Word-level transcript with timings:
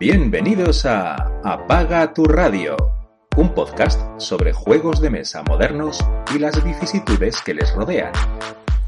Bienvenidos 0.00 0.86
a 0.86 1.14
Apaga 1.44 2.14
tu 2.14 2.24
radio, 2.24 2.74
un 3.36 3.52
podcast 3.52 4.00
sobre 4.18 4.54
juegos 4.54 5.02
de 5.02 5.10
mesa 5.10 5.42
modernos 5.42 6.02
y 6.34 6.38
las 6.38 6.64
vicisitudes 6.64 7.42
que 7.42 7.52
les 7.52 7.74
rodean. 7.74 8.10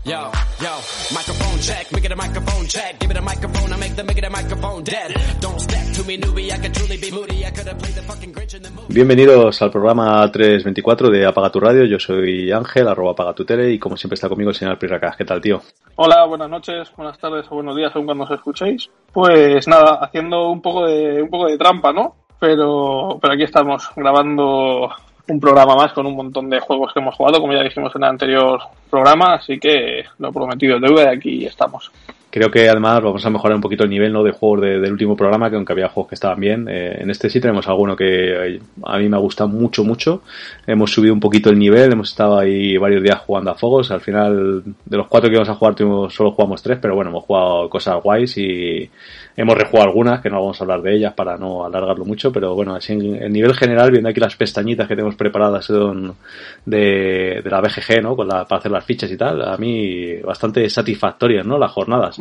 Yo, 0.04 0.18
yo, 0.58 0.74
microphone 1.14 1.60
check, 1.60 1.92
make 1.92 2.04
it 2.04 2.10
a 2.10 2.16
microphone 2.16 2.66
check, 2.66 2.98
give 2.98 3.12
it 3.12 3.16
a 3.16 3.22
microphone, 3.22 3.72
I 3.72 3.76
make 3.76 3.94
the 3.94 4.02
make 4.02 4.18
it 4.18 4.24
a 4.24 4.30
microphone 4.30 4.82
dead. 4.82 5.14
Don't 5.40 5.60
step 5.60 5.92
to 5.94 6.02
me 6.02 6.18
newbie, 6.18 6.50
I 6.50 6.58
could 6.58 6.74
truly 6.74 6.96
be 6.96 7.12
moody, 7.12 7.46
I 7.46 7.52
could 7.52 7.68
have 7.68 7.78
played 7.78 7.94
the 7.94 8.02
fucking 8.02 8.34
Grinch 8.34 8.54
in 8.56 8.62
the 8.64 8.70
movie. 8.70 8.92
Bienvenidos 8.92 9.62
al 9.62 9.70
programa 9.70 10.28
324 10.28 11.08
de 11.08 11.24
Apaga 11.24 11.52
tu 11.52 11.60
Radio, 11.60 11.84
yo 11.84 12.00
soy 12.00 12.50
Ángel, 12.50 12.88
arroba 12.88 13.12
apaga 13.12 13.32
tu 13.32 13.44
tele 13.44 13.70
y 13.70 13.78
como 13.78 13.96
siempre 13.96 14.14
está 14.14 14.28
conmigo 14.28 14.50
el 14.50 14.56
señor 14.56 14.76
Pirracas. 14.76 15.16
¿Qué 15.16 15.24
tal, 15.24 15.40
tío? 15.40 15.62
Hola, 15.94 16.26
buenas 16.26 16.50
noches, 16.50 16.90
buenas 16.96 17.16
tardes 17.16 17.46
o 17.50 17.54
buenos 17.54 17.76
días 17.76 17.92
según 17.92 18.06
cuando 18.06 18.24
os 18.24 18.30
escuchéis. 18.32 18.90
Pues 19.12 19.68
nada, 19.68 20.00
haciendo 20.02 20.50
un 20.50 20.60
poco 20.60 20.84
de, 20.84 21.22
un 21.22 21.30
poco 21.30 21.46
de 21.46 21.56
trampa, 21.56 21.92
¿no? 21.92 22.16
Pero, 22.40 23.20
pero 23.22 23.34
aquí 23.34 23.44
estamos 23.44 23.88
grabando 23.94 24.90
un 25.28 25.40
programa 25.40 25.76
más 25.76 25.92
con 25.92 26.06
un 26.06 26.16
montón 26.16 26.50
de 26.50 26.60
juegos 26.60 26.92
que 26.92 27.00
hemos 27.00 27.14
jugado, 27.14 27.40
como 27.40 27.52
ya 27.52 27.62
dijimos 27.62 27.94
en 27.94 28.02
el 28.02 28.08
anterior 28.08 28.60
programa, 28.90 29.34
así 29.34 29.58
que 29.58 30.04
lo 30.18 30.32
prometido 30.32 30.78
deuda 30.80 31.04
y 31.04 31.16
aquí 31.16 31.46
estamos. 31.46 31.90
Creo 32.32 32.50
que 32.50 32.66
además 32.66 33.02
vamos 33.02 33.26
a 33.26 33.28
mejorar 33.28 33.56
un 33.56 33.60
poquito 33.60 33.84
el 33.84 33.90
nivel 33.90 34.10
¿no? 34.10 34.22
de 34.22 34.32
juegos 34.32 34.62
del 34.62 34.90
último 34.90 35.14
programa, 35.14 35.50
que 35.50 35.56
aunque 35.56 35.74
había 35.74 35.90
juegos 35.90 36.08
que 36.08 36.14
estaban 36.14 36.40
bien, 36.40 36.66
eh, 36.66 36.96
en 37.00 37.10
este 37.10 37.28
sí 37.28 37.42
tenemos 37.42 37.68
alguno 37.68 37.94
que 37.94 38.58
a 38.84 38.96
mí 38.96 39.08
me 39.10 39.16
ha 39.18 39.20
gustado 39.20 39.50
mucho, 39.50 39.84
mucho. 39.84 40.22
Hemos 40.66 40.90
subido 40.90 41.12
un 41.12 41.20
poquito 41.20 41.50
el 41.50 41.58
nivel, 41.58 41.92
hemos 41.92 42.08
estado 42.08 42.38
ahí 42.38 42.78
varios 42.78 43.02
días 43.02 43.18
jugando 43.18 43.50
a 43.50 43.54
Fogos. 43.54 43.90
Al 43.90 44.00
final, 44.00 44.62
de 44.64 44.96
los 44.96 45.08
cuatro 45.08 45.28
que 45.28 45.34
íbamos 45.34 45.50
a 45.50 45.56
jugar, 45.56 45.74
solo 46.10 46.32
jugamos 46.32 46.62
tres, 46.62 46.78
pero 46.80 46.94
bueno, 46.94 47.10
hemos 47.10 47.24
jugado 47.24 47.68
cosas 47.68 48.02
guays 48.02 48.38
y 48.38 48.90
hemos 49.36 49.56
rejugado 49.56 49.88
algunas, 49.88 50.20
que 50.20 50.30
no 50.30 50.40
vamos 50.40 50.60
a 50.60 50.64
hablar 50.64 50.82
de 50.82 50.94
ellas 50.94 51.14
para 51.14 51.36
no 51.36 51.64
alargarlo 51.64 52.04
mucho, 52.04 52.32
pero 52.32 52.54
bueno, 52.54 52.74
así 52.74 52.92
en, 52.92 53.32
nivel 53.32 53.54
general, 53.54 53.90
viendo 53.90 54.08
aquí 54.08 54.20
las 54.20 54.36
pestañitas 54.36 54.86
que 54.86 54.94
tenemos 54.94 55.16
preparadas 55.16 55.68
de, 56.64 57.40
de 57.42 57.50
la 57.50 57.60
BGG, 57.60 58.02
¿no? 58.02 58.16
Con 58.16 58.28
la, 58.28 58.44
para 58.44 58.58
hacer 58.58 58.72
las 58.72 58.84
fichas 58.84 59.10
y 59.10 59.16
tal, 59.16 59.42
a 59.42 59.56
mí 59.56 60.16
bastante 60.16 60.68
satisfactorias, 60.68 61.46
¿no? 61.46 61.58
Las 61.58 61.72
jornadas 61.72 62.18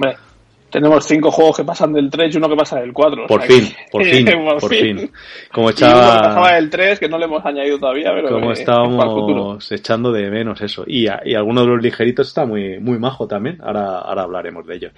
tenemos 0.72 1.06
cinco 1.06 1.32
juegos 1.32 1.58
que 1.58 1.64
pasan 1.64 1.94
del 1.94 2.10
3 2.10 2.34
y 2.34 2.38
uno 2.38 2.50
que 2.50 2.56
pasa 2.56 2.80
del 2.80 2.94
4. 2.94 3.28
Por 3.28 3.42
fin, 3.44 3.68
por 3.92 4.04
fin, 4.04 4.26
por, 4.60 4.74
fin. 4.74 5.12
Como 5.52 5.70
echaba... 5.70 6.18
pasaba 6.22 6.54
del 6.54 6.70
3, 6.70 7.00
que 7.00 7.10
no 7.10 7.18
le 7.18 7.26
hemos 7.26 7.46
añadido 7.46 7.78
todavía, 7.78 8.12
pero... 8.14 8.30
Como 8.30 8.52
estábamos 8.52 9.72
echando 9.72 10.12
de 10.12 10.30
menos 10.30 10.62
eso. 10.62 10.84
Y, 10.88 11.08
y 11.26 11.36
alguno 11.36 11.62
de 11.62 11.68
los 11.68 11.82
ligeritos 11.82 12.28
está 12.28 12.46
muy, 12.46 12.80
muy 12.80 13.00
majo 13.00 13.28
también. 13.28 13.58
Ahora, 13.62 14.00
ahora 14.00 14.24
hablaremos 14.24 14.66
de 14.66 14.76
ellos. 14.76 14.94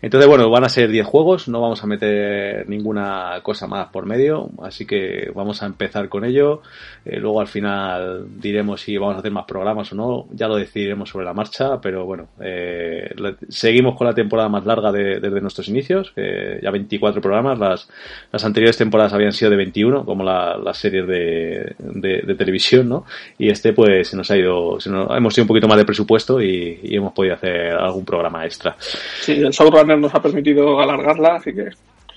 Entonces, 0.00 0.28
bueno, 0.28 0.50
van 0.50 0.64
a 0.64 0.68
ser 0.68 0.90
10 0.90 1.06
juegos. 1.06 1.48
No 1.48 1.60
vamos 1.60 1.82
a 1.82 1.86
meter 1.86 2.68
ninguna 2.68 3.40
cosa 3.42 3.66
más 3.66 3.88
por 3.88 4.06
medio. 4.06 4.50
Así 4.62 4.86
que 4.86 5.30
vamos 5.34 5.62
a 5.62 5.66
empezar 5.66 6.08
con 6.08 6.24
ello. 6.24 6.62
Eh, 7.04 7.18
luego 7.18 7.40
al 7.40 7.48
final 7.48 8.26
diremos 8.40 8.80
si 8.80 8.96
vamos 8.96 9.16
a 9.16 9.18
hacer 9.18 9.32
más 9.32 9.44
programas 9.44 9.92
o 9.92 9.96
no. 9.96 10.26
Ya 10.32 10.48
lo 10.48 10.56
decidiremos 10.56 11.10
sobre 11.10 11.26
la 11.26 11.34
marcha. 11.34 11.80
Pero 11.80 12.06
bueno, 12.06 12.28
eh, 12.40 13.14
seguimos 13.48 13.96
con 13.96 14.06
la 14.06 14.14
temporada 14.14 14.48
más 14.48 14.64
larga 14.64 14.90
de 14.90 15.17
desde 15.20 15.40
nuestros 15.40 15.68
inicios, 15.68 16.12
ya 16.16 16.70
24 16.70 17.20
programas, 17.20 17.58
las, 17.58 17.88
las 18.32 18.44
anteriores 18.44 18.76
temporadas 18.76 19.12
habían 19.12 19.32
sido 19.32 19.50
de 19.50 19.56
21, 19.56 20.04
como 20.04 20.24
las 20.24 20.78
series 20.78 21.06
de, 21.06 21.74
de, 21.78 22.34
televisión, 22.34 22.88
¿no? 22.88 23.04
Y 23.38 23.50
este 23.50 23.72
pues 23.72 24.08
se 24.08 24.16
nos 24.16 24.30
ha 24.30 24.36
ido, 24.36 24.78
hemos 25.16 25.34
sido 25.34 25.44
un 25.44 25.48
poquito 25.48 25.68
más 25.68 25.78
de 25.78 25.84
presupuesto 25.84 26.40
y, 26.40 26.78
hemos 26.82 27.12
podido 27.12 27.34
hacer 27.34 27.72
algún 27.72 28.04
programa 28.04 28.44
extra. 28.44 28.76
Sí, 28.78 29.32
el 29.32 29.50
showrunner 29.50 29.98
nos 29.98 30.14
ha 30.14 30.22
permitido 30.22 30.80
alargarla, 30.80 31.36
así 31.36 31.52
que... 31.52 31.70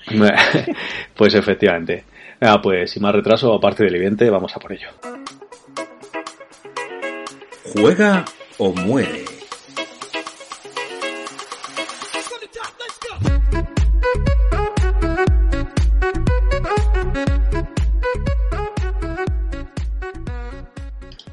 pues 1.16 1.34
efectivamente. 1.34 2.04
Ah, 2.40 2.60
pues 2.60 2.90
sin 2.90 3.02
más 3.02 3.14
retraso, 3.14 3.54
aparte 3.54 3.84
del 3.84 3.94
evidente, 3.94 4.28
vamos 4.28 4.54
a 4.56 4.58
por 4.58 4.72
ello. 4.72 4.88
Juega 7.74 8.24
o 8.58 8.72
muere. 8.72 9.41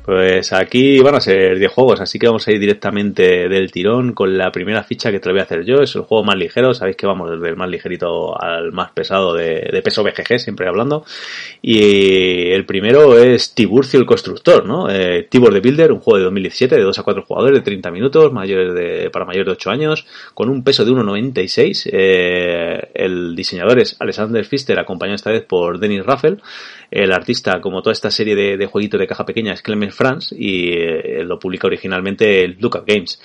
Pues 0.09 0.53
aquí 0.53 0.99
van 1.01 1.13
a 1.13 1.21
ser 1.21 1.59
10 1.59 1.71
juegos, 1.71 2.01
así 2.01 2.17
que 2.17 2.25
vamos 2.25 2.47
a 2.47 2.51
ir 2.51 2.59
directamente 2.59 3.47
del 3.47 3.71
tirón 3.71 4.13
con 4.13 4.35
la 4.39 4.51
primera 4.51 4.83
ficha 4.83 5.11
que 5.11 5.19
te 5.19 5.29
voy 5.29 5.39
a 5.39 5.43
hacer 5.43 5.63
yo. 5.63 5.83
Es 5.83 5.95
el 5.95 6.01
juego 6.01 6.23
más 6.23 6.35
ligero, 6.35 6.73
sabéis 6.73 6.97
que 6.97 7.05
vamos 7.05 7.29
desde 7.29 7.47
el 7.47 7.55
más 7.55 7.69
ligerito 7.69 8.35
al 8.41 8.71
más 8.71 8.89
pesado 8.89 9.35
de, 9.35 9.81
peso 9.83 10.03
BGG, 10.03 10.39
siempre 10.39 10.67
hablando. 10.67 11.05
Y 11.61 12.49
el 12.49 12.65
primero 12.65 13.19
es 13.19 13.53
Tiburcio 13.53 13.99
el 13.99 14.07
Constructor, 14.07 14.65
¿no? 14.65 14.89
Eh, 14.89 15.27
Tibor 15.29 15.53
the 15.53 15.59
Builder, 15.59 15.91
un 15.91 15.99
juego 15.99 16.17
de 16.17 16.23
2017 16.23 16.77
de 16.77 16.81
2 16.81 16.97
a 16.97 17.03
4 17.03 17.23
jugadores 17.27 17.59
de 17.59 17.63
30 17.63 17.91
minutos, 17.91 18.33
mayores 18.33 18.73
de, 18.73 19.11
para 19.11 19.25
mayores 19.25 19.45
de 19.45 19.51
8 19.51 19.69
años, 19.69 20.07
con 20.33 20.49
un 20.49 20.63
peso 20.63 20.85
de 20.85 20.91
1,96. 20.91 21.87
Eh, 21.93 22.89
el 22.95 23.35
diseñador 23.35 23.77
es 23.77 23.95
Alexander 23.99 24.43
Pfister, 24.43 24.79
acompañado 24.79 25.17
esta 25.17 25.29
vez 25.29 25.45
por 25.45 25.77
Dennis 25.77 26.03
Raffel. 26.03 26.41
El 26.91 27.11
artista, 27.11 27.61
como 27.61 27.81
toda 27.81 27.93
esta 27.93 28.09
serie 28.09 28.35
de, 28.35 28.57
de 28.57 28.65
jueguitos 28.65 28.99
de 28.99 29.07
caja 29.07 29.25
pequeña, 29.25 29.53
es 29.53 29.61
Clemens 29.61 29.95
France 29.95 30.35
y 30.37 30.71
eh, 30.71 31.23
lo 31.23 31.37
publica 31.37 31.67
originalmente 31.67 32.43
el 32.43 32.57
Lookup 32.59 32.85
Games. 32.85 33.19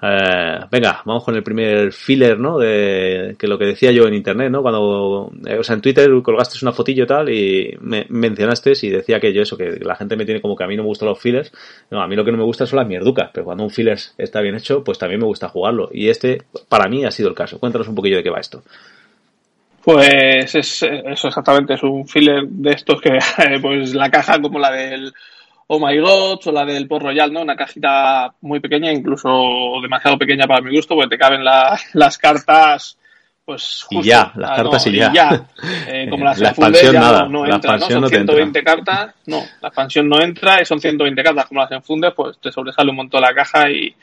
Eh, 0.00 0.58
venga, 0.70 1.02
vamos 1.04 1.24
con 1.24 1.34
el 1.34 1.42
primer 1.42 1.92
filler, 1.92 2.38
¿no? 2.38 2.58
De 2.58 3.34
que 3.38 3.48
lo 3.48 3.58
que 3.58 3.66
decía 3.66 3.90
yo 3.90 4.06
en 4.06 4.14
internet, 4.14 4.50
¿no? 4.50 4.62
Cuando, 4.62 5.32
eh, 5.46 5.58
o 5.58 5.64
sea, 5.64 5.74
en 5.74 5.80
Twitter 5.80 6.08
colgaste 6.22 6.58
una 6.62 6.72
fotillo 6.72 7.06
tal 7.06 7.28
y 7.28 7.76
me 7.80 8.06
mencionaste 8.08 8.72
y 8.82 8.90
decía 8.90 9.18
que 9.18 9.32
yo 9.32 9.42
eso, 9.42 9.56
que 9.56 9.78
la 9.80 9.96
gente 9.96 10.16
me 10.16 10.24
tiene 10.24 10.40
como 10.40 10.56
que 10.56 10.64
a 10.64 10.66
mí 10.66 10.76
no 10.76 10.82
me 10.82 10.88
gustan 10.88 11.08
los 11.08 11.18
fillers. 11.18 11.52
No, 11.90 12.00
a 12.00 12.06
mí 12.06 12.14
lo 12.14 12.24
que 12.24 12.32
no 12.32 12.38
me 12.38 12.44
gusta 12.44 12.66
son 12.66 12.78
las 12.78 12.86
mierducas, 12.86 13.30
pero 13.32 13.46
cuando 13.46 13.64
un 13.64 13.70
filler 13.70 13.98
está 14.16 14.40
bien 14.40 14.54
hecho, 14.54 14.84
pues 14.84 14.98
también 14.98 15.20
me 15.20 15.26
gusta 15.26 15.48
jugarlo. 15.48 15.88
Y 15.92 16.08
este, 16.08 16.42
para 16.68 16.88
mí, 16.88 17.04
ha 17.04 17.10
sido 17.10 17.28
el 17.28 17.34
caso. 17.34 17.58
Cuéntanos 17.58 17.88
un 17.88 17.94
poquillo 17.94 18.16
de 18.16 18.22
qué 18.22 18.30
va 18.30 18.40
esto. 18.40 18.62
Pues 19.88 20.54
es, 20.54 20.82
eso 20.82 21.28
exactamente, 21.28 21.72
es 21.72 21.82
un 21.82 22.06
filler 22.06 22.46
de 22.46 22.72
estos 22.72 23.00
que, 23.00 23.18
pues 23.62 23.94
la 23.94 24.10
caja 24.10 24.38
como 24.38 24.58
la 24.58 24.70
del 24.70 25.14
Oh 25.66 25.80
My 25.80 25.98
God 25.98 26.40
o 26.44 26.52
la 26.52 26.66
del 26.66 26.86
Port 26.86 27.04
Royal, 27.04 27.32
¿no? 27.32 27.40
Una 27.40 27.56
cajita 27.56 28.34
muy 28.42 28.60
pequeña, 28.60 28.92
incluso 28.92 29.30
demasiado 29.80 30.18
pequeña 30.18 30.46
para 30.46 30.60
mi 30.60 30.76
gusto, 30.76 30.94
porque 30.94 31.08
te 31.08 31.18
caben 31.18 31.42
las 31.42 32.18
cartas, 32.18 32.98
pues 33.46 33.84
justo. 33.88 34.04
Y 34.04 34.10
ya, 34.10 34.30
las 34.36 34.58
cartas 34.58 34.86
y 34.88 34.92
ya. 34.92 35.46
Eh, 35.88 36.06
como 36.10 36.22
las 36.22 36.38
la 36.38 36.50
expansión 36.50 36.94
nada, 36.94 37.26
no, 37.26 37.46
entra, 37.46 37.78
¿no? 37.78 37.88
Son 37.88 38.08
120 38.10 38.62
cartas, 38.62 39.14
no, 39.24 39.40
la 39.62 39.68
expansión 39.68 40.06
no 40.06 40.20
entra 40.20 40.60
y 40.60 40.66
son 40.66 40.80
120 40.80 41.22
cartas. 41.22 41.46
Como 41.46 41.62
las 41.62 41.72
enfundes, 41.72 42.12
pues 42.14 42.38
te 42.38 42.52
sobresale 42.52 42.90
un 42.90 42.96
montón 42.96 43.22
la 43.22 43.32
caja 43.32 43.70
y, 43.70 43.94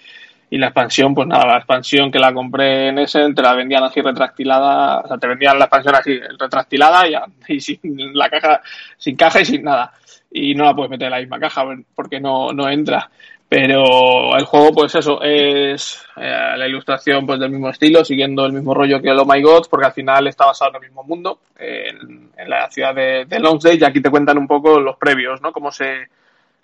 y 0.49 0.57
la 0.57 0.67
expansión, 0.67 1.13
pues 1.13 1.27
nada, 1.27 1.45
la 1.45 1.57
expansión 1.57 2.11
que 2.11 2.19
la 2.19 2.33
compré 2.33 2.89
en 2.89 2.99
ese, 2.99 3.33
te 3.33 3.41
la 3.41 3.53
vendían 3.53 3.83
así 3.83 4.01
retractilada, 4.01 4.99
o 4.99 5.07
sea, 5.07 5.17
te 5.17 5.27
vendían 5.27 5.57
la 5.57 5.65
expansión 5.65 5.95
así 5.95 6.19
retractilada 6.39 7.03
y, 7.47 7.59
sin 7.59 7.79
la 8.13 8.29
caja, 8.29 8.61
sin 8.97 9.15
caja 9.15 9.41
y 9.41 9.45
sin 9.45 9.63
nada. 9.63 9.91
Y 10.31 10.53
no 10.53 10.65
la 10.65 10.75
puedes 10.75 10.91
meter 10.91 11.05
en 11.05 11.11
la 11.11 11.19
misma 11.19 11.39
caja 11.39 11.63
porque 11.95 12.19
no, 12.19 12.51
no 12.51 12.69
entra. 12.69 13.09
Pero 13.47 14.35
el 14.35 14.45
juego, 14.45 14.73
pues 14.73 14.95
eso, 14.95 15.21
es 15.21 16.03
eh, 16.17 16.53
la 16.57 16.67
ilustración 16.67 17.25
pues 17.25 17.39
del 17.39 17.51
mismo 17.51 17.69
estilo, 17.69 18.03
siguiendo 18.03 18.45
el 18.45 18.53
mismo 18.53 18.73
rollo 18.73 19.01
que 19.01 19.09
el 19.09 19.19
Oh 19.19 19.25
My 19.25 19.41
God, 19.41 19.67
porque 19.69 19.85
al 19.85 19.93
final 19.93 20.27
está 20.27 20.45
basado 20.45 20.71
en 20.71 20.75
el 20.77 20.89
mismo 20.89 21.03
mundo, 21.03 21.39
en, 21.57 22.31
la 22.47 22.69
ciudad 22.69 22.93
de, 22.93 23.25
de 23.25 23.77
y 23.79 23.83
aquí 23.83 24.01
te 24.01 24.09
cuentan 24.09 24.37
un 24.37 24.47
poco 24.47 24.79
los 24.79 24.97
previos, 24.97 25.41
¿no? 25.41 25.51
Cómo 25.51 25.71
se 25.71 26.07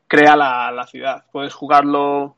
crea 0.08 0.36
la, 0.36 0.72
la 0.72 0.88
ciudad. 0.88 1.24
Puedes 1.32 1.54
jugarlo 1.54 2.36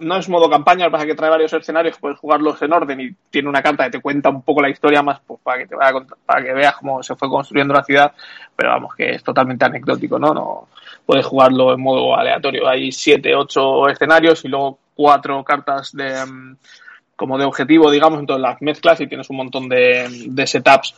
no 0.00 0.16
es 0.16 0.28
modo 0.28 0.48
campaña, 0.48 0.84
lo 0.84 0.90
que 0.90 0.92
pasa 0.92 1.04
es 1.04 1.10
que 1.10 1.16
trae 1.16 1.30
varios 1.30 1.52
escenarios, 1.52 1.98
puedes 1.98 2.18
jugarlos 2.18 2.60
en 2.62 2.72
orden 2.72 3.00
y 3.00 3.10
tiene 3.30 3.48
una 3.48 3.62
carta 3.62 3.84
que 3.84 3.92
te 3.92 4.00
cuenta 4.00 4.28
un 4.28 4.42
poco 4.42 4.62
la 4.62 4.68
historia 4.68 5.02
más 5.02 5.20
pues, 5.26 5.40
para 5.42 5.58
que 5.58 5.66
te 5.66 5.74
vaya 5.74 5.98
para 6.24 6.44
que 6.44 6.52
veas 6.52 6.76
cómo 6.76 7.02
se 7.02 7.16
fue 7.16 7.28
construyendo 7.28 7.74
la 7.74 7.82
ciudad, 7.82 8.12
pero 8.54 8.70
vamos 8.70 8.94
que 8.94 9.14
es 9.14 9.24
totalmente 9.24 9.64
anecdótico, 9.64 10.18
¿no? 10.18 10.32
No 10.32 10.68
puedes 11.04 11.26
jugarlo 11.26 11.72
en 11.72 11.80
modo 11.80 12.16
aleatorio. 12.16 12.68
Hay 12.68 12.92
siete, 12.92 13.34
ocho 13.34 13.88
escenarios 13.88 14.44
y 14.44 14.48
luego 14.48 14.78
cuatro 14.94 15.42
cartas 15.42 15.92
de 15.92 16.24
mm, 16.24 16.56
como 17.16 17.36
de 17.36 17.44
objetivo, 17.44 17.90
digamos, 17.90 18.20
entonces 18.20 18.42
las 18.42 18.62
mezclas 18.62 19.00
y 19.00 19.08
tienes 19.08 19.28
un 19.30 19.36
montón 19.38 19.68
de, 19.68 20.26
de 20.28 20.46
setups 20.46 20.94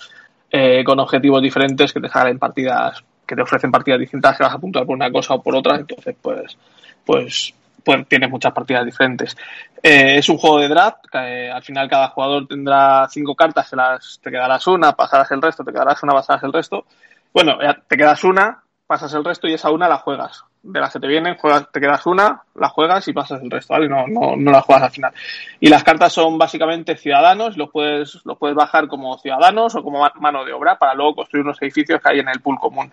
eh, 0.50 0.85
con 0.85 0.99
objetivos 0.99 1.41
diferentes 1.41 1.93
que 1.93 2.00
te 2.00 2.08
salen 2.11 2.38
partidas, 2.38 3.02
que 3.26 3.35
te 3.35 3.43
ofrecen 3.43 3.70
partidas 3.70 4.00
distintas 4.00 4.37
que 4.37 4.43
vas 4.43 4.52
a 4.52 4.56
apuntar 4.56 4.85
por 4.85 4.97
una 4.97 5.11
cosa 5.11 5.35
o 5.35 5.43
por 5.43 5.56
otra, 5.56 5.76
entonces 5.76 6.14
pues 6.20 6.58
pues 7.06 7.55
pues 7.85 8.06
tienes 8.09 8.31
muchas 8.31 8.53
partidas 8.53 8.85
diferentes. 8.85 9.37
Eh, 9.82 10.19
es 10.19 10.29
un 10.29 10.38
juego 10.38 10.59
de 10.59 10.69
draft, 10.69 11.06
eh, 11.15 11.50
al 11.50 11.62
final 11.62 11.88
cada 11.88 12.09
jugador 12.09 12.47
tendrá 12.47 13.09
cinco 13.09 13.35
cartas, 13.35 13.69
se 13.69 13.77
las, 13.77 14.21
te 14.23 14.31
quedarás 14.31 14.67
una, 14.67 14.93
pasarás 14.93 15.31
el 15.32 15.43
resto, 15.43 15.65
te 15.65 15.73
quedarás 15.73 16.03
una, 16.03 16.12
pasarás 16.12 16.43
el 16.44 16.53
resto. 16.53 16.85
Bueno, 17.32 17.59
te 17.87 17.97
quedas 17.97 18.25
una, 18.25 18.62
pasas 18.91 19.15
el 19.15 19.25
resto 19.25 19.47
y 19.47 19.55
esa 19.55 19.71
una 19.71 19.88
la 19.88 19.99
juegas. 19.99 20.44
de 20.65 20.81
las 20.81 20.93
que 20.93 20.99
te 20.99 21.06
vienen, 21.06 21.37
juegas, 21.37 21.71
te 21.71 21.81
quedas 21.81 22.05
una, 22.06 22.43
la 22.56 22.69
juegas 22.69 23.06
y 23.06 23.12
pasas 23.12 23.41
el 23.41 23.49
resto, 23.49 23.73
¿vale? 23.73 23.88
No, 23.88 24.09
no, 24.09 24.35
no 24.37 24.50
la 24.50 24.62
juegas 24.62 24.83
al 24.83 24.91
final. 24.91 25.12
Y 25.61 25.69
las 25.69 25.85
cartas 25.85 26.12
son 26.12 26.37
básicamente 26.38 26.97
ciudadanos, 26.97 27.56
los 27.56 27.71
puedes, 27.71 28.21
los 28.25 28.37
puedes 28.37 28.56
bajar 28.56 28.88
como 28.88 29.17
ciudadanos 29.19 29.76
o 29.76 29.85
como 29.85 30.05
mano 30.17 30.44
de 30.44 30.53
obra 30.53 30.76
para 30.76 30.94
luego 30.94 31.15
construir 31.15 31.44
unos 31.44 31.62
edificios 31.62 32.00
que 32.03 32.12
hay 32.12 32.19
en 32.19 32.29
el 32.31 32.41
pool 32.41 32.59
común. 32.59 32.93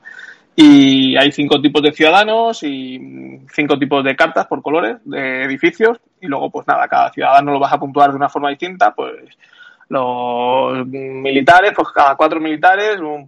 Y 0.59 1.15
hay 1.15 1.31
cinco 1.31 1.61
tipos 1.61 1.83
de 1.83 1.91
ciudadanos 1.91 2.63
y 2.63 2.99
cinco 3.53 3.77
tipos 3.77 4.03
de 4.03 4.15
cartas 4.15 4.47
por 4.47 4.63
colores 4.63 4.97
de 5.05 5.43
edificios. 5.43 5.99
Y 6.19 6.25
luego, 6.25 6.49
pues 6.49 6.65
nada, 6.65 6.87
cada 6.87 7.11
ciudadano 7.11 7.51
lo 7.51 7.59
vas 7.59 7.73
a 7.73 7.79
puntuar 7.79 8.09
de 8.09 8.15
una 8.15 8.27
forma 8.27 8.49
distinta, 8.49 8.91
pues 8.95 9.37
los 9.89 10.87
militares, 10.87 11.73
pues 11.75 11.89
cada 11.93 12.15
cuatro 12.15 12.39
militares, 12.39 12.99
un 12.99 13.27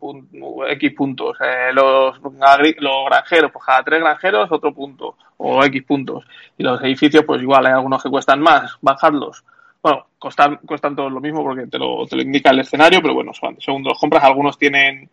X 0.70 0.94
puntos. 0.98 1.38
Eh, 1.40 1.72
los, 1.72 2.20
los 2.20 3.06
granjeros, 3.06 3.52
pues 3.52 3.64
cada 3.64 3.84
tres 3.84 4.02
granjeros, 4.02 4.52
otro 4.52 4.74
punto, 4.74 5.16
o 5.38 5.64
X 5.66 5.84
puntos. 5.84 6.26
Y 6.58 6.64
los 6.64 6.82
edificios, 6.82 7.24
pues 7.28 7.44
igual, 7.44 7.64
hay 7.68 7.74
algunos 7.74 8.02
que 8.02 8.10
cuestan 8.10 8.42
más, 8.42 8.76
bajarlos. 8.82 9.44
Bueno, 9.84 10.08
costan, 10.18 10.58
cuestan 10.66 10.96
todos 10.96 11.12
lo 11.12 11.22
mismo 11.22 11.44
porque 11.44 11.68
te 11.68 11.78
lo, 11.78 12.08
te 12.08 12.16
lo 12.16 12.24
indica 12.24 12.50
el 12.50 12.62
escenario, 12.62 13.04
pero 13.04 13.14
bueno, 13.14 13.34
según 13.60 13.84
los 13.84 14.00
compras, 14.00 14.24
algunos 14.24 14.58
tienen 14.58 15.08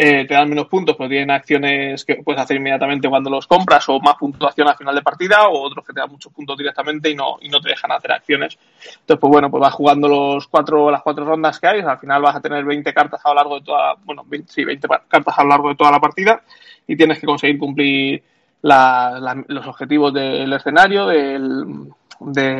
eh, 0.00 0.26
te 0.28 0.34
dan 0.34 0.48
menos 0.48 0.68
puntos, 0.68 0.94
pero 0.96 1.08
tienen 1.08 1.32
acciones 1.32 2.04
que 2.04 2.22
puedes 2.22 2.40
hacer 2.40 2.56
inmediatamente 2.56 3.08
cuando 3.08 3.30
los 3.30 3.48
compras 3.48 3.84
o 3.88 3.98
más 3.98 4.14
puntuación 4.14 4.68
al 4.68 4.76
final 4.76 4.94
de 4.94 5.02
partida 5.02 5.48
o 5.48 5.60
otros 5.60 5.84
que 5.84 5.92
te 5.92 5.98
dan 5.98 6.08
muchos 6.08 6.32
puntos 6.32 6.56
directamente 6.56 7.10
y 7.10 7.16
no, 7.16 7.38
y 7.40 7.48
no 7.48 7.60
te 7.60 7.70
dejan 7.70 7.90
hacer 7.90 8.12
acciones. 8.12 8.56
Entonces, 8.76 9.18
pues 9.20 9.28
bueno, 9.28 9.50
pues 9.50 9.60
vas 9.60 9.74
jugando 9.74 10.06
los 10.06 10.46
cuatro, 10.46 10.88
las 10.88 11.02
cuatro 11.02 11.24
rondas 11.24 11.58
que 11.58 11.66
hay, 11.66 11.80
al 11.80 11.98
final 11.98 12.22
vas 12.22 12.36
a 12.36 12.40
tener 12.40 12.64
20 12.64 12.94
cartas 12.94 13.20
a 13.24 13.30
lo 13.30 13.34
largo 13.34 13.58
de 13.58 13.64
toda, 13.64 13.96
bueno, 14.04 14.22
20, 14.24 14.52
sí, 14.52 14.64
20 14.64 14.86
cartas 15.08 15.34
a 15.36 15.42
lo 15.42 15.48
largo 15.48 15.68
de 15.70 15.74
toda 15.74 15.90
la 15.90 15.98
partida 15.98 16.42
y 16.86 16.96
tienes 16.96 17.18
que 17.18 17.26
conseguir 17.26 17.58
cumplir 17.58 18.22
los 18.62 19.66
objetivos 19.66 20.14
del 20.14 20.52
escenario, 20.52 21.06
del, 21.08 21.88
de, 22.20 22.54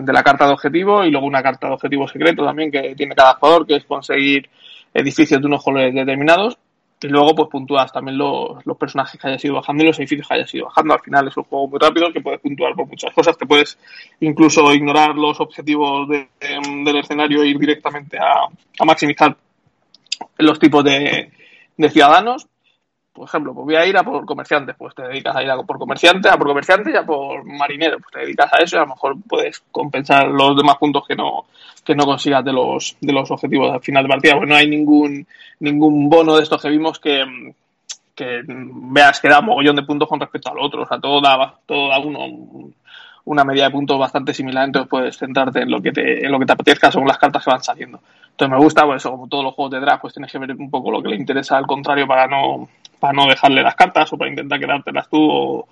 de, 0.00 0.12
la 0.12 0.22
carta 0.22 0.46
de 0.46 0.52
objetivo 0.52 1.02
y 1.02 1.10
luego 1.10 1.26
una 1.26 1.42
carta 1.42 1.66
de 1.66 1.72
objetivo 1.72 2.06
secreto 2.06 2.44
también 2.44 2.70
que 2.70 2.94
tiene 2.94 3.14
cada 3.14 3.36
jugador, 3.36 3.66
que 3.66 3.76
es 3.76 3.84
conseguir 3.86 4.50
edificios 4.92 5.40
de 5.40 5.46
unos 5.46 5.64
colores 5.64 5.94
determinados 5.94 6.58
y 7.04 7.08
luego 7.08 7.34
pues 7.34 7.48
puntúas 7.50 7.92
también 7.92 8.16
los, 8.16 8.64
los, 8.64 8.76
personajes 8.76 9.20
que 9.20 9.28
hayas 9.28 9.44
ido 9.44 9.54
bajando 9.54 9.82
y 9.82 9.86
los 9.86 9.98
edificios 9.98 10.26
que 10.26 10.34
hayas 10.34 10.54
ido 10.54 10.66
bajando. 10.66 10.94
Al 10.94 11.00
final 11.00 11.28
es 11.28 11.36
un 11.36 11.44
juego 11.44 11.68
muy 11.68 11.78
rápido 11.78 12.12
que 12.12 12.20
puedes 12.20 12.40
puntuar 12.40 12.74
por 12.74 12.86
muchas 12.86 13.12
cosas. 13.12 13.36
Te 13.36 13.46
puedes 13.46 13.78
incluso 14.20 14.72
ignorar 14.72 15.14
los 15.14 15.38
objetivos 15.40 16.08
del 16.08 16.96
escenario 16.96 17.42
e 17.42 17.48
ir 17.48 17.58
directamente 17.58 18.18
a, 18.18 18.46
a 18.78 18.84
maximizar 18.84 19.36
los 20.38 20.58
tipos 20.58 20.82
de, 20.84 21.30
de 21.76 21.90
ciudadanos 21.90 22.46
por 23.14 23.28
ejemplo, 23.28 23.54
pues 23.54 23.64
voy 23.64 23.76
a 23.76 23.86
ir 23.86 23.96
a 23.96 24.02
por 24.02 24.26
comerciantes, 24.26 24.74
pues 24.76 24.92
te 24.92 25.02
dedicas 25.02 25.36
a 25.36 25.42
ir 25.42 25.48
a 25.48 25.56
por 25.62 25.78
comerciante, 25.78 26.28
a 26.28 26.36
por 26.36 26.48
comerciante 26.48 26.90
y 26.90 26.96
a 26.96 27.06
por 27.06 27.44
marinero, 27.44 27.98
pues 28.00 28.12
te 28.12 28.20
dedicas 28.20 28.52
a 28.52 28.56
eso 28.56 28.76
y 28.76 28.78
a 28.78 28.82
lo 28.82 28.88
mejor 28.88 29.16
puedes 29.28 29.62
compensar 29.70 30.26
los 30.26 30.56
demás 30.56 30.76
puntos 30.78 31.06
que 31.06 31.14
no, 31.14 31.46
que 31.84 31.94
no 31.94 32.04
consigas 32.04 32.44
de 32.44 32.52
los, 32.52 32.96
de 33.00 33.12
los 33.12 33.30
objetivos 33.30 33.72
al 33.72 33.80
final 33.80 34.02
de 34.02 34.08
partida, 34.08 34.36
pues 34.36 34.48
no 34.48 34.56
hay 34.56 34.68
ningún, 34.68 35.24
ningún 35.60 36.08
bono 36.08 36.34
de 36.34 36.42
estos 36.42 36.60
que 36.60 36.70
vimos 36.70 36.98
que, 36.98 37.22
que 38.16 38.42
veas 38.46 39.20
que 39.20 39.28
da 39.28 39.40
mogollón 39.40 39.76
de 39.76 39.84
puntos 39.84 40.08
con 40.08 40.18
respecto 40.18 40.50
al 40.50 40.58
otro, 40.58 40.82
o 40.82 40.86
sea, 40.86 40.98
todo 40.98 41.20
da, 41.20 41.54
todo 41.66 41.90
da 41.90 42.00
uno, 42.00 42.72
una 43.26 43.44
medida 43.44 43.64
de 43.64 43.70
puntos 43.70 43.98
bastante 43.98 44.34
similar, 44.34 44.66
entonces 44.66 44.88
puedes 44.88 45.16
centrarte 45.16 45.60
en 45.60 45.70
lo 45.70 45.80
que 45.80 45.92
te, 45.92 46.24
en 46.24 46.30
lo 46.30 46.38
que 46.38 46.46
te 46.46 46.52
apetezca 46.52 46.90
según 46.90 47.08
las 47.08 47.18
cartas 47.18 47.44
que 47.44 47.50
van 47.50 47.62
saliendo. 47.62 48.00
Entonces 48.30 48.50
me 48.50 48.62
gusta, 48.62 48.84
por 48.84 48.96
eso, 48.96 49.10
como 49.10 49.28
todos 49.28 49.44
los 49.44 49.54
juegos 49.54 49.72
de 49.72 49.80
draft, 49.80 50.02
pues 50.02 50.14
tienes 50.14 50.30
que 50.30 50.38
ver 50.38 50.52
un 50.52 50.70
poco 50.70 50.90
lo 50.90 51.02
que 51.02 51.08
le 51.08 51.16
interesa 51.16 51.56
al 51.56 51.66
contrario 51.66 52.06
para 52.06 52.26
no, 52.26 52.68
para 53.00 53.12
no 53.12 53.26
dejarle 53.26 53.62
las 53.62 53.74
cartas 53.74 54.12
o 54.12 54.18
para 54.18 54.30
intentar 54.30 54.58
quedártelas 54.58 55.08
tú 55.08 55.18
o, 55.20 55.68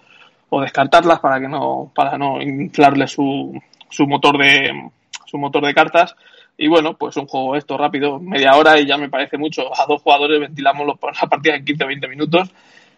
o 0.49 0.61
descartarlas 0.61 1.21
para 1.21 1.41
que 1.41 1.49
no, 1.49 1.91
para 1.95 2.17
no 2.17 2.41
inflarle 2.41 3.07
su, 3.07 3.61
su 3.89 4.07
motor 4.07 4.39
de 4.39 4.91
su 5.27 5.39
motor 5.39 5.65
de 5.65 5.75
cartas. 5.75 6.15
Y 6.59 6.69
bueno, 6.69 6.95
pues 6.95 7.17
un 7.17 7.27
juego 7.27 7.57
esto 7.57 7.79
rápido, 7.79 8.21
media 8.21 8.55
hora 8.55 8.79
y 8.79 8.87
ya 8.87 8.99
me 8.99 9.09
parece 9.09 9.39
mucho. 9.39 9.63
A 9.75 9.87
dos 9.87 10.03
jugadores 10.03 10.39
ventilamos 10.41 10.87
la 10.87 11.29
partida 11.29 11.57
en 11.57 11.65
15 11.65 11.85
o 11.85 11.87
20 11.87 12.09
minutos. 12.09 12.51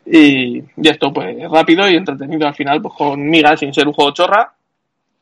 Y, 0.07 0.59
y, 0.59 0.89
esto 0.89 1.13
pues 1.13 1.37
rápido 1.51 1.89
y 1.89 1.97
entretenido 1.97 2.47
al 2.47 2.55
final, 2.55 2.83
pues 2.83 2.95
con 2.95 3.29
migas 3.29 3.61
sin 3.61 3.73
ser 3.73 3.87
un 3.87 3.95
juego 3.95 4.13
chorra. 4.13 4.53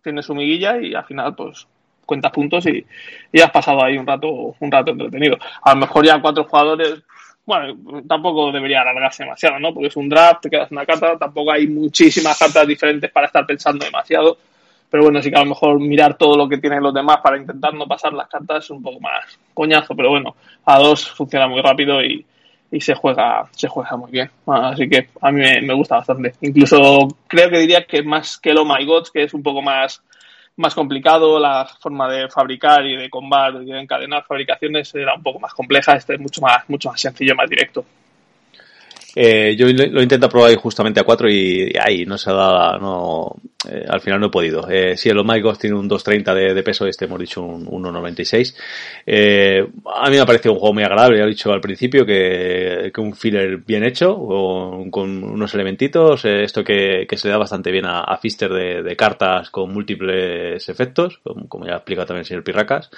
Tiene 0.02 0.23
su 0.23 0.34
miguilla 0.34 0.81
y 0.81 0.94
al 0.94 1.05
final 1.05 1.34
pues 1.34 1.67
cuentas 2.05 2.32
puntos 2.32 2.67
y, 2.67 2.84
y 3.32 3.40
has 3.40 3.50
pasado 3.50 3.84
ahí 3.84 3.96
un 3.96 4.06
rato, 4.06 4.56
un 4.58 4.70
rato 4.70 4.90
entretenido. 4.90 5.37
A 5.62 5.75
lo 5.75 5.81
mejor 5.81 6.05
ya 6.05 6.20
cuatro 6.20 6.44
jugadores 6.44 7.02
bueno, 7.44 8.02
tampoco 8.06 8.52
debería 8.52 8.82
alargarse 8.82 9.25
demasiado, 9.25 9.58
¿no? 9.58 9.75
Porque 9.75 9.88
es 9.88 9.96
un 9.96 10.08
draft, 10.08 10.43
te 10.43 10.50
quedas 10.50 10.70
una 10.70 10.87
carta, 10.87 11.19
tampoco 11.19 11.50
hay 11.50 11.67
muchísimas 11.67 12.38
cartas 12.38 12.67
diferentes 12.67 13.11
para 13.11 13.26
estar 13.26 13.44
pensando 13.44 13.85
demasiado. 13.85 14.38
Pero 14.88 15.05
bueno, 15.05 15.23
sí 15.23 15.31
que 15.31 15.37
a 15.37 15.43
lo 15.43 15.49
mejor 15.49 15.81
mirar 15.81 16.17
todo 16.17 16.37
lo 16.37 16.49
que 16.49 16.58
tienen 16.58 16.82
los 16.82 16.94
demás 16.94 17.19
para 17.23 17.38
intentar 17.38 17.75
no 17.75 17.87
pasar 17.87 18.12
las 18.12 18.28
cartas 18.28 18.64
es 18.64 18.70
un 18.70 18.82
poco 18.82 19.00
más 19.00 19.38
coñazo, 19.55 19.96
pero 19.96 20.11
bueno, 20.11 20.37
a 20.67 20.78
dos 20.78 21.11
funciona 21.11 21.49
muy 21.49 21.62
rápido 21.62 22.02
y, 22.05 22.25
y 22.73 22.81
se 22.81 22.95
juega 22.95 23.47
se 23.53 23.69
juega 23.69 23.97
muy 23.97 24.11
bien. 24.11 24.31
Así 24.47 24.89
que 24.89 25.09
a 25.21 25.31
mí 25.31 25.41
me, 25.41 25.75
gusta 25.75 25.97
bastante. 25.97 26.35
Incluso 26.41 27.07
creo 27.29 27.51
que 27.51 27.59
diría 27.59 27.85
que 27.85 28.03
más 28.03 28.39
que 28.39 28.51
el 28.51 28.59
Oh 28.59 28.65
My 28.65 28.85
Gods, 28.85 29.11
que 29.11 29.23
es 29.25 29.35
un 29.35 29.43
poco 29.43 29.63
más 29.63 30.03
más 30.57 30.75
complicado, 30.75 31.39
la 31.39 31.67
forma 31.81 32.11
de 32.11 32.29
fabricar 32.29 32.85
y 32.87 32.97
de 32.97 33.09
combatir 33.09 33.63
y 33.63 33.73
de 33.73 33.81
encadenar 33.81 34.25
fabricaciones 34.25 34.95
era 34.95 35.15
un 35.15 35.23
poco 35.23 35.39
más 35.41 35.55
compleja, 35.55 35.95
este 35.95 36.15
es 36.15 36.21
mucho 36.21 36.43
más, 36.43 36.69
mucho 36.69 36.91
más 36.91 37.01
sencillo, 37.01 37.35
más 37.35 37.49
directo. 37.49 37.85
Eh, 39.14 39.55
yo 39.56 39.67
lo 39.67 40.03
intento 40.03 40.29
probar 40.29 40.55
justamente 40.56 41.00
a 41.00 41.05
4 41.05 41.31
y, 41.31 41.73
ahí 41.79 42.05
no 42.06 42.17
se 42.17 42.31
ha 42.31 42.32
dado, 42.32 42.79
no, 42.79 43.37
eh, 43.69 43.85
al 43.88 44.00
final 44.00 44.20
no 44.20 44.26
he 44.26 44.31
podido. 44.31 44.69
Eh, 44.69 44.97
si 44.97 45.09
el 45.09 45.19
Oh 45.19 45.56
tiene 45.56 45.76
un 45.76 45.88
2.30 45.88 46.35
de, 46.35 46.55
de, 46.55 46.62
peso, 46.62 46.87
este 46.87 47.05
hemos 47.05 47.19
dicho 47.19 47.43
un 47.43 47.67
1.96. 47.67 48.55
Eh, 49.06 49.67
a 49.87 50.11
mí 50.11 50.17
me 50.17 50.20
ha 50.20 50.26
parecido 50.26 50.55
un 50.55 50.59
juego 50.59 50.75
muy 50.75 50.82
agradable, 50.82 51.19
ya 51.19 51.25
he 51.25 51.29
dicho 51.29 51.53
al 51.53 51.61
principio 51.61 52.05
que, 52.05 52.91
que 52.93 53.00
un 53.00 53.14
filler 53.14 53.59
bien 53.59 53.85
hecho, 53.85 54.17
con, 54.91 55.25
unos 55.25 55.55
elementitos, 55.55 56.25
eh, 56.25 56.43
esto 56.43 56.64
que, 56.64 57.06
que, 57.09 57.17
se 57.17 57.29
le 57.29 57.32
da 57.32 57.38
bastante 57.38 57.70
bien 57.70 57.85
a, 57.87 58.17
Fister 58.23 58.50
de, 58.50 58.97
cartas 58.97 59.50
con 59.50 59.73
múltiples 59.73 60.69
efectos, 60.69 61.20
como, 61.23 61.49
como 61.49 61.67
ya 61.67 61.73
ha 61.73 61.76
explicado 61.76 62.06
también 62.06 62.20
el 62.20 62.26
señor 62.26 62.44
Pirracas, 62.44 62.91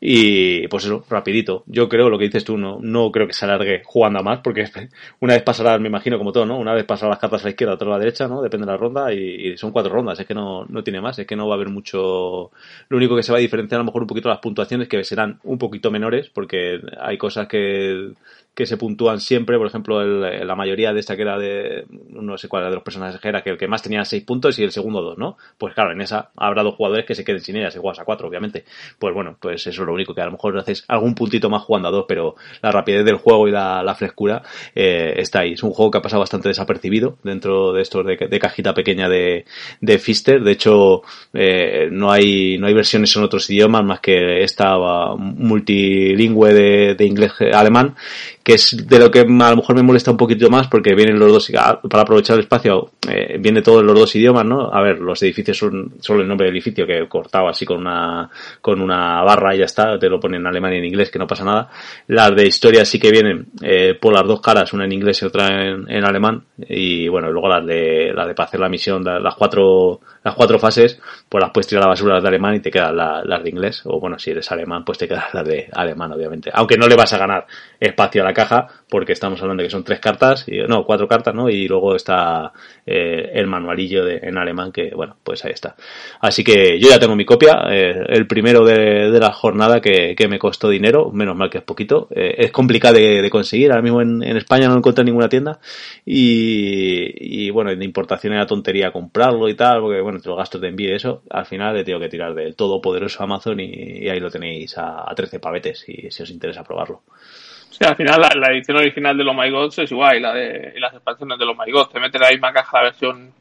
y 0.00 0.66
pues 0.68 0.84
eso, 0.84 1.04
rapidito. 1.08 1.62
Yo 1.66 1.88
creo, 1.88 2.08
lo 2.08 2.18
que 2.18 2.24
dices 2.24 2.44
tú, 2.44 2.56
no, 2.56 2.78
no 2.80 3.10
creo 3.12 3.26
que 3.26 3.32
se 3.32 3.44
alargue 3.44 3.82
jugando 3.84 4.20
a 4.20 4.22
más, 4.22 4.40
porque 4.40 4.64
una 5.20 5.34
vez 5.34 5.42
me 5.78 5.88
imagino 5.88 6.18
como 6.18 6.32
todo, 6.32 6.46
¿no? 6.46 6.58
Una 6.58 6.74
vez 6.74 6.84
pasará 6.84 7.10
las 7.10 7.18
cartas 7.18 7.42
a 7.42 7.44
la 7.44 7.50
izquierda, 7.50 7.74
otra 7.74 7.88
a 7.88 7.90
la 7.92 7.98
derecha, 7.98 8.28
¿no? 8.28 8.42
Depende 8.42 8.66
de 8.66 8.72
la 8.72 8.78
ronda, 8.78 9.12
y, 9.12 9.52
y 9.52 9.56
son 9.56 9.72
cuatro 9.72 9.92
rondas 9.92 10.18
es 10.20 10.26
que 10.26 10.34
no, 10.34 10.64
no 10.66 10.82
tiene 10.82 11.00
más, 11.00 11.18
es 11.18 11.26
que 11.26 11.36
no 11.36 11.46
va 11.46 11.54
a 11.54 11.56
haber 11.56 11.68
mucho. 11.68 12.50
Lo 12.88 12.96
único 12.96 13.16
que 13.16 13.22
se 13.22 13.32
va 13.32 13.38
a 13.38 13.40
diferenciar 13.40 13.78
a 13.78 13.82
lo 13.82 13.86
mejor 13.86 14.02
un 14.02 14.08
poquito 14.08 14.28
las 14.28 14.38
puntuaciones, 14.38 14.88
que 14.88 15.04
serán 15.04 15.38
un 15.44 15.58
poquito 15.58 15.90
menores, 15.90 16.28
porque 16.30 16.80
hay 17.00 17.18
cosas 17.18 17.48
que 17.48 18.12
que 18.54 18.66
se 18.66 18.76
puntúan 18.76 19.20
siempre, 19.20 19.56
por 19.56 19.66
ejemplo, 19.66 20.02
el, 20.02 20.46
la 20.46 20.54
mayoría 20.54 20.92
de 20.92 21.00
esta 21.00 21.16
que 21.16 21.22
era 21.22 21.38
de, 21.38 21.86
no 22.10 22.36
sé 22.36 22.48
cuál 22.48 22.62
era 22.62 22.70
de 22.70 22.76
los 22.76 22.84
personajes 22.84 23.18
era 23.24 23.42
que 23.42 23.50
el 23.50 23.56
que 23.56 23.66
más 23.66 23.82
tenía 23.82 24.04
6 24.04 24.24
puntos 24.24 24.58
y 24.58 24.62
el 24.62 24.72
segundo 24.72 25.00
2, 25.00 25.16
¿no? 25.16 25.38
Pues 25.56 25.74
claro, 25.74 25.92
en 25.92 26.02
esa 26.02 26.30
habrá 26.36 26.62
dos 26.62 26.74
jugadores 26.74 27.06
que 27.06 27.14
se 27.14 27.24
queden 27.24 27.40
sin 27.40 27.56
ellas, 27.56 27.74
igual 27.76 27.96
a 27.98 28.04
4, 28.04 28.28
obviamente. 28.28 28.64
Pues 28.98 29.14
bueno, 29.14 29.36
pues 29.40 29.66
eso 29.66 29.82
es 29.82 29.86
lo 29.86 29.94
único 29.94 30.14
que 30.14 30.20
a 30.20 30.26
lo 30.26 30.32
mejor 30.32 30.56
haces 30.58 30.84
algún 30.88 31.14
puntito 31.14 31.48
más 31.48 31.62
jugando 31.62 31.88
a 31.88 31.90
dos, 31.90 32.04
pero 32.06 32.34
la 32.60 32.70
rapidez 32.70 33.04
del 33.06 33.16
juego 33.16 33.48
y 33.48 33.52
la, 33.52 33.82
la 33.82 33.94
frescura 33.94 34.42
eh, 34.74 35.14
está 35.16 35.40
ahí. 35.40 35.52
Es 35.52 35.62
un 35.62 35.70
juego 35.70 35.90
que 35.90 35.98
ha 35.98 36.02
pasado 36.02 36.20
bastante 36.20 36.48
desapercibido 36.48 37.16
dentro 37.22 37.72
de 37.72 37.80
estos 37.80 38.04
de, 38.04 38.16
de 38.16 38.38
cajita 38.38 38.74
pequeña 38.74 39.08
de, 39.08 39.46
de 39.80 39.98
Fister. 39.98 40.42
De 40.42 40.52
hecho, 40.52 41.02
eh, 41.32 41.88
no 41.90 42.12
hay, 42.12 42.58
no 42.58 42.66
hay 42.66 42.74
versiones 42.74 43.16
en 43.16 43.22
otros 43.22 43.48
idiomas 43.48 43.84
más 43.84 44.00
que 44.00 44.42
esta 44.42 44.76
multilingüe 45.16 46.52
de, 46.52 46.94
de 46.94 47.04
inglés-alemán 47.06 47.96
que 48.42 48.54
es 48.54 48.76
de 48.88 48.98
lo 48.98 49.10
que 49.10 49.20
a 49.20 49.24
lo 49.24 49.56
mejor 49.56 49.76
me 49.76 49.82
molesta 49.82 50.10
un 50.10 50.16
poquito 50.16 50.50
más 50.50 50.66
porque 50.68 50.94
vienen 50.94 51.18
los 51.18 51.30
dos, 51.32 51.50
para 51.88 52.02
aprovechar 52.02 52.36
el 52.36 52.42
espacio, 52.42 52.90
eh, 53.08 53.36
viene 53.38 53.62
todo 53.62 53.80
en 53.80 53.86
los 53.86 53.98
dos 53.98 54.14
idiomas, 54.16 54.44
¿no? 54.44 54.72
A 54.72 54.82
ver, 54.82 54.98
los 54.98 55.22
edificios 55.22 55.58
son 55.58 55.94
solo 56.00 56.22
el 56.22 56.28
nombre 56.28 56.46
del 56.46 56.56
edificio 56.56 56.86
que 56.86 56.98
he 56.98 57.08
cortado 57.08 57.48
así 57.48 57.64
con 57.64 57.78
una, 57.78 58.28
con 58.60 58.80
una 58.80 59.22
barra 59.22 59.54
y 59.54 59.58
ya 59.58 59.66
está, 59.66 59.98
te 59.98 60.08
lo 60.08 60.18
ponen 60.18 60.40
en 60.40 60.46
alemán 60.48 60.72
y 60.74 60.78
en 60.78 60.84
inglés, 60.84 61.10
que 61.10 61.18
no 61.18 61.26
pasa 61.26 61.44
nada. 61.44 61.68
Las 62.08 62.34
de 62.34 62.46
historia 62.46 62.84
sí 62.84 62.98
que 62.98 63.10
vienen 63.10 63.46
eh, 63.62 63.96
por 64.00 64.12
las 64.12 64.26
dos 64.26 64.40
caras, 64.40 64.72
una 64.72 64.84
en 64.84 64.92
inglés 64.92 65.22
y 65.22 65.26
otra 65.26 65.68
en, 65.68 65.88
en 65.88 66.04
alemán, 66.04 66.42
y 66.58 67.06
bueno, 67.08 67.30
luego 67.30 67.48
las 67.48 67.64
de, 67.64 68.12
las 68.14 68.26
de 68.26 68.34
para 68.34 68.48
hacer 68.48 68.60
la 68.60 68.68
misión, 68.68 69.04
las 69.04 69.34
cuatro, 69.36 70.00
las 70.24 70.34
cuatro 70.34 70.58
fases, 70.58 71.00
pues 71.28 71.42
las 71.42 71.52
puedes 71.52 71.68
tirar 71.68 71.84
a 71.84 71.86
la 71.86 71.90
basura 71.90 72.14
las 72.14 72.22
de 72.22 72.28
alemán 72.28 72.56
y 72.56 72.60
te 72.60 72.70
quedan 72.70 72.96
las, 72.96 73.24
las 73.24 73.42
de 73.42 73.50
inglés, 73.50 73.82
o 73.84 74.00
bueno, 74.00 74.18
si 74.18 74.30
eres 74.30 74.50
alemán, 74.50 74.84
pues 74.84 74.98
te 74.98 75.06
quedan 75.06 75.24
las 75.32 75.46
de 75.46 75.68
alemán, 75.72 76.12
obviamente. 76.12 76.50
Aunque 76.52 76.76
no 76.76 76.88
le 76.88 76.96
vas 76.96 77.12
a 77.12 77.18
ganar 77.18 77.46
espacio 77.78 78.22
a 78.22 78.24
la 78.24 78.31
caja, 78.32 78.68
porque 78.88 79.12
estamos 79.12 79.40
hablando 79.42 79.62
de 79.62 79.68
que 79.68 79.72
son 79.72 79.84
tres 79.84 80.00
cartas, 80.00 80.46
y, 80.48 80.58
no, 80.68 80.84
cuatro 80.84 81.08
cartas, 81.08 81.34
¿no? 81.34 81.48
Y 81.48 81.68
luego 81.68 81.96
está 81.96 82.52
eh, 82.86 83.30
el 83.34 83.46
manualillo 83.46 84.04
de, 84.04 84.18
en 84.22 84.38
alemán, 84.38 84.72
que 84.72 84.90
bueno, 84.94 85.16
pues 85.22 85.44
ahí 85.44 85.52
está. 85.52 85.76
Así 86.20 86.44
que 86.44 86.78
yo 86.78 86.88
ya 86.88 86.98
tengo 86.98 87.16
mi 87.16 87.24
copia, 87.24 87.64
eh, 87.70 88.04
el 88.08 88.26
primero 88.26 88.64
de, 88.64 89.10
de, 89.10 89.20
la 89.20 89.32
jornada 89.32 89.80
que, 89.80 90.14
que, 90.16 90.28
me 90.28 90.38
costó 90.38 90.68
dinero, 90.68 91.10
menos 91.10 91.36
mal 91.36 91.50
que 91.50 91.58
es 91.58 91.64
poquito. 91.64 92.08
Eh, 92.10 92.34
es 92.38 92.52
complicado 92.52 92.94
de, 92.94 93.30
conseguir, 93.30 93.70
ahora 93.70 93.82
mismo 93.82 94.02
en, 94.02 94.22
en, 94.22 94.36
España 94.36 94.68
no 94.68 94.76
encuentro 94.76 95.02
en 95.02 95.06
ninguna 95.06 95.28
tienda. 95.28 95.58
Y, 96.04 97.46
y 97.46 97.50
bueno, 97.50 97.74
de 97.74 97.84
importación 97.84 98.32
era 98.34 98.46
tontería 98.46 98.92
comprarlo 98.92 99.48
y 99.48 99.54
tal, 99.54 99.80
porque 99.80 100.00
bueno, 100.00 100.20
los 100.24 100.36
gastos 100.36 100.60
de 100.60 100.68
envío 100.68 100.90
y 100.90 100.94
eso, 100.94 101.22
al 101.30 101.46
final 101.46 101.74
le 101.74 101.84
tengo 101.84 102.00
que 102.00 102.08
tirar 102.08 102.34
del 102.34 102.54
todopoderoso 102.54 103.22
Amazon 103.22 103.60
y, 103.60 104.08
ahí 104.08 104.20
lo 104.20 104.30
tenéis 104.30 104.76
a, 104.78 105.10
a 105.10 105.14
13 105.14 105.40
pavetes 105.40 105.84
y 105.88 106.10
si 106.10 106.22
os 106.22 106.30
interesa 106.30 106.64
probarlo. 106.64 107.02
Al 107.88 107.96
final 107.96 108.20
la, 108.20 108.52
edición 108.52 108.76
original 108.76 109.16
de 109.16 109.24
los 109.24 109.34
My 109.34 109.50
Gods 109.50 109.78
es 109.80 109.90
igual 109.90 110.16
y, 110.16 110.20
la 110.20 110.32
de, 110.32 110.72
y 110.76 110.80
las 110.80 110.94
expansiones 110.94 111.38
de 111.38 111.46
los 111.46 111.56
My 111.56 111.70
Gods. 111.70 111.92
Te 111.92 112.00
mete 112.00 112.18
la 112.18 112.30
misma 112.30 112.52
caja 112.52 112.78
la 112.78 112.84
versión 112.84 113.32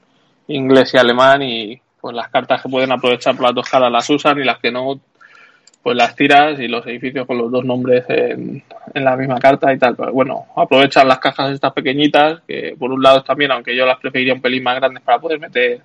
inglés 0.48 0.94
y 0.94 0.98
alemán 0.98 1.42
y 1.42 1.82
pues 2.00 2.16
las 2.16 2.30
cartas 2.30 2.62
que 2.62 2.70
pueden 2.70 2.92
aprovechar 2.92 3.36
por 3.36 3.46
las 3.46 3.56
dos 3.56 3.70
caras 3.70 3.92
las 3.92 4.10
usan 4.10 4.40
y 4.40 4.44
las 4.44 4.60
que 4.60 4.72
no 4.72 5.00
pues 5.84 5.98
las 5.98 6.16
tiras 6.16 6.60
y 6.60 6.68
los 6.68 6.86
edificios 6.86 7.26
con 7.26 7.38
los 7.38 7.52
dos 7.52 7.66
nombres 7.66 8.06
en, 8.08 8.64
en 8.94 9.04
la 9.04 9.16
misma 9.16 9.40
carta 9.40 9.74
y 9.74 9.80
tal. 9.80 9.96
Bueno, 9.96 10.46
aprovechan 10.56 11.08
las 11.08 11.20
cajas 11.20 11.52
estas 11.52 11.74
pequeñitas 11.74 12.42
que 12.48 12.76
por 12.78 12.92
un 12.92 13.02
lado 13.02 13.24
también, 13.24 13.52
aunque 13.52 13.76
yo 13.76 13.86
las 13.86 14.00
preferiría 14.00 14.34
un 14.34 14.42
pelín 14.42 14.64
más 14.64 14.76
grandes 14.76 15.04
para 15.04 15.20
poder 15.20 15.40
meter 15.40 15.82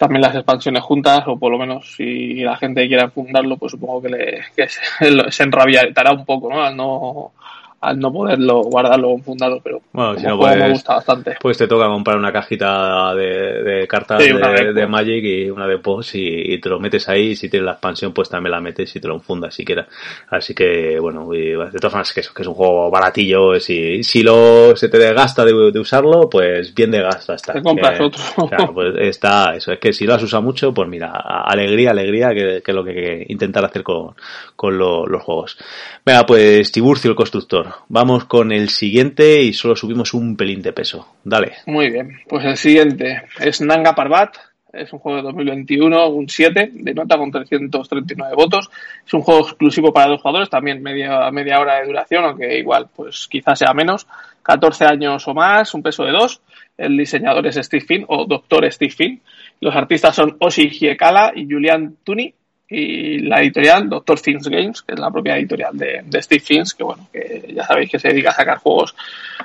también 0.00 0.22
las 0.22 0.34
expansiones 0.34 0.82
juntas, 0.82 1.24
o 1.26 1.38
por 1.38 1.52
lo 1.52 1.58
menos 1.58 1.94
si 1.94 2.36
la 2.36 2.56
gente 2.56 2.88
quiera 2.88 3.10
fundarlo, 3.10 3.58
pues 3.58 3.72
supongo 3.72 4.00
que, 4.00 4.08
le, 4.08 4.40
que 4.56 4.66
se, 4.66 4.80
se 5.30 5.42
enrabiará 5.42 6.12
un 6.12 6.24
poco, 6.24 6.48
¿no? 6.48 6.62
Al 6.62 6.74
no 6.74 7.32
al 7.80 7.98
no 7.98 8.12
poderlo 8.12 8.62
guardarlo 8.62 9.16
fundado, 9.18 9.60
pero 9.64 9.80
bueno, 9.92 10.18
si 10.18 10.26
no 10.26 10.38
puedes, 10.38 10.58
me 10.58 10.70
gusta 10.70 10.96
bastante. 10.96 11.36
Pues 11.40 11.56
te 11.56 11.66
toca 11.66 11.86
comprar 11.86 12.18
una 12.18 12.30
cajita 12.30 13.14
de, 13.14 13.62
de 13.62 13.88
cartas 13.88 14.22
sí, 14.22 14.32
de, 14.32 14.72
de, 14.74 14.86
Magic 14.86 15.24
y 15.24 15.50
una 15.50 15.66
de 15.66 15.78
POS 15.78 16.16
y, 16.16 16.54
y, 16.54 16.60
te 16.60 16.68
lo 16.68 16.78
metes 16.78 17.08
ahí. 17.08 17.34
Si 17.34 17.48
tienes 17.48 17.64
la 17.64 17.72
expansión, 17.72 18.12
pues 18.12 18.28
también 18.28 18.52
la 18.52 18.60
metes 18.60 18.94
y 18.94 19.00
te 19.00 19.08
lo 19.08 19.18
fundas 19.20 19.54
siquiera. 19.54 19.86
Así 20.28 20.54
que, 20.54 20.98
bueno, 21.00 21.32
y, 21.32 21.52
de 21.52 21.78
todas 21.78 21.92
formas, 21.92 22.12
que 22.12 22.20
es, 22.20 22.30
que 22.30 22.42
es 22.42 22.48
un 22.48 22.54
juego 22.54 22.90
baratillo. 22.90 23.58
Si, 23.58 24.02
si 24.02 24.22
lo, 24.22 24.76
se 24.76 24.90
te 24.90 24.98
desgasta 24.98 25.46
de, 25.46 25.70
de 25.72 25.80
usarlo, 25.80 26.28
pues 26.28 26.74
bien 26.74 26.90
de 26.90 27.00
gasta 27.00 27.34
está. 27.34 27.54
Te 27.54 27.62
compras 27.62 27.96
que, 27.96 28.04
otro. 28.04 28.22
Claro, 28.46 28.74
pues 28.74 28.94
está, 28.98 29.54
eso 29.56 29.72
es 29.72 29.78
que 29.78 29.94
si 29.94 30.04
lo 30.04 30.14
has 30.14 30.22
usado 30.22 30.42
mucho, 30.42 30.74
pues 30.74 30.86
mira, 30.86 31.12
alegría, 31.12 31.92
alegría, 31.92 32.28
que, 32.30 32.60
que 32.62 32.70
es 32.70 32.74
lo 32.74 32.84
que, 32.84 32.92
que 32.92 33.26
intentar 33.28 33.64
hacer 33.64 33.82
con, 33.82 34.14
con 34.54 34.76
lo, 34.76 35.06
los 35.06 35.22
juegos. 35.22 35.56
Venga, 36.04 36.26
pues 36.26 36.70
Tiburcio 36.70 37.10
el 37.10 37.16
constructor. 37.16 37.69
Vamos 37.88 38.24
con 38.24 38.52
el 38.52 38.68
siguiente 38.68 39.42
y 39.42 39.52
solo 39.52 39.76
subimos 39.76 40.14
un 40.14 40.36
pelín 40.36 40.62
de 40.62 40.72
peso. 40.72 41.16
Dale. 41.24 41.52
Muy 41.66 41.90
bien. 41.90 42.20
Pues 42.28 42.44
el 42.44 42.56
siguiente 42.56 43.22
es 43.38 43.60
Nanga 43.60 43.94
Parbat. 43.94 44.36
Es 44.72 44.92
un 44.92 45.00
juego 45.00 45.16
de 45.16 45.22
2021, 45.24 46.08
un 46.10 46.28
7 46.28 46.70
de 46.72 46.94
nota 46.94 47.18
con 47.18 47.32
339 47.32 48.34
votos. 48.36 48.70
Es 49.04 49.12
un 49.12 49.22
juego 49.22 49.40
exclusivo 49.40 49.92
para 49.92 50.10
dos 50.12 50.20
jugadores, 50.20 50.48
también 50.48 50.80
media, 50.80 51.28
media 51.32 51.58
hora 51.58 51.80
de 51.80 51.86
duración, 51.86 52.24
aunque 52.24 52.58
igual, 52.58 52.88
pues 52.94 53.26
quizás 53.28 53.58
sea 53.58 53.74
menos. 53.74 54.06
14 54.42 54.84
años 54.84 55.26
o 55.26 55.34
más, 55.34 55.74
un 55.74 55.82
peso 55.82 56.04
de 56.04 56.12
2. 56.12 56.40
El 56.78 56.96
diseñador 56.96 57.46
es 57.46 57.56
Steve 57.56 57.84
Finn 57.84 58.04
o 58.06 58.26
Doctor 58.26 58.70
Steve 58.72 58.92
Finn. 58.92 59.20
Los 59.60 59.74
artistas 59.74 60.14
son 60.14 60.36
Oshi 60.38 60.70
Hiekala 60.70 61.32
y 61.34 61.46
Julian 61.50 61.96
Tuni 62.04 62.32
y 62.72 63.18
la 63.18 63.42
editorial 63.42 63.88
Doctor 63.88 64.20
Things 64.20 64.48
Games, 64.48 64.82
que 64.82 64.94
es 64.94 65.00
la 65.00 65.10
propia 65.10 65.36
editorial 65.36 65.76
de, 65.76 66.02
de 66.04 66.22
Steve 66.22 66.40
Fins, 66.40 66.72
que 66.72 66.84
bueno, 66.84 67.08
que 67.12 67.52
ya 67.52 67.66
sabéis 67.66 67.90
que 67.90 67.98
se 67.98 68.08
dedica 68.08 68.30
a 68.30 68.34
sacar 68.34 68.58
juegos 68.58 68.94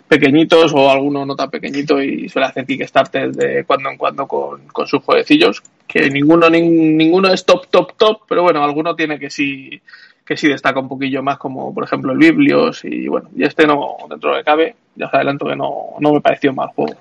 pequeñitos 0.07 0.71
o 0.73 0.91
alguno 0.91 1.25
no 1.25 1.35
tan 1.35 1.49
pequeñito 1.49 1.99
y 1.99 2.29
suele 2.29 2.47
hacer 2.47 2.67
Kickstarter 2.67 3.31
de 3.31 3.63
cuando 3.65 3.89
en 3.89 3.97
cuando 3.97 4.27
con, 4.27 4.67
con 4.67 4.85
sus 4.85 5.01
jueguecillos, 5.03 5.63
que 5.87 6.07
ninguno, 6.11 6.51
ni, 6.51 6.61
ninguno 6.61 7.33
es 7.33 7.43
top, 7.45 7.67
top, 7.71 7.93
top, 7.97 8.21
pero 8.29 8.43
bueno, 8.43 8.63
alguno 8.63 8.95
tiene 8.95 9.17
que 9.17 9.31
sí, 9.31 9.81
que 10.23 10.37
sí 10.37 10.47
destaca 10.47 10.79
un 10.79 10.87
poquillo 10.87 11.23
más, 11.23 11.39
como 11.39 11.73
por 11.73 11.83
ejemplo 11.83 12.11
el 12.11 12.19
Biblios 12.19 12.85
y 12.85 13.07
bueno, 13.07 13.29
y 13.35 13.43
este 13.43 13.65
no, 13.65 13.97
dentro 14.07 14.35
de 14.35 14.43
cabe, 14.43 14.75
ya 14.95 15.07
os 15.07 15.13
adelanto 15.13 15.45
que 15.45 15.55
no, 15.55 15.95
no 15.99 16.13
me 16.13 16.21
pareció 16.21 16.53
mal 16.53 16.69
juego. 16.69 16.95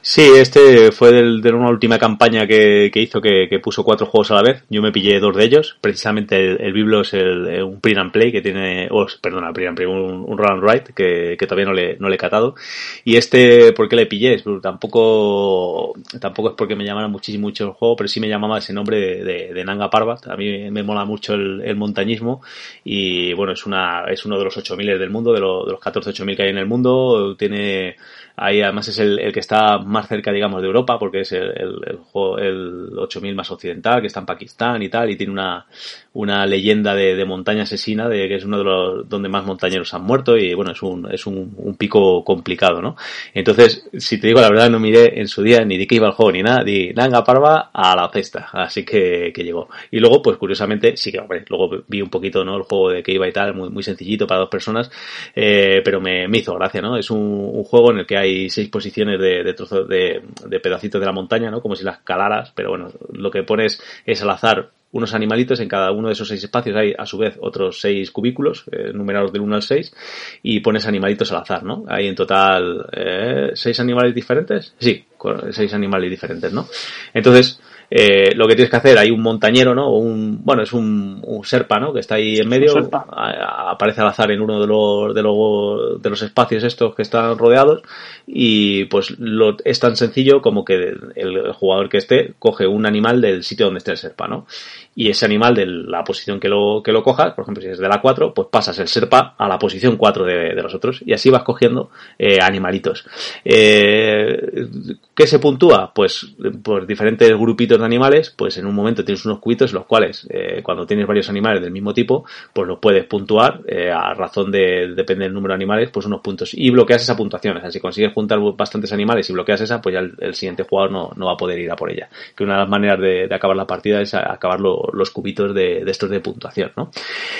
Sí, 0.00 0.22
este 0.36 0.90
fue 0.90 1.12
del, 1.12 1.40
de 1.40 1.52
una 1.52 1.68
última 1.68 1.96
campaña 1.96 2.44
que, 2.46 2.90
que 2.92 3.00
hizo 3.00 3.20
que, 3.20 3.48
puso 3.62 3.84
cuatro 3.84 4.06
juegos 4.06 4.32
a 4.32 4.34
la 4.34 4.42
vez. 4.42 4.64
Yo 4.68 4.82
me 4.82 4.90
pillé 4.90 5.20
dos 5.20 5.36
de 5.36 5.44
ellos. 5.44 5.76
Precisamente 5.80 6.36
el, 6.36 6.60
el 6.60 6.72
Biblo 6.72 7.02
es 7.02 7.14
el, 7.14 7.62
un 7.62 7.80
print 7.80 7.98
and 7.98 8.10
play 8.10 8.32
que 8.32 8.42
tiene, 8.42 8.88
oh, 8.90 9.06
perdona, 9.20 9.52
print 9.52 9.68
and 9.68 9.76
play, 9.76 9.88
un, 9.88 10.24
un 10.26 10.38
run 10.38 10.50
and 10.50 10.62
write 10.62 10.92
que, 10.92 11.36
que, 11.38 11.46
todavía 11.46 11.66
no 11.66 11.72
le, 11.72 11.96
no 11.98 12.08
le 12.08 12.16
he 12.16 12.18
catado. 12.18 12.56
Y 13.04 13.16
este, 13.16 13.72
¿por 13.72 13.88
qué 13.88 13.96
le 13.96 14.06
pillé? 14.06 14.42
Tampoco, 14.60 15.94
tampoco 16.20 16.50
es 16.50 16.54
porque 16.56 16.74
me 16.74 16.84
llamara 16.84 17.08
muchísimo 17.08 17.42
mucho 17.42 17.64
el 17.64 17.72
juego, 17.72 17.96
pero 17.96 18.08
sí 18.08 18.20
me 18.20 18.28
llamaba 18.28 18.58
ese 18.58 18.72
nombre 18.72 19.22
de, 19.22 19.64
Nanga 19.64 19.90
Parbat. 19.90 20.28
A 20.28 20.36
mí 20.36 20.70
me 20.70 20.82
mola 20.82 21.04
mucho 21.04 21.34
el, 21.34 21.62
el, 21.64 21.76
montañismo 21.76 22.42
y 22.84 23.32
bueno, 23.34 23.52
es 23.52 23.66
una, 23.66 24.04
es 24.08 24.24
uno 24.24 24.38
de 24.38 24.44
los 24.44 24.56
8000 24.56 24.98
del 24.98 25.10
mundo, 25.10 25.32
de, 25.32 25.40
lo, 25.40 25.64
de 25.64 25.72
los 25.72 25.80
14 25.80 26.10
8000 26.10 26.36
que 26.36 26.42
hay 26.44 26.50
en 26.50 26.58
el 26.58 26.66
mundo. 26.66 27.31
Tiene, 27.36 27.96
ahí 28.36 28.60
además 28.60 28.88
es 28.88 28.98
el, 28.98 29.18
el 29.18 29.32
que 29.32 29.40
está 29.40 29.78
más 29.78 30.08
cerca, 30.08 30.32
digamos, 30.32 30.60
de 30.60 30.66
Europa, 30.66 30.98
porque 30.98 31.20
es 31.20 31.32
el, 31.32 31.50
el, 31.56 31.76
el, 31.86 31.96
juego, 31.98 32.38
el 32.38 32.98
8000 32.98 33.34
más 33.34 33.50
occidental, 33.50 34.00
que 34.00 34.06
está 34.06 34.20
en 34.20 34.26
Pakistán 34.26 34.82
y 34.82 34.88
tal, 34.88 35.10
y 35.10 35.16
tiene 35.16 35.32
una, 35.32 35.66
una 36.14 36.46
leyenda 36.46 36.94
de, 36.94 37.14
de 37.14 37.24
montaña 37.24 37.62
asesina, 37.62 38.08
de 38.08 38.28
que 38.28 38.36
es 38.36 38.44
uno 38.44 38.58
de 38.58 38.64
los 38.64 39.08
donde 39.08 39.28
más 39.28 39.44
montañeros 39.44 39.92
han 39.94 40.02
muerto, 40.02 40.36
y 40.36 40.54
bueno, 40.54 40.72
es 40.72 40.82
un, 40.82 41.10
es 41.12 41.26
un, 41.26 41.54
un 41.56 41.76
pico 41.76 42.24
complicado, 42.24 42.80
¿no? 42.80 42.96
Entonces, 43.34 43.88
si 43.98 44.18
te 44.18 44.28
digo 44.28 44.40
la 44.40 44.48
verdad, 44.48 44.70
no 44.70 44.80
miré 44.80 45.20
en 45.20 45.28
su 45.28 45.42
día 45.42 45.64
ni 45.64 45.78
de 45.78 45.86
qué 45.86 45.96
iba 45.96 46.06
el 46.08 46.14
juego 46.14 46.32
ni 46.32 46.42
nada, 46.42 46.64
di 46.64 46.92
Nanga 46.94 47.24
Parva 47.24 47.70
a 47.72 47.94
la 47.96 48.08
cesta, 48.10 48.48
así 48.52 48.84
que, 48.84 49.32
que 49.34 49.44
llegó. 49.44 49.68
Y 49.90 49.98
luego, 49.98 50.22
pues 50.22 50.36
curiosamente, 50.36 50.96
sí 50.96 51.12
que, 51.12 51.18
hombre, 51.18 51.44
luego 51.48 51.84
vi 51.86 52.02
un 52.02 52.10
poquito, 52.10 52.44
¿no? 52.44 52.56
El 52.56 52.62
juego 52.62 52.90
de 52.90 53.02
que 53.02 53.12
iba 53.12 53.28
y 53.28 53.32
tal, 53.32 53.54
muy, 53.54 53.70
muy 53.70 53.82
sencillito 53.82 54.26
para 54.26 54.40
dos 54.40 54.50
personas, 54.50 54.90
eh, 55.34 55.80
pero 55.84 56.00
me, 56.00 56.28
me 56.28 56.38
hizo 56.38 56.54
gracia, 56.54 56.80
¿no? 56.80 56.96
Es 56.96 57.10
un, 57.10 57.20
un 57.20 57.64
juego 57.64 57.90
en 57.92 57.98
el 57.98 58.06
que 58.06 58.16
hay 58.16 58.21
seis 58.48 58.68
posiciones 58.68 59.20
de, 59.20 59.42
de 59.42 59.54
trozos 59.54 59.88
de, 59.88 60.22
de, 60.46 60.60
pedacitos 60.60 61.00
de 61.00 61.06
la 61.06 61.12
montaña, 61.12 61.50
¿no? 61.50 61.60
Como 61.60 61.76
si 61.76 61.84
las 61.84 61.98
calaras, 61.98 62.52
pero 62.54 62.70
bueno, 62.70 62.90
lo 63.12 63.30
que 63.30 63.42
pones 63.42 63.82
es 64.06 64.22
al 64.22 64.30
azar 64.30 64.70
unos 64.92 65.14
animalitos, 65.14 65.58
en 65.60 65.68
cada 65.68 65.90
uno 65.90 66.08
de 66.08 66.12
esos 66.12 66.28
seis 66.28 66.44
espacios 66.44 66.76
hay 66.76 66.94
a 66.96 67.06
su 67.06 67.16
vez 67.16 67.38
otros 67.40 67.80
seis 67.80 68.10
cubículos, 68.10 68.64
eh, 68.70 68.92
numerados 68.92 69.32
del 69.32 69.40
1 69.40 69.56
al 69.56 69.62
6, 69.62 69.94
y 70.42 70.60
pones 70.60 70.86
animalitos 70.86 71.32
al 71.32 71.38
azar, 71.38 71.64
¿no? 71.64 71.84
Hay 71.88 72.08
en 72.08 72.14
total 72.14 72.86
eh, 72.92 73.50
seis 73.54 73.80
animales 73.80 74.14
diferentes, 74.14 74.74
sí, 74.78 75.04
seis 75.50 75.72
animales 75.72 76.10
diferentes, 76.10 76.52
¿no? 76.52 76.68
Entonces, 77.14 77.58
eh, 77.94 78.34
lo 78.34 78.48
que 78.48 78.54
tienes 78.54 78.70
que 78.70 78.76
hacer, 78.78 78.96
hay 78.96 79.10
un 79.10 79.20
montañero, 79.20 79.74
¿no? 79.74 79.90
Un, 79.90 80.42
bueno, 80.42 80.62
es 80.62 80.72
un, 80.72 81.20
un 81.26 81.44
serpa, 81.44 81.78
¿no? 81.78 81.92
Que 81.92 82.00
está 82.00 82.14
ahí 82.14 82.38
en 82.38 82.48
medio, 82.48 82.72
a, 82.90 83.70
aparece 83.70 84.00
al 84.00 84.06
azar 84.06 84.30
en 84.30 84.40
uno 84.40 84.58
de 84.58 84.66
los, 84.66 85.14
de 85.14 85.22
los, 85.22 86.00
de 86.00 86.08
los 86.08 86.22
espacios 86.22 86.64
estos 86.64 86.94
que 86.94 87.02
están 87.02 87.36
rodeados 87.36 87.82
y 88.26 88.86
pues 88.86 89.10
lo, 89.18 89.58
es 89.62 89.78
tan 89.78 89.96
sencillo 89.96 90.40
como 90.40 90.64
que 90.64 90.74
el, 90.76 91.12
el, 91.16 91.52
jugador 91.52 91.90
que 91.90 91.98
esté 91.98 92.32
coge 92.38 92.66
un 92.66 92.86
animal 92.86 93.20
del 93.20 93.44
sitio 93.44 93.66
donde 93.66 93.78
esté 93.78 93.90
el 93.90 93.98
serpa, 93.98 94.26
¿no? 94.26 94.46
Y 94.94 95.08
ese 95.08 95.24
animal 95.24 95.54
de 95.54 95.66
la 95.66 96.04
posición 96.04 96.38
que 96.38 96.48
lo, 96.48 96.82
que 96.84 96.92
lo 96.92 97.02
cojas, 97.02 97.32
por 97.32 97.42
ejemplo, 97.42 97.62
si 97.62 97.68
es 97.68 97.78
de 97.78 97.88
la 97.88 98.00
4, 98.00 98.34
pues 98.34 98.48
pasas 98.50 98.78
el 98.78 98.88
serpa 98.88 99.34
a 99.38 99.48
la 99.48 99.58
posición 99.58 99.96
4 99.96 100.24
de, 100.24 100.54
de 100.54 100.62
los 100.62 100.74
otros 100.74 101.02
y 101.04 101.12
así 101.12 101.30
vas 101.30 101.42
cogiendo 101.42 101.90
eh, 102.18 102.38
animalitos. 102.40 103.06
Eh, 103.44 104.68
¿Qué 105.14 105.26
se 105.26 105.38
puntúa? 105.38 105.92
Pues 105.94 106.34
por 106.62 106.86
diferentes 106.86 107.30
grupitos 107.38 107.78
de 107.78 107.84
animales, 107.84 108.34
pues 108.36 108.56
en 108.58 108.66
un 108.66 108.74
momento 108.74 109.04
tienes 109.04 109.24
unos 109.24 109.38
cubitos 109.38 109.72
los 109.72 109.86
cuales, 109.86 110.26
eh, 110.30 110.60
cuando 110.62 110.86
tienes 110.86 111.06
varios 111.06 111.28
animales 111.28 111.62
del 111.62 111.70
mismo 111.70 111.92
tipo, 111.92 112.24
pues 112.52 112.66
los 112.66 112.78
puedes 112.78 113.04
puntuar 113.04 113.60
eh, 113.66 113.90
a 113.90 114.14
razón 114.14 114.50
de, 114.50 114.92
depende 114.94 115.24
del 115.24 115.34
número 115.34 115.52
de 115.52 115.56
animales, 115.56 115.90
pues 115.90 116.06
unos 116.06 116.20
puntos. 116.20 116.54
Y 116.54 116.70
bloqueas 116.70 117.02
esa 117.02 117.16
puntuación. 117.16 117.56
O 117.56 117.60
sea, 117.60 117.70
si 117.70 117.80
consigues 117.80 118.12
juntar 118.12 118.38
bastantes 118.56 118.92
animales 118.92 119.28
y 119.28 119.32
bloqueas 119.32 119.60
esa, 119.60 119.80
pues 119.80 119.94
ya 119.94 120.00
el, 120.00 120.34
siguiente 120.34 120.64
jugador 120.64 120.90
no, 120.90 121.10
no, 121.16 121.26
va 121.26 121.32
a 121.32 121.36
poder 121.36 121.58
ir 121.58 121.70
a 121.70 121.76
por 121.76 121.90
ella. 121.90 122.08
Que 122.36 122.44
una 122.44 122.54
de 122.54 122.60
las 122.60 122.68
maneras 122.68 123.00
de, 123.00 123.28
acabar 123.32 123.56
la 123.56 123.66
partida 123.66 124.00
es 124.00 124.14
acabar 124.14 124.60
lo, 124.82 124.90
los 124.92 125.10
cubitos 125.10 125.54
de, 125.54 125.82
estos 125.86 126.10
de 126.10 126.20
puntuación, 126.20 126.72
¿no? 126.76 126.90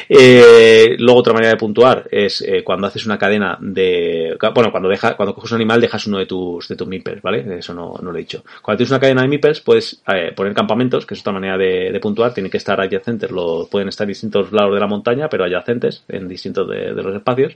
Eh, 0.09 0.97
luego 0.99 1.21
otra 1.21 1.33
manera 1.33 1.53
de 1.53 1.59
puntuar 1.59 2.09
es 2.11 2.43
eh, 2.43 2.63
cuando 2.63 2.87
haces 2.87 3.07
una 3.07 3.19
cadena 3.19 3.59
de, 3.61 4.37
bueno, 4.55 4.71
cuando 4.71 4.89
deja, 4.89 5.17
cuando 5.17 5.35
coges 5.35 5.53
un 5.53 5.57
animal 5.57 5.81
dejas 5.81 6.07
uno 6.07 6.19
de 6.19 6.27
tus, 6.27 6.69
de 6.69 6.77
tus 6.77 6.87
meeples, 6.87 7.23
¿vale? 7.23 7.59
Eso 7.59 7.75
no, 7.75 7.99
lo 8.01 8.15
he 8.15 8.19
dicho. 8.19 8.43
Cuando 8.63 8.79
tienes 8.79 8.91
una 8.91 9.01
cadena 9.01 9.23
de 9.23 9.29
meeples 9.29 9.61
puedes 9.61 10.03
eh, 10.07 10.33
poner 10.35 10.55
campamentos, 10.55 11.07
que 11.07 11.15
es 11.15 11.21
otra 11.21 11.33
manera 11.33 11.57
de, 11.57 11.99
puntuar, 12.03 12.35
tienen 12.35 12.51
que 12.51 12.57
estar 12.59 12.81
adyacentes, 12.81 13.31
lo, 13.31 13.67
pueden 13.71 13.89
estar 13.89 14.05
en 14.05 14.09
distintos 14.09 14.53
lados 14.53 14.75
de 14.75 14.81
la 14.81 14.87
montaña, 14.87 15.29
pero 15.29 15.45
adyacentes 15.45 16.05
en 16.09 16.29
distintos 16.29 16.69
de, 16.69 16.95
de 16.95 17.03
los 17.03 17.15
espacios 17.15 17.55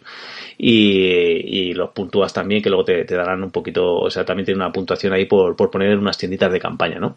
y, 0.57 1.71
y, 1.71 1.75
los 1.75 1.91
puntúas 1.91 2.33
también, 2.33 2.63
que 2.63 2.71
luego 2.71 2.85
te, 2.85 3.05
te, 3.05 3.17
darán 3.17 3.43
un 3.43 3.51
poquito, 3.51 3.97
o 3.97 4.11
sea, 4.11 4.25
también 4.25 4.47
tiene 4.47 4.59
una 4.59 4.73
puntuación 4.73 5.13
ahí 5.13 5.27
por, 5.27 5.57
por 5.57 5.71
poner 5.71 5.99
unas 5.99 6.17
tienditas 6.17 6.53
de 6.53 6.61
campaña, 6.61 6.99
¿no? 6.99 7.17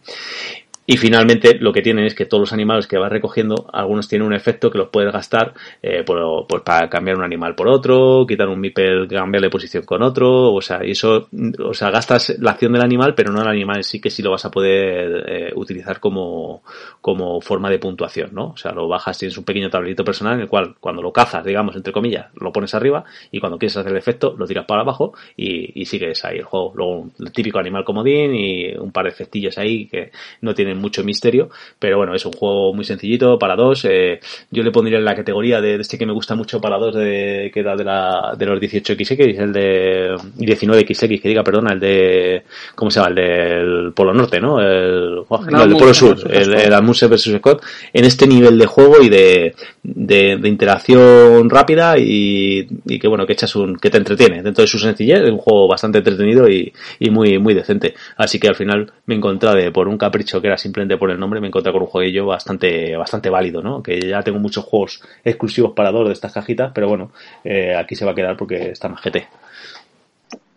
Y 0.91 0.97
finalmente 0.97 1.59
lo 1.59 1.71
que 1.71 1.83
tienen 1.83 2.05
es 2.05 2.15
que 2.15 2.25
todos 2.25 2.41
los 2.41 2.51
animales 2.51 2.87
que 2.87 2.97
vas 2.97 3.11
recogiendo, 3.11 3.69
algunos 3.71 4.07
tienen 4.07 4.25
un 4.25 4.33
efecto 4.33 4.71
que 4.71 4.79
los 4.79 4.89
puedes 4.89 5.13
gastar 5.13 5.53
eh, 5.83 6.01
por, 6.03 6.47
pues 6.47 6.63
para 6.63 6.89
cambiar 6.89 7.15
un 7.15 7.23
animal 7.23 7.53
por 7.53 7.67
otro, 7.67 8.25
quitar 8.27 8.47
un 8.47 8.59
mipel, 8.59 9.07
cambiarle 9.07 9.51
posición 9.51 9.83
con 9.83 10.01
otro, 10.01 10.51
o 10.51 10.61
sea, 10.61 10.83
y 10.83 10.89
eso, 10.89 11.29
o 11.63 11.75
sea, 11.75 11.91
gastas 11.91 12.35
la 12.39 12.49
acción 12.49 12.73
del 12.73 12.81
animal, 12.81 13.13
pero 13.13 13.31
no 13.31 13.39
el 13.39 13.47
animal 13.47 13.77
en 13.77 13.83
sí, 13.83 14.01
que 14.01 14.09
sí 14.09 14.23
lo 14.23 14.31
vas 14.31 14.45
a 14.45 14.49
poder 14.49 15.25
eh, 15.27 15.51
utilizar 15.53 15.99
como, 15.99 16.63
como 17.01 17.39
forma 17.39 17.69
de 17.69 17.77
puntuación, 17.77 18.31
¿no? 18.33 18.47
O 18.53 18.57
sea, 18.57 18.71
lo 18.71 18.87
bajas, 18.87 19.15
tienes 19.19 19.37
un 19.37 19.43
pequeño 19.43 19.69
tablerito 19.69 20.03
personal 20.03 20.33
en 20.33 20.41
el 20.41 20.47
cual 20.47 20.73
cuando 20.79 21.03
lo 21.03 21.13
cazas, 21.13 21.45
digamos, 21.45 21.75
entre 21.75 21.93
comillas, 21.93 22.33
lo 22.33 22.51
pones 22.51 22.73
arriba 22.73 23.03
y 23.31 23.39
cuando 23.39 23.59
quieres 23.59 23.77
hacer 23.77 23.91
el 23.91 23.97
efecto 23.99 24.33
lo 24.35 24.47
tiras 24.47 24.65
para 24.65 24.81
abajo 24.81 25.13
y, 25.37 25.79
y 25.79 25.85
sigues 25.85 26.25
ahí 26.25 26.39
el 26.39 26.45
juego. 26.45 26.73
Luego 26.75 27.09
el 27.19 27.31
típico 27.31 27.59
animal 27.59 27.83
comodín 27.83 28.33
y 28.33 28.75
un 28.75 28.91
par 28.91 29.03
de 29.03 29.11
efectillos 29.11 29.55
ahí 29.59 29.87
que 29.87 30.11
no 30.41 30.55
tienen 30.55 30.78
mucho 30.79 31.03
misterio, 31.03 31.49
pero 31.77 31.97
bueno, 31.97 32.15
es 32.15 32.25
un 32.25 32.33
juego 32.33 32.73
muy 32.73 32.85
sencillito 32.85 33.37
para 33.37 33.55
dos. 33.55 33.85
Eh, 33.85 34.19
yo 34.51 34.63
le 34.63 34.71
pondría 34.71 34.97
en 34.97 35.05
la 35.05 35.15
categoría 35.15 35.61
de, 35.61 35.75
este 35.75 35.97
que 35.97 36.05
me 36.05 36.13
gusta 36.13 36.35
mucho 36.35 36.59
para 36.61 36.77
dos, 36.77 36.95
de, 36.95 37.51
que 37.53 37.59
era 37.59 37.75
de, 37.75 37.83
la, 37.83 38.35
de 38.37 38.45
los 38.45 38.59
18XX, 38.59 39.39
el 39.39 39.53
de 39.53 40.15
19XX, 40.37 41.21
que 41.21 41.29
diga, 41.29 41.43
perdona, 41.43 41.73
el 41.73 41.79
de, 41.79 42.43
¿cómo 42.75 42.91
se 42.91 42.99
llama? 42.99 43.09
El 43.09 43.15
del 43.15 43.93
Polo 43.93 44.13
Norte, 44.13 44.39
¿no? 44.39 44.59
El, 44.59 45.23
oh, 45.27 45.45
no, 45.45 45.63
el 45.63 45.69
del 45.69 45.77
Polo 45.77 45.93
Sur, 45.93 46.17
el, 46.29 46.53
el 46.53 46.73
Amuse 46.73 47.07
vs. 47.07 47.37
Scott, 47.37 47.63
en 47.93 48.05
este 48.05 48.27
nivel 48.27 48.57
de 48.57 48.65
juego 48.65 49.01
y 49.01 49.09
de, 49.09 49.55
de, 49.83 50.49
interacción 50.49 51.49
rápida 51.49 51.97
y, 51.97 52.67
y, 52.85 52.99
que 52.99 53.07
bueno, 53.07 53.25
que 53.25 53.33
echas 53.33 53.55
un, 53.55 53.77
que 53.77 53.89
te 53.89 53.97
entretiene 53.97 54.41
dentro 54.41 54.63
de 54.63 54.67
su 54.67 54.79
sencillez, 54.79 55.21
es 55.21 55.29
un 55.29 55.37
juego 55.37 55.67
bastante 55.67 55.99
entretenido 55.99 56.49
y, 56.49 56.71
y 56.99 57.09
muy, 57.09 57.37
muy 57.39 57.53
decente. 57.53 57.93
Así 58.17 58.39
que 58.39 58.47
al 58.47 58.55
final 58.55 58.91
me 59.05 59.15
encontré 59.15 59.39
de, 59.55 59.71
por 59.71 59.87
un 59.87 59.97
capricho 59.97 60.41
que 60.41 60.47
era 60.47 60.57
simplemente 60.69 60.97
por 60.97 61.09
el 61.09 61.19
nombre, 61.19 61.41
me 61.41 61.47
encontré 61.47 61.71
con 61.71 61.81
un 61.81 61.87
jueguillo 61.87 62.27
bastante, 62.27 62.95
bastante 62.95 63.29
válido, 63.29 63.61
¿no? 63.61 63.81
Que 63.81 63.99
ya 63.99 64.21
tengo 64.21 64.37
muchos 64.37 64.65
juegos 64.65 65.01
exclusivos 65.23 65.73
para 65.73 65.91
dos 65.91 66.07
de 66.07 66.13
estas 66.13 66.31
cajitas, 66.31 66.71
pero 66.73 66.87
bueno, 66.87 67.11
eh, 67.43 67.75
aquí 67.75 67.95
se 67.95 68.05
va 68.05 68.11
a 68.11 68.15
quedar 68.15 68.37
porque 68.37 68.69
está 68.69 68.87
más 68.87 69.01
GT. 69.01 69.27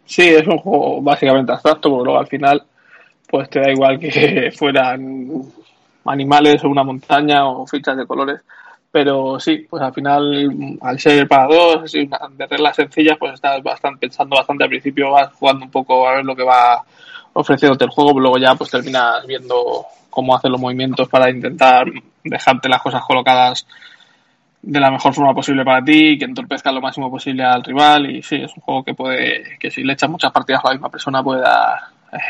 Sí, 0.05 0.29
es 0.29 0.47
un 0.47 0.59
juego 0.59 1.01
básicamente 1.01 1.53
abstracto, 1.53 1.89
porque 1.89 2.05
luego 2.05 2.21
al 2.21 2.27
final, 2.27 2.63
pues 3.27 3.49
te 3.49 3.61
da 3.61 3.71
igual 3.71 3.99
que 3.99 4.53
fueran 4.57 5.43
animales 6.05 6.63
o 6.63 6.69
una 6.69 6.85
montaña 6.85 7.49
o 7.49 7.67
fichas 7.67 7.97
de 7.97 8.07
colores. 8.07 8.41
Pero 8.91 9.41
sí, 9.41 9.67
pues 9.71 9.83
al 9.83 9.95
final, 9.95 10.79
al 10.83 11.01
ser 11.01 11.27
para 11.27 11.47
dos, 11.47 11.91
de 11.91 12.47
reglas 12.47 12.77
sencillas, 12.77 13.17
pues 13.19 13.33
estás 13.33 13.63
bastante, 13.63 14.01
pensando 14.01 14.37
bastante 14.37 14.65
al 14.65 14.69
principio, 14.69 15.13
vas 15.13 15.33
jugando 15.33 15.65
un 15.65 15.71
poco 15.71 16.07
a 16.07 16.17
ver 16.17 16.25
lo 16.27 16.37
que 16.37 16.43
va 16.43 16.85
ofreciéndote 17.33 17.85
el 17.85 17.91
juego, 17.91 18.21
luego 18.21 18.37
ya 18.37 18.55
pues 18.55 18.71
terminas 18.71 19.27
viendo 19.27 19.87
cómo 20.13 20.37
hacer 20.37 20.51
los 20.51 20.61
movimientos 20.61 21.09
para 21.09 21.31
intentar 21.31 21.87
dejarte 22.23 22.69
las 22.69 22.83
cosas 22.83 23.03
colocadas 23.03 23.67
de 24.63 24.79
la 24.79 24.93
mejor 24.93 25.13
forma 25.13 25.35
posible 25.35 25.65
para 25.65 25.85
ti, 25.85 26.17
que 26.17 26.25
entorpezca 26.25 26.71
lo 26.71 26.81
máximo 26.81 27.11
posible 27.11 27.43
al 27.43 27.65
rival 27.65 28.09
y 28.09 28.23
sí, 28.23 28.37
es 28.37 28.55
un 28.55 28.63
juego 28.63 28.85
que 28.85 28.95
puede, 28.95 29.59
que 29.59 29.71
si 29.71 29.83
le 29.83 29.95
echas 29.95 30.09
muchas 30.09 30.31
partidas 30.31 30.61
a 30.65 30.69
la 30.69 30.75
misma 30.75 30.91
persona 30.91 31.23
puede 31.23 31.41
dar 31.41 31.81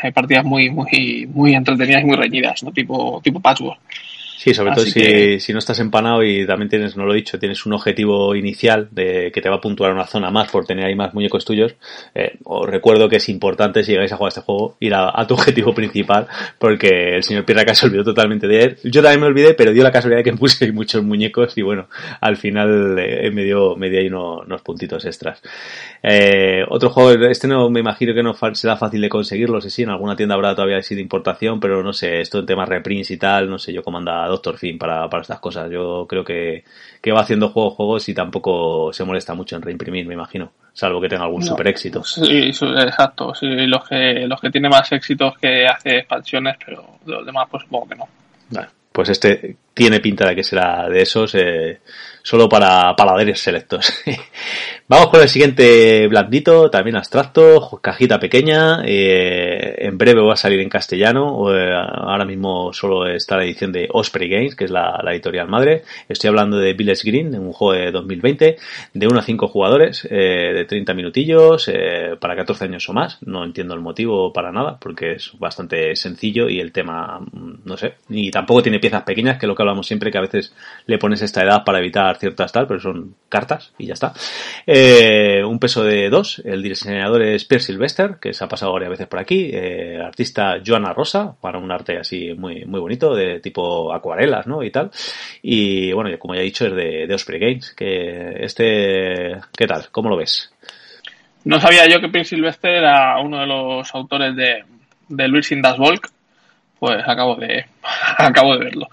eh, 0.03 0.11
partidas 0.11 0.43
muy, 0.43 0.71
muy, 0.71 1.29
muy 1.31 1.53
entretenidas 1.53 2.01
y 2.01 2.05
muy 2.05 2.15
reñidas, 2.15 2.63
¿no? 2.63 2.71
Tipo, 2.71 3.21
tipo 3.23 3.39
patchwork. 3.39 3.79
Sí, 4.43 4.53
sobre 4.53 4.73
todo 4.73 4.83
si, 4.83 5.39
si, 5.39 5.53
no 5.53 5.59
estás 5.59 5.79
empanado 5.79 6.21
y 6.21 6.45
también 6.45 6.67
tienes, 6.67 6.97
no 6.97 7.05
lo 7.05 7.13
he 7.13 7.15
dicho, 7.15 7.39
tienes 7.39 7.65
un 7.65 7.71
objetivo 7.71 8.35
inicial 8.35 8.89
de 8.91 9.31
que 9.33 9.39
te 9.39 9.47
va 9.47 9.55
a 9.55 9.61
puntuar 9.61 9.93
una 9.93 10.05
zona 10.05 10.31
más 10.31 10.51
por 10.51 10.65
tener 10.65 10.83
ahí 10.83 10.95
más 10.95 11.13
muñecos 11.13 11.45
tuyos. 11.45 11.75
Eh, 12.13 12.39
os 12.43 12.69
recuerdo 12.69 13.07
que 13.07 13.15
es 13.15 13.29
importante 13.29 13.85
si 13.85 13.93
llegáis 13.93 14.11
a 14.11 14.17
jugar 14.17 14.31
este 14.31 14.41
juego 14.41 14.75
ir 14.81 14.95
a, 14.95 15.25
tu 15.25 15.33
objetivo 15.35 15.73
principal 15.73 16.27
porque 16.59 17.15
el 17.15 17.23
señor 17.23 17.45
Pirraca 17.45 17.73
se 17.73 17.85
olvidó 17.85 18.03
totalmente 18.03 18.45
de 18.45 18.63
él. 18.63 18.77
Yo 18.83 19.01
también 19.01 19.21
me 19.21 19.27
olvidé, 19.27 19.53
pero 19.53 19.71
dio 19.71 19.81
la 19.81 19.93
casualidad 19.93 20.19
de 20.19 20.29
que 20.29 20.33
puse 20.37 20.69
muchos 20.73 21.01
muñecos 21.05 21.57
y 21.57 21.61
bueno, 21.61 21.87
al 22.19 22.35
final 22.35 22.99
eh, 22.99 23.31
me, 23.31 23.45
dio, 23.45 23.77
me 23.77 23.89
dio 23.89 24.01
ahí 24.01 24.07
unos, 24.07 24.61
puntitos 24.61 25.05
extras. 25.05 25.41
Eh, 26.03 26.65
otro 26.67 26.89
juego, 26.89 27.11
este 27.27 27.47
no 27.47 27.69
me 27.69 27.79
imagino 27.79 28.13
que 28.13 28.23
no 28.23 28.35
será 28.55 28.75
fácil 28.75 28.99
de 28.99 29.07
conseguirlo, 29.07 29.61
sé 29.61 29.69
si 29.69 29.83
en 29.83 29.89
alguna 29.91 30.17
tienda 30.17 30.35
habrá 30.35 30.53
todavía 30.53 30.81
sido 30.81 30.99
importación, 30.99 31.61
pero 31.61 31.81
no 31.81 31.93
sé, 31.93 32.19
esto 32.19 32.39
en 32.39 32.45
temas 32.45 32.67
reprints 32.67 33.09
y 33.11 33.17
tal, 33.17 33.49
no 33.49 33.57
sé 33.57 33.71
yo 33.71 33.81
cómo 33.83 33.99
anda 33.99 34.32
Doctor 34.33 34.57
Fin 34.57 34.77
para, 34.77 35.07
para 35.09 35.21
estas 35.21 35.39
cosas. 35.39 35.69
Yo 35.71 36.05
creo 36.07 36.23
que, 36.23 36.63
que 37.01 37.11
va 37.11 37.21
haciendo 37.21 37.49
juegos, 37.49 37.73
juegos 37.75 38.09
y 38.09 38.13
tampoco 38.13 38.91
se 38.91 39.03
molesta 39.03 39.33
mucho 39.33 39.55
en 39.55 39.61
reimprimir, 39.61 40.05
me 40.05 40.13
imagino. 40.13 40.51
Salvo 40.73 40.99
que 40.99 41.09
tenga 41.09 41.25
algún 41.25 41.43
super 41.43 41.67
éxito. 41.67 42.03
Sí, 42.03 42.49
exacto. 42.49 43.33
Sí, 43.35 43.47
los 43.47 43.87
que, 43.87 44.25
los 44.27 44.41
que 44.41 44.49
tienen 44.49 44.71
más 44.71 44.91
éxitos 44.91 45.37
que 45.37 45.65
hace 45.67 45.97
expansiones, 45.97 46.57
pero 46.65 46.97
los 47.05 47.25
demás, 47.25 47.47
pues 47.49 47.63
supongo 47.63 47.89
que 47.89 47.95
no. 47.95 48.07
pues 48.91 49.09
este 49.09 49.57
tiene 49.73 49.99
pinta 49.99 50.27
de 50.27 50.35
que 50.35 50.43
será 50.43 50.87
de 50.89 51.01
esos, 51.01 51.35
eh, 51.35 51.81
solo 52.21 52.49
para 52.49 52.95
paladeres 52.95 53.39
selectos. 53.39 53.93
Vamos 54.85 55.07
con 55.11 55.21
el 55.21 55.29
siguiente 55.29 56.07
blandito, 56.09 56.69
también 56.69 56.97
abstracto, 56.97 57.79
cajita 57.81 58.19
pequeña, 58.19 58.81
eh, 58.83 59.75
en 59.77 59.97
breve 59.97 60.21
va 60.21 60.33
a 60.33 60.35
salir 60.35 60.59
en 60.59 60.67
castellano, 60.67 61.55
eh, 61.55 61.73
ahora 61.73 62.25
mismo 62.25 62.73
solo 62.73 63.07
está 63.07 63.37
la 63.37 63.45
edición 63.45 63.71
de 63.71 63.87
Osprey 63.89 64.27
Games, 64.27 64.55
que 64.55 64.65
es 64.65 64.71
la, 64.71 65.01
editorial 65.13 65.47
madre. 65.47 65.83
Estoy 66.09 66.27
hablando 66.27 66.57
de 66.57 66.73
Village 66.73 67.09
Green, 67.09 67.33
un 67.33 67.53
juego 67.53 67.81
de 67.81 67.91
2020, 67.91 68.57
de 68.93 69.07
1 69.07 69.19
a 69.19 69.23
5 69.23 69.47
jugadores, 69.47 70.05
eh, 70.11 70.51
de 70.53 70.65
30 70.65 70.93
minutillos, 70.93 71.71
para 72.19 72.35
14 72.35 72.65
años 72.65 72.87
o 72.89 72.93
más. 72.93 73.19
No 73.21 73.45
entiendo 73.45 73.75
el 73.75 73.79
motivo 73.79 74.33
para 74.33 74.51
nada, 74.51 74.77
porque 74.81 75.13
es 75.13 75.31
bastante 75.39 75.95
sencillo 75.95 76.49
y 76.49 76.59
el 76.59 76.73
tema, 76.73 77.19
mm, 77.19 77.59
no 77.63 77.77
sé, 77.77 77.93
y 78.09 78.29
tampoco 78.31 78.61
tiene 78.61 78.79
piezas 78.79 79.03
pequeñas, 79.03 79.39
que 79.39 79.45
es 79.45 79.47
lo 79.47 79.55
que 79.55 79.63
hablamos 79.63 79.87
siempre, 79.87 80.11
que 80.11 80.17
a 80.17 80.21
veces 80.21 80.53
le 80.87 80.97
pones 80.97 81.21
esta 81.21 81.41
edad 81.41 81.63
para 81.63 81.79
evitar 81.79 82.17
ciertas 82.17 82.51
tal, 82.51 82.67
pero 82.67 82.81
son 82.81 83.15
cartas 83.29 83.71
y 83.77 83.85
ya 83.85 83.93
está. 83.93 84.13
Eh, 84.65 84.72
un 85.45 85.59
peso 85.59 85.83
de 85.83 86.09
dos. 86.09 86.41
El 86.45 86.61
diseñador 86.63 87.21
es 87.21 87.45
Pierre 87.45 87.63
Sylvester, 87.63 88.17
que 88.21 88.33
se 88.33 88.43
ha 88.43 88.47
pasado 88.47 88.73
varias 88.73 88.91
veces 88.91 89.07
por 89.07 89.19
aquí. 89.19 89.49
Eh, 89.53 89.99
artista 90.01 90.57
Joana 90.65 90.93
Rosa, 90.93 91.35
para 91.39 91.59
un 91.59 91.71
arte 91.71 91.97
así 91.97 92.33
muy, 92.33 92.65
muy 92.65 92.79
bonito, 92.79 93.13
de 93.13 93.39
tipo 93.39 93.93
acuarelas, 93.93 94.47
¿no? 94.47 94.63
Y 94.63 94.71
tal. 94.71 94.91
Y 95.41 95.91
bueno, 95.93 96.17
como 96.19 96.35
ya 96.35 96.41
he 96.41 96.45
dicho, 96.45 96.65
es 96.65 96.75
de, 96.75 97.07
de 97.07 97.13
Osprey 97.13 97.39
Games. 97.39 97.73
Que 97.73 98.43
este, 98.43 99.39
¿qué 99.57 99.67
tal? 99.67 99.87
¿Cómo 99.91 100.09
lo 100.09 100.17
ves? 100.17 100.51
No 101.45 101.59
sabía 101.59 101.87
yo 101.87 101.99
que 101.99 102.09
Pierre 102.09 102.25
Sylvester 102.25 102.71
era 102.71 103.19
uno 103.19 103.41
de 103.41 103.47
los 103.47 103.93
autores 103.93 104.35
de, 104.35 104.63
de 105.09 105.27
Luis 105.27 105.51
Indas 105.51 105.77
Volk. 105.77 106.09
Pues 106.79 107.03
acabo 107.07 107.35
de, 107.35 107.65
acabo 108.17 108.57
de 108.57 108.65
verlo. 108.65 108.87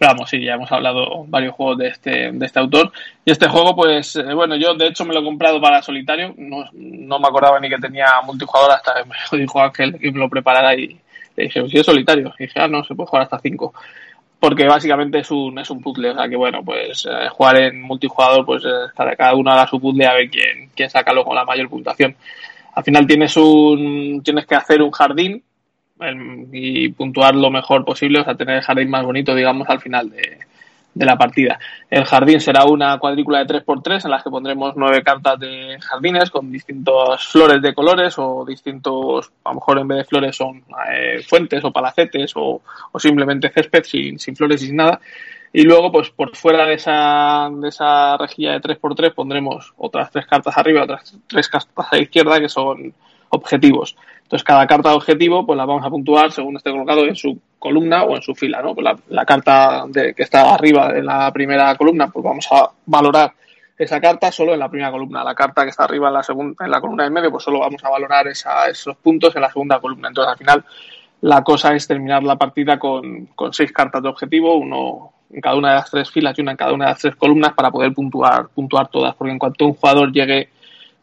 Pero 0.00 0.12
vamos, 0.14 0.30
sí, 0.30 0.42
ya 0.42 0.54
hemos 0.54 0.72
hablado 0.72 1.26
varios 1.26 1.54
juegos 1.54 1.76
de 1.76 1.88
este, 1.88 2.32
de 2.32 2.46
este 2.46 2.58
autor. 2.58 2.90
Y 3.22 3.32
este 3.32 3.48
juego, 3.48 3.76
pues, 3.76 4.16
eh, 4.16 4.32
bueno, 4.32 4.56
yo 4.56 4.72
de 4.72 4.86
hecho 4.86 5.04
me 5.04 5.12
lo 5.12 5.20
he 5.20 5.24
comprado 5.24 5.60
para 5.60 5.82
solitario. 5.82 6.32
No, 6.38 6.64
no 6.72 7.18
me 7.18 7.28
acordaba 7.28 7.60
ni 7.60 7.68
que 7.68 7.76
tenía 7.76 8.06
multijugador 8.24 8.70
hasta 8.72 8.94
que 8.94 9.04
me 9.04 9.38
dijo 9.42 9.60
Ángel 9.60 9.98
que 9.98 10.10
me 10.10 10.18
lo 10.18 10.30
preparara 10.30 10.74
y 10.74 10.98
le 11.36 11.44
dije, 11.44 11.68
si 11.68 11.78
es 11.78 11.84
solitario. 11.84 12.32
Y 12.38 12.44
dije, 12.44 12.58
ah, 12.60 12.66
no, 12.66 12.82
se 12.82 12.94
puede 12.94 13.08
jugar 13.08 13.24
hasta 13.24 13.40
cinco. 13.40 13.74
Porque 14.38 14.66
básicamente 14.66 15.18
es 15.18 15.30
un, 15.30 15.58
es 15.58 15.68
un 15.68 15.82
puzzle. 15.82 16.12
O 16.12 16.14
sea 16.14 16.26
que, 16.30 16.36
bueno, 16.36 16.64
pues 16.64 17.04
eh, 17.04 17.28
jugar 17.28 17.60
en 17.60 17.82
multijugador, 17.82 18.46
pues 18.46 18.64
eh, 18.64 19.14
cada 19.18 19.34
uno 19.34 19.50
haga 19.50 19.66
su 19.66 19.78
puzzle 19.78 20.06
a 20.06 20.14
ver 20.14 20.30
quién, 20.30 20.70
quién 20.74 20.88
saca 20.88 21.12
luego 21.12 21.34
la 21.34 21.44
mayor 21.44 21.68
puntuación. 21.68 22.16
Al 22.74 22.84
final 22.84 23.06
tienes 23.06 23.36
un, 23.36 24.22
tienes 24.24 24.46
que 24.46 24.54
hacer 24.54 24.80
un 24.80 24.92
jardín 24.92 25.44
y 26.52 26.88
puntuar 26.90 27.34
lo 27.34 27.50
mejor 27.50 27.84
posible, 27.84 28.20
o 28.20 28.24
sea, 28.24 28.34
tener 28.34 28.56
el 28.56 28.62
jardín 28.62 28.90
más 28.90 29.04
bonito, 29.04 29.34
digamos, 29.34 29.68
al 29.68 29.80
final 29.80 30.10
de, 30.10 30.38
la 30.94 31.16
partida. 31.16 31.58
El 31.88 32.04
jardín 32.04 32.40
será 32.40 32.64
una 32.64 32.98
cuadrícula 32.98 33.44
de 33.44 33.46
3x3 33.46 34.04
en 34.04 34.10
las 34.10 34.22
que 34.22 34.30
pondremos 34.30 34.74
nueve 34.76 35.02
cartas 35.02 35.38
de 35.38 35.78
jardines 35.80 36.30
con 36.30 36.50
distintas 36.50 37.24
flores 37.26 37.62
de 37.62 37.72
colores 37.74 38.14
o 38.18 38.44
distintos, 38.44 39.30
a 39.44 39.50
lo 39.50 39.54
mejor 39.54 39.78
en 39.78 39.88
vez 39.88 39.98
de 39.98 40.04
flores 40.04 40.36
son 40.36 40.62
eh, 40.92 41.22
fuentes 41.26 41.64
o 41.64 41.70
palacetes 41.70 42.32
o, 42.34 42.60
simplemente 42.98 43.50
césped 43.50 43.84
sin, 43.84 44.18
sin, 44.18 44.36
flores 44.36 44.62
y 44.62 44.66
sin 44.66 44.76
nada. 44.76 45.00
Y 45.52 45.62
luego, 45.62 45.90
pues 45.90 46.10
por 46.10 46.36
fuera 46.36 46.64
de 46.66 46.74
esa, 46.74 47.48
de 47.52 47.68
esa 47.68 48.16
rejilla 48.16 48.52
de 48.52 48.60
3x3 48.60 49.14
pondremos 49.14 49.72
otras 49.78 50.10
tres 50.10 50.26
cartas 50.26 50.56
arriba, 50.56 50.84
otras 50.84 51.16
tres 51.26 51.48
cartas 51.48 51.86
a 51.90 51.96
la 51.96 52.02
izquierda 52.02 52.38
que 52.40 52.48
son 52.48 52.94
objetivos. 53.30 53.96
Entonces, 54.22 54.44
cada 54.44 54.66
carta 54.66 54.90
de 54.90 54.94
objetivo, 54.94 55.44
pues 55.44 55.56
la 55.56 55.64
vamos 55.64 55.84
a 55.84 55.90
puntuar 55.90 56.30
según 56.30 56.56
esté 56.56 56.70
colocado 56.70 57.04
en 57.04 57.16
su 57.16 57.36
columna 57.58 58.04
o 58.04 58.14
en 58.14 58.22
su 58.22 58.32
fila, 58.34 58.62
¿no? 58.62 58.74
Pues 58.74 58.86
la, 59.08 59.24
carta 59.24 59.86
de, 59.88 60.14
que 60.14 60.22
está 60.22 60.54
arriba 60.54 60.96
en 60.96 61.06
la 61.06 61.32
primera 61.32 61.74
columna, 61.74 62.08
pues 62.08 62.24
vamos 62.24 62.46
a 62.52 62.70
valorar 62.86 63.32
esa 63.76 64.00
carta 64.00 64.30
solo 64.30 64.54
en 64.54 64.60
la 64.60 64.68
primera 64.68 64.92
columna. 64.92 65.24
La 65.24 65.34
carta 65.34 65.64
que 65.64 65.70
está 65.70 65.82
arriba 65.82 66.08
en 66.08 66.14
la 66.14 66.22
segunda, 66.22 66.64
en 66.64 66.70
la 66.70 66.80
columna 66.80 67.04
de 67.04 67.10
medio, 67.10 67.30
pues 67.32 67.42
solo 67.42 67.58
vamos 67.58 67.82
a 67.82 67.90
valorar 67.90 68.28
esos 68.28 68.96
puntos 68.98 69.34
en 69.34 69.42
la 69.42 69.50
segunda 69.50 69.80
columna. 69.80 70.08
Entonces, 70.08 70.30
al 70.30 70.38
final, 70.38 70.64
la 71.22 71.42
cosa 71.42 71.74
es 71.74 71.88
terminar 71.88 72.22
la 72.22 72.36
partida 72.36 72.78
con, 72.78 73.26
con 73.34 73.52
seis 73.52 73.72
cartas 73.72 74.02
de 74.02 74.10
objetivo, 74.10 74.54
uno 74.54 75.12
en 75.32 75.40
cada 75.40 75.56
una 75.56 75.70
de 75.70 75.74
las 75.76 75.90
tres 75.90 76.10
filas 76.10 76.38
y 76.38 76.42
una 76.42 76.52
en 76.52 76.56
cada 76.56 76.72
una 76.72 76.86
de 76.86 76.90
las 76.92 77.00
tres 77.00 77.16
columnas 77.16 77.52
para 77.52 77.70
poder 77.70 77.92
puntuar, 77.92 78.48
puntuar 78.48 78.88
todas. 78.88 79.14
Porque 79.16 79.32
en 79.32 79.38
cuanto 79.38 79.66
un 79.66 79.74
jugador 79.74 80.12
llegue, 80.12 80.50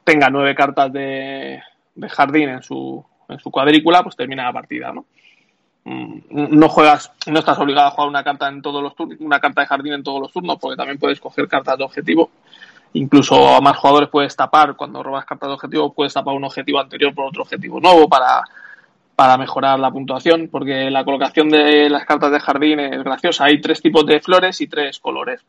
tenga 0.03 0.29
nueve 0.29 0.55
cartas 0.55 0.93
de, 0.93 1.61
de 1.97 2.09
jardín 2.09 2.49
en 2.49 2.63
su, 2.63 3.03
en 3.27 3.39
su 3.39 3.51
cuadrícula, 3.51 4.03
pues 4.03 4.15
termina 4.15 4.45
la 4.45 4.53
partida, 4.53 4.93
¿no? 4.93 5.05
mm, 5.83 6.19
no 6.29 6.69
juegas, 6.69 7.11
no 7.27 7.39
estás 7.39 7.57
obligado 7.59 7.87
a 7.87 7.91
jugar 7.91 8.09
una 8.09 8.23
carta 8.23 8.47
en 8.47 8.61
todos 8.61 8.81
los 8.81 8.95
turnos, 8.95 9.19
una 9.19 9.39
carta 9.39 9.61
de 9.61 9.67
jardín 9.67 9.93
en 9.93 10.03
todos 10.03 10.21
los 10.21 10.31
turnos, 10.31 10.57
porque 10.59 10.77
también 10.77 10.97
puedes 10.97 11.19
coger 11.19 11.47
cartas 11.47 11.77
de 11.77 11.83
objetivo. 11.83 12.29
Incluso 12.93 13.55
a 13.55 13.61
más 13.61 13.77
jugadores 13.77 14.09
puedes 14.09 14.35
tapar, 14.35 14.75
cuando 14.75 15.03
robas 15.03 15.25
cartas 15.25 15.49
de 15.49 15.53
objetivo, 15.53 15.93
puedes 15.93 16.13
tapar 16.13 16.33
un 16.33 16.43
objetivo 16.43 16.79
anterior 16.79 17.13
por 17.13 17.25
otro 17.25 17.43
objetivo 17.43 17.79
nuevo 17.79 18.07
para, 18.07 18.41
para 19.15 19.37
mejorar 19.37 19.79
la 19.79 19.91
puntuación, 19.91 20.47
porque 20.49 20.89
la 20.89 21.03
colocación 21.03 21.49
de 21.49 21.89
las 21.89 22.05
cartas 22.05 22.31
de 22.31 22.39
jardín 22.39 22.79
es 22.79 23.03
graciosa. 23.03 23.45
Hay 23.45 23.59
tres 23.59 23.81
tipos 23.81 24.05
de 24.05 24.21
flores 24.21 24.61
y 24.61 24.67
tres 24.67 24.99
colores. 24.99 25.41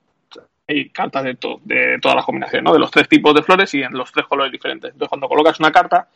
Hay 0.67 0.91
cartas 0.91 1.25
de, 1.25 1.39
de 1.65 1.99
todas 2.01 2.17
las 2.17 2.25
combinaciones, 2.25 2.65
¿no? 2.65 2.73
De 2.73 2.79
los 2.79 2.91
tres 2.91 3.09
tipos 3.09 3.35
de 3.35 3.43
flores 3.43 3.73
y 3.75 3.83
en 3.83 3.93
los 3.93 4.13
tres 4.13 4.27
colores 4.27 4.53
diferentes. 4.53 4.91
Entonces, 4.93 5.09
cuando 5.09 5.29
colocas 5.29 5.59
una 5.61 5.71
carta, 5.71 6.09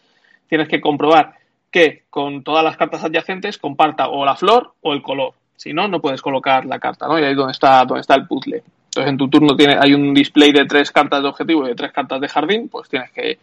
tienes 0.52 0.68
que 0.68 0.82
comprobar 0.82 1.32
que 1.70 2.02
con 2.10 2.44
todas 2.44 2.62
las 2.62 2.76
cartas 2.76 3.02
adyacentes 3.02 3.56
comparta 3.56 4.08
o 4.08 4.22
la 4.22 4.36
flor 4.36 4.74
o 4.82 4.92
el 4.92 5.00
color. 5.00 5.32
Si 5.56 5.72
no, 5.72 5.88
no 5.88 5.98
puedes 5.98 6.20
colocar 6.20 6.66
la 6.66 6.78
carta, 6.78 7.08
¿no? 7.08 7.18
Y 7.18 7.24
ahí 7.24 7.30
es 7.30 7.38
donde 7.38 7.52
está, 7.52 7.82
donde 7.86 8.02
está 8.02 8.16
el 8.16 8.26
puzzle. 8.26 8.62
Entonces, 8.84 9.10
en 9.12 9.16
tu 9.16 9.30
turno 9.30 9.56
tiene, 9.56 9.78
hay 9.80 9.94
un 9.94 10.12
display 10.12 10.52
de 10.52 10.66
tres 10.66 10.92
cartas 10.92 11.22
de 11.22 11.28
objetivo 11.30 11.64
y 11.64 11.68
de 11.68 11.74
tres 11.74 11.90
cartas 11.90 12.20
de 12.20 12.28
jardín, 12.28 12.68
pues 12.68 12.86
tienes 12.90 13.10
que 13.12 13.38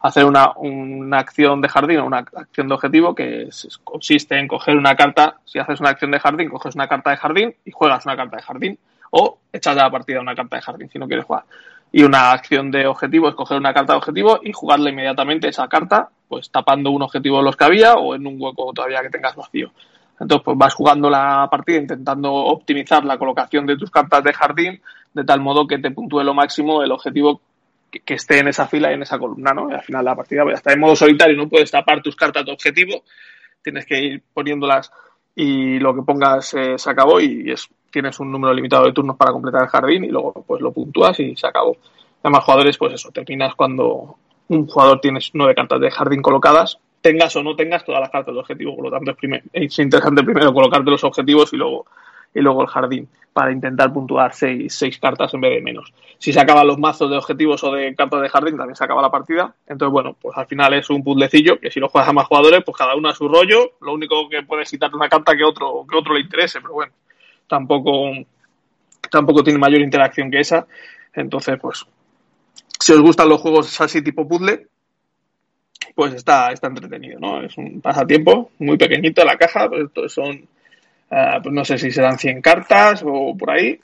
hacer 0.00 0.24
una, 0.24 0.52
una 0.56 1.18
acción 1.18 1.60
de 1.60 1.68
jardín 1.68 1.98
o 1.98 2.06
una 2.06 2.20
acción 2.20 2.66
de 2.66 2.74
objetivo 2.74 3.14
que 3.14 3.50
consiste 3.84 4.38
en 4.38 4.48
coger 4.48 4.78
una 4.78 4.94
carta, 4.94 5.36
si 5.44 5.58
haces 5.58 5.80
una 5.80 5.90
acción 5.90 6.12
de 6.12 6.18
jardín, 6.18 6.48
coges 6.48 6.74
una 6.76 6.88
carta 6.88 7.10
de 7.10 7.18
jardín 7.18 7.54
y 7.66 7.72
juegas 7.72 8.06
una 8.06 8.16
carta 8.16 8.38
de 8.38 8.42
jardín 8.42 8.78
o 9.10 9.36
echas 9.52 9.76
de 9.76 9.82
la 9.82 9.90
partida 9.90 10.18
una 10.18 10.34
carta 10.34 10.56
de 10.56 10.62
jardín 10.62 10.88
si 10.88 10.98
no 10.98 11.06
quieres 11.06 11.26
jugar. 11.26 11.44
Y 11.96 12.02
una 12.02 12.32
acción 12.32 12.72
de 12.72 12.88
objetivo 12.88 13.28
es 13.28 13.36
coger 13.36 13.56
una 13.56 13.72
carta 13.72 13.92
de 13.92 13.98
objetivo 13.98 14.40
y 14.42 14.52
jugarle 14.52 14.90
inmediatamente 14.90 15.46
esa 15.46 15.68
carta, 15.68 16.08
pues 16.26 16.50
tapando 16.50 16.90
un 16.90 17.02
objetivo 17.02 17.36
de 17.36 17.44
los 17.44 17.56
que 17.56 17.62
había 17.62 17.94
o 17.94 18.16
en 18.16 18.26
un 18.26 18.34
hueco 18.36 18.72
todavía 18.72 19.00
que 19.00 19.10
tengas 19.10 19.36
vacío. 19.36 19.70
Entonces, 20.18 20.42
pues 20.44 20.58
vas 20.58 20.74
jugando 20.74 21.08
la 21.08 21.46
partida 21.48 21.76
intentando 21.76 22.32
optimizar 22.32 23.04
la 23.04 23.16
colocación 23.16 23.64
de 23.64 23.76
tus 23.76 23.92
cartas 23.92 24.24
de 24.24 24.32
jardín 24.32 24.82
de 25.12 25.22
tal 25.22 25.40
modo 25.40 25.68
que 25.68 25.78
te 25.78 25.92
puntúe 25.92 26.24
lo 26.24 26.34
máximo 26.34 26.82
el 26.82 26.90
objetivo 26.90 27.40
que, 27.92 28.14
esté 28.14 28.40
en 28.40 28.48
esa 28.48 28.66
fila 28.66 28.90
y 28.90 28.94
en 28.94 29.02
esa 29.02 29.16
columna, 29.16 29.52
¿no? 29.52 29.70
Y 29.70 29.74
al 29.74 29.82
final 29.84 30.04
la 30.04 30.16
partida 30.16 30.42
pues, 30.42 30.56
está 30.56 30.72
en 30.72 30.80
modo 30.80 30.96
solitario, 30.96 31.36
no 31.36 31.48
puedes 31.48 31.70
tapar 31.70 32.02
tus 32.02 32.16
cartas 32.16 32.44
de 32.44 32.50
objetivo, 32.50 33.04
tienes 33.62 33.86
que 33.86 34.00
ir 34.00 34.22
poniéndolas 34.32 34.90
y 35.36 35.78
lo 35.78 35.94
que 35.94 36.02
pongas 36.02 36.54
eh, 36.54 36.76
se 36.76 36.90
acabó 36.90 37.20
y 37.20 37.52
es, 37.52 37.68
tienes 37.94 38.18
un 38.18 38.32
número 38.32 38.52
limitado 38.52 38.86
de 38.86 38.92
turnos 38.92 39.16
para 39.16 39.30
completar 39.30 39.62
el 39.62 39.68
jardín 39.68 40.04
y 40.04 40.08
luego 40.08 40.44
pues 40.44 40.60
lo 40.60 40.72
puntúas 40.72 41.18
y 41.20 41.36
se 41.36 41.46
acabó. 41.46 41.76
Además, 42.22 42.44
jugadores, 42.44 42.76
pues 42.76 42.94
eso, 42.94 43.12
terminas 43.12 43.54
cuando 43.54 44.16
un 44.48 44.66
jugador 44.66 45.00
tiene 45.00 45.20
nueve 45.32 45.54
cartas 45.54 45.80
de 45.80 45.92
jardín 45.92 46.20
colocadas, 46.20 46.78
tengas 47.00 47.36
o 47.36 47.42
no 47.44 47.54
tengas 47.54 47.84
todas 47.84 48.00
las 48.00 48.10
cartas 48.10 48.34
de 48.34 48.40
objetivo, 48.40 48.74
por 48.74 48.86
lo 48.86 48.90
tanto 48.90 49.12
es, 49.12 49.42
es 49.52 49.78
interesante 49.78 50.24
primero 50.24 50.52
colocarte 50.52 50.90
los 50.90 51.04
objetivos 51.04 51.52
y 51.52 51.56
luego, 51.56 51.86
y 52.34 52.40
luego 52.40 52.62
el 52.62 52.68
jardín 52.68 53.08
para 53.32 53.52
intentar 53.52 53.92
puntuar 53.92 54.32
seis, 54.34 54.74
seis 54.74 54.98
cartas 54.98 55.32
en 55.34 55.40
vez 55.40 55.52
de 55.54 55.60
menos. 55.60 55.92
Si 56.18 56.32
se 56.32 56.40
acaban 56.40 56.66
los 56.66 56.78
mazos 56.78 57.10
de 57.10 57.16
objetivos 57.16 57.62
o 57.62 57.72
de 57.72 57.94
cartas 57.94 58.22
de 58.22 58.28
jardín, 58.28 58.56
también 58.56 58.76
se 58.76 58.84
acaba 58.84 59.02
la 59.02 59.10
partida. 59.10 59.54
Entonces, 59.66 59.92
bueno, 59.92 60.16
pues 60.20 60.36
al 60.36 60.46
final 60.46 60.72
es 60.74 60.88
un 60.88 61.02
puzzlecillo 61.02 61.58
que 61.58 61.70
si 61.70 61.80
lo 61.80 61.88
juegas 61.88 62.08
a 62.08 62.12
más 62.12 62.26
jugadores, 62.26 62.62
pues 62.64 62.76
cada 62.76 62.94
uno 62.94 63.08
a 63.08 63.14
su 63.14 63.28
rollo. 63.28 63.72
Lo 63.80 63.92
único 63.92 64.28
que 64.28 64.44
puedes 64.44 64.70
quitar 64.70 64.94
una 64.94 65.08
carta 65.08 65.36
que 65.36 65.44
otro, 65.44 65.84
que 65.90 65.96
otro 65.96 66.14
le 66.14 66.20
interese, 66.20 66.60
pero 66.60 66.74
bueno, 66.74 66.92
tampoco, 67.48 68.12
tampoco 69.10 69.42
tiene 69.42 69.58
mayor 69.58 69.80
interacción 69.80 70.30
que 70.30 70.40
esa. 70.40 70.66
Entonces, 71.14 71.58
pues, 71.60 71.84
si 72.80 72.92
os 72.92 73.00
gustan 73.00 73.28
los 73.28 73.40
juegos 73.40 73.80
así 73.80 74.02
tipo 74.02 74.26
puzzle, 74.26 74.66
pues 75.94 76.14
está, 76.14 76.52
está 76.52 76.68
entretenido, 76.68 77.20
¿no? 77.20 77.42
Es 77.42 77.56
un 77.56 77.80
pasatiempo 77.80 78.50
muy 78.58 78.76
pequeñito 78.76 79.24
la 79.24 79.36
caja, 79.36 79.68
pues 79.68 80.12
son, 80.12 80.48
uh, 81.10 81.42
pues 81.42 81.54
no 81.54 81.64
sé 81.64 81.78
si 81.78 81.90
serán 81.90 82.18
100 82.18 82.42
cartas 82.42 83.02
o 83.06 83.36
por 83.36 83.50
ahí. 83.50 83.78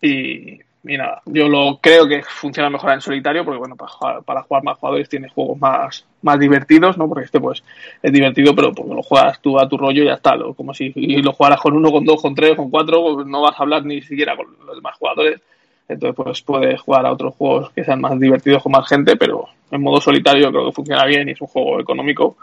Y, 0.00 0.60
y, 0.84 0.96
nada, 0.96 1.22
yo 1.26 1.48
lo 1.48 1.78
creo 1.80 2.06
que 2.06 2.22
funciona 2.22 2.70
mejor 2.70 2.92
en 2.92 3.00
solitario 3.00 3.44
porque, 3.44 3.58
bueno, 3.58 3.76
para 3.76 3.90
jugar, 3.90 4.22
para 4.22 4.42
jugar 4.42 4.64
más 4.64 4.78
jugadores 4.78 5.08
tienes 5.08 5.32
juegos 5.32 5.58
más, 5.58 6.04
más 6.22 6.38
divertidos, 6.38 6.98
¿no? 6.98 7.08
Porque 7.08 7.24
este, 7.24 7.40
pues, 7.40 7.62
es 8.02 8.12
divertido, 8.12 8.54
pero 8.54 8.72
pues 8.72 8.88
lo 8.88 9.02
juegas 9.02 9.40
tú 9.40 9.58
a 9.58 9.68
tu 9.68 9.76
rollo 9.76 10.02
y 10.02 10.06
ya 10.06 10.14
está. 10.14 10.36
Lo, 10.36 10.54
como 10.54 10.74
si 10.74 10.92
lo 10.94 11.32
jugaras 11.32 11.60
con 11.60 11.76
uno, 11.76 11.90
con 11.90 12.04
dos, 12.04 12.20
con 12.20 12.34
tres, 12.34 12.54
con 12.56 12.70
cuatro, 12.70 13.14
pues 13.14 13.26
no 13.26 13.42
vas 13.42 13.58
a 13.58 13.62
hablar 13.62 13.84
ni 13.84 14.02
siquiera 14.02 14.36
con 14.36 14.46
los 14.66 14.76
demás 14.76 14.96
jugadores 14.98 15.40
entonces, 15.88 16.16
pues 16.16 16.42
puedes 16.42 16.80
jugar 16.80 17.04
a 17.06 17.12
otros 17.12 17.34
juegos 17.34 17.70
que 17.72 17.84
sean 17.84 18.00
más 18.00 18.18
divertidos 18.18 18.62
con 18.62 18.72
más 18.72 18.88
gente, 18.88 19.16
pero 19.16 19.48
en 19.70 19.82
modo 19.82 20.00
solitario 20.00 20.50
creo 20.50 20.66
que 20.66 20.72
funciona 20.72 21.04
bien 21.04 21.28
y 21.28 21.32
es 21.32 21.40
un 21.40 21.48
juego 21.48 21.80
económico 21.80 22.36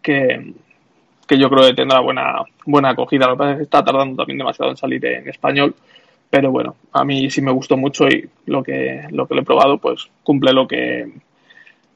que, 0.00 0.54
que 1.26 1.38
yo 1.38 1.50
creo 1.50 1.68
que 1.68 1.74
tendrá 1.74 2.00
buena, 2.00 2.42
buena 2.64 2.90
acogida. 2.90 3.26
Lo 3.26 3.34
que 3.34 3.38
pasa 3.38 3.50
es 3.52 3.56
que 3.58 3.62
está 3.64 3.84
tardando 3.84 4.16
también 4.16 4.38
demasiado 4.38 4.70
en 4.70 4.76
salir 4.78 5.04
en 5.04 5.28
español, 5.28 5.74
pero 6.30 6.50
bueno, 6.50 6.76
a 6.92 7.04
mí 7.04 7.30
sí 7.30 7.40
me 7.40 7.52
gustó 7.52 7.76
mucho 7.76 8.08
y 8.08 8.28
lo 8.46 8.62
que, 8.62 9.04
lo 9.10 9.26
que 9.26 9.34
lo 9.34 9.40
he 9.40 9.44
probado, 9.44 9.78
pues 9.78 10.08
cumple 10.22 10.52
lo 10.52 10.66
que, 10.66 11.10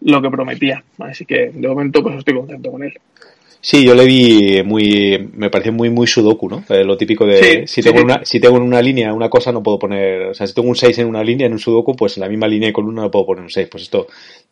lo 0.02 0.22
que 0.22 0.30
prometía. 0.30 0.82
Así 0.98 1.24
que 1.24 1.50
de 1.50 1.68
momento, 1.68 2.02
pues 2.02 2.16
estoy 2.16 2.34
contento 2.34 2.70
con 2.70 2.82
él. 2.82 2.94
Sí, 3.62 3.84
yo 3.84 3.94
le 3.94 4.06
vi 4.06 4.62
muy, 4.64 5.28
me 5.34 5.50
pareció 5.50 5.70
muy, 5.70 5.90
muy 5.90 6.06
sudoku, 6.06 6.48
¿no? 6.48 6.64
Eh, 6.70 6.82
lo 6.82 6.96
típico 6.96 7.26
de, 7.26 7.66
si 7.66 7.82
tengo 7.82 8.00
una, 8.00 8.24
si 8.24 8.40
tengo 8.40 8.56
en 8.56 8.62
una 8.62 8.80
línea 8.80 9.12
una 9.12 9.28
cosa 9.28 9.52
no 9.52 9.62
puedo 9.62 9.78
poner, 9.78 10.22
o 10.28 10.34
sea, 10.34 10.46
si 10.46 10.54
tengo 10.54 10.68
un 10.68 10.76
6 10.76 10.98
en 10.98 11.06
una 11.06 11.22
línea, 11.22 11.46
en 11.46 11.52
un 11.52 11.58
sudoku, 11.58 11.94
pues 11.94 12.16
en 12.16 12.22
la 12.22 12.28
misma 12.28 12.48
línea 12.48 12.68
de 12.68 12.72
columna 12.72 13.02
no 13.02 13.10
puedo 13.10 13.26
poner 13.26 13.44
un 13.44 13.50
6. 13.50 13.68
Pues 13.70 13.82
esto 13.82 14.06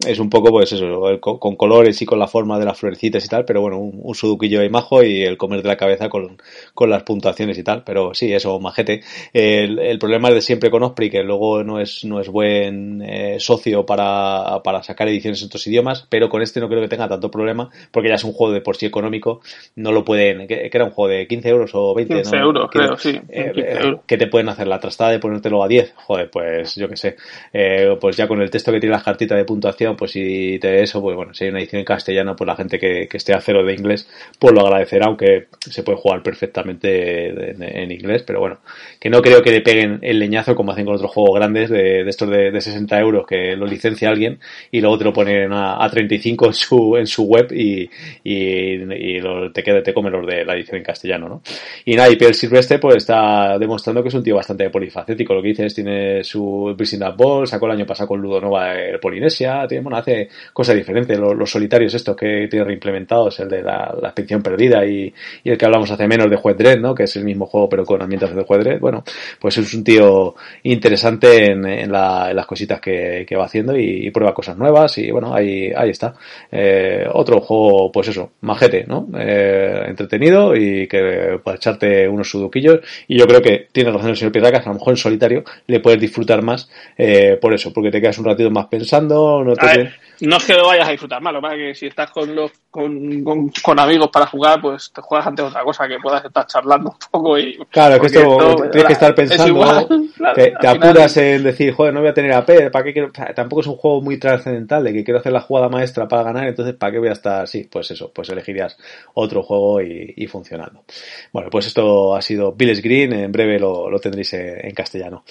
es 0.06 0.18
un 0.18 0.28
poco, 0.28 0.50
pues 0.50 0.72
eso, 0.72 1.18
con 1.20 1.56
colores 1.56 2.00
y 2.02 2.04
con 2.06 2.18
la 2.18 2.26
forma 2.26 2.58
de 2.58 2.66
las 2.66 2.78
florecitas 2.78 3.24
y 3.24 3.28
tal, 3.28 3.46
pero 3.46 3.62
bueno, 3.62 3.78
un, 3.78 3.98
un 4.02 4.14
sudoquillo 4.14 4.60
de 4.60 4.68
majo 4.68 5.02
y 5.02 5.22
el 5.22 5.38
comer 5.38 5.62
de 5.62 5.68
la 5.68 5.76
cabeza 5.78 6.10
con, 6.10 6.40
con 6.74 6.90
las 6.90 7.02
puntuaciones 7.02 7.56
y 7.56 7.62
tal, 7.62 7.84
pero 7.84 8.12
sí, 8.12 8.32
eso, 8.32 8.60
majete. 8.60 9.02
El, 9.32 9.78
el 9.78 9.98
problema 9.98 10.28
es 10.28 10.34
de 10.34 10.40
siempre 10.42 10.70
con 10.70 10.82
Osprey, 10.82 11.08
que 11.08 11.22
luego 11.22 11.64
no 11.64 11.80
es, 11.80 12.04
no 12.04 12.20
es 12.20 12.28
buen 12.28 13.00
eh, 13.02 13.36
socio 13.40 13.86
para, 13.86 14.60
para 14.62 14.82
sacar 14.82 15.08
ediciones 15.08 15.40
en 15.40 15.46
otros 15.46 15.66
idiomas, 15.66 16.06
pero 16.10 16.28
con 16.28 16.42
este 16.42 16.60
no 16.60 16.68
creo 16.68 16.82
que 16.82 16.88
tenga 16.88 17.08
tanto 17.08 17.30
problema, 17.30 17.70
porque 17.90 18.10
ya 18.10 18.16
es 18.16 18.24
un 18.24 18.32
juego 18.32 18.52
de 18.52 18.60
por 18.60 18.76
sí 18.76 18.90
económico, 18.98 19.40
no 19.76 19.92
lo 19.92 20.04
pueden, 20.04 20.46
que, 20.46 20.70
era 20.72 20.84
un 20.84 20.90
juego 20.90 21.08
de 21.08 21.26
15 21.26 21.48
euros 21.48 21.70
o 21.74 21.94
20, 21.94 22.14
15 22.14 22.36
euros, 22.36 22.68
creo, 22.70 22.96
sí. 22.96 23.18
Eh, 23.28 23.96
que 24.06 24.16
te 24.16 24.26
pueden 24.26 24.48
hacer 24.48 24.66
la 24.66 24.80
trastada 24.80 25.10
de 25.10 25.18
ponértelo 25.18 25.62
a 25.62 25.68
10, 25.68 25.94
joder, 25.96 26.30
pues 26.30 26.74
yo 26.76 26.88
que 26.88 26.96
sé, 26.96 27.16
eh, 27.52 27.96
pues 28.00 28.16
ya 28.16 28.26
con 28.26 28.40
el 28.40 28.50
texto 28.50 28.72
que 28.72 28.80
tiene 28.80 28.96
la 28.96 29.02
cartita 29.02 29.34
de 29.34 29.44
puntuación, 29.44 29.96
pues 29.96 30.12
si 30.12 30.58
te 30.60 30.82
eso, 30.82 31.00
pues 31.00 31.16
bueno, 31.16 31.34
si 31.34 31.44
hay 31.44 31.50
una 31.50 31.60
edición 31.60 31.80
en 31.80 31.84
castellano, 31.84 32.36
pues 32.36 32.46
la 32.46 32.56
gente 32.56 32.78
que, 32.78 33.08
que 33.08 33.16
esté 33.16 33.34
a 33.34 33.40
cero 33.40 33.64
de 33.64 33.74
inglés, 33.74 34.08
pues 34.38 34.54
lo 34.54 34.60
agradecerá, 34.60 35.06
aunque 35.06 35.48
se 35.58 35.82
puede 35.82 35.98
jugar 35.98 36.22
perfectamente 36.22 37.50
en, 37.82 37.90
inglés, 37.90 38.22
pero 38.26 38.40
bueno, 38.40 38.58
que 39.00 39.10
no 39.10 39.22
creo 39.22 39.42
que 39.42 39.50
le 39.50 39.60
peguen 39.60 39.98
el 40.02 40.18
leñazo 40.18 40.54
como 40.54 40.72
hacen 40.72 40.84
con 40.84 40.94
otros 40.94 41.10
juegos 41.10 41.34
grandes 41.36 41.70
de, 41.70 42.04
de 42.04 42.10
estos 42.10 42.28
de, 42.28 42.50
de, 42.50 42.60
60 42.60 42.98
euros 43.00 43.26
que 43.26 43.56
lo 43.56 43.66
licencia 43.66 44.08
alguien 44.08 44.38
y 44.70 44.80
luego 44.80 44.98
te 44.98 45.04
lo 45.04 45.12
ponen 45.12 45.52
a, 45.52 45.82
a 45.82 45.90
35 45.90 46.46
en 46.46 46.52
su, 46.52 46.96
en 46.96 47.06
su 47.06 47.24
web 47.24 47.52
y, 47.52 47.88
y 48.24 48.76
y 48.92 49.20
lo, 49.20 49.50
te 49.52 49.62
queda, 49.62 49.82
te 49.82 49.92
come 49.92 50.10
los 50.10 50.26
de 50.26 50.44
la 50.44 50.54
edición 50.54 50.78
en 50.78 50.82
castellano, 50.82 51.28
¿no? 51.28 51.42
Y 51.84 51.94
nada, 51.94 52.10
y 52.10 52.16
Pierre 52.16 52.34
Silvestre 52.34 52.78
pues 52.78 52.96
está 52.96 53.58
demostrando 53.58 54.02
que 54.02 54.08
es 54.08 54.14
un 54.14 54.22
tío 54.22 54.36
bastante 54.36 54.68
polifacético, 54.70 55.34
lo 55.34 55.42
que 55.42 55.48
dices, 55.48 55.74
tiene 55.74 56.22
su 56.24 56.74
Prison 56.76 57.14
Ball, 57.16 57.46
sacó 57.46 57.66
el 57.66 57.72
año 57.72 57.86
pasado 57.86 58.08
con 58.08 58.20
Ludo 58.20 58.40
Nova 58.40 58.72
de 58.74 58.98
Polinesia, 58.98 59.66
tiene, 59.68 59.82
bueno, 59.82 59.98
hace 59.98 60.28
cosas 60.52 60.76
diferentes, 60.76 61.18
los, 61.18 61.50
solitarios 61.50 61.94
estos 61.94 62.16
que 62.16 62.46
tiene 62.50 62.64
reimplementados, 62.64 63.40
el 63.40 63.48
de 63.48 63.62
la, 63.62 63.94
la 64.00 64.08
expedición 64.08 64.42
perdida 64.42 64.84
y, 64.84 65.12
el 65.44 65.56
que 65.56 65.64
hablamos 65.64 65.90
hace 65.90 66.06
menos 66.06 66.28
de 66.30 66.36
Juez 66.36 66.56
Dredd, 66.56 66.80
¿no? 66.80 66.94
Que 66.94 67.04
es 67.04 67.16
el 67.16 67.24
mismo 67.24 67.46
juego 67.46 67.68
pero 67.68 67.84
con 67.84 68.02
ambientes 68.02 68.34
de 68.34 68.42
Juez 68.42 68.64
Dredd, 68.64 68.80
bueno, 68.80 69.02
pues 69.40 69.56
es 69.58 69.74
un 69.74 69.82
tío 69.82 70.34
interesante 70.62 71.52
en, 71.52 71.66
en, 71.66 71.90
la, 71.90 72.30
en 72.30 72.36
las 72.36 72.46
cositas 72.46 72.80
que, 72.80 73.24
que 73.26 73.36
va 73.36 73.44
haciendo 73.44 73.76
y, 73.76 74.06
y, 74.06 74.10
prueba 74.10 74.34
cosas 74.34 74.56
nuevas 74.56 74.98
y 74.98 75.10
bueno, 75.10 75.34
ahí, 75.34 75.72
ahí 75.74 75.90
está. 75.90 76.14
Eh, 76.50 77.06
otro 77.12 77.40
juego, 77.40 77.90
pues 77.92 78.08
eso, 78.08 78.32
majete, 78.42 78.77
¿no? 78.86 79.08
Eh, 79.18 79.84
entretenido 79.88 80.54
y 80.56 80.86
que 80.86 81.40
para 81.42 81.56
echarte 81.56 82.08
unos 82.08 82.30
sudoquillos. 82.30 82.80
Y 83.06 83.18
yo 83.18 83.26
creo 83.26 83.42
que 83.42 83.68
tiene 83.72 83.90
razón 83.90 84.10
el 84.10 84.16
señor 84.16 84.32
Piedracas, 84.32 84.66
a 84.66 84.70
lo 84.70 84.74
mejor 84.74 84.92
en 84.92 84.96
solitario 84.96 85.44
le 85.66 85.80
puedes 85.80 86.00
disfrutar 86.00 86.42
más 86.42 86.70
eh, 86.96 87.38
por 87.40 87.54
eso, 87.54 87.72
porque 87.72 87.90
te 87.90 88.00
quedas 88.00 88.18
un 88.18 88.24
ratito 88.24 88.50
más 88.50 88.66
pensando. 88.66 89.42
No, 89.44 89.54
te... 89.54 89.92
no 90.20 90.36
es 90.36 90.44
que 90.44 90.54
lo 90.54 90.66
vayas 90.66 90.88
a 90.88 90.92
disfrutar 90.92 91.20
más, 91.20 91.32
lo 91.32 91.42
que 91.42 91.56
que 91.56 91.74
si 91.74 91.86
estás 91.86 92.10
con, 92.10 92.34
los, 92.34 92.52
con, 92.70 93.24
con, 93.24 93.50
con, 93.62 93.80
amigos 93.80 94.10
para 94.12 94.26
jugar, 94.26 94.60
pues 94.60 94.92
te 94.92 95.00
juegas 95.00 95.26
ante 95.26 95.42
otra 95.42 95.62
cosa 95.62 95.88
que 95.88 95.98
puedas 95.98 96.24
estar 96.24 96.46
charlando 96.46 96.90
un 96.90 96.96
poco. 97.10 97.38
y 97.38 97.58
Claro, 97.70 98.00
que 98.00 98.06
esto, 98.06 98.20
esto 98.20 98.70
tienes 98.70 98.86
que 98.86 98.92
estar 98.92 99.14
pensando, 99.14 99.88
claro, 100.32 100.52
te, 100.52 100.56
te 100.60 100.68
apuras 100.68 101.14
final... 101.14 101.28
en 101.28 101.42
decir, 101.44 101.72
joder, 101.72 101.94
no 101.94 102.00
voy 102.00 102.08
a 102.08 102.14
tener 102.14 102.32
AP, 102.32 102.70
¿para 102.70 102.84
qué 102.84 102.92
quiero? 102.92 103.10
Tampoco 103.34 103.60
es 103.60 103.66
un 103.66 103.76
juego 103.76 104.00
muy 104.00 104.18
trascendental 104.18 104.84
de 104.84 104.92
que 104.92 105.04
quiero 105.04 105.20
hacer 105.20 105.32
la 105.32 105.40
jugada 105.40 105.68
maestra 105.68 106.08
para 106.08 106.24
ganar, 106.24 106.48
entonces 106.48 106.74
¿para 106.74 106.92
qué 106.92 106.98
voy 106.98 107.08
a 107.08 107.12
estar 107.12 107.42
así? 107.42 107.68
Pues 107.70 107.90
eso, 107.90 108.10
pues 108.12 108.28
elegirías 108.30 108.76
otro 109.14 109.42
juego 109.42 109.80
y, 109.80 110.14
y, 110.16 110.26
funcionando. 110.26 110.84
Bueno, 111.32 111.50
pues 111.50 111.66
esto 111.66 112.14
ha 112.14 112.22
sido 112.22 112.52
Bills 112.52 112.82
Green, 112.82 113.12
en 113.12 113.32
breve 113.32 113.58
lo, 113.58 113.88
lo 113.90 113.98
tendréis 113.98 114.32
en 114.34 114.74
castellano. 114.74 115.24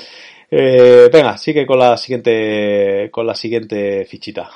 Eh, 0.49 1.09
venga, 1.11 1.37
sigue 1.37 1.65
con 1.65 1.79
la 1.79 1.97
siguiente, 1.97 3.09
con 3.11 3.27
la 3.27 3.35
siguiente 3.35 4.05
fichita. 4.05 4.49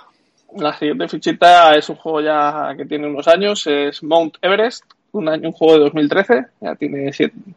La 0.57 0.73
siguiente 0.73 1.07
fichita 1.07 1.75
es 1.75 1.89
un 1.89 1.95
juego 1.97 2.21
ya 2.21 2.73
que 2.77 2.85
tiene 2.85 3.07
unos 3.07 3.27
años, 3.27 3.67
es 3.67 4.01
Mount 4.03 4.37
Everest. 4.41 4.85
Un, 5.13 5.29
año, 5.29 5.49
un 5.49 5.53
juego 5.53 5.73
de 5.73 5.79
2013, 5.81 6.45
ya 6.61 6.75
tiene 6.75 7.11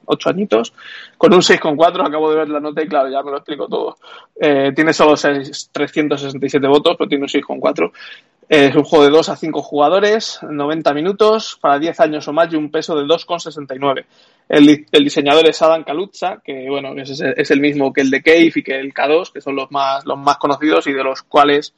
8 0.06 0.30
añitos, 0.30 0.72
con 1.16 1.32
un 1.32 1.40
6,4, 1.40 2.06
acabo 2.06 2.30
de 2.30 2.36
ver 2.36 2.48
la 2.48 2.60
nota 2.60 2.82
y 2.82 2.88
claro, 2.88 3.08
ya 3.10 3.22
me 3.22 3.30
lo 3.30 3.38
explico 3.38 3.68
todo. 3.68 3.96
Eh, 4.40 4.72
tiene 4.74 4.92
solo 4.92 5.16
6, 5.16 5.70
367 5.72 6.66
votos, 6.66 6.96
pero 6.98 7.08
tiene 7.08 7.24
un 7.24 7.28
6,4. 7.28 7.92
Es 8.48 8.74
un 8.76 8.84
juego 8.84 9.04
de 9.04 9.10
2 9.10 9.28
a 9.30 9.36
5 9.36 9.62
jugadores, 9.62 10.38
90 10.42 10.92
minutos, 10.92 11.58
para 11.60 11.78
10 11.78 11.98
años 12.00 12.28
o 12.28 12.32
más 12.32 12.52
y 12.52 12.56
un 12.56 12.70
peso 12.70 12.94
de 12.94 13.04
2,69. 13.04 14.04
El, 14.48 14.86
el, 14.92 15.04
diseñador 15.04 15.48
es 15.48 15.62
Adam 15.62 15.82
Kaluza, 15.82 16.42
que 16.44 16.68
bueno, 16.68 16.92
es, 17.00 17.18
es, 17.20 17.50
el 17.50 17.60
mismo 17.60 17.92
que 17.92 18.02
el 18.02 18.10
de 18.10 18.22
Cave 18.22 18.52
y 18.54 18.62
que 18.62 18.78
el 18.78 18.92
K2, 18.92 19.32
que 19.32 19.40
son 19.40 19.56
los 19.56 19.70
más, 19.70 20.04
los 20.04 20.18
más 20.18 20.36
conocidos 20.36 20.86
y 20.86 20.92
de 20.92 21.02
los 21.02 21.22
cuales 21.22 21.72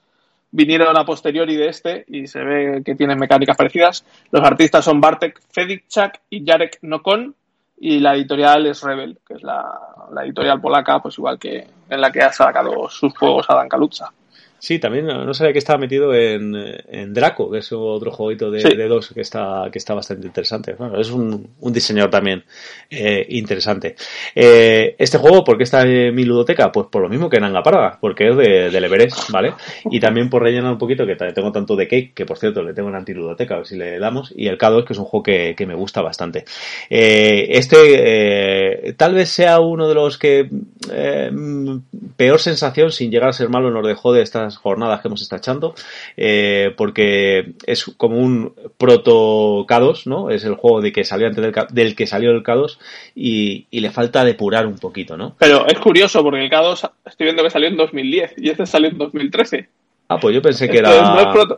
vinieron 0.57 0.97
a 0.97 1.05
posteriori 1.05 1.55
de 1.55 1.69
este 1.69 2.05
y 2.09 2.27
se 2.27 2.43
ve 2.43 2.83
que 2.83 2.95
tienen 2.95 3.19
mecánicas 3.19 3.59
parecidas. 3.59 4.07
Los 4.31 4.43
artistas 4.43 4.85
son 4.85 5.03
Bartek 5.03 5.39
Fedicczak 5.53 6.23
y 6.31 6.47
Jarek 6.47 6.79
Nokon 6.81 7.35
y 7.79 8.01
la 8.01 8.15
editorial 8.15 8.67
es 8.67 8.83
Rebel, 8.83 9.19
que 9.27 9.35
es 9.35 9.43
la, 9.43 9.63
la 10.11 10.25
editorial 10.25 10.59
polaca, 10.59 10.99
pues 11.01 11.19
igual 11.19 11.39
que 11.39 11.67
en 11.91 12.01
la 12.01 12.11
que 12.11 12.23
ha 12.23 12.33
sacado 12.33 12.89
sus 12.89 13.15
juegos 13.19 13.45
Adam 13.51 13.69
Kaluza. 13.69 14.11
Sí, 14.59 14.79
también 14.79 15.07
no 15.07 15.35
sabía 15.35 15.53
que 15.53 15.59
estaba 15.59 15.79
metido 15.79 16.15
en, 16.15 16.55
en 16.89 17.13
Draco, 17.13 17.51
que 17.51 17.59
es 17.59 17.73
otro 17.73 18.11
jueguito 18.11 18.51
de, 18.51 18.63
de, 18.63 18.89
dos 18.89 19.11
que 19.11 19.21
está, 19.21 19.69
que 19.71 19.79
está 19.79 19.95
bastante 19.95 20.27
interesante. 20.27 20.75
Bueno, 20.75 20.99
es 20.99 21.11
un, 21.11 21.51
un 21.61 21.73
diseñador 21.73 22.11
también 22.11 22.43
eh, 22.91 23.27
interesante. 23.31 23.97
Eh, 24.35 24.97
este 24.99 25.19
juego, 25.19 25.45
¿por 25.45 25.59
qué 25.59 25.65
está 25.65 25.83
en 25.83 26.15
mi 26.15 26.25
ludoteca? 26.25 26.73
Pues 26.73 26.87
por 26.91 27.03
lo 27.03 27.09
mismo 27.09 27.29
que 27.29 27.39
Nanga 27.39 27.63
Parada, 27.63 27.99
porque 28.01 28.31
es 28.31 28.37
de, 28.37 28.71
del 28.71 28.85
Everest, 28.85 29.31
¿vale? 29.31 29.55
Y 29.91 30.01
también 30.01 30.31
por 30.31 30.43
rellenar 30.43 30.73
un 30.73 30.79
poquito, 30.79 31.07
que 31.07 31.17
tengo 31.17 31.53
tanto 31.53 31.77
de 31.77 31.87
Cake, 31.87 32.13
que 32.15 32.25
por 32.25 32.39
cierto 32.39 32.63
le 32.63 32.73
tengo 32.73 32.89
en 32.89 32.97
antiludoteca, 32.97 33.55
a 33.55 33.59
ver 33.59 33.67
si 33.67 33.77
le 33.77 33.99
damos, 33.99 34.33
y 34.35 34.49
el 34.49 34.59
K2, 34.59 34.85
que 34.85 34.95
es 34.95 34.99
un 34.99 35.05
juego 35.05 35.23
que, 35.23 35.55
que 35.57 35.67
me 35.67 35.75
gusta 35.75 36.01
bastante. 36.01 36.45
Eh, 36.89 37.49
este 37.51 38.95
tal 38.97 39.15
vez 39.15 39.29
sea 39.29 39.61
uno 39.61 39.89
de 39.89 39.95
los 39.95 40.19
que 40.19 40.49
peor 42.17 42.41
sensación, 42.41 42.91
sin 42.91 43.11
llegar 43.11 43.29
a 43.29 43.33
ser 43.33 43.49
malo, 43.49 43.71
nos 43.71 43.87
dejó 43.87 44.13
de 44.13 44.23
estas 44.47 44.63
jornadas 44.63 45.01
que 45.01 45.09
hemos 45.09 45.23
estado 45.23 45.39
echando, 45.39 45.75
eh, 46.17 46.73
porque 46.77 47.55
es 47.67 47.85
como 47.97 48.19
un 48.19 48.55
proto 48.79 49.67
K2, 49.67 50.07
¿no? 50.07 50.31
Es 50.31 50.45
el 50.45 50.55
juego 50.55 50.81
de 50.81 50.93
que 50.93 51.05
salió 51.05 51.27
antes 51.27 51.53
del, 51.73 51.97
que 51.97 52.07
salió 52.07 52.31
el 52.31 52.43
K2 52.43 52.79
y, 53.15 53.67
le 53.71 53.91
falta 53.91 54.25
depurar 54.25 54.67
un 54.67 54.79
poquito, 54.79 55.17
¿no? 55.17 55.37
Pero 55.39 55.67
es 55.67 55.79
curioso 55.79 56.23
porque 56.23 56.43
el 56.43 56.51
K2 56.51 56.91
estoy 57.05 57.25
viendo 57.25 57.43
que 57.43 57.51
salió 57.51 57.69
en 57.69 57.77
2010 57.77 58.35
y 58.39 58.51
este 58.51 58.67
salió 58.67 58.89
en 58.89 58.99
2013. 58.99 59.69
Ah, 60.09 60.19
pues 60.21 60.35
yo 60.35 60.41
pensé 60.41 60.69
que 60.69 60.79
era. 60.79 60.91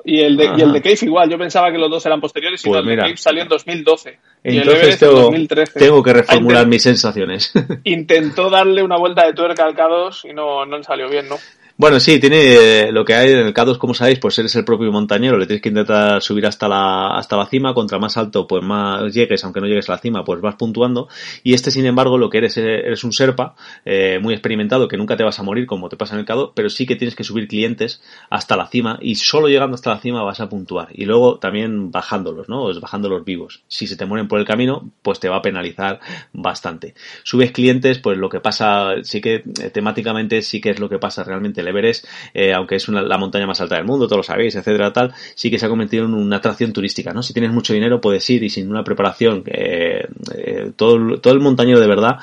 y, 0.05 0.21
el 0.21 0.37
de, 0.37 0.51
y 0.57 0.63
el 0.63 0.73
de 0.73 0.81
Cave 0.81 0.99
igual, 1.03 1.29
yo 1.29 1.37
pensaba 1.37 1.71
que 1.71 1.77
los 1.77 1.91
dos 1.91 2.05
eran 2.07 2.19
posteriores 2.19 2.65
y 2.65 2.69
pues 2.69 2.81
el 2.81 2.87
de 2.87 2.97
Cave 2.97 3.17
salió 3.19 3.43
en 3.43 3.49
2012. 3.49 4.19
Entonces 4.43 4.99
tengo, 4.99 5.31
tengo, 5.75 6.03
que 6.03 6.13
reformular 6.15 6.67
mis 6.67 6.83
sensaciones. 6.83 7.53
Intentó 7.85 8.49
darle 8.49 8.83
una 8.83 8.97
vuelta 8.97 9.27
de 9.27 9.35
tuerca 9.35 9.65
al 9.65 9.77
K2 9.77 10.31
y 10.31 10.33
no, 10.33 10.65
no 10.65 10.83
salió 10.83 11.11
bien, 11.11 11.29
¿no? 11.29 11.37
Bueno, 11.81 12.01
sí, 12.01 12.19
tiene 12.19 12.91
lo 12.91 13.05
que 13.05 13.15
hay 13.15 13.31
en 13.31 13.39
el 13.39 13.55
K2, 13.55 13.79
como 13.79 13.95
sabéis, 13.95 14.19
pues 14.19 14.37
eres 14.37 14.53
el 14.57 14.65
propio 14.65 14.91
montañero, 14.91 15.39
le 15.39 15.47
tienes 15.47 15.63
que 15.63 15.69
intentar 15.69 16.21
subir 16.21 16.45
hasta 16.45 16.67
la, 16.67 17.17
hasta 17.17 17.37
la 17.37 17.47
cima, 17.47 17.73
contra 17.73 18.01
más 18.01 18.17
alto, 18.17 18.49
pues 18.49 18.65
más 18.65 19.15
llegues, 19.15 19.45
aunque 19.45 19.61
no 19.61 19.69
llegues 19.69 19.89
a 19.89 19.93
la 19.93 19.99
cima, 19.99 20.25
pues 20.25 20.41
vas 20.41 20.57
puntuando. 20.57 21.07
Y 21.45 21.55
este, 21.55 21.71
sin 21.71 21.87
embargo, 21.87 22.19
lo 22.19 22.31
que 22.31 22.39
eres, 22.39 22.57
eres 22.57 23.05
un 23.05 23.13
serpa, 23.13 23.55
eh, 23.85 24.19
muy 24.21 24.35
experimentado, 24.35 24.89
que 24.89 24.97
nunca 24.97 25.17
te 25.17 25.23
vas 25.23 25.39
a 25.39 25.45
morir, 25.45 25.67
como 25.67 25.89
te 25.89 25.97
pasa 25.97 26.15
en 26.15 26.21
el 26.23 26.27
K2, 26.27 26.51
pero 26.53 26.69
sí 26.69 26.85
que 26.85 26.97
tienes 26.97 27.15
que 27.15 27.23
subir 27.23 27.47
clientes 27.47 28.03
hasta 28.29 28.57
la 28.57 28.67
cima, 28.67 28.99
y 29.01 29.15
solo 29.15 29.47
llegando 29.47 29.77
hasta 29.77 29.91
la 29.91 30.01
cima 30.01 30.25
vas 30.25 30.41
a 30.41 30.49
puntuar. 30.49 30.89
Y 30.93 31.05
luego 31.05 31.39
también 31.39 31.93
bajándolos, 31.93 32.49
¿no? 32.49 32.65
Pues 32.65 32.81
bajándolos 32.81 33.25
vivos. 33.25 33.63
Si 33.69 33.87
se 33.87 33.95
te 33.95 34.05
mueren 34.05 34.27
por 34.27 34.41
el 34.41 34.45
camino, 34.45 34.91
pues 35.03 35.21
te 35.21 35.29
va 35.29 35.37
a 35.37 35.43
penalizar 35.43 36.01
bastante. 36.33 36.95
Subes 37.23 37.53
clientes, 37.53 38.01
pues 38.01 38.19
lo 38.19 38.29
que 38.29 38.41
pasa, 38.41 38.95
sí 39.05 39.21
que 39.21 39.45
eh, 39.63 39.71
temáticamente 39.73 40.43
sí 40.43 40.61
que 40.61 40.71
es 40.71 40.81
lo 40.81 40.89
que 40.89 40.99
pasa 40.99 41.23
realmente 41.23 41.68
Everest, 41.69 42.07
eh, 42.35 42.53
aunque 42.53 42.77
es 42.77 42.89
una, 42.89 43.03
la 43.03 43.19
montaña 43.19 43.47
más 43.47 43.61
alta 43.61 43.77
del 43.77 43.85
mundo, 43.85 44.07
todos 44.07 44.19
lo 44.19 44.23
sabéis, 44.23 44.55
etcétera, 44.55 44.93
tal, 44.93 45.13
sí 45.35 45.51
que 45.51 45.59
se 45.59 45.67
ha 45.67 45.69
convertido 45.69 46.05
en 46.05 46.15
una 46.15 46.37
atracción 46.37 46.73
turística, 46.73 47.13
¿no? 47.13 47.23
Si 47.23 47.33
tienes 47.33 47.53
mucho 47.53 47.73
dinero 47.73 48.01
puedes 48.01 48.29
ir 48.31 48.43
y 48.43 48.51
sin 48.51 48.71
una 48.71 48.85
preparación, 48.85 49.43
eh, 49.47 50.07
eh, 50.37 50.73
todo, 50.77 51.19
todo 51.21 51.35
el 51.35 51.41
montañero 51.41 51.81
de 51.81 51.87
verdad, 51.87 52.19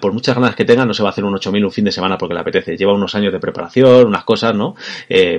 por 0.00 0.12
muchas 0.12 0.34
ganas 0.34 0.54
que 0.54 0.64
tenga, 0.64 0.84
no 0.84 0.94
se 0.94 1.02
va 1.02 1.10
a 1.10 1.12
hacer 1.12 1.24
un 1.24 1.34
8000 1.34 1.64
un 1.64 1.72
fin 1.72 1.84
de 1.84 1.92
semana 1.92 2.16
porque 2.16 2.34
le 2.34 2.40
apetece, 2.40 2.76
lleva 2.76 2.94
unos 2.94 3.14
años 3.14 3.32
de 3.32 3.40
preparación, 3.40 4.06
unas 4.06 4.24
cosas, 4.24 4.54
¿no? 4.54 4.74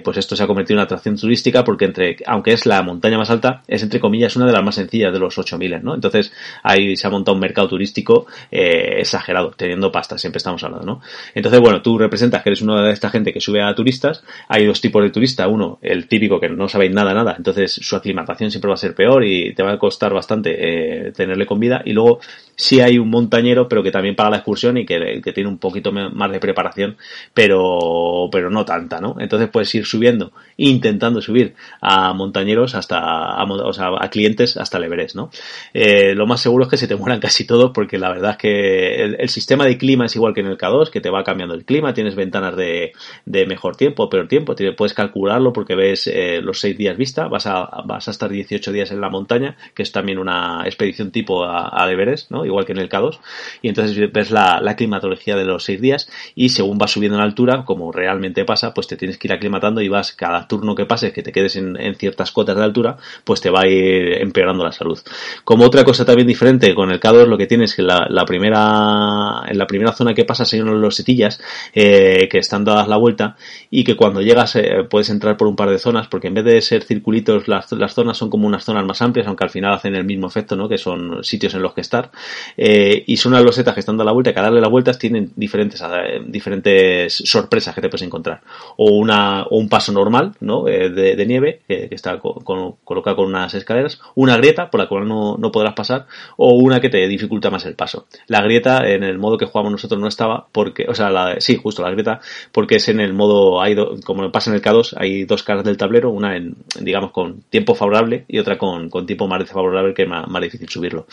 pues 0.04 0.18
esto 0.18 0.36
se 0.36 0.44
ha 0.44 0.48
convertido 0.48 0.76
en 0.76 0.80
una 0.80 0.86
atracción 0.86 1.18
turística 1.18 1.64
porque 1.64 1.86
entre, 1.86 2.18
aunque 2.26 2.54
es 2.54 2.66
la 2.66 2.82
montaña 2.82 3.18
más 3.18 3.30
alta, 3.30 3.64
es 3.68 3.84
entre 3.84 4.00
comillas 4.00 4.36
una 4.36 4.46
de 4.46 4.54
las 4.54 4.64
más 4.64 4.76
sencillas 4.76 5.12
de 5.14 5.20
los 5.20 5.38
8000, 5.38 5.84
¿no? 5.84 5.96
Entonces 5.96 6.32
ahí 6.64 6.96
se 6.96 7.08
ha 7.08 7.10
montado 7.10 7.36
un 7.36 7.42
mercado 7.42 7.68
turístico 7.68 8.28
exagerado, 8.52 9.52
teniendo 9.52 9.92
pasta, 9.92 10.18
siempre 10.18 10.38
estamos 10.38 10.64
hablando, 10.64 10.86
¿no? 10.86 11.02
Entonces, 11.34 11.60
bueno, 11.60 11.82
tú 11.82 11.98
representas 11.98 12.44
que 12.44 12.50
eres 12.50 12.62
una 12.62 12.84
de 12.84 12.92
esta 12.92 13.10
gente 13.10 13.32
que 13.32 13.37
sube 13.40 13.62
a 13.62 13.74
turistas. 13.76 14.24
Hay 14.48 14.66
dos 14.66 14.82
tipos 14.82 15.04
de 15.04 15.10
turista. 15.10 15.48
Uno, 15.48 15.80
el 15.82 16.08
típico 16.08 16.40
que 16.40 16.50
no 16.50 16.68
sabéis 16.68 16.92
nada, 16.94 17.14
nada. 17.14 17.36
Entonces 17.38 17.72
su 17.74 17.96
aclimatación 17.96 18.52
siempre 18.52 18.70
va 18.70 18.76
a 18.76 18.78
ser 18.78 18.96
peor 18.96 19.24
y 19.26 19.54
te 19.54 19.64
va 19.64 19.74
a 19.74 19.80
costar 19.80 20.14
bastante 20.14 21.08
eh, 21.08 21.12
tenerle 21.12 21.46
con 21.46 21.60
vida. 21.60 21.82
Y 21.86 21.94
luego 21.94 22.20
sí 22.58 22.82
hay 22.82 22.98
un 22.98 23.10
montañero, 23.10 23.70
pero 23.70 23.84
que 23.84 23.92
también 23.92 24.16
paga 24.16 24.32
la 24.32 24.38
excursión 24.38 24.78
y 24.78 24.86
que, 24.86 25.22
que, 25.24 25.32
tiene 25.32 25.48
un 25.48 25.60
poquito 25.60 25.92
más 25.92 26.32
de 26.32 26.40
preparación, 26.40 26.98
pero, 27.34 28.30
pero 28.32 28.50
no 28.50 28.66
tanta, 28.66 29.00
¿no? 29.00 29.16
Entonces 29.20 29.48
puedes 29.50 29.74
ir 29.76 29.86
subiendo, 29.86 30.32
intentando 30.58 31.22
subir 31.22 31.54
a 31.80 32.14
montañeros 32.14 32.74
hasta, 32.74 32.98
a, 32.98 33.44
o 33.44 33.74
sea, 33.74 33.92
a 34.00 34.10
clientes 34.10 34.58
hasta 34.58 34.80
el 34.80 34.88
¿no? 35.14 35.30
Eh, 35.74 36.16
lo 36.16 36.26
más 36.26 36.42
seguro 36.42 36.64
es 36.64 36.70
que 36.70 36.78
se 36.78 36.88
te 36.88 36.96
mueran 36.96 37.20
casi 37.20 37.46
todos 37.46 37.72
porque 37.74 38.00
la 38.00 38.10
verdad 38.10 38.32
es 38.32 38.38
que 38.38 39.04
el, 39.04 39.30
sistema 39.30 39.66
de 39.66 39.78
clima 39.78 40.06
es 40.06 40.16
igual 40.16 40.34
que 40.34 40.40
en 40.40 40.48
el 40.48 40.58
K2, 40.58 40.90
que 40.90 41.02
te 41.02 41.12
va 41.12 41.24
cambiando 41.24 41.54
el 41.54 41.64
clima, 41.64 41.94
tienes 41.94 42.16
ventanas 42.16 42.56
de, 42.56 42.94
de 43.26 43.46
mejor 43.46 43.76
tiempo 43.76 44.10
peor 44.10 44.28
tiempo, 44.28 44.56
puedes 44.76 44.94
calcularlo 44.96 45.54
porque 45.54 45.76
ves 45.76 46.08
eh, 46.08 46.42
los 46.42 46.60
seis 46.60 46.76
días 46.76 46.98
vista, 46.98 47.28
vas 47.28 47.46
a, 47.46 47.84
vas 47.86 48.08
a 48.08 48.12
estar 48.12 48.30
18 48.32 48.72
días 48.72 48.90
en 48.92 49.02
la 49.02 49.10
montaña, 49.10 49.58
que 49.76 49.84
es 49.84 49.92
también 49.92 50.18
una 50.18 50.64
expedición 50.66 51.12
tipo 51.12 51.44
a, 51.44 51.70
a 51.72 51.92
Everest, 51.92 52.32
¿no? 52.32 52.47
Igual 52.48 52.66
que 52.66 52.72
en 52.72 52.80
el 52.80 52.90
K2, 52.90 53.20
y 53.62 53.70
entonces 53.70 54.12
ves 54.12 54.32
la, 54.32 54.76
climatología 54.78 55.36
de 55.36 55.44
los 55.44 55.64
seis 55.64 55.82
días 55.82 56.10
y 56.36 56.50
según 56.50 56.78
vas 56.78 56.92
subiendo 56.92 57.18
en 57.18 57.24
altura, 57.24 57.66
como 57.66 57.92
realmente 57.92 58.46
pasa, 58.46 58.74
pues 58.74 58.88
te 58.88 58.96
tienes 58.96 59.18
que 59.18 59.28
ir 59.28 59.34
aclimatando 59.34 59.82
y 59.82 59.90
vas 59.90 60.12
cada 60.12 60.48
turno 60.48 60.76
que 60.76 60.86
pases, 60.86 61.14
que 61.14 61.24
te 61.24 61.32
quedes 61.32 61.56
en, 61.56 61.96
ciertas 61.96 62.32
cotas 62.32 62.56
de 62.56 62.64
altura, 62.64 62.98
pues 63.24 63.42
te 63.42 63.50
va 63.50 63.62
a 63.62 63.68
ir 63.68 64.22
empeorando 64.22 64.64
la 64.64 64.72
salud. 64.72 65.00
Como 65.44 65.66
otra 65.66 65.84
cosa 65.84 66.06
también 66.06 66.28
diferente 66.28 66.76
con 66.76 66.92
el 66.92 67.00
K2, 67.00 67.26
lo 67.26 67.38
que 67.38 67.48
tienes 67.48 67.76
que 67.76 67.82
la, 67.82 68.08
la 68.10 68.26
primera, 68.26 69.44
en 69.48 69.58
la 69.58 69.66
primera 69.66 69.94
zona 69.94 70.14
que 70.14 70.26
pasas 70.26 70.54
hay 70.54 70.62
unos 70.62 70.76
losetillas 70.76 71.42
eh, 71.74 72.28
que 72.30 72.38
están 72.40 72.64
dadas 72.64 72.88
la 72.88 72.98
vuelta 72.98 73.36
y 73.70 73.84
que 73.84 73.96
cuando 73.96 74.22
llegas 74.22 74.56
eh, 74.56 74.84
puedes 74.90 75.10
entrar 75.10 75.38
por 75.38 75.48
un 75.48 75.56
par 75.56 75.70
de 75.70 75.80
zonas 75.80 76.08
porque 76.08 76.28
en 76.28 76.36
vez 76.36 76.46
de 76.46 76.62
ser 76.62 76.84
circulitos 76.84 77.48
las, 77.48 77.72
las 77.72 77.94
zonas 77.94 78.18
son 78.18 78.30
como 78.30 78.48
unas 78.48 78.64
zonas 78.64 78.86
más 78.86 79.02
amplias, 79.02 79.28
aunque 79.28 79.44
al 79.44 79.50
final 79.50 79.74
hacen 79.74 79.96
el 79.96 80.06
mismo 80.06 80.28
efecto, 80.28 80.56
¿no? 80.56 80.70
Que 80.70 80.78
son 80.78 81.24
sitios 81.24 81.54
en 81.54 81.62
los 81.62 81.74
que 81.74 81.82
estar 81.82 82.12
eh, 82.56 83.04
y 83.06 83.18
son 83.18 83.34
unas 83.34 83.44
losetas 83.44 83.74
que 83.74 83.80
están 83.82 83.94
dando 83.94 84.06
la 84.06 84.12
vuelta, 84.12 84.34
que 84.34 84.40
al 84.40 84.46
darle 84.46 84.62
las 84.62 84.70
vueltas 84.70 84.98
tienen 84.98 85.32
diferentes, 85.36 85.82
eh, 85.82 86.22
diferentes 86.26 87.14
sorpresas 87.14 87.74
que 87.76 87.82
te 87.82 87.90
puedes 87.90 88.06
encontrar. 88.06 88.42
O, 88.78 88.92
una, 88.92 89.44
o 89.44 89.58
un 89.58 89.70
paso 89.70 89.92
normal, 89.92 90.34
¿no? 90.40 90.68
Eh, 90.68 90.90
de, 90.90 91.26
nieve, 91.26 91.62
que 91.68 91.90
está 91.92 92.20
colocado 92.20 93.16
con 93.16 93.28
unas 93.28 93.54
escaleras, 93.54 94.00
una 94.16 94.38
grieta 94.38 94.70
por 94.70 94.80
la 94.80 94.88
cual 94.88 95.08
no, 95.08 95.38
no 95.38 95.52
podrás 95.52 95.74
pasar, 95.74 96.08
o 96.38 96.54
una 96.54 96.80
que 96.80 96.90
te 96.90 97.08
dificulta 97.08 97.50
más 97.50 97.66
el 97.66 97.76
paso. 97.76 98.08
La 98.28 98.42
grieta, 98.42 98.90
en 98.90 99.04
el 99.04 99.18
modo 99.18 99.38
que 99.38 99.46
jugamos 99.46 99.72
nosotros, 99.72 100.00
no 100.00 100.08
estaba, 100.08 100.48
porque, 100.52 100.86
o 100.88 100.96
sea, 100.96 101.10
la, 101.10 101.40
sí, 101.40 101.58
justo 101.58 101.82
la 101.82 101.92
grieta, 101.92 102.20
porque 102.52 102.76
es 102.76 102.88
en 102.90 103.00
el 103.00 103.14
modo, 103.14 103.62
hay 103.62 103.76
como 104.04 104.32
pasa 104.32 104.50
en 104.50 104.56
el 104.56 104.62
K2, 104.62 104.96
hay 104.98 105.26
dos 105.26 105.44
caras 105.44 105.64
del 105.64 105.78
tablero, 105.78 106.10
una 106.10 106.36
en, 106.36 106.56
digamos, 106.80 107.12
con 107.12 107.42
tiempo 107.50 107.76
favorable 107.76 108.26
y 108.28 108.40
otra 108.40 108.58
con, 108.58 108.90
con 108.90 109.06
tiempo 109.06 109.28
más 109.28 109.40
desfavorable, 109.40 109.94
que 109.94 110.04
es 110.04 110.10
más, 110.10 110.28
más 110.28 110.42
difícil 110.42 110.70
subirlo. 110.70 111.08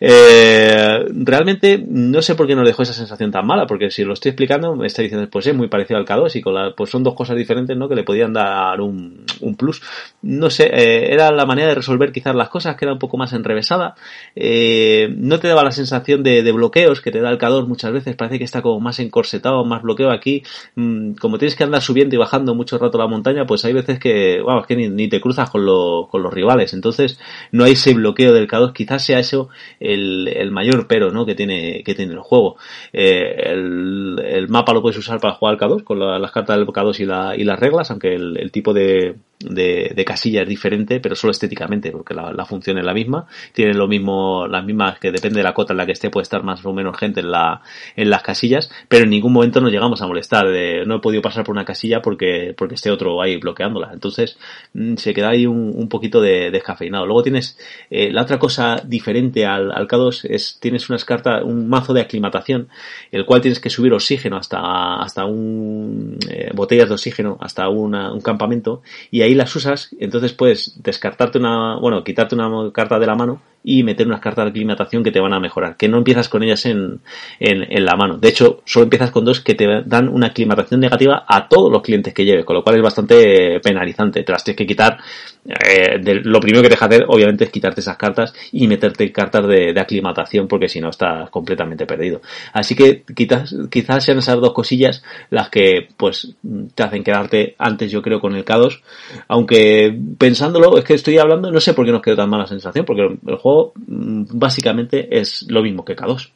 Eh, 0.00 0.49
eh, 0.52 1.04
realmente 1.10 1.84
no 1.86 2.22
sé 2.22 2.34
por 2.34 2.46
qué 2.46 2.56
nos 2.56 2.66
dejó 2.66 2.82
esa 2.82 2.92
sensación 2.92 3.30
tan 3.30 3.46
mala, 3.46 3.66
porque 3.66 3.90
si 3.90 4.04
lo 4.04 4.14
estoy 4.14 4.30
explicando, 4.30 4.74
me 4.74 4.86
está 4.86 5.02
diciendo, 5.02 5.28
pues 5.30 5.46
es 5.46 5.54
muy 5.54 5.68
parecido 5.68 5.98
al 5.98 6.06
K2 6.06 6.36
y 6.36 6.40
con 6.40 6.54
la, 6.54 6.74
pues 6.74 6.90
son 6.90 7.04
dos 7.04 7.14
cosas 7.14 7.36
diferentes, 7.36 7.76
¿no? 7.76 7.88
Que 7.88 7.94
le 7.94 8.02
podían 8.02 8.32
dar 8.32 8.80
un, 8.80 9.24
un 9.40 9.54
plus. 9.54 9.80
No 10.22 10.50
sé, 10.50 10.64
eh, 10.72 11.12
era 11.12 11.30
la 11.30 11.46
manera 11.46 11.68
de 11.68 11.76
resolver 11.76 12.12
quizás 12.12 12.34
las 12.34 12.48
cosas, 12.48 12.76
que 12.76 12.84
era 12.84 12.92
un 12.92 12.98
poco 12.98 13.16
más 13.16 13.32
enrevesada. 13.32 13.94
Eh, 14.34 15.14
no 15.16 15.38
te 15.38 15.48
daba 15.48 15.62
la 15.62 15.72
sensación 15.72 16.22
de, 16.22 16.50
bloqueos 16.50 17.00
que 17.00 17.12
te 17.12 17.20
da 17.20 17.30
el 17.30 17.38
K2 17.38 17.66
muchas 17.68 17.92
veces, 17.92 18.16
parece 18.16 18.38
que 18.38 18.44
está 18.44 18.60
como 18.60 18.80
más 18.80 18.98
encorsetado, 18.98 19.64
más 19.64 19.82
bloqueo 19.82 20.10
aquí. 20.10 20.42
Mm, 20.74 21.12
como 21.12 21.38
tienes 21.38 21.54
que 21.54 21.64
andar 21.64 21.82
subiendo 21.82 22.16
y 22.16 22.18
bajando 22.18 22.54
mucho 22.54 22.76
rato 22.78 22.98
la 22.98 23.06
montaña, 23.06 23.46
pues 23.46 23.64
hay 23.64 23.72
veces 23.72 24.00
que, 24.00 24.40
vamos, 24.44 24.66
que 24.66 24.74
ni, 24.74 25.08
te 25.08 25.20
cruzas 25.20 25.48
con, 25.48 25.60
con 26.08 26.22
los 26.22 26.34
rivales. 26.34 26.74
Entonces, 26.74 27.20
no 27.52 27.64
hay 27.64 27.72
ese 27.72 27.94
bloqueo 27.94 28.32
del 28.32 28.48
K2, 28.48 28.72
quizás 28.72 29.04
sea 29.04 29.20
eso 29.20 29.48
el 29.78 30.29
el 30.36 30.50
mayor 30.50 30.86
pero 30.86 31.10
¿no? 31.10 31.26
que 31.26 31.34
tiene 31.34 31.82
que 31.84 31.94
tiene 31.94 32.12
el 32.12 32.20
juego. 32.20 32.56
Eh, 32.92 33.34
el, 33.46 34.46
mapa 34.48 34.72
lo 34.72 34.82
puedes 34.82 34.98
usar 34.98 35.20
para 35.20 35.34
jugar 35.34 35.54
al 35.54 35.60
K2 35.60 35.84
con 35.84 35.98
las 35.98 36.32
cartas 36.32 36.56
del 36.56 36.66
K2 36.66 37.00
y, 37.00 37.04
la, 37.04 37.36
y 37.36 37.44
las 37.44 37.58
reglas, 37.58 37.90
aunque 37.90 38.14
el, 38.14 38.50
tipo 38.50 38.72
de, 38.72 39.16
de, 39.40 39.92
de 39.94 40.04
casilla 40.04 40.42
es 40.42 40.48
diferente, 40.48 41.00
pero 41.00 41.14
solo 41.14 41.30
estéticamente, 41.30 41.90
porque 41.90 42.14
la, 42.14 42.32
la, 42.32 42.44
función 42.44 42.78
es 42.78 42.84
la 42.84 42.92
misma. 42.92 43.26
Tiene 43.52 43.74
lo 43.74 43.88
mismo, 43.88 44.46
las 44.46 44.64
mismas 44.64 44.98
que 44.98 45.10
depende 45.10 45.38
de 45.38 45.44
la 45.44 45.54
cota 45.54 45.72
en 45.72 45.78
la 45.78 45.86
que 45.86 45.92
esté, 45.92 46.10
puede 46.10 46.24
estar 46.24 46.42
más 46.42 46.64
o 46.64 46.72
menos 46.72 46.96
gente 46.98 47.20
en, 47.20 47.30
la, 47.30 47.62
en 47.96 48.10
las 48.10 48.22
casillas, 48.22 48.70
pero 48.88 49.04
en 49.04 49.10
ningún 49.10 49.32
momento 49.32 49.60
nos 49.60 49.72
llegamos 49.72 50.02
a 50.02 50.06
molestar. 50.06 50.48
De, 50.48 50.84
no 50.86 50.96
he 50.96 51.00
podido 51.00 51.22
pasar 51.22 51.44
por 51.44 51.54
una 51.54 51.64
casilla 51.64 52.02
porque, 52.02 52.54
porque 52.56 52.74
esté 52.74 52.90
otro 52.90 53.22
ahí 53.22 53.38
bloqueándola. 53.38 53.90
Entonces, 53.92 54.38
mm, 54.74 54.96
se 54.96 55.14
queda 55.14 55.30
ahí 55.30 55.46
un, 55.46 55.72
un 55.74 55.88
poquito 55.88 56.20
de 56.20 56.50
descafeinado. 56.50 57.06
Luego 57.06 57.22
tienes, 57.22 57.58
eh, 57.90 58.12
la 58.12 58.22
otra 58.22 58.38
cosa 58.38 58.82
diferente 58.84 59.46
al, 59.46 59.72
al 59.72 59.88
K2 59.88 60.26
es, 60.28 60.58
tienes 60.60 60.90
unas 60.90 61.04
cartas, 61.04 61.42
un 61.44 61.68
mazo 61.68 61.94
de 61.94 62.02
aclimatación, 62.02 62.68
el 63.10 63.24
cual 63.24 63.40
tienes 63.40 63.60
que 63.60 63.70
subir 63.70 63.92
oxígeno 63.92 64.36
hasta, 64.36 65.00
hasta 65.00 65.24
un, 65.24 66.18
eh, 66.28 66.50
botellas 66.54 66.88
de 66.88 66.94
oxígeno, 66.94 67.38
hasta 67.40 67.68
una, 67.68 68.12
un 68.12 68.20
campamento, 68.20 68.82
y 69.10 69.22
ahí 69.22 69.29
las 69.34 69.54
usas, 69.56 69.90
entonces 69.98 70.32
puedes 70.32 70.82
descartarte 70.82 71.38
una, 71.38 71.76
bueno, 71.76 72.04
quitarte 72.04 72.34
una 72.34 72.72
carta 72.72 72.98
de 72.98 73.06
la 73.06 73.14
mano 73.14 73.40
y 73.62 73.82
meter 73.82 74.06
unas 74.06 74.20
cartas 74.20 74.44
de 74.44 74.50
aclimatación 74.50 75.02
que 75.02 75.12
te 75.12 75.20
van 75.20 75.34
a 75.34 75.40
mejorar, 75.40 75.76
que 75.76 75.88
no 75.88 75.98
empiezas 75.98 76.28
con 76.28 76.42
ellas 76.42 76.64
en, 76.64 77.00
en, 77.38 77.66
en, 77.70 77.84
la 77.84 77.94
mano. 77.94 78.16
De 78.16 78.28
hecho, 78.28 78.62
solo 78.64 78.84
empiezas 78.84 79.10
con 79.10 79.24
dos 79.24 79.40
que 79.40 79.54
te 79.54 79.66
dan 79.84 80.08
una 80.08 80.28
aclimatación 80.28 80.80
negativa 80.80 81.24
a 81.28 81.48
todos 81.48 81.70
los 81.70 81.82
clientes 81.82 82.14
que 82.14 82.24
lleves, 82.24 82.44
con 82.44 82.56
lo 82.56 82.62
cual 82.62 82.76
es 82.76 82.82
bastante 82.82 83.60
penalizante. 83.60 84.22
Te 84.22 84.32
las 84.32 84.44
tienes 84.44 84.56
que 84.56 84.66
quitar. 84.66 84.98
Eh, 85.44 85.98
de, 86.00 86.14
lo 86.16 86.40
primero 86.40 86.62
que 86.62 86.68
te 86.68 86.74
deja 86.74 86.86
hacer, 86.86 87.04
obviamente, 87.08 87.44
es 87.44 87.50
quitarte 87.50 87.80
esas 87.80 87.96
cartas 87.96 88.32
y 88.52 88.66
meterte 88.66 89.12
cartas 89.12 89.46
de, 89.46 89.72
de 89.72 89.80
aclimatación, 89.80 90.48
porque 90.48 90.68
si 90.68 90.80
no 90.80 90.88
estás 90.88 91.28
completamente 91.30 91.86
perdido. 91.86 92.22
Así 92.52 92.74
que 92.74 93.04
quizás, 93.14 93.54
quizás 93.70 94.04
sean 94.04 94.18
esas 94.18 94.36
dos 94.36 94.52
cosillas 94.52 95.02
las 95.28 95.50
que 95.50 95.88
pues 95.96 96.34
te 96.74 96.82
hacen 96.82 97.04
quedarte 97.04 97.54
antes, 97.58 97.90
yo 97.90 98.00
creo, 98.00 98.20
con 98.20 98.34
el 98.34 98.44
K2. 98.44 98.80
Aunque 99.28 99.98
pensándolo, 100.18 100.78
es 100.78 100.84
que 100.84 100.94
estoy 100.94 101.18
hablando, 101.18 101.50
no 101.50 101.60
sé 101.60 101.74
por 101.74 101.84
qué 101.84 101.92
nos 101.92 102.02
quedó 102.02 102.16
tan 102.16 102.30
mala 102.30 102.46
sensación, 102.46 102.84
porque 102.84 103.02
el 103.02 103.36
juego 103.36 103.49
Mm, 103.74 104.24
básicamente 104.32 105.18
es 105.18 105.46
lo 105.48 105.62
mismo 105.62 105.84
que 105.84 105.96
K2. 105.96 106.32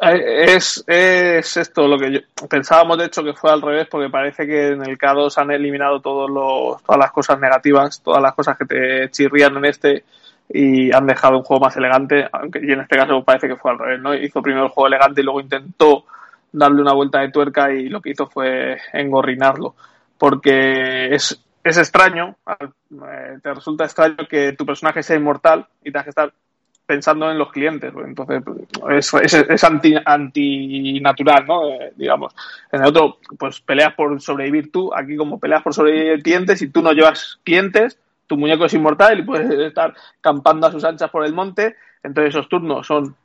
Eh, 0.00 0.54
es, 0.54 0.84
es 0.86 1.56
esto 1.56 1.86
lo 1.86 1.98
que 1.98 2.12
yo, 2.12 2.20
pensábamos 2.48 2.98
de 2.98 3.06
hecho 3.06 3.22
que 3.22 3.32
fue 3.32 3.50
al 3.50 3.62
revés 3.62 3.86
porque 3.90 4.10
parece 4.10 4.46
que 4.46 4.68
en 4.68 4.82
el 4.84 4.98
K2 4.98 5.38
han 5.38 5.50
eliminado 5.52 6.00
todas 6.00 6.30
las 6.98 7.12
cosas 7.12 7.38
negativas, 7.40 8.02
todas 8.02 8.22
las 8.22 8.34
cosas 8.34 8.58
que 8.58 8.66
te 8.66 9.10
chirrían 9.10 9.56
en 9.56 9.64
este 9.64 10.04
y 10.48 10.92
han 10.92 11.06
dejado 11.06 11.38
un 11.38 11.44
juego 11.44 11.64
más 11.64 11.76
elegante, 11.76 12.28
aunque 12.32 12.60
y 12.62 12.72
en 12.72 12.80
este 12.80 12.96
caso 12.96 13.24
parece 13.24 13.48
que 13.48 13.56
fue 13.56 13.70
al 13.70 13.78
revés, 13.78 14.00
¿no? 14.00 14.14
Hizo 14.14 14.42
primero 14.42 14.66
el 14.66 14.70
juego 14.70 14.88
elegante 14.88 15.22
y 15.22 15.24
luego 15.24 15.40
intentó 15.40 16.04
darle 16.52 16.82
una 16.82 16.92
vuelta 16.92 17.20
de 17.20 17.30
tuerca 17.30 17.72
y 17.72 17.88
lo 17.88 18.02
que 18.02 18.10
hizo 18.10 18.26
fue 18.26 18.76
engorrinarlo 18.92 19.74
porque 20.18 21.14
es, 21.14 21.40
es 21.64 21.78
extraño, 21.78 22.36
eh, 22.60 23.38
te 23.42 23.54
resulta 23.54 23.84
extraño 23.84 24.28
que 24.28 24.52
tu 24.52 24.66
personaje 24.66 25.02
sea 25.02 25.16
inmortal 25.16 25.66
y 25.82 25.90
tengas 25.90 26.04
que 26.04 26.10
estar 26.10 26.32
pensando 26.86 27.30
en 27.30 27.38
los 27.38 27.50
clientes. 27.50 27.92
Entonces, 28.04 28.42
es, 29.22 29.34
es, 29.34 29.64
anti, 29.64 29.94
antinatural, 30.04 31.46
¿no? 31.46 31.70
Eh, 31.70 31.92
digamos. 31.96 32.34
En 32.70 32.82
el 32.82 32.88
otro, 32.88 33.18
pues 33.38 33.60
peleas 33.62 33.94
por 33.94 34.20
sobrevivir 34.20 34.70
tú. 34.70 34.94
Aquí, 34.94 35.16
como 35.16 35.40
peleas 35.40 35.62
por 35.62 35.72
sobrevivir 35.72 36.22
clientes, 36.22 36.58
si 36.58 36.68
tú 36.68 36.82
no 36.82 36.92
llevas 36.92 37.40
clientes, 37.42 37.98
tu 38.26 38.36
muñeco 38.36 38.66
es 38.66 38.74
inmortal 38.74 39.18
y 39.18 39.22
puedes 39.22 39.50
estar 39.50 39.94
campando 40.20 40.66
a 40.66 40.72
sus 40.72 40.84
anchas 40.84 41.10
por 41.10 41.24
el 41.24 41.32
monte. 41.32 41.76
Entonces, 42.02 42.34
esos 42.34 42.48
turnos 42.50 42.86
son 42.86 43.16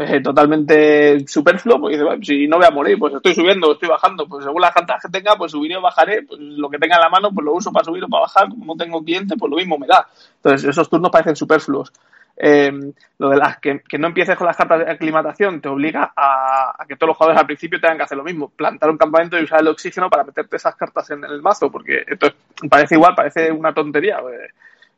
eh, 0.00 0.20
totalmente 0.22 1.26
superfluo, 1.26 1.78
porque 1.78 1.98
dice, 1.98 2.08
si 2.22 2.48
no 2.48 2.56
voy 2.56 2.66
a 2.66 2.70
morir, 2.70 2.98
pues 2.98 3.12
estoy 3.12 3.34
subiendo, 3.34 3.72
estoy 3.72 3.90
bajando, 3.90 4.26
pues 4.26 4.44
según 4.44 4.62
la 4.62 4.70
cartas 4.70 5.02
que 5.02 5.10
tenga, 5.10 5.36
pues 5.36 5.52
subiré 5.52 5.76
o 5.76 5.82
bajaré, 5.82 6.22
pues 6.22 6.40
lo 6.40 6.70
que 6.70 6.78
tenga 6.78 6.96
en 6.96 7.02
la 7.02 7.10
mano, 7.10 7.30
pues 7.34 7.44
lo 7.44 7.52
uso 7.52 7.70
para 7.70 7.84
subir 7.84 8.02
o 8.04 8.08
para 8.08 8.22
bajar, 8.22 8.48
como 8.48 8.64
no 8.64 8.76
tengo 8.76 9.04
cliente, 9.04 9.36
pues 9.36 9.50
lo 9.50 9.58
mismo 9.58 9.76
me 9.76 9.86
da. 9.86 10.06
Entonces, 10.36 10.70
esos 10.70 10.88
turnos 10.88 11.10
parecen 11.10 11.36
superfluos. 11.36 11.92
Eh, 12.34 12.72
lo 13.18 13.28
de 13.28 13.36
las 13.36 13.58
que, 13.58 13.82
que, 13.86 13.98
no 13.98 14.06
empieces 14.06 14.38
con 14.38 14.46
las 14.46 14.56
cartas 14.56 14.78
de 14.78 14.90
aclimatación 14.90 15.60
te 15.60 15.68
obliga 15.68 16.14
a, 16.16 16.82
a, 16.82 16.86
que 16.86 16.96
todos 16.96 17.08
los 17.08 17.16
jugadores 17.18 17.38
al 17.38 17.46
principio 17.46 17.78
tengan 17.78 17.98
que 17.98 18.04
hacer 18.04 18.16
lo 18.16 18.24
mismo, 18.24 18.48
plantar 18.48 18.88
un 18.88 18.96
campamento 18.96 19.38
y 19.38 19.44
usar 19.44 19.60
el 19.60 19.68
oxígeno 19.68 20.08
para 20.08 20.24
meterte 20.24 20.56
esas 20.56 20.74
cartas 20.76 21.10
en 21.10 21.22
el 21.24 21.42
mazo, 21.42 21.70
porque 21.70 22.04
esto 22.06 22.32
parece 22.70 22.94
igual, 22.94 23.14
parece 23.14 23.52
una 23.52 23.74
tontería. 23.74 24.20
Eh, 24.20 24.48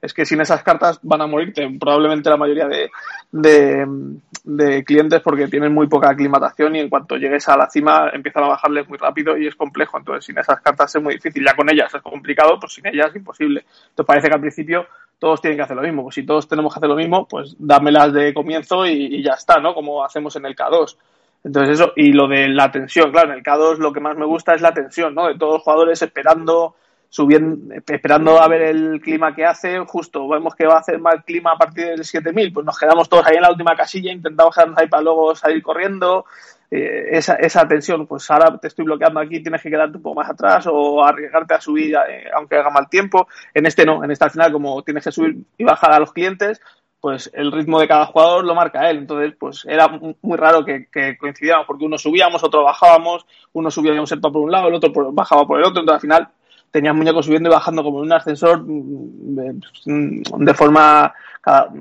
es 0.03 0.13
que 0.13 0.27
sin 0.27 0.41
esas 0.41 0.65
cartas 0.65 0.99
van 1.03 1.23
a 1.23 1.29
morirte 1.29 1.65
probablemente 1.79 2.29
la 2.29 2.37
mayoría 2.37 2.67
de, 2.67 2.91
de, 3.31 4.85
clientes 4.85 5.21
porque 5.21 5.47
tienen 5.47 5.73
muy 5.73 5.87
poca 5.87 6.11
aclimatación 6.11 6.75
y 6.75 6.81
en 6.81 6.91
cuanto 6.91 7.17
llegues 7.17 7.49
a 7.49 7.57
la 7.57 7.71
cima 7.71 8.11
empiezan 8.13 8.43
a 8.43 8.49
bajarles 8.49 8.89
muy 8.89 8.99
rápido 8.99 9.39
y 9.39 9.47
es 9.47 9.55
complejo. 9.55 9.97
Entonces, 9.97 10.25
sin 10.25 10.37
esas 10.37 10.61
cartas 10.61 10.93
es 10.93 11.01
muy 11.01 11.15
difícil. 11.15 11.45
Ya 11.47 11.55
con 11.55 11.71
ellas 11.71 11.95
es 11.95 12.03
complicado, 12.03 12.59
pues 12.59 12.73
sin 12.73 12.87
ellas 12.89 13.11
es 13.11 13.17
imposible. 13.17 13.61
Entonces, 13.91 14.07
parece 14.07 14.29
que 14.29 14.35
al 14.35 14.41
principio 14.41 14.87
todos 15.21 15.41
tienen 15.41 15.57
que 15.57 15.63
hacer 15.63 15.77
lo 15.77 15.83
mismo. 15.83 16.03
Pues 16.03 16.17
si 16.17 16.27
todos 16.27 16.49
tenemos 16.49 16.75
que 16.75 16.81
hacer 16.81 16.89
lo 16.89 16.97
mismo, 16.97 17.29
pues 17.29 17.55
dámelas 17.57 18.13
de 18.13 18.35
comienzo 18.35 18.85
y, 18.85 19.19
y 19.19 19.23
ya 19.23 19.35
está, 19.35 19.61
¿no? 19.61 19.73
Como 19.73 20.05
hacemos 20.05 20.35
en 20.35 20.47
el 20.47 20.57
K2. 20.57 20.97
Entonces 21.45 21.81
eso, 21.81 21.93
y 21.95 22.13
lo 22.13 22.27
de 22.27 22.49
la 22.49 22.73
tensión, 22.73 23.13
claro, 23.13 23.31
en 23.31 23.39
el 23.39 23.45
K2 23.45 23.79
lo 23.79 23.93
que 23.93 24.01
más 24.01 24.17
me 24.17 24.27
gusta 24.27 24.55
es 24.55 24.63
la 24.63 24.75
tensión, 24.75 25.15
¿no? 25.15 25.29
De 25.29 25.37
todos 25.37 25.55
los 25.55 25.63
jugadores 25.63 26.03
esperando 26.03 26.75
subiendo, 27.13 27.75
esperando 27.89 28.41
a 28.41 28.49
ver 28.49 28.63
el 28.63 28.99
clima 29.03 29.35
que 29.35 29.45
hace, 29.45 29.79
justo 29.81 30.27
vemos 30.27 30.55
que 30.55 30.67
va 30.67 30.77
a 30.77 30.79
hacer 30.79 30.99
mal 30.99 31.23
clima 31.25 31.53
a 31.53 31.59
partir 31.59 31.89
del 31.89 32.03
7000, 32.03 32.55
pues 32.55 32.65
nos 32.65 32.79
quedamos 32.79 33.07
todos 33.07 33.27
ahí 33.27 33.37
en 33.37 33.43
la 33.43 33.51
última 33.51 33.77
casilla, 33.77 34.11
intentamos 34.11 34.55
quedarnos 34.55 34.79
ahí 34.79 34.89
para 34.89 35.03
luego 35.03 35.35
salir 35.35 35.63
corriendo, 35.63 36.25
eh, 36.71 37.09
esa, 37.11 37.35
esa 37.35 37.69
tensión, 37.69 38.07
pues 38.07 38.31
ahora 38.31 38.57
te 38.57 38.69
estoy 38.69 38.87
bloqueando 38.87 39.21
aquí, 39.21 39.43
tienes 39.43 39.61
que 39.61 39.69
quedarte 39.69 39.99
un 39.99 40.03
poco 40.03 40.21
más 40.21 40.31
atrás 40.31 40.67
o 40.71 41.05
arriesgarte 41.05 41.53
a 41.53 41.61
subir 41.61 41.95
eh, 41.97 42.31
aunque 42.35 42.57
haga 42.57 42.71
mal 42.71 42.89
tiempo, 42.89 43.29
en 43.53 43.67
este 43.67 43.85
no, 43.85 44.03
en 44.03 44.11
este 44.11 44.25
al 44.25 44.31
final 44.31 44.51
como 44.51 44.83
tienes 44.83 45.05
que 45.05 45.13
subir 45.13 45.37
y 45.59 45.65
bajar 45.65 45.93
a 45.93 45.99
los 45.99 46.15
clientes, 46.15 46.63
pues 46.99 47.31
el 47.35 47.53
ritmo 47.53 47.79
de 47.79 47.89
cada 47.89 48.07
jugador 48.07 48.47
lo 48.47 48.55
marca 48.55 48.89
él. 48.89 48.99
Entonces, 48.99 49.35
pues 49.39 49.67
era 49.69 49.89
muy 49.89 50.39
raro 50.39 50.65
que, 50.65 50.87
que 50.87 51.19
porque 51.67 51.85
uno 51.85 51.99
subíamos, 51.99 52.43
otro 52.43 52.63
bajábamos, 52.63 53.27
uno 53.53 53.71
subía 53.71 54.01
un 54.01 54.07
sector 54.07 54.33
por 54.33 54.41
un 54.41 54.53
lado, 54.53 54.69
el 54.69 54.75
otro 54.75 55.13
bajaba 55.13 55.45
por 55.45 55.59
el 55.59 55.67
otro, 55.67 55.81
entonces 55.81 55.97
al 55.97 56.01
final 56.01 56.29
tenías 56.73 56.97
muñecos 56.97 57.27
subiendo 57.27 57.51
y 57.51 57.53
bajando 57.53 57.85
como 57.85 57.99
en 57.99 58.07
un 58.07 58.13
ascensor 58.15 58.65
mm, 58.67 60.45
de 60.45 60.55
forma 60.55 61.15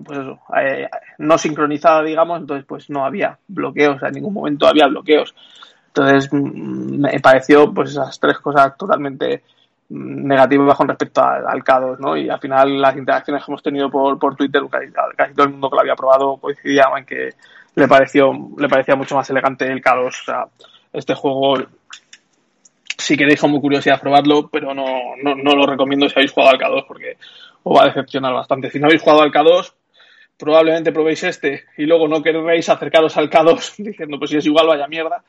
pues 0.04 0.20
eso, 0.20 0.40
eh, 0.58 0.90
no 1.20 1.38
sincronizada, 1.38 2.02
digamos, 2.04 2.40
entonces 2.40 2.66
pues 2.68 2.90
no 2.90 3.06
había 3.06 3.38
bloqueos, 3.48 4.02
en 4.04 4.14
ningún 4.14 4.34
momento 4.34 4.68
había 4.68 4.88
bloqueos. 4.88 5.36
Entonces 5.88 6.30
mm, 6.32 7.00
me 7.00 7.20
pareció 7.20 7.72
pues 7.74 7.92
esas 7.92 8.20
tres 8.20 8.40
cosas 8.40 8.76
totalmente 8.76 9.44
mm, 9.90 10.28
negativas 10.28 10.76
con 10.76 10.88
respecto 10.88 11.24
al, 11.24 11.48
al 11.48 11.64
K2, 11.64 12.00
¿no? 12.00 12.18
Y 12.18 12.30
al 12.30 12.40
final 12.40 12.82
las 12.82 12.98
interacciones 12.98 13.46
que 13.46 13.52
hemos 13.52 13.64
tenido 13.64 13.90
por, 13.90 14.18
por 14.18 14.36
Twitter, 14.36 14.64
casi, 14.70 15.34
todo 15.34 15.46
el 15.46 15.52
mundo 15.52 15.70
que 15.70 15.76
lo 15.76 15.82
había 15.82 15.96
probado 15.96 16.38
coincidía 16.38 16.86
en 16.98 17.06
que 17.06 17.30
le 17.76 17.88
pareció, 17.88 18.32
le 18.58 18.68
parecía 18.68 18.96
mucho 18.96 19.16
más 19.16 19.30
elegante 19.30 19.72
el 19.72 19.82
K2. 19.82 20.08
O 20.08 20.12
sea, 20.12 20.46
este 20.92 21.14
juego 21.14 21.58
si 23.02 23.18
queréis 23.18 23.40
como 23.40 23.62
curiosidad 23.62 24.00
probarlo, 24.00 24.50
pero 24.50 24.74
no, 24.74 25.16
no, 25.22 25.36
no, 25.36 25.56
lo 25.56 25.66
recomiendo 25.66 26.08
si 26.08 26.14
habéis 26.16 26.32
jugado 26.32 26.52
al 26.52 26.60
K2 26.60 26.86
porque 26.88 27.18
os 27.64 27.78
va 27.78 27.84
a 27.84 27.88
decepcionar 27.88 28.34
bastante. 28.34 28.70
Si 28.70 28.80
no 28.80 28.88
habéis 28.88 29.02
jugado 29.02 29.22
al 29.22 29.32
K2, 29.32 29.74
probablemente 30.38 30.92
probéis 30.92 31.24
este 31.24 31.66
y 31.78 31.86
luego 31.86 32.08
no 32.08 32.22
queréis 32.22 32.70
acercaros 32.70 33.18
al 33.18 33.30
K2 33.30 33.76
diciendo 33.84 34.18
pues 34.18 34.32
si 34.32 34.38
es 34.38 34.46
igual 34.46 34.68
vaya 34.68 34.88
mierda. 34.88 35.24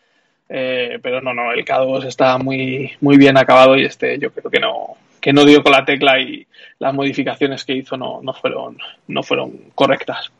Eh, 0.48 0.98
pero 1.02 1.20
no, 1.22 1.32
no, 1.32 1.52
el 1.52 1.64
K2 1.64 2.04
está 2.06 2.36
muy, 2.36 2.92
muy 3.00 3.16
bien 3.16 3.38
acabado 3.38 3.76
y 3.76 3.84
este 3.84 4.18
yo 4.18 4.30
creo 4.32 4.50
que 4.50 4.60
no, 4.60 4.96
que 5.20 5.32
no 5.32 5.44
dio 5.44 5.62
con 5.62 5.72
la 5.72 5.84
tecla 5.84 6.20
y 6.20 6.46
las 6.78 6.92
modificaciones 6.92 7.64
que 7.64 7.74
hizo 7.74 7.96
no, 7.96 8.20
no 8.22 8.34
fueron, 8.34 8.76
no 9.06 9.22
fueron 9.22 9.52
correctas. 9.74 10.30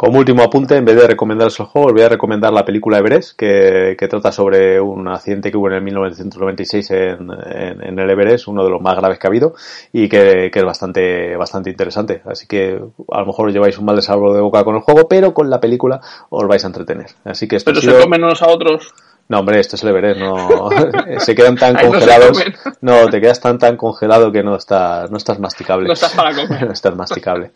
Como 0.00 0.18
último 0.18 0.42
apunte, 0.42 0.78
en 0.78 0.86
vez 0.86 0.96
de 0.96 1.06
recomendaros 1.06 1.60
el 1.60 1.66
juego, 1.66 1.88
os 1.88 1.92
voy 1.92 2.00
a 2.00 2.08
recomendar 2.08 2.54
la 2.54 2.64
película 2.64 2.96
Everest, 2.96 3.36
que, 3.36 3.96
que 3.98 4.08
trata 4.08 4.32
sobre 4.32 4.80
un 4.80 5.06
accidente 5.08 5.50
que 5.50 5.58
hubo 5.58 5.68
en 5.68 5.74
el 5.74 5.82
1996 5.82 6.90
en, 6.92 7.30
en, 7.30 7.84
en, 7.84 7.98
el 7.98 8.08
Everest, 8.08 8.48
uno 8.48 8.64
de 8.64 8.70
los 8.70 8.80
más 8.80 8.96
graves 8.96 9.18
que 9.18 9.26
ha 9.26 9.28
habido, 9.28 9.52
y 9.92 10.08
que, 10.08 10.50
que, 10.50 10.58
es 10.58 10.64
bastante, 10.64 11.36
bastante 11.36 11.68
interesante. 11.68 12.22
Así 12.24 12.46
que 12.46 12.80
a 13.12 13.20
lo 13.20 13.26
mejor 13.26 13.48
os 13.48 13.52
lleváis 13.52 13.76
un 13.76 13.84
mal 13.84 13.96
desarrollo 13.96 14.32
de 14.32 14.40
boca 14.40 14.64
con 14.64 14.76
el 14.76 14.80
juego, 14.80 15.06
pero 15.06 15.34
con 15.34 15.50
la 15.50 15.60
película 15.60 16.00
os 16.30 16.48
vais 16.48 16.64
a 16.64 16.68
entretener. 16.68 17.08
Así 17.26 17.46
que 17.46 17.56
esto 17.56 17.70
pero 17.70 17.82
se 17.82 18.02
comen 18.02 18.24
unos 18.24 18.40
a 18.40 18.48
otros. 18.48 18.94
No, 19.28 19.40
hombre, 19.40 19.60
esto 19.60 19.76
es 19.76 19.82
el 19.82 19.90
Everest, 19.90 20.18
no. 20.18 20.70
se 21.18 21.34
quedan 21.34 21.56
tan 21.56 21.76
congelados. 21.76 22.42
No, 22.80 23.06
te 23.10 23.20
quedas 23.20 23.38
tan 23.38 23.58
tan 23.58 23.76
congelado 23.76 24.32
que 24.32 24.42
no 24.42 24.56
estás, 24.56 25.10
no 25.10 25.18
estás 25.18 25.38
masticable. 25.38 25.86
No 25.86 25.92
estás 25.92 26.14
para 26.14 26.34
comer. 26.34 26.64
no 26.66 26.72
estás 26.72 26.96
masticable. 26.96 27.52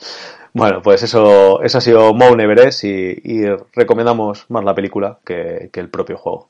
Bueno, 0.55 0.81
pues 0.81 1.03
eso, 1.03 1.61
eso 1.63 1.79
ha 1.79 1.81
sido 1.81 2.15
Mount 2.15 2.41
Everest 2.41 2.85
y, 2.85 3.21
y 3.25 3.45
recomendamos 3.75 4.47
más 4.49 4.65
la 4.65 4.75
película 4.75 5.19
que, 5.25 5.69
que 5.73 5.81
el 5.81 5.91
propio 5.91 6.17
juego. 6.17 6.49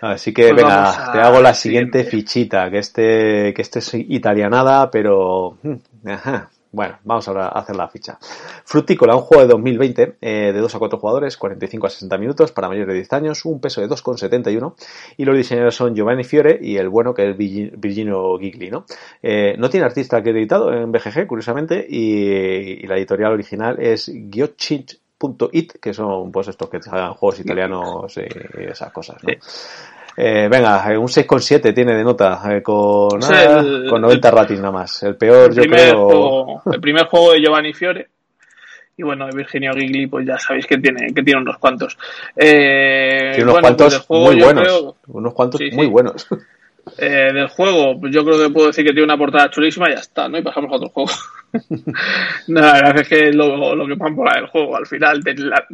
Así 0.00 0.32
que 0.32 0.50
pues 0.50 0.62
venga, 0.62 1.10
te 1.12 1.18
hago 1.18 1.40
la 1.40 1.52
siguiente, 1.52 2.04
siguiente, 2.04 2.16
fichita, 2.16 2.70
que 2.70 2.78
este, 2.78 3.52
que 3.54 3.62
este 3.62 3.80
es 3.80 3.94
italianada, 3.94 4.90
pero, 4.90 5.58
mm, 5.62 6.08
ajá, 6.08 6.50
Bueno, 6.76 6.98
vamos 7.04 7.26
ahora 7.26 7.46
a 7.46 7.60
hacer 7.60 7.74
la 7.74 7.88
ficha. 7.88 8.18
Frutícola, 8.66 9.16
un 9.16 9.22
juego 9.22 9.42
de 9.44 9.48
2020 9.48 10.18
eh, 10.20 10.52
de 10.52 10.60
2 10.60 10.74
a 10.74 10.78
4 10.78 10.98
jugadores, 10.98 11.38
45 11.38 11.86
a 11.86 11.88
60 11.88 12.18
minutos 12.18 12.52
para 12.52 12.68
mayores 12.68 12.88
de 12.88 12.94
10 12.96 13.12
años, 13.14 13.46
un 13.46 13.62
peso 13.62 13.80
de 13.80 13.88
2,71 13.88 14.74
y 15.16 15.24
los 15.24 15.34
diseñadores 15.34 15.74
son 15.74 15.94
Giovanni 15.94 16.22
Fiore 16.22 16.58
y 16.60 16.76
el 16.76 16.90
bueno 16.90 17.14
que 17.14 17.30
es 17.30 17.36
Virginio 17.38 18.36
Gigli, 18.38 18.70
¿no? 18.70 18.84
Eh, 19.22 19.56
no 19.56 19.70
tiene 19.70 19.86
artista 19.86 20.18
acreditado 20.18 20.70
en 20.70 20.92
BGG, 20.92 21.26
curiosamente, 21.26 21.82
y, 21.88 22.86
la 22.86 22.98
editorial 22.98 23.32
original 23.32 23.80
es 23.80 24.08
It, 24.10 25.72
que 25.80 25.94
son 25.94 26.30
pues 26.30 26.48
estos 26.48 26.68
que 26.68 26.78
hagan 26.90 27.14
juegos 27.14 27.40
italianos 27.40 28.18
y 28.18 28.70
esas 28.70 28.92
cosas, 28.92 29.16
¿no? 29.24 29.30
Eh, 30.16 30.48
venga, 30.50 30.82
un 30.98 31.08
6,7 31.08 31.74
tiene 31.74 31.94
de 31.94 32.02
nota, 32.02 32.40
eh, 32.50 32.62
con, 32.62 33.20
con 33.20 34.00
90 34.00 34.30
ratings 34.30 34.60
nada 34.60 34.72
más. 34.72 35.02
El 35.02 35.16
peor, 35.16 35.54
yo 35.54 35.62
creo. 35.64 36.62
el 36.72 36.80
primer 36.80 37.06
juego 37.06 37.32
de 37.32 37.40
Giovanni 37.42 37.74
Fiore. 37.74 38.08
Y 38.98 39.02
bueno, 39.02 39.26
de 39.26 39.36
Virginio 39.36 39.72
Gigli, 39.74 40.06
pues 40.06 40.26
ya 40.26 40.38
sabéis 40.38 40.66
que 40.66 40.78
tiene, 40.78 41.12
que 41.12 41.22
tiene 41.22 41.42
unos 41.42 41.58
cuantos. 41.58 41.98
Eh, 42.34 43.32
tiene 43.34 43.50
unos 43.50 43.60
cuantos 43.60 44.06
pues 44.06 44.20
muy 44.22 44.40
buenos. 44.40 44.94
unos 45.08 45.34
cuantos 45.34 45.60
muy 45.72 45.86
buenos. 45.86 46.26
Eh, 46.98 47.32
del 47.32 47.48
juego, 47.48 47.98
pues 48.00 48.14
yo 48.14 48.24
creo 48.24 48.38
que 48.38 48.48
puedo 48.48 48.68
decir 48.68 48.84
que 48.84 48.92
tiene 48.92 49.04
una 49.04 49.18
portada 49.18 49.50
chulísima 49.50 49.90
y 49.90 49.94
ya 49.94 50.00
está, 50.00 50.28
¿no? 50.28 50.38
Y 50.38 50.42
pasamos 50.42 50.70
a 50.70 50.76
otro 50.76 50.88
juego. 50.88 51.10
no, 52.48 52.60
la 52.60 52.72
verdad 52.72 53.00
es 53.00 53.08
que 53.08 53.32
lo, 53.32 53.74
lo 53.74 53.86
que 53.86 53.96
por 53.96 54.36
el 54.36 54.46
juego, 54.46 54.76
al 54.76 54.86
final 54.86 55.22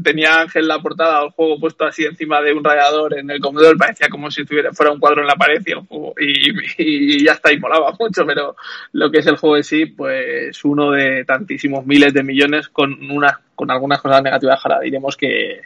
tenía 0.03 0.41
Ángel 0.41 0.68
la 0.68 0.80
portada 0.80 1.20
del 1.20 1.30
juego 1.30 1.61
puesto 1.61 1.85
así 1.85 2.05
encima 2.05 2.41
de 2.41 2.53
un 2.53 2.64
radiador 2.64 3.18
en 3.18 3.30
el 3.30 3.41
comedor, 3.41 3.76
parecía 3.76 4.09
como 4.09 4.30
si 4.30 4.43
estuviera 4.43 4.72
fuera 4.72 4.93
un 4.93 5.01
cuadro 5.01 5.22
en 5.22 5.26
la 5.26 5.37
pared 5.37 5.62
y 5.64 5.72
el 5.72 5.80
juego, 5.80 6.14
y, 6.18 7.24
ya 7.24 7.33
está, 7.33 7.53
y 7.53 7.59
molaba 7.59 7.95
mucho, 7.99 8.24
pero 8.26 8.57
lo 8.93 9.11
que 9.11 9.18
es 9.18 9.26
el 9.26 9.37
juego 9.37 9.57
en 9.57 9.64
sí, 9.64 9.87
pues 9.87 10.64
uno 10.64 10.91
de 10.91 11.24
tantísimos 11.24 11.87
miles 11.87 12.12
de 12.12 12.22
millones 12.22 12.68
con 12.68 13.11
unas, 13.11 13.35
con 13.55 13.70
algunas 13.70 14.01
cosas 14.01 14.22
negativas, 14.22 14.61
ahora 14.64 14.80
diremos 14.80 15.16
que, 15.16 15.62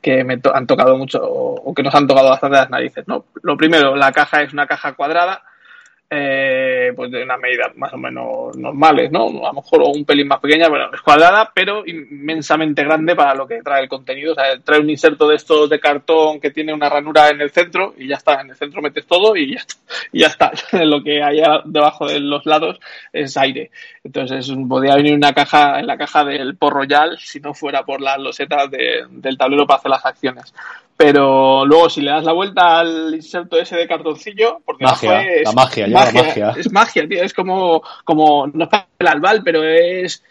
que 0.00 0.24
me 0.24 0.40
han 0.52 0.66
tocado 0.66 0.96
mucho 0.96 1.20
o 1.22 1.72
que 1.72 1.82
nos 1.82 1.94
han 1.94 2.06
tocado 2.06 2.28
bastante 2.30 2.56
las 2.56 2.70
narices. 2.70 3.06
¿no? 3.06 3.26
Lo 3.42 3.56
primero, 3.56 3.94
la 3.96 4.12
caja 4.12 4.42
es 4.42 4.52
una 4.52 4.66
caja 4.66 4.94
cuadrada 4.94 5.42
eh, 6.14 6.92
pues 6.94 7.10
de 7.10 7.22
una 7.22 7.38
medida 7.38 7.72
más 7.76 7.90
o 7.94 7.96
menos 7.96 8.54
normales, 8.54 9.10
¿no? 9.10 9.28
A 9.46 9.48
lo 9.48 9.52
mejor 9.54 9.80
un 9.96 10.04
pelín 10.04 10.28
más 10.28 10.40
pequeña, 10.40 10.68
bueno, 10.68 10.90
es 10.92 11.00
cuadrada, 11.00 11.50
pero 11.54 11.86
inmensamente 11.86 12.84
grande 12.84 13.16
para 13.16 13.34
lo 13.34 13.46
que 13.46 13.62
trae 13.62 13.84
el 13.84 13.88
contenido. 13.88 14.32
O 14.32 14.34
sea, 14.34 14.60
trae 14.62 14.80
un 14.80 14.90
inserto 14.90 15.26
de 15.26 15.36
estos 15.36 15.70
de 15.70 15.80
cartón 15.80 16.38
que 16.38 16.50
tiene 16.50 16.74
una 16.74 16.90
ranura 16.90 17.30
en 17.30 17.40
el 17.40 17.50
centro 17.50 17.94
y 17.96 18.08
ya 18.08 18.16
está, 18.16 18.42
en 18.42 18.50
el 18.50 18.56
centro 18.56 18.82
metes 18.82 19.06
todo 19.06 19.34
y 19.34 19.54
ya 19.54 19.60
está. 19.60 19.74
Y 20.12 20.20
ya 20.20 20.26
está. 20.26 20.52
lo 20.84 21.02
que 21.02 21.22
hay 21.22 21.40
debajo 21.64 22.06
de 22.06 22.20
los 22.20 22.44
lados 22.44 22.78
es 23.10 23.34
aire. 23.38 23.70
Entonces, 24.04 24.52
podría 24.68 24.96
venir 24.96 25.14
una 25.14 25.32
caja, 25.32 25.80
en 25.80 25.86
la 25.86 25.96
caja 25.96 26.24
del 26.24 26.56
Port 26.56 26.76
Royal 26.76 27.16
si 27.18 27.40
no 27.40 27.54
fuera 27.54 27.84
por 27.84 28.02
las 28.02 28.18
losetas 28.18 28.70
del 28.70 29.38
tablero 29.38 29.66
para 29.66 29.78
hacer 29.78 29.90
las 29.90 30.04
acciones 30.04 30.52
pero 31.02 31.66
luego 31.66 31.90
si 31.90 32.00
le 32.00 32.12
das 32.12 32.22
la 32.22 32.32
vuelta 32.32 32.78
al 32.78 33.12
inserto 33.12 33.58
ese 33.58 33.74
de 33.76 33.88
cartoncillo, 33.88 34.60
porque 34.64 34.84
magia, 34.84 35.22
es, 35.22 35.44
la 35.44 35.52
magia, 35.52 35.86
magia, 36.04 36.22
magia. 36.22 36.54
Es 36.56 36.72
magia, 36.72 37.08
tío, 37.08 37.22
es 37.22 37.34
como, 37.34 37.82
como 38.04 38.46
no 38.46 38.64
es 38.64 38.70
el 38.98 39.06
albal, 39.06 39.42
pero 39.44 39.62
es, 39.64 40.22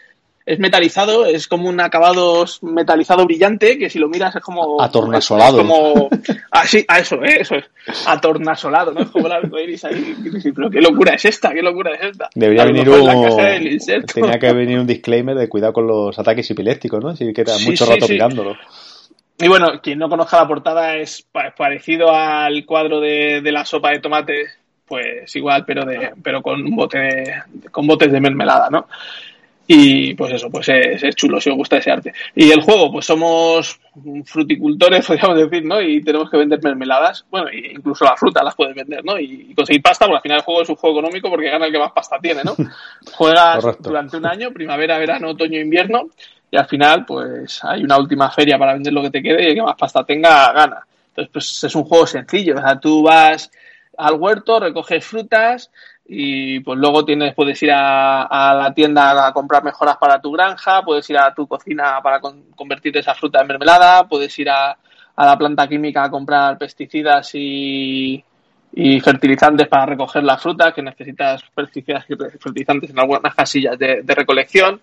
es 0.44 0.58
metalizado, 0.58 1.24
es 1.26 1.46
como 1.46 1.68
un 1.68 1.80
acabado 1.80 2.44
metalizado 2.62 3.24
brillante, 3.24 3.78
que 3.78 3.88
si 3.88 3.98
lo 3.98 4.08
miras 4.08 4.34
es 4.34 4.42
como... 4.42 4.80
Atornasolado. 4.80 5.60
Es 5.60 5.66
como... 5.66 6.08
Ah, 6.54 6.64
a 6.88 6.98
eso, 6.98 7.16
¿eh? 7.22 7.38
eso 7.40 7.54
es. 7.56 7.64
Atornasolado, 8.06 8.92
¿no? 8.92 9.00
Es 9.00 9.08
como 9.08 9.26
la 9.26 9.40
iris 9.62 9.84
ahí. 9.86 10.14
Pero 10.54 10.70
qué 10.70 10.80
locura 10.80 11.14
es 11.14 11.24
esta, 11.24 11.50
qué 11.50 11.62
locura 11.62 11.94
es 11.94 12.10
esta. 12.10 12.28
Debería 12.34 12.64
venir 12.64 12.90
un... 12.90 14.06
Tenía 14.12 14.38
que 14.38 14.52
venir 14.52 14.78
un 14.78 14.86
disclaimer 14.86 15.34
de 15.34 15.48
cuidado 15.48 15.72
con 15.72 15.86
los 15.86 16.18
ataques 16.18 16.50
epilépticos, 16.50 17.02
¿no? 17.02 17.16
Si 17.16 17.32
queda 17.32 17.58
mucho 17.58 17.86
rato 17.86 18.06
mirándolo. 18.06 18.56
Y 19.38 19.48
bueno, 19.48 19.80
quien 19.82 19.98
no 19.98 20.08
conozca 20.08 20.36
la 20.36 20.46
portada 20.46 20.96
es 20.96 21.26
parecido 21.56 22.14
al 22.14 22.64
cuadro 22.64 23.00
de, 23.00 23.40
la 23.44 23.64
sopa 23.64 23.90
de 23.90 23.98
tomate, 23.98 24.44
pues 24.92 25.34
igual, 25.36 25.64
pero 25.64 25.86
de, 25.86 26.10
pero 26.22 26.42
con 26.42 26.62
un 26.62 26.76
bote 26.76 27.32
con 27.70 27.86
botes 27.86 28.12
de 28.12 28.20
mermelada, 28.20 28.68
¿no? 28.68 28.86
Y 29.66 30.12
pues 30.12 30.34
eso, 30.34 30.50
pues 30.50 30.68
es, 30.68 31.16
chulo 31.16 31.40
si 31.40 31.48
os 31.48 31.56
gusta 31.56 31.78
ese 31.78 31.90
arte. 31.90 32.12
Y 32.34 32.50
el 32.50 32.60
juego, 32.60 32.92
pues 32.92 33.06
somos 33.06 33.80
fruticultores, 34.26 35.06
podríamos 35.06 35.38
decir, 35.38 35.64
¿no? 35.64 35.80
Y 35.80 36.02
tenemos 36.02 36.28
que 36.28 36.36
vender 36.36 36.62
mermeladas. 36.62 37.24
Bueno, 37.30 37.46
incluso 37.50 38.04
la 38.04 38.18
fruta 38.18 38.44
las 38.44 38.54
puedes 38.54 38.74
vender, 38.74 39.02
¿no? 39.02 39.18
Y, 39.18 39.54
conseguir 39.54 39.80
pasta, 39.80 40.04
porque 40.04 40.18
al 40.18 40.22
final 40.24 40.38
el 40.40 40.44
juego 40.44 40.60
es 40.60 40.68
un 40.68 40.76
juego 40.76 40.98
económico 40.98 41.30
porque 41.30 41.48
gana 41.48 41.64
el 41.64 41.72
que 41.72 41.78
más 41.78 41.92
pasta 41.92 42.18
tiene, 42.20 42.42
¿no? 42.44 42.54
Juegas 43.14 43.64
durante 43.78 44.18
un 44.18 44.26
año, 44.26 44.50
primavera, 44.52 44.98
verano, 44.98 45.30
otoño, 45.30 45.58
invierno, 45.58 46.10
y 46.50 46.58
al 46.58 46.66
final 46.66 47.06
pues 47.06 47.64
hay 47.64 47.82
una 47.82 47.96
última 47.96 48.30
feria 48.30 48.58
para 48.58 48.74
vender 48.74 48.92
lo 48.92 49.00
que 49.00 49.10
te 49.10 49.22
quede 49.22 49.42
y 49.42 49.46
el 49.46 49.54
que 49.54 49.62
más 49.62 49.76
pasta 49.76 50.04
tenga 50.04 50.52
gana. 50.52 50.86
Entonces 51.08 51.30
pues 51.32 51.64
es 51.64 51.74
un 51.74 51.84
juego 51.84 52.06
sencillo, 52.06 52.56
o 52.56 52.60
sea, 52.60 52.78
tú 52.78 53.02
vas 53.02 53.50
al 53.96 54.14
huerto, 54.14 54.60
recoges 54.60 55.04
frutas 55.04 55.70
y 56.06 56.60
pues 56.60 56.78
luego 56.78 57.04
tienes 57.04 57.34
puedes 57.34 57.62
ir 57.62 57.70
a, 57.72 58.54
la 58.54 58.72
tienda 58.74 59.26
a 59.26 59.32
comprar 59.32 59.62
mejoras 59.62 59.96
para 59.96 60.20
tu 60.20 60.32
granja, 60.32 60.82
puedes 60.82 61.08
ir 61.10 61.18
a 61.18 61.32
tu 61.34 61.46
cocina 61.46 62.00
para 62.02 62.20
convertir 62.20 62.96
esa 62.96 63.14
fruta 63.14 63.40
en 63.40 63.48
mermelada, 63.48 64.08
puedes 64.08 64.36
ir 64.38 64.50
a, 64.50 64.76
la 65.16 65.38
planta 65.38 65.68
química 65.68 66.04
a 66.04 66.10
comprar 66.10 66.58
pesticidas 66.58 67.30
y, 67.34 68.24
fertilizantes 69.04 69.68
para 69.68 69.84
recoger 69.84 70.24
la 70.24 70.38
fruta, 70.38 70.72
que 70.72 70.82
necesitas 70.82 71.42
pesticidas 71.54 72.06
y 72.08 72.16
fertilizantes 72.16 72.90
en 72.90 72.98
algunas 72.98 73.34
casillas 73.34 73.78
de 73.78 74.14
recolección 74.14 74.80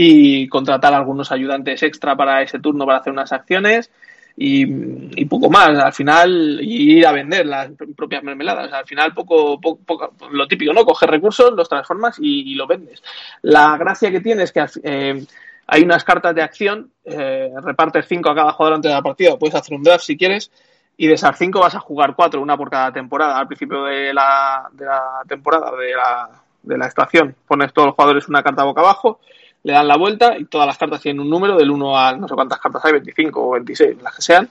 y 0.00 0.48
contratar 0.48 0.94
algunos 0.94 1.32
ayudantes 1.32 1.82
extra 1.82 2.14
para 2.14 2.40
ese 2.40 2.60
turno 2.60 2.86
para 2.86 2.98
hacer 2.98 3.12
unas 3.12 3.32
acciones 3.32 3.90
y, 4.40 5.24
poco 5.24 5.50
más. 5.50 5.70
Al 5.78 5.92
final, 5.92 6.60
y 6.62 6.98
ir 6.98 7.06
a 7.06 7.12
vender 7.12 7.44
las 7.46 7.70
propias 7.96 8.22
mermeladas. 8.22 8.72
Al 8.72 8.86
final, 8.86 9.12
poco, 9.12 9.60
poco, 9.60 10.14
lo 10.30 10.46
típico, 10.46 10.72
¿no? 10.72 10.84
Coger 10.84 11.10
recursos, 11.10 11.52
los 11.52 11.68
transformas 11.68 12.16
y, 12.20 12.54
lo 12.54 12.66
vendes. 12.66 13.02
La 13.42 13.76
gracia 13.76 14.10
que 14.10 14.20
tiene 14.20 14.44
es 14.44 14.52
que 14.52 14.64
eh, 14.84 15.26
hay 15.66 15.82
unas 15.82 16.04
cartas 16.04 16.34
de 16.34 16.42
acción, 16.42 16.92
eh, 17.04 17.50
repartes 17.62 18.06
cinco 18.08 18.30
a 18.30 18.34
cada 18.34 18.52
jugador 18.52 18.76
antes 18.76 18.90
de 18.90 18.94
la 18.94 19.02
partida, 19.02 19.36
puedes 19.36 19.56
hacer 19.56 19.76
un 19.76 19.82
draft 19.82 20.04
si 20.04 20.16
quieres. 20.16 20.52
Y 20.96 21.06
de 21.06 21.14
esas 21.14 21.36
cinco 21.38 21.60
vas 21.60 21.74
a 21.76 21.80
jugar 21.80 22.14
cuatro, 22.16 22.40
una 22.40 22.56
por 22.56 22.70
cada 22.70 22.92
temporada. 22.92 23.38
Al 23.38 23.46
principio 23.46 23.84
de 23.84 24.12
la, 24.12 24.68
de 24.72 24.84
la 24.84 25.22
temporada, 25.28 25.70
de 25.76 25.94
la, 25.94 26.30
de 26.62 26.78
la 26.78 26.86
estación, 26.86 27.36
pones 27.46 27.72
todos 27.72 27.86
los 27.86 27.94
jugadores 27.94 28.28
una 28.28 28.42
carta 28.42 28.64
boca 28.64 28.80
abajo 28.80 29.20
le 29.62 29.72
dan 29.72 29.88
la 29.88 29.96
vuelta 29.96 30.36
y 30.38 30.44
todas 30.44 30.66
las 30.66 30.78
cartas 30.78 31.00
tienen 31.00 31.20
un 31.20 31.30
número 31.30 31.56
del 31.56 31.70
1 31.70 31.98
a 31.98 32.16
no 32.16 32.28
sé 32.28 32.34
cuántas 32.34 32.58
cartas 32.58 32.84
hay, 32.84 32.92
25 32.92 33.46
o 33.46 33.52
26, 33.52 34.02
las 34.02 34.16
que 34.16 34.22
sean. 34.22 34.48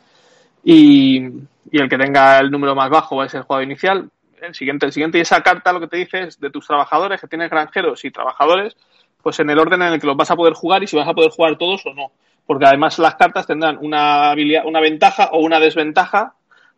Y, 0.63 1.23
el 1.71 1.89
que 1.89 1.97
tenga 1.97 2.39
el 2.39 2.49
número 2.49 2.75
más 2.75 2.89
bajo 2.89 3.27
ser 3.27 3.39
el 3.39 3.43
jugador 3.43 3.63
inicial. 3.65 4.09
El 4.41 4.53
siguiente, 4.53 4.85
el 4.85 4.91
siguiente, 4.91 5.17
y 5.17 5.21
esa 5.21 5.41
carta 5.41 5.73
lo 5.73 5.79
que 5.79 5.87
te 5.87 5.97
dice 5.97 6.23
es 6.23 6.39
de 6.39 6.49
tus 6.49 6.67
trabajadores, 6.67 7.19
que 7.19 7.27
tienes 7.27 7.49
granjeros 7.49 8.05
y 8.05 8.11
trabajadores, 8.11 8.75
pues 9.21 9.39
en 9.39 9.49
el 9.49 9.57
orden 9.57 9.81
en 9.81 9.93
el 9.93 9.99
que 9.99 10.07
los 10.07 10.15
vas 10.15 10.29
a 10.29 10.35
poder 10.35 10.53
jugar 10.53 10.83
y 10.83 10.87
si 10.87 10.95
vas 10.95 11.07
a 11.07 11.13
poder 11.13 11.31
jugar 11.31 11.57
todos 11.57 11.85
o 11.85 11.93
no. 11.93 12.11
Porque 12.45 12.65
además 12.65 12.99
las 12.99 13.15
cartas 13.15 13.47
tendrán 13.47 13.77
una, 13.81 14.31
habilidad, 14.31 14.65
una 14.65 14.79
ventaja 14.79 15.29
o 15.31 15.39
una 15.39 15.59
desventaja 15.59 16.35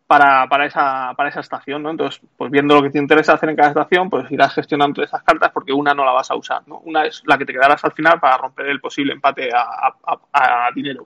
para, 0.09 0.49
para, 0.49 0.65
esa, 0.65 1.13
para 1.15 1.29
esa 1.29 1.41
estación, 1.41 1.83
¿no? 1.83 1.91
Entonces, 1.91 2.19
pues 2.35 2.49
viendo 2.49 2.73
lo 2.73 2.81
que 2.81 2.89
te 2.89 2.97
interesa 2.97 3.33
hacer 3.33 3.49
en 3.49 3.55
cada 3.55 3.69
estación, 3.69 4.09
pues 4.09 4.25
irás 4.31 4.55
gestionando 4.55 5.03
esas 5.03 5.21
cartas 5.21 5.51
porque 5.53 5.71
una 5.71 5.93
no 5.93 6.03
la 6.03 6.11
vas 6.11 6.31
a 6.31 6.35
usar, 6.35 6.63
¿no? 6.65 6.79
Una 6.79 7.05
es 7.05 7.21
la 7.27 7.37
que 7.37 7.45
te 7.45 7.53
quedarás 7.53 7.85
al 7.85 7.91
final 7.91 8.19
para 8.19 8.35
romper 8.39 8.65
el 8.65 8.81
posible 8.81 9.13
empate 9.13 9.51
a, 9.53 9.93
a, 10.33 10.69
dinero. 10.73 11.05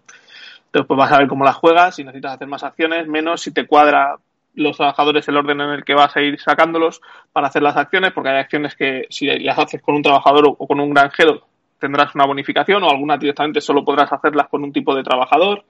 Entonces, 0.67 0.87
pues 0.87 0.97
vas 0.97 1.11
a 1.11 1.17
ver 1.17 1.27
cómo 1.27 1.43
las 1.43 1.57
juegas, 1.57 1.97
si 1.97 2.05
necesitas 2.05 2.35
hacer 2.35 2.47
más 2.47 2.63
acciones, 2.63 3.05
menos 3.05 3.41
si 3.41 3.51
te 3.51 3.67
cuadra 3.67 4.15
los 4.53 4.77
trabajadores 4.77 5.27
el 5.27 5.35
orden 5.35 5.59
en 5.59 5.71
el 5.71 5.83
que 5.83 5.95
vas 5.95 6.15
a 6.15 6.21
ir 6.21 6.39
sacándolos 6.39 7.01
para 7.33 7.47
hacer 7.47 7.61
las 7.61 7.75
acciones, 7.75 8.13
porque 8.13 8.29
hay 8.29 8.37
acciones 8.37 8.73
que 8.73 9.07
si 9.09 9.25
las 9.25 9.59
haces 9.59 9.81
con 9.81 9.95
un 9.95 10.01
trabajador 10.01 10.55
o 10.57 10.65
con 10.65 10.79
un 10.79 10.93
granjero 10.93 11.45
tendrás 11.77 12.15
una 12.15 12.25
bonificación 12.25 12.81
o 12.83 12.89
algunas 12.89 13.19
directamente 13.19 13.59
solo 13.59 13.83
podrás 13.83 14.13
hacerlas 14.13 14.47
con 14.47 14.63
un 14.63 14.71
tipo 14.71 14.95
de 14.95 15.03
trabajador 15.03 15.65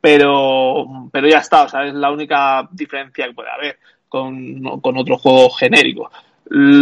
pero, 0.00 1.08
pero 1.12 1.28
ya 1.28 1.38
está, 1.38 1.64
o 1.64 1.68
sea, 1.68 1.86
es 1.86 1.94
la 1.94 2.10
única 2.10 2.68
diferencia 2.72 3.26
que 3.26 3.34
puede 3.34 3.50
haber 3.50 3.78
con, 4.08 4.62
otro 4.66 5.18
juego 5.18 5.50
genérico. 5.50 6.10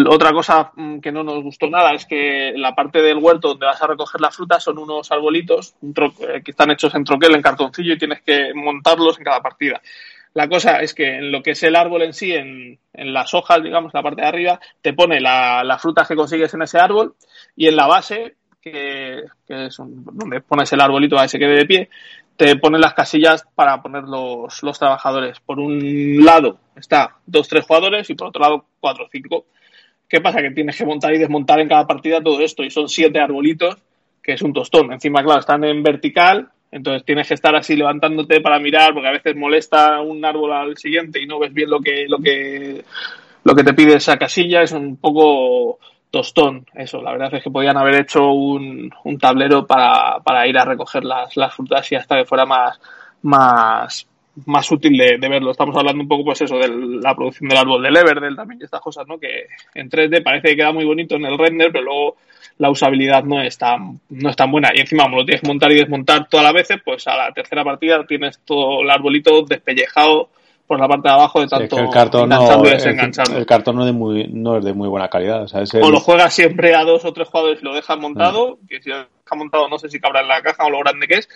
otra 0.09 0.33
cosa 0.33 0.73
mm, 0.75 0.99
que 1.01 1.12
no 1.12 1.23
nos 1.23 1.43
gustó 1.43 1.69
nada 1.69 1.93
es 1.93 2.07
que 2.07 2.53
la 2.57 2.75
parte 2.75 3.03
del 3.03 3.19
huerto 3.19 3.49
donde 3.49 3.66
vas 3.66 3.83
a 3.83 3.87
recoger 3.87 4.21
la 4.21 4.31
fruta 4.31 4.59
son 4.59 4.79
unos 4.79 5.11
arbolitos 5.12 5.75
eh, 5.83 6.43
que 6.43 6.51
están 6.51 6.71
hechos 6.71 6.95
en 6.95 7.05
troquel, 7.05 7.35
en 7.35 7.43
cartoncillo, 7.43 7.95
y 7.95 7.99
tienes 7.99 8.23
que 8.23 8.53
montarlos 8.55 9.19
en 9.19 9.25
cada 9.25 9.43
partida. 9.43 9.81
La 10.35 10.49
cosa 10.49 10.81
es 10.81 10.95
que 10.95 11.16
en 11.16 11.33
lo 11.33 11.43
que 11.43 11.53
es 11.53 11.62
el 11.62 11.75
árbol 11.75 12.03
en 12.03 12.12
sí, 12.12 12.33
en, 12.33 12.79
las 12.93 13.35
hojas, 13.35 13.62
digamos, 13.62 13.93
la 13.95 14.03
parte 14.03 14.23
de 14.23 14.29
arriba, 14.29 14.61
te 14.81 14.93
pone 14.93 15.21
la, 15.21 15.64
la 15.64 15.79
fruta 15.79 16.05
que 16.07 16.14
consigues 16.14 16.53
en 16.55 16.62
ese 16.62 16.79
árbol 16.79 17.14
y 17.57 17.66
en 17.66 17.77
la 17.77 17.87
base, 17.87 18.37
que, 18.61 19.25
que 19.47 19.66
es 19.66 19.77
donde 19.77 20.41
pones 20.41 20.73
el 20.73 20.81
arbolito 20.81 21.19
a 21.19 21.25
ese 21.25 21.39
quede 21.39 21.57
de 21.57 21.66
pie, 21.66 21.91
te 22.39 22.55
ponen 22.55 22.80
las 22.80 22.95
casillas 22.95 23.45
para 23.57 23.82
poner 23.82 24.05
los, 24.05 24.62
los 24.62 24.78
trabajadores. 24.78 25.41
Por 25.41 25.59
un 25.59 26.24
lado 26.24 26.61
está 26.76 27.16
dos, 27.26 27.49
tres 27.49 27.66
jugadores 27.66 28.09
y 28.11 28.14
por 28.14 28.28
otro 28.28 28.41
lado 28.41 28.64
cuatro 28.78 29.09
cinco. 29.11 29.47
¿Qué 30.09 30.20
pasa? 30.20 30.41
Que 30.41 30.53
tienes 30.53 30.78
que 30.78 30.86
montar 30.86 31.12
y 31.12 31.18
desmontar 31.18 31.59
en 31.59 31.68
cada 31.68 31.84
partida 31.84 32.22
todo 32.22 32.41
esto 32.41 32.62
y 32.62 32.70
son 32.70 32.89
siete 32.89 33.18
arbolitos, 33.18 33.76
que 34.22 34.34
es 34.34 34.43
un 34.43 34.53
tostón. 34.53 34.93
Encima, 34.93 35.24
claro, 35.24 35.41
están 35.41 35.64
en 35.64 35.82
vertical, 35.82 36.49
entonces 36.70 37.05
tienes 37.05 37.26
que 37.26 37.34
estar 37.34 37.57
así 37.57 37.74
levantándote 37.74 38.41
para 38.41 38.61
mirar 38.61 38.95
porque 38.95 39.09
a 39.09 39.12
veces 39.12 39.34
molesta 39.34 40.01
un 40.01 40.24
árbol 40.24 40.53
al 40.53 40.76
siguiente 40.76 41.20
y 41.20 41.26
no 41.26 41.41
ves 41.41 41.53
bien 41.53 41.68
lo 41.68 41.80
que, 41.80 42.07
lo 42.07 42.18
que, 42.18 42.84
lo 43.43 43.55
que 43.57 43.64
te 43.64 43.74
pide 43.74 43.97
esa 43.97 44.16
casilla. 44.16 44.62
Es 44.62 44.70
un 44.70 44.97
poco 44.97 45.80
tostón 46.11 46.66
eso. 46.74 47.02
La 47.02 47.12
verdad 47.12 47.34
es 47.34 47.42
que 47.42 47.50
podían 47.50 47.76
haber 47.76 47.96
hecho 47.96 48.30
un, 48.30 48.90
un 49.04 49.18
tablero 49.18 49.66
para, 49.66 50.18
para, 50.20 50.46
ir 50.46 50.59
a 50.59 50.64
recoger 50.64 51.04
las, 51.04 51.36
las 51.36 51.54
frutas 51.54 51.90
y 51.92 51.96
hasta 51.96 52.16
que 52.16 52.24
fuera 52.24 52.46
más, 52.46 52.80
más, 53.22 54.06
más 54.46 54.70
útil 54.70 54.96
de, 54.96 55.28
verlo. 55.28 55.50
Estamos 55.50 55.76
hablando 55.76 56.02
un 56.02 56.09
poco, 56.09 56.24
pues 56.24 56.40
eso, 56.42 56.56
de 56.56 56.68
la 56.68 57.14
producción 57.14 57.48
del 57.48 57.59
árbol 57.59 57.82
del 57.82 57.96
Everdell 57.96 58.36
también 58.36 58.61
y 58.61 58.64
estas 58.64 58.80
cosas, 58.80 59.06
¿no? 59.06 59.18
Que 59.18 59.46
en 59.74 59.90
3D 59.90 60.22
parece 60.22 60.48
que 60.48 60.56
queda 60.56 60.72
muy 60.72 60.84
bonito 60.84 61.16
en 61.16 61.26
el 61.26 61.38
render, 61.38 61.70
pero 61.72 61.84
luego 61.84 62.16
la 62.59 62.70
usabilidad 62.70 63.24
no 63.24 63.40
es 63.42 63.56
tan, 63.59 64.00
no 64.09 64.30
es 64.30 64.36
tan 64.36 64.50
buena. 64.50 64.70
Y 64.74 64.80
encima, 64.80 65.04
como 65.04 65.18
lo 65.18 65.24
tienes 65.24 65.42
que 65.42 65.48
montar 65.48 65.72
y 65.72 65.76
desmontar 65.76 66.28
todas 66.28 66.44
las 66.44 66.54
veces, 66.54 66.78
pues 66.84 67.06
a 67.06 67.16
la 67.16 67.32
tercera 67.32 67.64
partida 67.64 68.04
tienes 68.06 68.40
todo 68.44 68.82
el 68.82 68.90
arbolito 68.90 69.42
despellejado 69.42 70.30
por 70.69 70.79
la 70.79 70.87
parte 70.87 71.09
de 71.09 71.14
abajo 71.14 71.41
de 71.41 71.49
tanto 71.49 71.79
el 71.79 71.89
cartón 71.89 72.29
no, 72.29 72.62
el, 72.62 73.47
cartón 73.47 73.77
no, 73.77 73.87
de 73.87 73.93
muy, 73.93 74.29
no 74.29 74.59
es 74.59 74.64
de 74.64 74.75
muy 74.75 74.87
buena 74.87 75.09
calidad. 75.09 75.47
O, 75.83 75.91
lo 75.91 75.99
juegas 75.99 76.35
siempre 76.35 76.75
a 76.75 76.85
dos 76.85 77.07
o 77.07 77.12
tres 77.14 77.27
jugadores 77.27 77.61
y 77.62 77.64
lo 77.64 77.75
dejas 77.75 77.99
montado, 77.99 78.59
que 78.69 78.83
si 78.83 78.91
lo 78.91 78.99
dejas 78.99 79.39
montado 79.39 79.66
no 79.71 79.79
sé 79.79 79.89
si 79.89 79.99
cabrá 79.99 80.21
en 80.21 80.29
la 80.29 80.43
caja 80.43 80.66
o 80.66 80.71
lo 80.71 80.81
grande 80.81 81.09
que 81.09 81.14
es, 81.14 81.29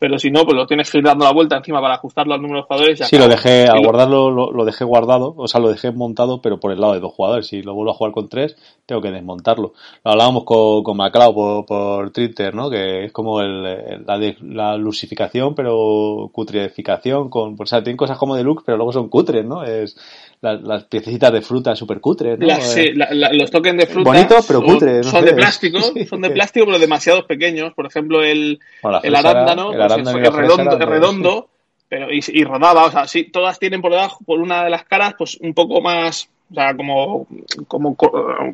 pero 0.00 0.18
si 0.18 0.30
no, 0.30 0.44
pues 0.46 0.56
lo 0.56 0.66
tienes 0.66 0.90
que 0.90 0.96
ir 0.96 1.04
dando 1.04 1.26
la 1.26 1.32
vuelta 1.32 1.58
encima 1.58 1.78
para 1.78 1.96
ajustarlo 1.96 2.32
al 2.32 2.40
número 2.40 2.62
de 2.62 2.66
jugadores. 2.66 2.98
sí, 3.06 3.18
lo 3.18 3.28
dejé, 3.28 3.66
al 3.66 3.84
guardarlo, 3.84 4.30
lo, 4.30 4.64
dejé 4.64 4.84
guardado, 4.84 5.34
o 5.36 5.46
sea, 5.46 5.60
lo 5.60 5.68
dejé 5.68 5.92
montado, 5.92 6.40
pero 6.40 6.58
por 6.58 6.72
el 6.72 6.80
lado 6.80 6.94
de 6.94 7.00
dos 7.00 7.12
jugadores. 7.12 7.46
Si 7.46 7.60
lo 7.60 7.74
vuelvo 7.74 7.90
a 7.90 7.94
jugar 7.94 8.14
con 8.14 8.30
tres, 8.30 8.56
tengo 8.86 9.02
que 9.02 9.10
desmontarlo. 9.10 9.74
Lo 10.02 10.10
hablábamos 10.10 10.44
con, 10.44 10.82
con 10.82 10.96
Maclao 10.96 11.34
por, 11.34 11.66
por 11.66 12.10
Twitter, 12.12 12.54
¿no? 12.54 12.70
Que 12.70 13.04
es 13.04 13.12
como 13.12 13.42
el, 13.42 13.62
la, 13.62 14.34
la 14.40 14.76
lusificación, 14.78 15.54
pero 15.54 16.30
cutrificación, 16.32 17.28
con, 17.28 17.56
o 17.58 17.66
sea, 17.66 17.82
tienen 17.82 17.98
cosas 17.98 18.16
como 18.16 18.36
de 18.36 18.42
look, 18.42 18.62
pero 18.64 18.78
luego 18.78 18.92
son 18.92 19.10
cutres, 19.10 19.44
¿no? 19.44 19.64
Es, 19.64 19.98
las, 20.40 20.84
piececitas 20.84 21.32
de 21.32 21.42
fruta 21.42 21.76
súper 21.76 22.00
cutres, 22.00 22.38
¿no? 22.38 22.60
sí, 22.60 22.92
los 22.94 23.50
tokens 23.50 23.78
de 23.78 23.86
fruta. 23.86 24.10
Bonitos, 24.10 24.46
pero 24.46 24.62
cutres. 24.62 25.06
Son, 25.06 25.24
de 25.24 25.34
plástico, 25.34 25.78
son 26.08 26.20
de 26.20 26.30
plástico, 26.30 26.66
pero 26.66 26.78
demasiado 26.78 27.26
pequeños. 27.26 27.74
Por 27.74 27.86
ejemplo, 27.86 28.22
el, 28.22 28.58
el 29.02 29.14
arándano, 29.14 29.72
el, 29.72 30.02
pues 30.02 30.32
redondo, 30.32 30.78
redondo 30.78 31.50
pero 31.90 32.06
y, 32.12 32.44
rodaba, 32.44 32.84
o 32.84 32.90
sea, 32.92 33.08
sí, 33.08 33.24
todas 33.24 33.58
tienen 33.58 33.82
por 33.82 33.90
debajo, 33.90 34.22
por 34.24 34.38
una 34.38 34.62
de 34.62 34.70
las 34.70 34.84
caras, 34.84 35.14
pues 35.18 35.36
un 35.40 35.54
poco 35.54 35.80
más, 35.80 36.30
o 36.50 36.54
sea, 36.54 36.76
como, 36.76 37.28
como 37.68 37.96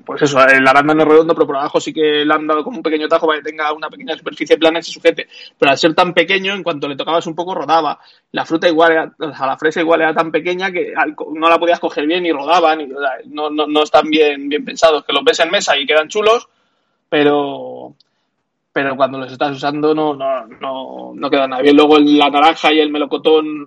pues 0.04 0.20
eso, 0.20 0.38
el 0.46 0.68
arándano 0.68 1.02
es 1.02 1.08
redondo, 1.08 1.34
pero 1.34 1.46
por 1.46 1.56
abajo 1.56 1.80
sí 1.80 1.94
que 1.94 2.26
le 2.26 2.34
han 2.34 2.46
dado 2.46 2.62
como 2.62 2.76
un 2.76 2.82
pequeño 2.82 3.08
tajo 3.08 3.26
para 3.26 3.38
que 3.38 3.50
tenga 3.50 3.72
una 3.72 3.88
pequeña 3.88 4.14
superficie 4.14 4.58
plana 4.58 4.80
y 4.80 4.82
se 4.82 4.92
sujete. 4.92 5.26
Pero 5.58 5.70
al 5.70 5.78
ser 5.78 5.94
tan 5.94 6.12
pequeño, 6.12 6.52
en 6.52 6.62
cuanto 6.62 6.88
le 6.88 6.96
tocabas 6.96 7.26
un 7.26 7.34
poco, 7.34 7.54
rodaba. 7.54 7.98
La 8.32 8.44
fruta 8.44 8.68
igual, 8.68 8.92
era, 8.92 9.12
o 9.18 9.34
sea, 9.34 9.46
la 9.46 9.56
fresa 9.56 9.80
igual 9.80 10.02
era 10.02 10.12
tan 10.12 10.30
pequeña 10.30 10.70
que 10.70 10.92
no 11.34 11.48
la 11.48 11.58
podías 11.58 11.80
coger 11.80 12.06
bien 12.06 12.26
y 12.26 12.32
rodaban, 12.32 12.82
y, 12.82 12.86
no, 13.28 13.48
no, 13.48 13.66
no 13.66 13.82
están 13.82 14.10
bien, 14.10 14.48
bien 14.50 14.64
pensados. 14.64 15.02
Que 15.04 15.14
los 15.14 15.24
ves 15.24 15.40
en 15.40 15.50
mesa 15.50 15.78
y 15.78 15.86
quedan 15.86 16.08
chulos, 16.08 16.48
pero 17.08 17.94
pero 18.74 18.94
cuando 18.94 19.16
los 19.16 19.32
estás 19.32 19.56
usando 19.56 19.94
no, 19.94 20.12
no, 20.14 20.46
no, 20.60 21.12
no 21.14 21.30
queda 21.30 21.48
nada 21.48 21.62
bien. 21.62 21.74
Luego 21.74 21.98
la 21.98 22.28
naranja 22.28 22.74
y 22.74 22.80
el 22.80 22.90
melocotón 22.90 23.66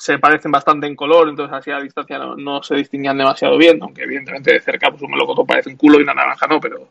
se 0.00 0.18
parecen 0.18 0.50
bastante 0.50 0.86
en 0.86 0.96
color, 0.96 1.28
entonces 1.28 1.54
así 1.54 1.70
a 1.70 1.78
distancia 1.78 2.18
no, 2.18 2.62
se 2.62 2.74
distinguían 2.74 3.18
demasiado 3.18 3.58
bien, 3.58 3.78
aunque 3.82 4.04
evidentemente 4.04 4.54
de 4.54 4.60
cerca 4.60 4.90
pues 4.90 5.02
un 5.02 5.10
melocotón 5.10 5.46
parece 5.46 5.68
un 5.68 5.76
culo 5.76 5.98
y 5.98 6.02
una 6.02 6.14
naranja 6.14 6.46
no, 6.46 6.58
pero 6.58 6.88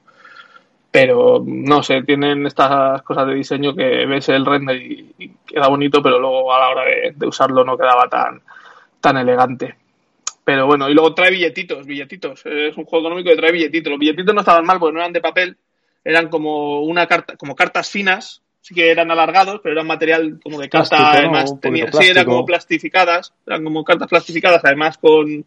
pero 0.91 1.43
no 1.43 1.82
sé, 1.82 2.03
tienen 2.03 2.45
estas 2.45 3.01
cosas 3.01 3.26
de 3.26 3.34
diseño 3.34 3.76
que 3.76 4.05
ves 4.05 4.30
el 4.30 4.45
render 4.45 4.76
y, 4.76 5.32
queda 5.43 5.68
bonito, 5.70 6.03
pero 6.03 6.20
luego 6.20 6.53
a 6.53 6.60
la 6.60 6.70
hora 6.70 6.84
de, 6.86 7.14
de, 7.16 7.28
usarlo 7.28 7.64
no 7.64 7.78
quedaba 7.78 8.07
tan, 8.07 8.41
tan 9.01 9.18
elegante. 9.18 9.76
Pero 10.43 10.66
bueno, 10.66 10.89
y 10.89 10.93
luego 10.93 11.14
trae 11.14 11.30
billetitos, 11.30 11.86
billetitos. 11.86 12.43
Es 12.45 12.76
un 12.76 12.86
juego 12.86 13.05
económico 13.05 13.30
que 13.30 13.36
trae 13.36 13.51
billetitos. 13.51 13.91
Los 13.91 13.99
billetitos 13.99 14.34
no 14.34 14.41
estaban 14.41 14.66
mal 14.66 14.80
porque 14.80 14.93
no 14.93 14.99
eran 14.99 15.14
de 15.14 15.22
papel, 15.22 15.57
eran 16.03 16.28
como 16.30 16.82
una 16.82 17.05
carta, 17.05 17.38
como 17.38 17.55
cartas 17.55 17.89
finas, 17.89 18.41
sí 18.70 18.76
que 18.76 18.91
eran 18.91 19.09
alargados, 19.09 19.61
pero 19.63 19.74
eran 19.74 19.88
material 19.88 20.39
como 20.43 20.59
de 20.59 20.70
carta, 20.70 21.11
además 21.11 21.55
sí, 21.59 22.07
eran 22.07 22.26
como 22.26 22.45
plastificadas, 22.45 23.34
eran 23.47 23.63
como 23.63 23.84
cartas 23.84 24.07
plastificadas, 24.07 24.63
además 24.63 24.99
con, 24.99 25.43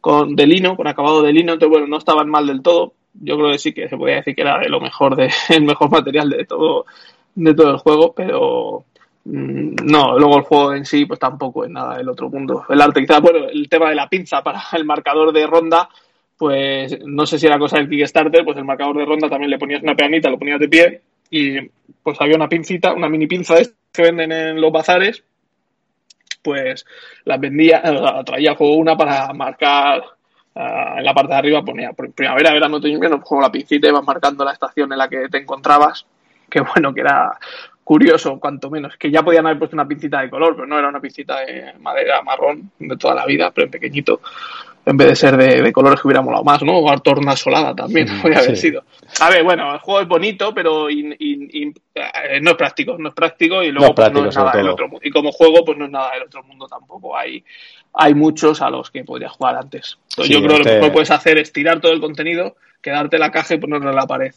con 0.00 0.34
de 0.34 0.46
lino, 0.46 0.74
con 0.74 0.86
acabado 0.86 1.20
de 1.22 1.34
lino, 1.34 1.52
entonces 1.52 1.70
bueno, 1.70 1.86
no 1.86 1.98
estaban 1.98 2.28
mal 2.30 2.46
del 2.46 2.62
todo. 2.62 2.94
Yo 3.12 3.36
creo 3.36 3.52
que 3.52 3.58
sí 3.58 3.74
que 3.74 3.88
se 3.88 3.98
podía 3.98 4.16
decir 4.16 4.34
que 4.34 4.40
era 4.40 4.58
de 4.58 4.70
lo 4.70 4.80
mejor 4.80 5.14
de, 5.14 5.30
el 5.50 5.64
mejor 5.64 5.90
material 5.90 6.30
de 6.30 6.46
todo, 6.46 6.86
de 7.34 7.54
todo 7.54 7.70
el 7.70 7.76
juego, 7.76 8.14
pero 8.14 8.84
mm, 9.26 9.74
no, 9.84 10.18
luego 10.18 10.38
el 10.38 10.44
juego 10.44 10.74
en 10.74 10.86
sí, 10.86 11.04
pues 11.04 11.20
tampoco 11.20 11.66
es 11.66 11.70
nada 11.70 11.98
del 11.98 12.08
otro 12.08 12.30
mundo. 12.30 12.64
El 12.70 12.80
arte, 12.80 13.02
quizás, 13.02 13.20
bueno, 13.20 13.46
el 13.46 13.68
tema 13.68 13.90
de 13.90 13.94
la 13.94 14.08
pinza 14.08 14.42
para 14.42 14.62
el 14.72 14.86
marcador 14.86 15.34
de 15.34 15.46
ronda, 15.46 15.86
pues 16.38 16.98
no 17.04 17.26
sé 17.26 17.38
si 17.38 17.46
era 17.46 17.58
cosa 17.58 17.76
del 17.76 17.90
Kickstarter, 17.90 18.42
pues 18.42 18.56
el 18.56 18.64
marcador 18.64 18.96
de 18.96 19.04
ronda 19.04 19.28
también 19.28 19.50
le 19.50 19.58
ponías 19.58 19.82
una 19.82 19.94
peanita, 19.94 20.30
lo 20.30 20.38
ponías 20.38 20.58
de 20.58 20.68
pie 20.68 21.02
y 21.34 21.68
pues 22.00 22.20
había 22.20 22.36
una 22.36 22.48
pincita, 22.48 22.92
una 22.92 23.08
mini 23.08 23.26
pinza 23.26 23.56
de 23.56 23.68
que 23.92 24.02
venden 24.02 24.30
en 24.30 24.60
los 24.60 24.70
bazares, 24.70 25.24
pues 26.42 26.86
las 27.24 27.40
vendía, 27.40 27.82
eh, 27.84 28.22
traía 28.24 28.56
una 28.60 28.96
para 28.96 29.32
marcar 29.32 30.00
eh, 30.54 30.94
en 30.98 31.04
la 31.04 31.12
parte 31.12 31.32
de 31.32 31.38
arriba 31.38 31.64
ponía 31.64 31.92
primavera, 31.92 32.52
verano, 32.52 32.76
otoño, 32.76 32.94
invierno, 32.94 33.20
juego 33.20 33.42
la 33.42 33.50
pincita 33.50 33.88
y 33.88 33.90
vas 33.90 34.04
marcando 34.04 34.44
la 34.44 34.52
estación 34.52 34.92
en 34.92 34.98
la 34.98 35.08
que 35.08 35.28
te 35.28 35.38
encontrabas, 35.38 36.06
que 36.48 36.60
bueno, 36.60 36.94
que 36.94 37.00
era 37.00 37.36
curioso, 37.82 38.38
cuanto 38.38 38.70
menos, 38.70 38.96
que 38.96 39.10
ya 39.10 39.24
podían 39.24 39.46
haber 39.46 39.58
puesto 39.58 39.74
una 39.74 39.88
pincita 39.88 40.20
de 40.20 40.30
color, 40.30 40.54
pero 40.54 40.68
no 40.68 40.78
era 40.78 40.88
una 40.88 41.00
pincita 41.00 41.40
de 41.40 41.74
madera 41.80 42.22
marrón 42.22 42.70
de 42.78 42.96
toda 42.96 43.14
la 43.16 43.26
vida, 43.26 43.50
pero 43.50 43.64
en 43.64 43.72
pequeñito 43.72 44.20
en 44.86 44.96
vez 44.96 45.08
de 45.08 45.16
ser 45.16 45.36
de, 45.36 45.72
colores 45.72 46.00
que 46.00 46.08
hubiera 46.08 46.22
molado 46.22 46.44
más, 46.44 46.62
¿no? 46.62 46.78
O 46.78 46.98
torna 46.98 47.36
solada 47.36 47.74
también 47.74 48.06
podría 48.20 48.40
haber 48.40 48.56
sido. 48.56 48.82
A 49.20 49.30
ver, 49.30 49.42
bueno, 49.42 49.72
el 49.72 49.80
juego 49.80 50.00
es 50.00 50.08
bonito, 50.08 50.52
pero 50.54 50.88
eh, 50.90 52.40
no 52.42 52.50
es 52.50 52.56
práctico, 52.56 52.96
no 52.98 53.08
es 53.08 53.14
práctico 53.14 53.62
y 53.62 53.72
luego 53.72 53.94
pues, 53.94 54.12
no, 54.12 54.28
es 54.28 54.36
nada 54.36 54.52
del 54.52 54.68
otro 54.68 54.88
mundo. 54.88 55.00
Y 55.02 55.10
como 55.10 55.32
juego, 55.32 55.64
pues 55.64 55.78
no 55.78 55.86
es 55.86 55.90
nada 55.90 56.12
del 56.12 56.24
otro 56.24 56.42
mundo 56.44 56.66
tampoco. 56.66 57.16
Hay, 57.16 57.42
hay 57.94 58.14
muchos 58.14 58.60
a 58.60 58.70
los 58.70 58.90
que 58.90 59.04
podría 59.04 59.28
jugar 59.30 59.56
antes. 59.56 59.98
yo 60.18 60.42
creo 60.42 60.58
que 60.58 60.74
lo 60.74 60.80
que 60.86 60.90
puedes 60.90 61.10
hacer 61.10 61.38
es 61.38 61.52
tirar 61.52 61.80
todo 61.80 61.92
el 61.92 62.00
contenido, 62.00 62.56
quedarte 62.82 63.18
la 63.18 63.30
caja 63.30 63.54
y 63.54 63.58
ponerlo 63.58 63.90
en 63.90 63.96
la 63.96 64.06
pared. 64.06 64.32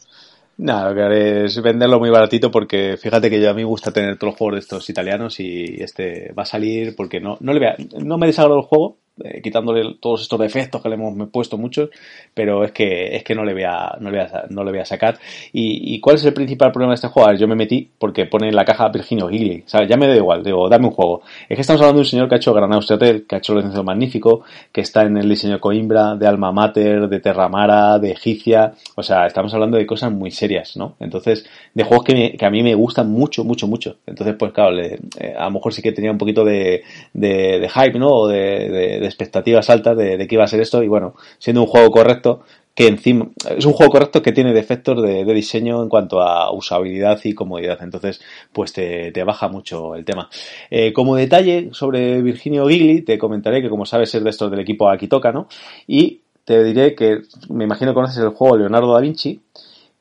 Nada, 0.58 0.88
lo 0.88 0.94
que 0.96 1.02
haré 1.02 1.44
es 1.44 1.62
venderlo 1.62 2.00
muy 2.00 2.10
baratito 2.10 2.50
porque 2.50 2.96
fíjate 2.96 3.30
que 3.30 3.40
yo 3.40 3.50
a 3.50 3.54
mí 3.54 3.62
me 3.62 3.68
gusta 3.68 3.92
tener 3.92 4.18
todos 4.18 4.32
los 4.32 4.38
juegos 4.38 4.54
de 4.54 4.60
estos 4.60 4.90
italianos 4.90 5.38
y 5.38 5.76
este 5.80 6.32
va 6.36 6.42
a 6.42 6.46
salir 6.46 6.96
porque 6.96 7.20
no, 7.20 7.36
no 7.40 7.52
le 7.52 7.60
vea, 7.60 7.76
no 8.00 8.18
me 8.18 8.26
desagrado 8.26 8.58
el 8.58 8.64
juego, 8.64 8.96
eh, 9.24 9.40
quitándole 9.42 9.96
todos 10.00 10.22
estos 10.22 10.38
defectos 10.38 10.82
que 10.82 10.88
le 10.88 10.94
hemos 10.94 11.28
puesto 11.30 11.58
muchos, 11.58 11.90
pero 12.34 12.64
es 12.64 12.72
que, 12.72 13.16
es 13.16 13.24
que 13.24 13.34
no 13.34 13.44
le 13.44 13.52
voy 13.52 13.64
a, 13.64 13.96
no 14.00 14.10
le 14.10 14.18
voy 14.18 14.26
a, 14.26 14.44
no 14.50 14.64
le 14.64 14.70
voy 14.70 14.80
a 14.80 14.84
sacar. 14.84 15.18
¿Y, 15.52 16.00
cuál 16.00 16.16
es 16.16 16.24
el 16.24 16.34
principal 16.34 16.70
problema 16.70 16.92
de 16.92 16.96
este 16.96 17.08
juego? 17.08 17.32
yo 17.34 17.48
me 17.48 17.56
metí 17.56 17.88
porque 17.98 18.26
pone 18.26 18.48
en 18.48 18.56
la 18.56 18.64
caja 18.64 18.88
Virginio 18.88 19.28
Gigli, 19.28 19.64
¿sabes? 19.66 19.88
Ya 19.88 19.96
me 19.96 20.06
da 20.06 20.14
igual, 20.14 20.42
digo, 20.42 20.68
dame 20.68 20.86
un 20.86 20.92
juego. 20.92 21.22
Es 21.48 21.56
que 21.56 21.60
estamos 21.60 21.80
hablando 21.80 21.98
de 21.98 22.02
un 22.02 22.10
señor 22.10 22.28
que 22.28 22.36
ha 22.36 22.38
hecho 22.38 22.54
Granados 22.54 22.90
Hotel, 22.90 23.26
que 23.26 23.34
ha 23.34 23.38
hecho 23.38 23.58
el 23.58 23.84
magnífico, 23.84 24.44
que 24.72 24.80
está 24.80 25.02
en 25.02 25.16
el 25.16 25.28
diseño 25.28 25.58
Coimbra, 25.60 26.14
de 26.14 26.26
Alma 26.26 26.52
Mater, 26.52 27.08
de 27.08 27.20
Terramara, 27.20 27.98
de 27.98 28.12
Egipcia, 28.12 28.72
o 28.94 29.02
sea, 29.02 29.26
estamos 29.26 29.52
hablando 29.54 29.76
de 29.76 29.86
cosas 29.86 30.12
muy 30.12 30.30
serias, 30.30 30.76
¿no? 30.76 30.96
Entonces, 31.00 31.46
de 31.74 31.84
juegos 31.84 32.04
que, 32.04 32.36
que 32.38 32.46
a 32.46 32.50
mí 32.50 32.62
me 32.62 32.74
gustan 32.74 33.10
mucho, 33.10 33.44
mucho, 33.44 33.66
mucho. 33.66 33.96
Entonces, 34.06 34.36
pues 34.38 34.52
claro, 34.52 34.78
eh, 34.78 34.98
a 35.36 35.44
lo 35.44 35.50
mejor 35.52 35.72
sí 35.72 35.82
que 35.82 35.92
tenía 35.92 36.10
un 36.10 36.18
poquito 36.18 36.44
de, 36.44 36.82
de, 37.12 37.68
hype, 37.68 37.98
¿no? 37.98 38.26
De 38.26 39.07
expectativas 39.08 39.70
altas 39.70 39.96
de, 39.96 40.16
de, 40.16 40.28
que 40.28 40.34
iba 40.36 40.44
a 40.44 40.48
ser 40.48 40.60
esto 40.60 40.82
y 40.82 40.88
bueno, 40.88 41.14
siendo 41.38 41.62
un 41.62 41.66
juego 41.66 41.90
correcto, 41.90 42.42
que 42.78 42.86
encima 42.86 43.28
es 43.56 43.64
un 43.64 43.72
juego 43.72 43.90
correcto 43.90 44.22
que 44.22 44.30
tiene 44.30 44.52
defectos 44.52 45.02
de, 45.02 45.24
diseño 45.24 45.82
en 45.82 45.88
cuanto 45.88 46.20
a 46.20 46.52
usabilidad 46.52 47.18
y 47.24 47.34
comodidad, 47.34 47.82
entonces 47.82 48.20
pues 48.52 48.72
te, 48.72 49.10
baja 49.24 49.48
mucho 49.48 49.96
el 49.96 50.04
tema. 50.04 50.30
Eh, 50.70 50.92
como 50.92 51.16
detalle 51.16 51.70
sobre 51.72 52.22
Virginio 52.22 52.68
Gigli, 52.68 53.02
te 53.02 53.18
comentaré 53.18 53.62
que 53.62 53.68
como 53.68 53.84
sabes 53.84 54.14
es 54.14 54.22
de 54.22 54.30
estos 54.30 54.48
del 54.52 54.60
equipo 54.60 54.88
Akitoka, 54.88 55.32
¿no? 55.32 55.48
Y 55.88 56.20
te 56.44 56.62
diré 56.62 56.94
que 56.94 57.22
me 57.48 57.64
imagino 57.64 57.90
que 57.90 57.96
conoces 57.96 58.18
el 58.18 58.28
juego 58.28 58.56
Leonardo 58.56 58.94
da 58.94 59.00
Vinci, 59.00 59.40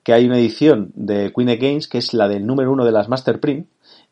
que 0.03 0.13
hay 0.13 0.27
una 0.27 0.37
edición 0.37 0.91
de 0.93 1.33
Queen 1.35 1.57
Games 1.59 1.87
que 1.87 1.97
es 1.97 2.13
la 2.13 2.27
del 2.27 2.45
número 2.45 2.71
uno 2.71 2.85
de 2.85 2.91
las 2.91 3.09
Master 3.09 3.39
Print, 3.39 3.65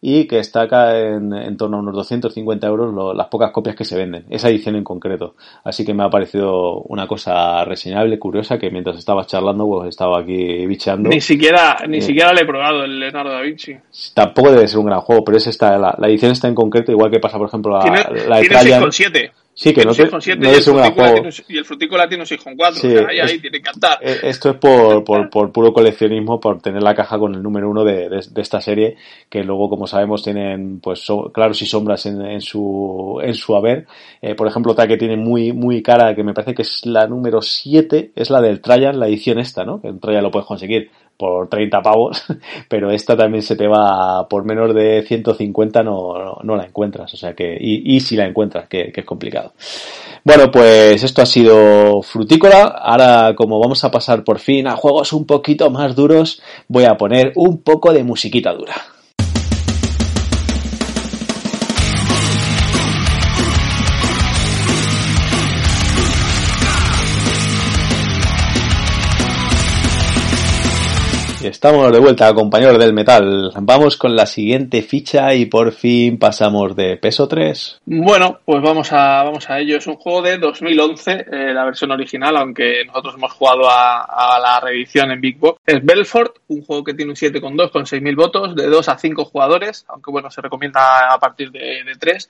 y 0.08 0.28
que 0.28 0.38
está 0.38 0.62
acá 0.62 1.00
en, 1.00 1.34
en 1.34 1.58
torno 1.58 1.78
a 1.78 1.80
unos 1.80 1.96
250 1.96 2.68
euros 2.68 3.16
las 3.18 3.26
pocas 3.26 3.50
copias 3.50 3.76
que 3.76 3.86
se 3.86 3.98
venden, 3.98 4.24
esa 4.30 4.50
edición 4.50 4.76
en 4.76 4.84
concreto. 4.84 5.34
Así 5.64 5.84
que 5.84 5.96
me 5.96 6.04
ha 6.04 6.12
parecido 6.12 6.82
una 6.82 7.08
cosa 7.08 7.66
reseñable, 7.66 8.20
curiosa, 8.20 8.60
que 8.60 8.70
mientras 8.70 8.98
estaba 8.98 9.26
charlando, 9.26 9.66
pues 9.66 9.90
estaba 9.90 10.20
aquí 10.20 10.68
bicheando. 10.68 11.10
Ni 11.10 11.22
siquiera, 11.22 11.78
ni 11.90 11.98
eh, 11.98 12.02
siquiera 12.02 12.34
le 12.34 12.42
he 12.42 12.46
probado 12.46 12.84
el 12.84 13.00
Leonardo 13.00 13.32
da 13.32 13.42
Vinci. 13.42 13.76
Tampoco 14.14 14.52
debe 14.52 14.68
ser 14.68 14.78
un 14.78 14.86
gran 14.86 15.02
juego, 15.02 15.26
pero 15.26 15.40
es 15.40 15.48
esta, 15.48 15.76
la, 15.80 15.96
edición 16.08 16.34
está 16.34 16.48
en 16.48 16.54
concreto, 16.54 16.92
igual 16.92 17.10
que 17.10 17.20
pasa, 17.20 17.40
por 17.40 17.48
ejemplo, 17.48 17.76
la, 17.76 17.80
¿Tiene, 17.80 18.28
la 18.28 18.38
de 18.38 18.42
¿tiene 18.48 18.78
6,7? 18.78 19.32
Sí, 19.58 19.74
que 19.74 19.86
no, 19.86 19.94
te, 19.94 20.10
7 20.20 20.38
y, 20.46 20.62
juego. 20.92 21.30
y 21.48 21.58
el 21.58 21.64
frutícola 21.64 22.10
tiene 22.10 22.24
un 22.24 22.28
6 22.28 22.44
con 22.44 22.58
4. 22.58 22.76
Sí, 22.76 22.88
ahí, 22.90 23.20
ahí 23.20 23.40
tiene 23.40 23.62
que 23.62 23.70
estar. 23.70 23.98
Eh, 24.02 24.20
esto 24.24 24.50
es 24.50 24.58
por, 24.58 25.02
por, 25.06 25.30
por, 25.30 25.50
puro 25.54 25.72
coleccionismo, 25.72 26.42
por 26.42 26.62
tener 26.62 26.84
la 26.84 26.94
caja 26.94 27.18
con 27.18 27.34
el 27.34 27.42
número 27.42 27.70
1 27.70 27.86
de, 27.86 28.10
de, 28.10 28.42
esta 28.42 28.60
serie, 28.60 28.98
que 29.30 29.46
luego, 29.46 29.70
como 29.70 29.88
sabemos, 29.88 30.24
tienen 30.24 30.82
pues 30.82 31.08
claros 31.34 31.62
y 31.62 31.66
sombras 31.66 32.06
en, 32.06 32.22
en, 32.26 32.42
su, 32.42 33.18
en 33.24 33.34
su 33.34 33.56
haber. 33.56 33.88
Eh, 34.22 34.36
por 34.36 34.46
ejemplo, 34.46 34.74
otra 34.74 34.88
que 34.88 34.98
tiene 34.98 35.16
muy, 35.16 35.54
muy 35.54 35.82
cara, 35.82 36.14
que 36.14 36.24
me 36.26 36.34
parece 36.34 36.54
que 36.54 36.64
es 36.64 36.86
la 36.86 37.08
número 37.08 37.42
7, 37.42 38.12
es 38.14 38.30
la 38.30 38.42
del 38.42 38.60
Trajan, 38.60 39.00
la 39.00 39.08
edición 39.08 39.40
esta, 39.40 39.64
¿no? 39.64 39.80
Que 39.80 39.88
en 39.88 40.02
Trajan 40.02 40.22
lo 40.22 40.32
puedes 40.32 40.48
conseguir 40.48 40.92
por 41.18 41.50
30 41.50 41.82
pavos, 41.82 42.24
pero 42.70 42.92
esta 42.92 43.16
también 43.16 43.42
se 43.42 43.56
te 43.56 43.68
va 43.68 44.28
por 44.28 44.46
menos 44.46 44.74
de 44.74 45.04
150 45.04 45.84
no, 45.84 46.40
no, 46.44 46.56
la 46.56 46.66
encuentras, 46.66 47.14
o 47.14 47.18
sea 47.18 47.34
que, 47.34 47.58
y, 47.60 47.96
y 47.96 48.00
si 48.00 48.16
la 48.16 48.26
encuentras, 48.26 48.68
que, 48.68 48.92
que, 48.92 49.02
es 49.02 49.06
complicado. 49.06 49.54
Bueno, 50.24 50.52
pues 50.52 51.04
esto 51.04 51.22
ha 51.22 51.26
sido 51.26 52.02
Frutícola, 52.02 52.64
ahora 52.64 53.36
como 53.36 53.60
vamos 53.60 53.84
a 53.84 53.92
pasar 53.92 54.24
por 54.24 54.40
fin 54.40 54.68
a 54.68 54.76
juegos 54.76 55.14
un 55.14 55.26
poquito 55.26 55.70
más 55.70 55.96
duros, 55.96 56.42
voy 56.68 56.86
a 56.86 56.98
poner 56.98 57.32
un 57.36 57.62
poco 57.62 57.94
de 57.94 58.04
musiquita 58.04 58.54
dura. 58.54 58.74
Estamos 71.56 71.90
de 71.90 72.00
vuelta, 72.00 72.34
compañeros 72.34 72.78
del 72.78 72.94
metal. 72.94 73.50
Vamos 73.62 73.96
con 73.96 74.14
la 74.14 74.26
siguiente 74.26 74.82
ficha 74.82 75.34
y 75.34 75.46
por 75.46 75.72
fin 75.72 76.20
pasamos 76.20 76.76
de 76.76 76.98
peso 76.98 77.30
3. 77.30 77.80
Bueno, 77.86 78.40
pues 78.44 78.62
vamos 78.62 78.92
a, 78.92 79.24
vamos 79.24 79.50
a 79.50 79.60
ello. 79.62 79.78
Es 79.78 79.88
un 79.88 79.96
juego 79.96 80.22
de 80.22 80.38
2011, 80.38 81.12
eh, 81.12 81.54
la 81.54 81.64
versión 81.64 81.92
original, 81.92 82.36
aunque 82.36 82.84
nosotros 82.86 83.16
hemos 83.16 83.32
jugado 83.32 83.70
a, 83.70 84.38
la 84.38 84.60
reedición 84.60 85.12
en 85.12 85.22
Big 85.22 85.40
Box. 85.40 85.62
Es 85.66 85.80
Belfort, 85.82 86.40
un 86.50 86.62
juego 86.62 86.84
que 86.84 86.94
tiene 86.94 87.12
un 87.12 87.16
7,2 87.16 87.72
con 87.72 87.86
6.000 87.86 88.16
votos, 88.18 88.54
de 88.54 88.68
2 88.68 88.90
a 88.90 88.98
5 88.98 89.24
jugadores, 89.24 89.86
aunque 89.88 90.12
bueno, 90.12 90.30
se 90.30 90.42
recomienda 90.42 91.14
a 91.14 91.18
partir 91.20 91.52
de, 91.52 91.86
de 91.86 91.96
3. 91.98 92.30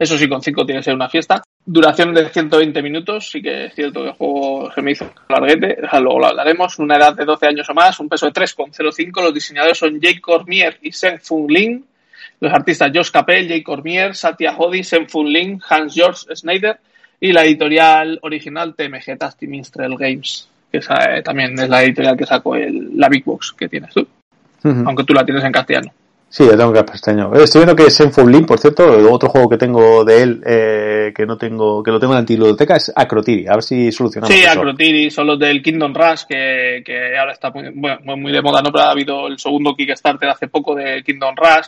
Eso 0.00 0.16
sí, 0.16 0.26
con 0.30 0.40
5 0.40 0.64
tiene 0.64 0.80
que 0.80 0.84
ser 0.84 0.94
una 0.94 1.10
fiesta. 1.10 1.42
Duración 1.62 2.14
de 2.14 2.26
120 2.30 2.82
minutos, 2.82 3.30
sí 3.30 3.42
que 3.42 3.66
es 3.66 3.74
cierto 3.74 4.00
que 4.00 4.08
el 4.08 4.14
juego 4.14 4.72
se 4.72 4.80
me 4.80 4.92
hizo 4.92 5.12
larguete, 5.28 5.76
luego 6.00 6.20
lo 6.20 6.26
hablaremos. 6.28 6.78
Una 6.78 6.96
edad 6.96 7.14
de 7.14 7.26
12 7.26 7.46
años 7.46 7.68
o 7.68 7.74
más, 7.74 8.00
un 8.00 8.08
peso 8.08 8.24
de 8.24 8.32
3,05. 8.32 9.22
Los 9.22 9.34
diseñadores 9.34 9.76
son 9.76 10.00
Jake 10.00 10.22
Cormier 10.22 10.78
y 10.80 10.90
Sen 10.92 11.20
Fung 11.20 11.50
Lin. 11.50 11.84
Los 12.40 12.50
artistas 12.50 12.90
Josh 12.94 13.10
Capel, 13.10 13.46
Jake 13.46 13.62
Cormier, 13.62 14.16
Satya 14.16 14.56
Hodi, 14.56 14.82
Sen 14.82 15.06
Fung 15.06 15.28
Lin, 15.28 15.60
Hans 15.68 15.92
George 15.92 16.34
Schneider 16.34 16.80
y 17.20 17.34
la 17.34 17.44
editorial 17.44 18.18
original 18.22 18.74
TMG 18.74 19.18
Tasty 19.18 19.46
Minstrel 19.46 19.98
Games, 19.98 20.48
que 20.72 20.78
eh, 20.78 21.22
también 21.22 21.52
es 21.60 21.68
la 21.68 21.82
editorial 21.82 22.16
que 22.16 22.24
sacó 22.24 22.56
el, 22.56 22.98
la 22.98 23.10
Big 23.10 23.22
Box 23.22 23.52
que 23.52 23.68
tienes 23.68 23.92
tú, 23.92 24.08
aunque 24.64 25.04
tú 25.04 25.12
la 25.12 25.26
tienes 25.26 25.44
en 25.44 25.52
castellano. 25.52 25.92
Sí, 26.30 26.46
ya 26.46 26.56
tengo 26.56 26.72
que 26.72 26.84
pestaño. 26.84 27.34
Eh, 27.34 27.42
estoy 27.42 27.60
viendo 27.60 27.74
que 27.74 27.88
es 27.88 28.16
Link, 28.24 28.46
por 28.46 28.60
cierto, 28.60 28.84
otro 29.12 29.28
juego 29.28 29.48
que 29.48 29.58
tengo 29.58 30.04
de 30.04 30.22
él, 30.22 30.40
eh, 30.46 31.12
que 31.12 31.26
no 31.26 31.36
tengo, 31.36 31.82
que 31.82 31.90
lo 31.90 31.98
tengo 31.98 32.12
en 32.12 32.18
la 32.18 32.20
antibiblioteca, 32.20 32.76
es 32.76 32.92
Acrotiri. 32.94 33.48
A 33.48 33.54
ver 33.54 33.64
si 33.64 33.90
solucionamos 33.90 34.32
Sí, 34.32 34.44
Acrotiri, 34.44 35.10
son 35.10 35.26
los 35.26 35.40
del 35.40 35.60
Kingdom 35.60 35.92
Rush, 35.92 36.22
que, 36.28 36.82
que 36.86 37.18
ahora 37.18 37.32
está 37.32 37.50
muy, 37.50 37.72
muy 37.72 38.30
de 38.30 38.42
moda, 38.42 38.62
¿no? 38.62 38.70
Pero 38.70 38.84
ha 38.84 38.90
habido 38.92 39.26
el 39.26 39.40
segundo 39.40 39.74
Kickstarter 39.74 40.28
hace 40.28 40.46
poco 40.46 40.76
de 40.76 41.02
Kingdom 41.02 41.34
Rush. 41.34 41.66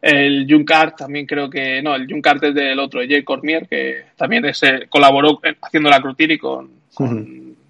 El 0.00 0.46
Junkart 0.48 0.98
también 0.98 1.26
creo 1.26 1.50
que, 1.50 1.82
no, 1.82 1.96
el 1.96 2.06
Junkart 2.08 2.44
es 2.44 2.54
del 2.54 2.78
otro, 2.78 3.00
Jay 3.00 3.24
Cormier, 3.24 3.66
que 3.66 4.04
también 4.16 4.44
ese 4.44 4.86
colaboró 4.88 5.40
haciendo 5.60 5.90
la 5.90 5.96
Acrotiri 5.96 6.38
con, 6.38 6.70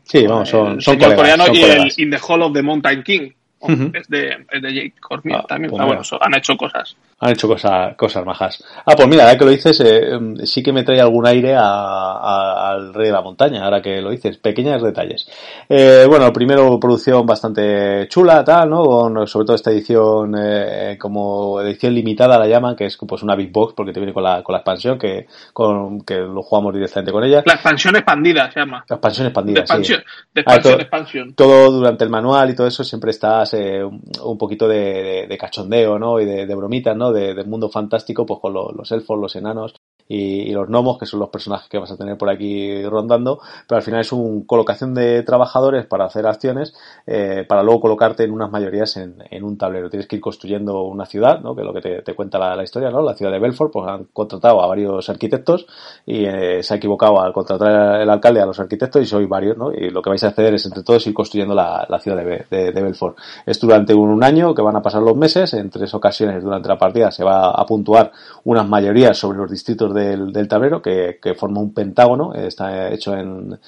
Sí, 0.02 0.26
vamos, 0.26 0.50
son, 0.50 0.82
son 0.82 0.98
colegas, 0.98 1.16
coreano 1.16 1.44
y 1.50 1.62
el 1.62 1.92
In 1.96 2.10
the 2.10 2.18
Hall 2.18 2.42
of 2.42 2.52
the 2.52 2.62
Mountain 2.62 3.02
King, 3.02 3.30
es, 3.68 4.08
de, 4.08 4.46
es 4.50 4.62
de 4.62 4.74
Jake 4.74 4.94
Cormier 5.00 5.40
ah, 5.42 5.46
también. 5.48 5.70
Pues 5.70 5.82
ah, 5.82 5.86
bueno, 5.86 6.02
han 6.20 6.34
hecho 6.34 6.56
cosas. 6.56 6.96
Han 7.20 7.30
hecho 7.30 7.46
cosas, 7.46 7.96
cosas 7.96 8.26
majas. 8.26 8.62
Ah, 8.84 8.94
pues 8.96 9.06
mira, 9.06 9.22
ahora 9.22 9.38
que 9.38 9.44
lo 9.44 9.50
dices, 9.52 9.80
eh, 9.80 10.18
mm, 10.18 10.44
sí 10.44 10.62
que 10.62 10.72
me 10.72 10.82
trae 10.82 11.00
algún 11.00 11.26
aire 11.26 11.54
al 11.56 12.92
Rey 12.92 13.06
de 13.06 13.12
la 13.12 13.22
Montaña, 13.22 13.64
ahora 13.64 13.80
que 13.80 14.00
lo 14.00 14.10
dices. 14.10 14.36
Pequeños 14.38 14.82
detalles. 14.82 15.28
Eh, 15.68 16.06
bueno, 16.08 16.32
primero 16.32 16.78
producción 16.80 17.24
bastante 17.24 18.08
chula, 18.08 18.42
tal, 18.42 18.68
¿no? 18.68 18.82
Con, 18.82 19.26
sobre 19.28 19.46
todo 19.46 19.56
esta 19.56 19.70
edición, 19.70 20.34
eh, 20.36 20.98
como 20.98 21.60
edición 21.60 21.94
limitada 21.94 22.38
la 22.38 22.48
llaman, 22.48 22.74
que 22.74 22.86
es 22.86 22.96
pues 22.96 23.22
una 23.22 23.36
Big 23.36 23.52
Box, 23.52 23.74
porque 23.76 23.92
te 23.92 24.00
viene 24.00 24.12
con 24.12 24.24
la, 24.24 24.42
con 24.42 24.52
la 24.52 24.58
expansión, 24.58 24.98
que, 24.98 25.26
con, 25.52 26.00
que 26.00 26.16
lo 26.16 26.42
jugamos 26.42 26.74
directamente 26.74 27.12
con 27.12 27.22
ella. 27.22 27.42
La 27.46 27.54
expansión 27.54 27.94
expandida 27.94 28.50
se 28.50 28.60
llama. 28.60 28.84
La 28.88 28.96
expansión 28.96 29.26
expandida, 29.28 29.54
de 29.54 29.60
expansión, 29.60 30.02
De 30.34 30.40
expansión, 30.40 30.80
expansión. 30.80 31.34
Todo 31.34 31.70
durante 31.70 32.02
el 32.02 32.10
manual 32.10 32.50
y 32.50 32.56
todo 32.56 32.66
eso 32.66 32.82
siempre 32.82 33.12
estás 33.12 33.54
un 33.54 34.36
poquito 34.36 34.66
de, 34.66 35.36
cachondeo, 35.38 35.98
¿no? 35.98 36.20
Y 36.20 36.24
de, 36.24 36.46
de 36.46 36.54
bromitas, 36.54 36.96
¿no? 36.96 37.03
De, 37.12 37.34
del 37.34 37.46
mundo 37.46 37.68
fantástico, 37.70 38.26
pues 38.26 38.40
con 38.40 38.54
los 38.54 38.92
elfos, 38.92 39.18
los 39.18 39.36
enanos 39.36 39.74
y, 40.08 40.52
los 40.52 40.68
gnomos, 40.68 40.98
que 40.98 41.06
son 41.06 41.20
los 41.20 41.30
personajes 41.30 41.68
que 41.68 41.78
vas 41.78 41.90
a 41.90 41.96
tener 41.96 42.16
por 42.16 42.30
aquí 42.30 42.84
rondando, 42.84 43.40
pero 43.66 43.76
al 43.76 43.82
final 43.82 44.00
es 44.00 44.12
una 44.12 44.44
colocación 44.46 44.94
de 44.94 45.22
trabajadores 45.22 45.86
para 45.86 46.04
hacer 46.04 46.26
acciones, 46.26 46.74
eh, 47.06 47.44
para 47.48 47.62
luego 47.62 47.80
colocarte 47.80 48.24
en 48.24 48.32
unas 48.32 48.50
mayorías 48.50 48.96
en, 48.96 49.14
un 49.42 49.58
tablero. 49.58 49.90
Tienes 49.90 50.06
que 50.06 50.16
ir 50.16 50.22
construyendo 50.22 50.82
una 50.82 51.06
ciudad, 51.06 51.40
¿no? 51.40 51.54
que 51.54 51.62
es 51.62 51.66
lo 51.66 51.74
que 51.74 52.02
te, 52.02 52.14
cuenta 52.14 52.38
la, 52.38 52.62
historia, 52.62 52.90
¿no? 52.90 53.02
la 53.02 53.14
ciudad 53.14 53.32
de 53.32 53.38
Belfort, 53.38 53.72
pues 53.72 53.88
han 53.88 54.04
contratado 54.12 54.62
a 54.62 54.66
varios 54.66 55.08
arquitectos 55.08 55.66
y 56.06 56.24
eh, 56.24 56.62
se 56.62 56.74
ha 56.74 56.76
equivocado 56.76 57.20
al 57.20 57.32
contratar 57.32 58.00
el 58.00 58.10
alcalde 58.10 58.40
a 58.40 58.46
los 58.46 58.58
arquitectos 58.60 59.02
y 59.02 59.06
sois 59.06 59.28
varios, 59.28 59.56
¿no? 59.56 59.72
y 59.72 59.90
lo 59.90 60.02
que 60.02 60.10
vais 60.10 60.24
a 60.24 60.28
hacer 60.28 60.54
es 60.54 60.64
entre 60.66 60.82
todos 60.82 61.06
ir 61.06 61.14
construyendo 61.14 61.54
la, 61.54 61.86
ciudad 62.00 62.18
de, 62.18 62.72
de, 62.72 62.82
Belfort. 62.82 63.16
Es 63.46 63.60
durante 63.60 63.94
un, 63.94 64.22
año 64.24 64.54
que 64.54 64.62
van 64.62 64.76
a 64.76 64.82
pasar 64.82 65.02
los 65.02 65.16
meses, 65.16 65.52
en 65.54 65.70
tres 65.70 65.92
ocasiones 65.92 66.42
durante 66.42 66.68
la 66.68 66.78
partida 66.78 67.10
se 67.10 67.24
va 67.24 67.50
a 67.50 67.66
puntuar 67.66 68.12
unas 68.44 68.66
mayorías 68.68 69.18
sobre 69.18 69.38
los 69.38 69.50
distritos 69.50 69.93
del, 69.94 70.48
tablero 70.48 70.82
que, 70.82 71.18
forma 71.36 71.60
un 71.60 71.72
pentágono, 71.72 72.34
está 72.34 72.90
hecho 72.92 73.14
en, 73.14 73.58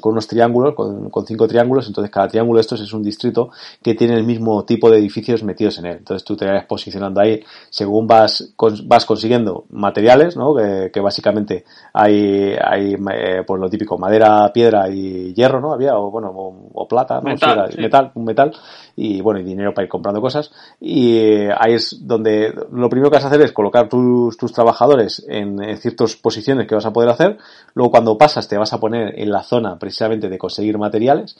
con 0.00 0.12
unos 0.12 0.26
triángulos, 0.26 0.74
con, 0.74 1.26
cinco 1.26 1.46
triángulos, 1.46 1.86
entonces 1.86 2.10
cada 2.10 2.28
triángulo 2.28 2.58
de 2.58 2.62
estos 2.62 2.80
es 2.80 2.92
un 2.92 3.02
distrito 3.02 3.50
que 3.82 3.94
tiene 3.94 4.14
el 4.14 4.24
mismo 4.24 4.64
tipo 4.64 4.90
de 4.90 4.98
edificios 4.98 5.42
metidos 5.42 5.78
en 5.78 5.86
él. 5.86 5.96
Entonces 5.98 6.24
tú 6.24 6.36
te 6.36 6.46
vas 6.46 6.64
posicionando 6.64 7.20
ahí 7.20 7.40
según 7.70 8.06
vas, 8.06 8.54
vas 8.84 9.04
consiguiendo 9.04 9.66
materiales, 9.70 10.36
¿no? 10.36 10.54
que, 10.54 11.00
básicamente 11.00 11.64
hay, 11.92 12.54
hay 12.60 12.94
eh, 12.94 13.42
pues 13.46 13.60
lo 13.60 13.68
típico, 13.68 13.98
madera, 13.98 14.50
piedra 14.52 14.88
y 14.88 15.34
hierro, 15.34 15.60
¿no? 15.60 15.72
Había, 15.72 15.96
o 15.96 16.10
bueno, 16.10 16.32
o, 16.34 16.88
plata, 16.88 17.20
¿no? 17.20 17.30
Metal, 17.30 17.70
metal, 17.78 18.10
un 18.14 18.24
metal, 18.24 18.52
y 19.00 19.20
bueno, 19.20 19.38
y 19.38 19.44
dinero 19.44 19.72
para 19.72 19.84
ir 19.84 19.88
comprando 19.88 20.20
cosas. 20.20 20.50
Y 20.80 21.18
eh, 21.18 21.50
ahí 21.56 21.74
es 21.74 21.98
donde 22.00 22.52
lo 22.72 22.88
primero 22.88 23.10
que 23.10 23.18
vas 23.18 23.24
a 23.24 23.28
hacer 23.28 23.40
es 23.42 23.52
colocar 23.52 23.88
tus, 23.88 24.36
tus 24.36 24.52
trabajadores 24.52 25.24
en, 25.28 25.76
ciertas 25.76 26.16
posiciones 26.16 26.66
que 26.66 26.74
vas 26.74 26.84
a 26.84 26.92
poder 26.92 27.08
hacer. 27.08 27.38
Luego 27.74 27.92
cuando 27.92 28.18
pasas 28.18 28.48
te 28.48 28.58
vas 28.58 28.72
a 28.72 28.80
poner 28.80 29.16
en 29.16 29.30
la 29.30 29.44
zona 29.44 29.78
precisamente 29.78 30.28
de 30.28 30.36
conseguir 30.36 30.78
materiales 30.78 31.38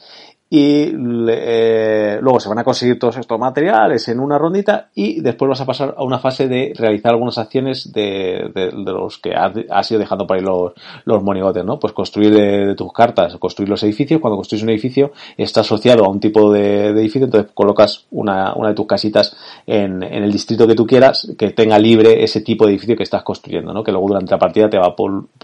y 0.50 0.94
eh, 1.28 2.18
luego 2.22 2.40
se 2.40 2.48
van 2.48 2.58
a 2.58 2.64
conseguir 2.64 2.98
todos 2.98 3.18
estos 3.18 3.38
materiales 3.38 4.08
en 4.08 4.18
una 4.18 4.38
rondita 4.38 4.88
y 4.94 5.20
después 5.20 5.46
vas 5.50 5.60
a 5.60 5.66
pasar 5.66 5.94
a 5.98 6.02
una 6.02 6.18
fase 6.18 6.48
de 6.48 6.72
realizar 6.74 7.12
algunas 7.12 7.36
acciones 7.36 7.92
de, 7.92 8.50
los 8.86 9.18
que 9.18 9.34
has, 9.34 9.90
ido 9.90 10.00
dejando 10.00 10.26
por 10.26 10.38
ahí 10.38 10.42
los, 10.42 11.22
monigotes, 11.22 11.64
¿no? 11.64 11.78
Pues 11.78 11.92
construir 11.92 12.32
de, 12.32 12.74
tus 12.74 12.90
cartas, 12.94 13.36
construir 13.36 13.68
los 13.68 13.82
edificios. 13.82 14.22
Cuando 14.22 14.36
construyes 14.36 14.62
un 14.62 14.70
edificio 14.70 15.12
está 15.36 15.60
asociado 15.60 16.06
a 16.06 16.08
un 16.08 16.18
tipo 16.18 16.50
de, 16.50 16.88
edificio, 16.88 17.26
entonces 17.26 17.52
colocas 17.52 18.06
una, 18.10 18.54
una 18.54 18.70
de 18.70 18.74
tus 18.74 18.86
casitas 18.86 19.36
en, 19.66 20.02
en, 20.02 20.22
el 20.22 20.32
distrito 20.32 20.66
que 20.66 20.74
tú 20.74 20.86
quieras 20.86 21.30
que 21.36 21.50
tenga 21.50 21.78
libre 21.78 22.24
ese 22.24 22.40
tipo 22.40 22.64
de 22.64 22.72
edificio 22.72 22.96
que 22.96 23.02
estás 23.02 23.22
construyendo, 23.22 23.74
¿no? 23.74 23.84
Que 23.84 23.92
luego 23.92 24.08
durante 24.08 24.30
la 24.30 24.38
partida 24.38 24.70
te 24.70 24.78
va 24.78 24.86
a 24.86 24.94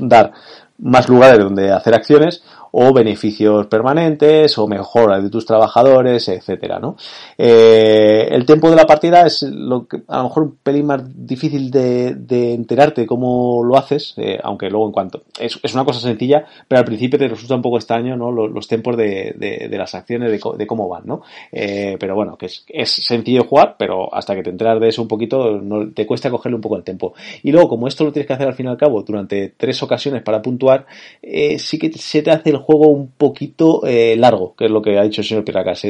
dar 0.01 0.33
más 0.79 1.09
lugares 1.09 1.39
donde 1.39 1.71
hacer 1.71 1.95
acciones 1.95 2.43
o 2.77 2.93
beneficios 2.93 3.69
permanentes 3.69 4.59
o 4.59 4.67
mejora 4.67 5.21
de 5.21 5.31
tus 5.31 5.47
trabajadores, 5.47 6.29
etcétera, 6.29 6.81
¿no? 6.81 6.97
Eh, 7.39 8.27
el 8.33 8.45
tiempo 8.45 8.69
de 8.69 8.75
la 8.75 8.85
partida 8.85 9.25
es 9.25 9.43
lo 9.43 9.87
que 9.87 10.03
a 10.09 10.19
lo 10.19 10.25
mejor 10.25 10.43
un 10.43 10.57
pelín 10.61 10.87
más 10.87 11.03
difícil 11.15 11.71
de, 11.71 12.17
de 12.17 12.53
enterarte 12.53 13.07
cómo 13.07 13.63
lo 13.63 13.77
haces, 13.77 14.15
eh, 14.17 14.41
aunque 14.43 14.71
luego 14.71 14.87
en 14.87 14.93
cuanto 14.93 15.23
es, 15.39 15.61
es, 15.63 15.73
una 15.73 15.85
cosa 15.85 16.01
sencilla, 16.01 16.47
pero 16.67 16.81
al 16.81 16.85
principio 16.85 17.17
te 17.17 17.29
resulta 17.29 17.55
un 17.55 17.63
poco 17.63 17.77
extraño, 17.77 18.17
¿no? 18.17 18.33
Los, 18.33 18.67
tiempos 18.67 18.97
de, 18.97 19.35
de, 19.37 19.79
las 19.79 19.95
acciones, 19.95 20.33
de, 20.33 20.67
cómo 20.67 20.89
van, 20.89 21.05
¿no? 21.07 21.23
Eh, 21.53 21.97
pero 22.01 22.17
bueno, 22.17 22.37
que 22.37 22.47
es, 22.47 22.65
es 22.67 22.91
sencillo 22.91 23.45
jugar, 23.45 23.77
pero 23.79 24.13
hasta 24.13 24.35
que 24.35 24.43
te 24.43 24.51
enteras 24.51 24.81
de 24.81 24.89
eso 24.89 25.01
un 25.01 25.07
poquito, 25.07 25.61
no, 25.61 25.93
te 25.93 26.07
cuesta 26.07 26.29
cogerle 26.29 26.57
un 26.57 26.63
poco 26.63 26.77
el 26.77 26.83
tiempo. 26.83 27.15
Y 27.45 27.53
luego, 27.53 27.69
como 27.69 27.87
esto 27.87 28.03
lo 28.03 28.11
tienes 28.11 28.27
que 28.27 28.33
hacer 28.33 28.49
al 28.49 28.55
fin 28.55 28.67
y 28.67 28.71
al 28.71 28.77
cabo 28.77 29.01
durante 29.03 29.55
tres 29.57 29.81
ocasiones 29.81 30.23
para 30.23 30.43
puntuar, 30.43 30.87
sí 31.23 31.79
que 31.79 31.93
se 31.93 32.23
te 32.23 32.33
hace 32.33 32.51
el 32.51 32.64
juego 32.65 32.89
un 32.89 33.13
poquito 33.13 33.87
eh, 33.87 34.17
largo, 34.17 34.55
que 34.57 34.67
es 34.67 34.71
lo 34.71 34.83
que 34.83 34.99
ha 34.99 35.03
dicho 35.05 35.21
el 35.21 35.27
señor 35.27 35.45
Piracas. 35.45 35.83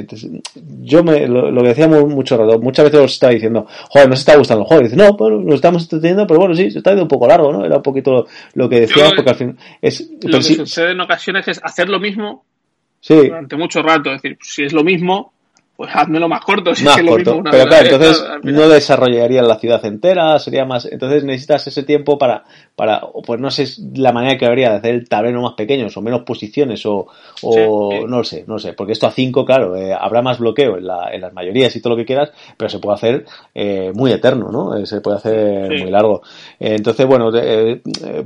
Yo 0.82 1.02
me, 1.02 1.26
lo, 1.26 1.62
que 1.62 1.68
decíamos 1.68 2.06
mucho 2.06 2.36
rato, 2.36 2.58
muchas 2.58 2.84
veces 2.84 3.00
os 3.00 3.12
estaba 3.12 3.32
diciendo, 3.32 3.66
joder, 3.88 4.08
nos 4.08 4.18
está 4.18 4.36
gustando 4.36 4.62
el 4.62 4.68
juego. 4.68 4.82
Y 4.82 4.84
dice, 4.84 4.96
no, 4.96 5.16
pues 5.16 5.32
nos 5.32 5.54
estamos 5.54 5.82
entreteniendo, 5.82 6.26
pero 6.26 6.40
bueno, 6.40 6.54
sí, 6.54 6.70
se 6.70 6.78
está 6.78 6.90
yendo 6.90 7.04
un 7.04 7.08
poco 7.08 7.26
largo, 7.26 7.52
¿no? 7.52 7.64
Era 7.64 7.76
un 7.76 7.82
poquito 7.82 8.26
lo 8.54 8.68
que 8.68 8.80
decíamos, 8.80 9.14
porque 9.14 9.30
al 9.30 9.36
final 9.36 9.56
es... 9.80 10.10
Lo 10.22 10.38
que 10.38 10.44
sucede 10.44 10.92
en 10.92 11.00
ocasiones 11.00 11.48
es 11.48 11.60
hacer 11.62 11.88
lo 11.88 11.98
mismo 11.98 12.44
durante 13.08 13.56
mucho 13.56 13.82
rato. 13.82 14.10
Es 14.12 14.22
decir, 14.22 14.38
si 14.40 14.64
es 14.64 14.72
lo 14.72 14.82
mismo, 14.82 15.32
pues 15.76 15.90
házmelo 15.92 16.28
más 16.28 16.40
corto. 16.40 16.74
Si 16.74 16.84
más 16.84 17.00
corto. 17.02 17.42
Pero 17.50 17.66
claro, 17.66 17.84
entonces 17.84 18.24
no 18.42 18.68
desarrollaría 18.68 19.42
la 19.42 19.58
ciudad 19.58 19.84
entera, 19.84 20.38
sería 20.38 20.64
más. 20.64 20.86
Entonces 20.86 21.24
necesitas 21.24 21.66
ese 21.66 21.82
tiempo 21.82 22.16
para, 22.18 22.44
para, 22.76 23.02
pues 23.24 23.40
no 23.40 23.50
sé 23.50 23.66
la 23.94 24.12
manera 24.12 24.36
que 24.38 24.46
habría 24.46 24.70
de 24.70 24.76
hacer 24.76 24.94
el 24.94 25.08
tablero 25.08 25.42
más 25.42 25.54
pequeño, 25.54 25.86
o 25.94 26.00
menos 26.00 26.22
posiciones, 26.22 26.84
o, 26.86 27.06
o 27.42 28.06
no 28.06 28.18
lo 28.18 28.24
sé, 28.24 28.44
no 28.46 28.58
sé. 28.58 28.72
Porque 28.72 28.92
esto 28.92 29.06
a 29.06 29.10
5, 29.10 29.44
claro, 29.44 29.76
eh, 29.76 29.92
habrá 29.92 30.22
más 30.22 30.38
bloqueo 30.38 30.76
en, 30.78 30.86
la, 30.86 31.10
en 31.12 31.20
las 31.20 31.32
mayorías 31.32 31.74
y 31.76 31.80
todo 31.80 31.94
lo 31.94 31.96
que 31.96 32.06
quieras, 32.06 32.30
pero 32.56 32.68
se 32.68 32.78
puede 32.78 32.94
hacer 32.94 33.24
eh, 33.54 33.92
muy 33.94 34.12
eterno, 34.12 34.50
¿no? 34.50 34.76
Eh, 34.76 34.86
se 34.86 35.00
puede 35.00 35.18
hacer 35.18 35.68
muy 35.68 35.90
largo. 35.90 36.22
entonces, 36.58 37.06
bueno, 37.06 37.30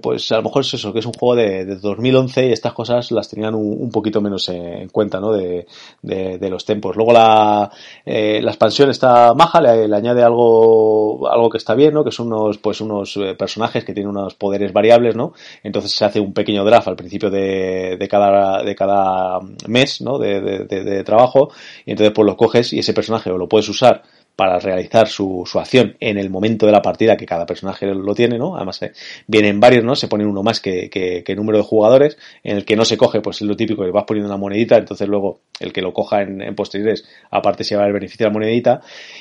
pues 0.00 0.32
a 0.32 0.36
lo 0.36 0.42
mejor 0.42 0.62
es 0.62 0.74
eso, 0.74 0.92
que 0.92 1.00
es 1.00 1.06
un 1.06 1.12
juego 1.12 1.36
de, 1.36 1.64
de 1.64 1.76
2011 1.76 2.48
y 2.48 2.52
estas 2.52 2.72
cosas 2.72 3.10
las 3.12 3.28
tenían 3.28 3.54
un, 3.54 3.76
un 3.80 3.90
poquito 3.90 4.20
menos 4.20 4.48
en 4.48 4.88
cuenta, 4.88 5.20
¿no? 5.20 5.32
De, 5.32 5.66
de, 6.02 6.38
de 6.38 6.50
los 6.50 6.64
tempos. 6.64 6.96
Luego 6.96 7.12
la 7.12 7.70
eh, 8.04 8.40
la, 8.42 8.50
expansión 8.50 8.90
está 8.90 9.34
maja, 9.34 9.60
le, 9.60 9.94
añade 9.94 10.22
algo, 10.22 11.28
algo 11.28 11.50
que 11.50 11.58
está 11.58 11.74
bien, 11.74 11.94
¿no? 11.94 12.04
Que 12.04 12.12
son 12.12 12.32
unos, 12.32 12.58
pues 12.58 12.80
unos 12.80 13.16
eh, 13.16 13.34
personajes 13.34 13.84
que 13.84 13.92
tienen 13.92 14.10
unos 14.10 14.34
poderes 14.38 14.72
variables, 14.72 15.16
¿no? 15.16 15.32
Entonces 15.62 15.92
se 15.92 16.04
hace 16.04 16.20
un 16.20 16.32
pequeño 16.32 16.64
draft 16.64 16.88
al 16.88 16.96
principio 16.96 17.28
de, 17.30 17.96
de 17.98 18.08
cada, 18.08 18.62
de 18.62 18.74
cada 18.74 19.40
mes, 19.66 20.00
¿no? 20.00 20.18
De, 20.18 20.40
de, 20.40 21.04
trabajo, 21.04 21.50
y 21.84 21.90
entonces 21.90 22.12
pues 22.14 22.26
lo 22.26 22.36
coges 22.36 22.72
y 22.72 22.78
ese 22.78 22.92
personaje 22.92 23.30
lo 23.30 23.48
puedes 23.48 23.68
usar 23.68 24.02
para 24.38 24.60
realizar 24.60 25.08
su, 25.08 25.42
su, 25.46 25.58
acción 25.58 25.96
en 25.98 26.16
el 26.16 26.30
momento 26.30 26.64
de 26.64 26.70
la 26.70 26.80
partida 26.80 27.16
que 27.16 27.26
cada 27.26 27.44
personaje 27.44 27.86
lo 27.86 28.14
tiene, 28.14 28.38
¿no? 28.38 28.54
Además 28.54 28.80
eh, 28.82 28.92
vienen 29.26 29.58
varios, 29.58 29.82
¿no? 29.82 29.96
Se 29.96 30.06
pone 30.06 30.24
uno 30.24 30.44
más 30.44 30.60
que, 30.60 30.88
que, 30.88 31.24
que, 31.24 31.34
número 31.34 31.58
de 31.58 31.64
jugadores, 31.64 32.16
en 32.44 32.56
el 32.56 32.64
que 32.64 32.76
no 32.76 32.84
se 32.84 32.96
coge, 32.96 33.20
pues 33.20 33.42
es 33.42 33.48
lo 33.48 33.56
típico, 33.56 33.84
que 33.84 33.90
vas 33.90 34.04
poniendo 34.04 34.30
una 34.30 34.38
monedita, 34.38 34.76
entonces 34.76 35.08
luego 35.08 35.40
el 35.58 35.72
que 35.72 35.82
lo 35.82 35.92
coja 35.92 36.22
en, 36.22 36.54
posteriores, 36.54 37.04
aparte 37.32 37.64
se 37.64 37.74
va 37.74 37.84
el 37.84 37.92
beneficio 37.92 38.26
de 38.26 38.30
la 38.30 38.32
monedita, 38.32 38.80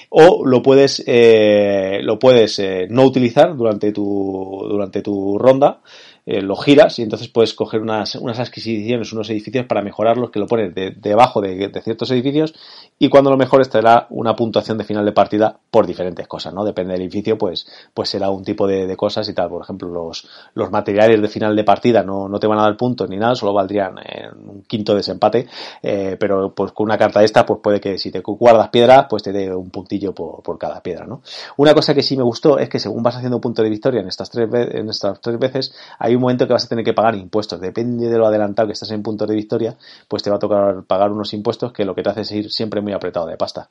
o 0.09 0.45
lo 0.45 0.61
puedes, 0.61 1.03
eh, 1.07 1.97
lo 2.03 2.19
puedes 2.19 2.59
eh, 2.59 2.85
no 2.87 3.03
utilizar 3.03 3.57
durante 3.57 3.91
tu, 3.91 4.67
durante 4.69 5.01
tu 5.01 5.39
ronda, 5.39 5.81
eh, 6.29 6.41
lo 6.41 6.57
giras 6.57 6.99
y 6.99 7.03
entonces 7.03 7.29
puedes 7.29 7.53
coger 7.53 7.79
unas, 7.79 8.15
unas 8.15 8.37
adquisiciones, 8.37 9.13
unos 9.13 9.29
edificios 9.29 9.65
para 9.65 9.81
mejorarlos 9.81 10.29
que 10.29 10.39
lo 10.39 10.45
pones 10.45 10.73
debajo 10.75 11.39
de, 11.39 11.71
ciertos 11.81 12.11
edificios 12.11 12.53
y 12.99 13.07
cuando 13.07 13.29
lo 13.29 13.37
mejores 13.37 13.69
te 13.69 13.81
dará 13.81 14.07
una 14.09 14.35
puntuación 14.35 14.77
de 14.77 14.83
final 14.83 15.05
de 15.05 15.13
partida 15.13 15.57
por 15.71 15.87
diferentes 15.87 16.27
cosas, 16.27 16.53
¿no? 16.53 16.65
Depende 16.65 16.93
del 16.93 17.03
edificio, 17.03 17.37
pues, 17.37 17.65
pues 17.93 18.09
será 18.09 18.29
un 18.29 18.43
tipo 18.43 18.67
de, 18.67 18.97
cosas 18.97 19.29
y 19.29 19.33
tal. 19.33 19.47
Por 19.47 19.61
ejemplo, 19.61 19.87
los, 19.87 20.27
los 20.53 20.69
materiales 20.69 21.21
de 21.21 21.29
final 21.29 21.55
de 21.55 21.63
partida 21.63 22.03
no, 22.03 22.27
no 22.27 22.39
te 22.39 22.47
van 22.47 22.59
a 22.59 22.63
dar 22.63 22.75
puntos 22.75 23.09
ni 23.09 23.15
nada, 23.15 23.33
solo 23.35 23.53
valdrían 23.53 23.95
un 24.35 24.63
quinto 24.63 24.95
desempate, 24.95 25.47
eh, 25.81 26.17
pero 26.19 26.53
pues 26.53 26.73
con 26.73 26.87
una 26.87 26.97
carta 26.97 27.21
de 27.21 27.25
esta, 27.25 27.45
pues 27.45 27.61
puede 27.63 27.79
que 27.79 27.97
si 27.97 28.11
te 28.11 28.19
guardas 28.19 28.67
piedras, 28.67 29.05
pues 29.09 29.23
te 29.23 29.31
dé 29.31 29.55
un 29.55 29.69
puntillo 29.69 30.13
por, 30.13 30.43
por 30.43 30.57
cada 30.57 30.81
piedra, 30.81 31.05
¿no? 31.05 31.21
Una 31.55 31.73
cosa 31.73 31.93
que 31.93 32.03
sí 32.03 32.17
me 32.17 32.23
gustó 32.23 32.59
es 32.59 32.67
que 32.67 32.79
según 32.79 33.01
vas 33.01 33.15
haciendo 33.15 33.39
punto 33.39 33.63
de 33.63 33.69
victoria 33.69 34.01
en 34.01 34.09
estas 34.09 34.29
tres, 34.29 34.49
en 34.51 34.89
estas 34.89 35.21
tres 35.21 35.39
veces, 35.39 35.73
hay 35.99 36.16
un 36.17 36.21
momento 36.21 36.45
que 36.47 36.53
vas 36.53 36.65
a 36.65 36.67
tener 36.67 36.83
que 36.83 36.93
pagar 36.93 37.15
impuestos. 37.15 37.59
Depende 37.59 38.09
de 38.09 38.17
lo 38.17 38.27
adelantado 38.27 38.67
que 38.67 38.73
estás 38.73 38.91
en 38.91 39.01
puntos 39.01 39.27
de 39.27 39.35
victoria, 39.35 39.77
pues 40.07 40.23
te 40.23 40.29
va 40.29 40.35
a 40.35 40.39
tocar 40.39 40.83
pagar 40.83 41.11
unos 41.11 41.33
impuestos 41.33 41.71
que 41.71 41.85
lo 41.85 41.95
que 41.95 42.03
te 42.03 42.09
hace 42.09 42.21
es 42.21 42.31
ir 42.31 42.51
siempre 42.51 42.81
muy 42.81 42.93
apretado 42.93 43.25
de 43.27 43.37
pasta. 43.37 43.67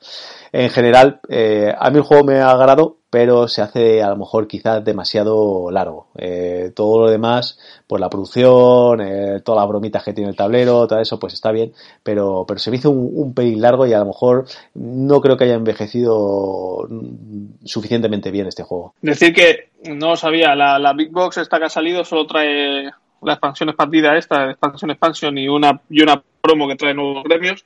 En 0.51 0.69
general, 0.69 1.19
eh, 1.29 1.73
a 1.77 1.89
mí 1.89 1.97
el 1.97 2.03
juego 2.03 2.23
me 2.23 2.39
ha 2.39 2.49
agradado, 2.49 2.97
pero 3.09 3.47
se 3.47 3.61
hace 3.61 4.03
a 4.03 4.09
lo 4.09 4.17
mejor 4.17 4.47
quizás 4.47 4.83
demasiado 4.83 5.71
largo. 5.71 6.07
Eh, 6.17 6.71
todo 6.75 7.01
lo 7.01 7.09
demás, 7.09 7.57
pues 7.87 8.01
la 8.01 8.09
producción, 8.09 9.01
eh, 9.01 9.41
todas 9.43 9.61
las 9.61 9.69
bromitas 9.69 10.03
que 10.03 10.13
tiene 10.13 10.29
el 10.29 10.35
tablero, 10.35 10.87
todo 10.87 10.99
eso, 10.99 11.19
pues 11.19 11.33
está 11.33 11.51
bien, 11.51 11.73
pero, 12.03 12.45
pero 12.47 12.59
se 12.59 12.69
me 12.69 12.77
hizo 12.77 12.89
un, 12.89 13.09
un 13.13 13.33
pelín 13.33 13.61
largo 13.61 13.87
y 13.87 13.93
a 13.93 13.99
lo 13.99 14.05
mejor 14.07 14.45
no 14.73 15.21
creo 15.21 15.37
que 15.37 15.45
haya 15.45 15.55
envejecido 15.55 16.87
suficientemente 17.63 18.31
bien 18.31 18.47
este 18.47 18.63
juego. 18.63 18.93
Decir 19.01 19.33
que 19.33 19.69
no 19.89 20.15
sabía, 20.15 20.55
la, 20.55 20.77
la 20.79 20.93
Big 20.93 21.11
Box 21.11 21.37
esta 21.37 21.59
que 21.59 21.65
ha 21.65 21.69
salido 21.69 22.03
solo 22.03 22.27
trae 22.27 22.91
la 23.21 23.33
expansión 23.33 23.69
expandida 23.69 24.17
esta, 24.17 24.51
expansión 24.51 24.91
expansión 24.91 25.37
y 25.37 25.47
una, 25.47 25.81
y 25.89 26.01
una 26.01 26.21
promo 26.41 26.67
que 26.67 26.75
trae 26.75 26.93
nuevos 26.93 27.23
gremios 27.23 27.65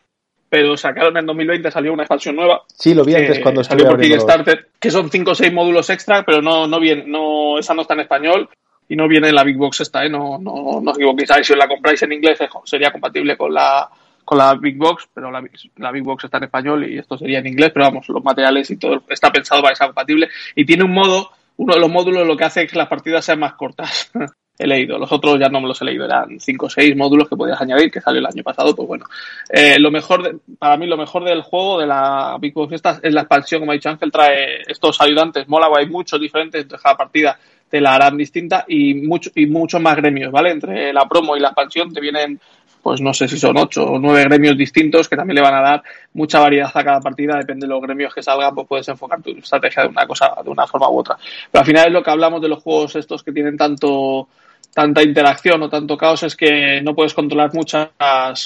pero 0.51 0.75
sacaron 0.75 1.15
en 1.15 1.25
2020, 1.25 1.71
salió 1.71 1.93
una 1.93 2.03
expansión 2.03 2.35
nueva. 2.35 2.63
Sí, 2.67 2.93
lo 2.93 3.05
vi 3.05 3.15
antes 3.15 3.39
cuando 3.39 3.63
salió 3.63 3.87
por 3.87 4.01
Kickstarter, 4.01 4.67
que 4.77 4.91
son 4.91 5.09
5 5.09 5.31
o 5.31 5.33
6 5.33 5.53
módulos 5.53 5.89
extra, 5.89 6.25
pero 6.25 6.41
no, 6.41 6.67
no 6.67 6.77
viene, 6.77 7.05
no, 7.07 7.57
esa 7.57 7.73
no 7.73 7.83
está 7.83 7.93
en 7.93 8.01
español 8.01 8.49
y 8.89 8.97
no 8.97 9.07
viene 9.07 9.29
en 9.29 9.35
la 9.35 9.45
Big 9.45 9.55
Box 9.55 9.79
esta, 9.79 10.03
¿eh? 10.03 10.09
no, 10.09 10.37
no, 10.37 10.81
no 10.81 10.91
os 10.91 10.97
equivoquéis, 10.97 11.29
si 11.47 11.53
os 11.53 11.57
la 11.57 11.69
compráis 11.69 12.03
en 12.03 12.11
inglés 12.11 12.37
sería 12.65 12.91
compatible 12.91 13.37
con 13.37 13.53
la, 13.53 13.89
con 14.25 14.37
la 14.37 14.53
Big 14.55 14.75
Box, 14.75 15.07
pero 15.13 15.31
la, 15.31 15.41
la, 15.77 15.91
Big 15.93 16.03
Box 16.03 16.25
está 16.25 16.37
en 16.39 16.43
español 16.43 16.83
y 16.83 16.97
esto 16.97 17.17
sería 17.17 17.39
en 17.39 17.47
inglés, 17.47 17.71
pero 17.73 17.85
vamos, 17.85 18.09
los 18.09 18.21
materiales 18.21 18.69
y 18.71 18.75
todo 18.75 19.01
está 19.07 19.31
pensado 19.31 19.61
para 19.61 19.71
que 19.71 19.77
sea 19.77 19.87
compatible 19.87 20.27
y 20.53 20.65
tiene 20.65 20.83
un 20.83 20.91
modo, 20.91 21.29
uno 21.55 21.75
de 21.75 21.79
los 21.79 21.89
módulos 21.89 22.27
lo 22.27 22.35
que 22.35 22.43
hace 22.43 22.63
es 22.63 22.71
que 22.71 22.77
las 22.77 22.89
partidas 22.89 23.23
sean 23.23 23.39
más 23.39 23.53
cortas. 23.53 24.11
he 24.57 24.67
leído. 24.67 24.97
Los 24.97 25.11
otros 25.11 25.39
ya 25.39 25.49
no 25.49 25.61
me 25.61 25.67
los 25.67 25.81
he 25.81 25.85
leído, 25.85 26.05
eran 26.05 26.39
5 26.39 26.65
o 26.65 26.69
6 26.69 26.95
módulos 26.95 27.27
que 27.27 27.35
podías 27.35 27.59
añadir, 27.59 27.91
que 27.91 28.01
salió 28.01 28.19
el 28.19 28.25
año 28.25 28.43
pasado, 28.43 28.75
pues 28.75 28.87
bueno. 28.87 29.05
Eh, 29.49 29.79
lo 29.79 29.91
mejor, 29.91 30.41
para 30.59 30.77
mí, 30.77 30.87
lo 30.87 30.97
mejor 30.97 31.23
del 31.23 31.41
juego, 31.41 31.79
de 31.79 31.87
la 31.87 32.37
Big 32.39 32.53
Box 32.53 32.81
es 33.01 33.13
la 33.13 33.21
expansión, 33.21 33.61
como 33.61 33.71
ha 33.71 33.75
dicho 33.75 33.89
Ángel, 33.89 34.11
trae 34.11 34.61
estos 34.67 35.01
ayudantes, 35.01 35.47
mola, 35.47 35.67
hay 35.77 35.87
muchos 35.87 36.19
diferentes, 36.19 36.61
entonces 36.61 36.83
cada 36.83 36.97
partida 36.97 37.37
te 37.69 37.79
la 37.79 37.95
harán 37.95 38.17
distinta 38.17 38.65
y 38.67 38.93
mucho, 38.95 39.31
y 39.33 39.45
muchos 39.45 39.81
más 39.81 39.95
gremios, 39.95 40.31
¿vale? 40.31 40.51
Entre 40.51 40.91
la 40.91 41.07
promo 41.07 41.37
y 41.37 41.39
la 41.39 41.47
expansión 41.47 41.91
te 41.93 42.01
vienen 42.01 42.39
pues 42.81 43.01
no 43.01 43.13
sé 43.13 43.27
si 43.27 43.37
son 43.37 43.57
ocho 43.57 43.83
o 43.83 43.99
nueve 43.99 44.23
gremios 44.23 44.57
distintos 44.57 45.07
que 45.07 45.15
también 45.15 45.35
le 45.35 45.41
van 45.41 45.55
a 45.55 45.61
dar 45.61 45.83
mucha 46.13 46.39
variedad 46.39 46.71
a 46.73 46.83
cada 46.83 46.99
partida, 46.99 47.37
depende 47.37 47.67
de 47.67 47.73
los 47.73 47.81
gremios 47.81 48.13
que 48.13 48.23
salgan, 48.23 48.53
pues 48.55 48.67
puedes 48.67 48.87
enfocar 48.87 49.21
tu 49.21 49.31
estrategia 49.31 49.83
de 49.83 49.89
una 49.89 50.05
cosa, 50.05 50.31
de 50.43 50.49
una 50.49 50.67
forma 50.67 50.89
u 50.89 50.99
otra. 50.99 51.17
Pero 51.51 51.59
al 51.59 51.65
final 51.65 51.87
es 51.87 51.93
lo 51.93 52.03
que 52.03 52.11
hablamos 52.11 52.41
de 52.41 52.49
los 52.49 52.61
juegos 52.63 52.95
estos 52.95 53.23
que 53.23 53.31
tienen 53.31 53.57
tanto 53.57 54.27
tanta 54.73 55.03
interacción 55.03 55.61
o 55.63 55.69
tanto 55.69 55.97
caos 55.97 56.23
es 56.23 56.35
que 56.35 56.81
no 56.81 56.95
puedes 56.95 57.13
controlar 57.13 57.53
muchas, 57.53 57.89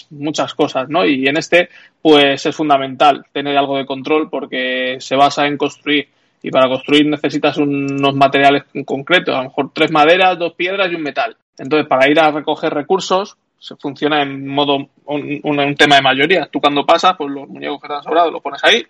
muchas 0.10 0.54
cosas, 0.54 0.90
¿no? 0.90 1.06
Y 1.06 1.28
en 1.28 1.38
este, 1.38 1.70
pues 2.02 2.46
es 2.46 2.56
fundamental 2.56 3.26
tener 3.32 3.58
algo 3.58 3.78
de 3.78 3.86
control 3.86 4.30
porque 4.30 4.98
se 5.00 5.16
basa 5.16 5.46
en 5.46 5.58
construir. 5.58 6.08
Y 6.42 6.52
para 6.52 6.68
construir 6.68 7.08
necesitas 7.08 7.58
unos 7.58 8.16
materiales 8.16 8.64
concretos, 8.86 9.34
a 9.34 9.40
lo 9.40 9.44
mejor 9.46 9.72
tres 9.74 9.92
maderas, 9.92 10.38
dos 10.38 10.54
piedras 10.54 10.92
y 10.92 10.96
un 10.96 11.02
metal. 11.02 11.36
Entonces, 11.58 11.88
para 11.88 12.10
ir 12.10 12.20
a 12.20 12.32
recoger 12.32 12.74
recursos, 12.74 13.38
se 13.66 13.76
funciona 13.78 14.22
en 14.22 14.48
modo 14.48 14.76
un, 15.06 15.40
un, 15.44 15.76
tema 15.76 15.96
de 15.96 16.04
mayoría. 16.04 16.48
Tú 16.52 16.62
cuando 16.62 16.86
pasas, 16.86 17.16
pues 17.18 17.32
los 17.32 17.50
muñecos 17.50 17.82
que 17.82 17.88
te 17.88 17.96
han 17.96 18.04
sobrado 18.04 18.30
los 18.30 18.40
pones 18.40 18.64
ahí 18.64 18.86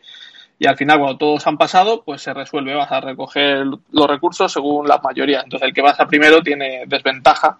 y 0.60 0.68
al 0.68 0.76
final 0.76 1.00
cuando 1.00 1.18
todos 1.18 1.48
han 1.48 1.58
pasado, 1.58 2.04
pues 2.04 2.22
se 2.22 2.34
resuelve, 2.34 2.76
vas 2.76 2.92
a 2.92 3.00
recoger 3.00 3.66
los 3.66 4.08
recursos 4.08 4.52
según 4.52 4.86
la 4.86 4.98
mayoría. 4.98 5.40
Entonces 5.46 5.70
el 5.70 5.74
que 5.74 5.82
pasa 5.82 6.06
primero 6.06 6.42
tiene 6.42 6.84
desventaja 6.88 7.58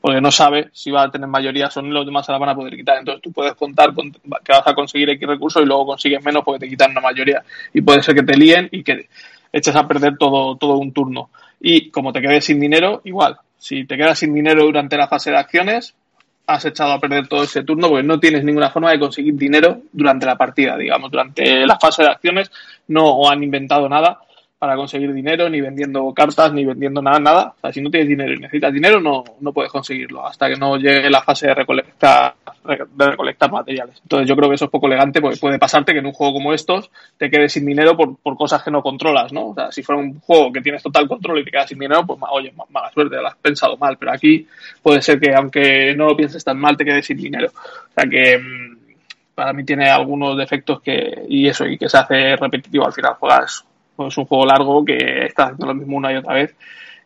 porque 0.00 0.20
no 0.20 0.32
sabe 0.32 0.68
si 0.72 0.90
va 0.90 1.04
a 1.04 1.10
tener 1.10 1.28
mayoría 1.28 1.68
o 1.72 1.82
no, 1.82 1.90
los 1.90 2.06
demás 2.06 2.26
se 2.26 2.32
la 2.32 2.38
van 2.38 2.48
a 2.48 2.56
poder 2.56 2.74
quitar. 2.74 2.98
Entonces 2.98 3.22
tú 3.22 3.30
puedes 3.30 3.54
contar 3.54 3.94
con 3.94 4.10
que 4.10 4.52
vas 4.52 4.66
a 4.66 4.74
conseguir 4.74 5.08
X 5.10 5.28
recursos 5.28 5.62
y 5.62 5.66
luego 5.66 5.86
consigues 5.86 6.24
menos 6.24 6.42
porque 6.44 6.66
te 6.66 6.68
quitan 6.68 6.90
una 6.90 7.00
mayoría. 7.00 7.44
Y 7.74 7.80
puede 7.80 8.02
ser 8.02 8.16
que 8.16 8.24
te 8.24 8.36
líen 8.36 8.68
y 8.72 8.82
que 8.82 9.08
eches 9.52 9.76
a 9.76 9.86
perder 9.86 10.18
todo, 10.18 10.56
todo 10.56 10.78
un 10.78 10.92
turno. 10.92 11.30
Y 11.60 11.90
como 11.90 12.12
te 12.12 12.20
quedes 12.20 12.44
sin 12.44 12.58
dinero, 12.58 13.02
igual. 13.04 13.38
Si 13.56 13.84
te 13.84 13.96
quedas 13.96 14.18
sin 14.18 14.34
dinero 14.34 14.64
durante 14.64 14.96
la 14.96 15.06
fase 15.06 15.30
de 15.30 15.38
acciones, 15.38 15.94
has 16.46 16.64
echado 16.64 16.92
a 16.92 17.00
perder 17.00 17.26
todo 17.26 17.42
ese 17.42 17.64
turno 17.64 17.88
porque 17.88 18.04
no 18.04 18.20
tienes 18.20 18.44
ninguna 18.44 18.70
forma 18.70 18.90
de 18.90 19.00
conseguir 19.00 19.34
dinero 19.34 19.82
durante 19.92 20.26
la 20.26 20.36
partida, 20.36 20.76
digamos, 20.76 21.10
durante 21.10 21.66
la 21.66 21.78
fase 21.78 22.02
de 22.02 22.10
acciones 22.10 22.50
no 22.88 23.28
han 23.28 23.42
inventado 23.42 23.88
nada 23.88 24.20
para 24.58 24.74
conseguir 24.74 25.12
dinero, 25.12 25.50
ni 25.50 25.60
vendiendo 25.60 26.12
cartas, 26.14 26.52
ni 26.52 26.64
vendiendo 26.64 27.02
nada, 27.02 27.18
nada. 27.18 27.54
O 27.56 27.60
sea, 27.60 27.72
si 27.72 27.82
no 27.82 27.90
tienes 27.90 28.08
dinero 28.08 28.32
y 28.32 28.38
necesitas 28.38 28.72
dinero, 28.72 29.00
no, 29.00 29.22
no 29.40 29.52
puedes 29.52 29.70
conseguirlo 29.70 30.26
hasta 30.26 30.48
que 30.48 30.56
no 30.56 30.78
llegue 30.78 31.10
la 31.10 31.22
fase 31.22 31.48
de 31.48 31.54
recolectar, 31.54 32.34
de 32.64 33.06
recolectar 33.10 33.52
materiales. 33.52 33.98
Entonces 34.02 34.26
yo 34.26 34.34
creo 34.34 34.48
que 34.48 34.54
eso 34.54 34.64
es 34.64 34.70
poco 34.70 34.86
elegante 34.86 35.20
porque 35.20 35.36
puede 35.36 35.58
pasarte 35.58 35.92
que 35.92 35.98
en 35.98 36.06
un 36.06 36.12
juego 36.12 36.34
como 36.34 36.54
estos 36.54 36.90
te 37.18 37.30
quedes 37.30 37.52
sin 37.52 37.66
dinero 37.66 37.96
por, 37.96 38.16
por 38.16 38.36
cosas 38.36 38.62
que 38.62 38.70
no 38.70 38.80
controlas, 38.82 39.30
¿no? 39.30 39.48
O 39.48 39.54
sea, 39.54 39.70
si 39.70 39.82
fuera 39.82 40.00
un 40.00 40.20
juego 40.20 40.50
que 40.50 40.62
tienes 40.62 40.82
total 40.82 41.06
control 41.06 41.40
y 41.40 41.44
te 41.44 41.50
quedas 41.50 41.68
sin 41.68 41.78
dinero, 41.78 42.06
pues 42.06 42.18
oye, 42.30 42.54
mala 42.70 42.90
suerte, 42.92 43.16
lo 43.16 43.28
has 43.28 43.36
pensado 43.36 43.76
mal. 43.76 43.98
Pero 43.98 44.12
aquí 44.12 44.46
puede 44.82 45.02
ser 45.02 45.20
que 45.20 45.34
aunque 45.34 45.94
no 45.94 46.06
lo 46.06 46.16
pienses 46.16 46.42
tan 46.42 46.58
mal, 46.58 46.78
te 46.78 46.84
quedes 46.84 47.04
sin 47.04 47.18
dinero. 47.18 47.48
O 47.48 47.92
sea 47.92 48.08
que 48.08 48.38
mm, 48.38 48.76
para 49.34 49.52
mí 49.52 49.64
tiene 49.64 49.90
algunos 49.90 50.34
defectos 50.34 50.80
que, 50.80 51.26
y 51.28 51.46
eso, 51.46 51.66
y 51.66 51.76
que 51.76 51.90
se 51.90 51.98
hace 51.98 52.36
repetitivo 52.36 52.86
al 52.86 52.94
final 52.94 53.14
juegas 53.20 53.66
pues 53.96 54.08
es 54.08 54.18
un 54.18 54.26
juego 54.26 54.46
largo 54.46 54.84
que 54.84 55.24
está 55.26 55.44
haciendo 55.44 55.66
lo 55.66 55.74
mismo 55.74 55.96
una 55.96 56.12
y 56.12 56.16
otra 56.16 56.34
vez 56.34 56.54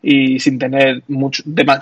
y 0.03 0.38
sin 0.38 0.59
tener 0.59 1.03
mucho 1.09 1.43
de 1.47 1.64
más. 1.64 1.80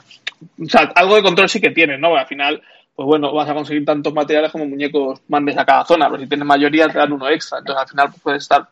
O 0.61 0.67
sea, 0.67 0.93
algo 0.95 1.17
de 1.17 1.23
control 1.23 1.49
sí 1.49 1.61
que 1.61 1.71
tiene, 1.71 1.99
¿no? 1.99 2.17
al 2.17 2.27
final, 2.27 2.63
pues 2.95 3.07
bueno, 3.07 3.33
vas 3.33 3.49
a 3.49 3.55
conseguir 3.55 3.85
tantos 3.85 4.13
materiales 4.13 4.53
como 4.53 4.67
muñecos 4.67 5.21
mandes 5.29 5.57
a 5.57 5.65
cada 5.65 5.85
zona, 5.85 6.09
pero 6.09 6.23
si 6.23 6.29
tienes 6.29 6.47
mayoría 6.47 6.89
te 6.89 6.99
dan 6.99 7.13
uno 7.13 7.29
extra, 7.29 7.59
entonces 7.59 7.83
al 7.83 7.89
final 7.89 8.09
pues, 8.11 8.23
puedes 8.23 8.43
estar 8.43 8.69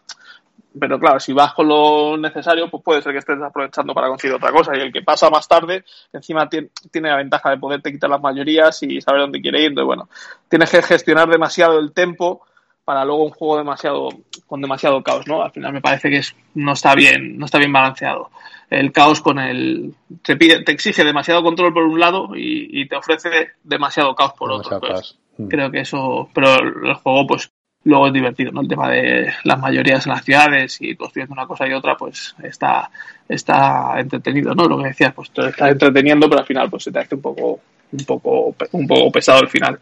pero 0.79 0.99
claro, 0.99 1.19
si 1.21 1.33
vas 1.33 1.55
con 1.55 1.69
lo 1.69 2.17
necesario, 2.17 2.69
pues 2.71 2.83
puede 2.83 3.03
ser 3.03 3.13
que 3.13 3.19
estés 3.19 3.41
aprovechando 3.41 3.95
para 3.95 4.09
conseguir 4.09 4.37
otra 4.37 4.53
cosa. 4.53 4.77
Y 4.77 4.81
el 4.81 4.93
que 4.93 5.03
pasa 5.03 5.31
más 5.31 5.49
tarde, 5.49 5.85
encima 6.13 6.49
tiene, 6.49 6.71
la 7.09 7.17
ventaja 7.17 7.51
de 7.51 7.59
poderte 7.59 7.93
quitar 7.93 8.11
las 8.11 8.21
mayorías 8.21 8.83
y 8.83 9.01
saber 9.01 9.23
dónde 9.23 9.41
quiere 9.41 9.61
ir. 9.61 9.69
Entonces, 9.69 9.87
bueno, 9.87 10.09
tienes 10.49 10.71
que 10.71 10.83
gestionar 10.83 11.29
demasiado 11.29 11.79
el 11.79 11.93
tempo 11.93 12.43
para 12.87 13.05
luego 13.05 13.25
un 13.25 13.33
juego 13.33 13.59
demasiado 13.59 14.09
con 14.47 14.61
demasiado 14.61 15.03
caos, 15.03 15.27
¿no? 15.27 15.43
Al 15.43 15.51
final 15.51 15.73
me 15.73 15.81
parece 15.81 16.09
que 16.09 16.19
es, 16.19 16.37
no 16.55 16.73
está 16.73 16.95
bien, 16.95 17.37
no 17.37 17.47
está 17.47 17.59
bien 17.59 17.73
balanceado. 17.73 18.31
El 18.71 18.93
caos 18.93 19.21
con 19.21 19.41
el 19.41 19.93
te 20.23 20.37
pide, 20.37 20.63
te 20.63 20.71
exige 20.71 21.03
demasiado 21.03 21.43
control 21.43 21.75
por 21.75 21.83
un 21.83 21.99
lado 21.99 22.29
y, 22.37 22.87
te 22.89 22.95
ofrece 22.95 23.29
demasiado 23.65 24.15
caos 24.15 24.35
por 24.35 24.53
otro. 24.53 24.79
Pues, 24.79 25.19
mm. 25.37 25.49
creo 25.49 25.71
que 25.73 25.81
eso, 25.81 26.31
pero 26.33 26.61
el 26.61 26.95
juego 26.95 27.27
pues 27.27 27.51
luego 27.83 28.07
es 28.07 28.13
divertido, 28.13 28.53
¿no? 28.53 28.61
El 28.61 28.69
tema 28.69 28.89
de 28.89 29.33
las 29.43 29.59
mayorías 29.59 30.07
en 30.07 30.13
las 30.13 30.25
ciudades 30.25 30.79
y 30.81 30.95
construyendo 30.95 31.33
una 31.33 31.47
cosa 31.49 31.67
y 31.67 31.73
otra, 31.73 31.97
pues 31.97 32.37
está, 32.41 32.89
está 33.29 33.99
entretenido, 33.99 34.55
¿no? 34.55 34.69
Lo 34.69 34.79
que 34.79 34.89
decías, 34.91 35.13
pues 35.13 35.33
te 35.33 35.49
está 35.49 35.71
entreteniendo, 35.71 36.29
pero 36.29 36.41
al 36.41 36.47
final 36.47 36.71
pues 36.71 36.85
se 36.85 36.93
te 36.93 37.01
hace 37.01 37.17
un 37.17 37.21
poco, 37.21 37.59
un 37.91 38.05
poco, 38.05 38.55
un 38.71 38.87
poco 38.87 39.11
pesado 39.11 39.41
el 39.41 39.49
final. 39.49 39.77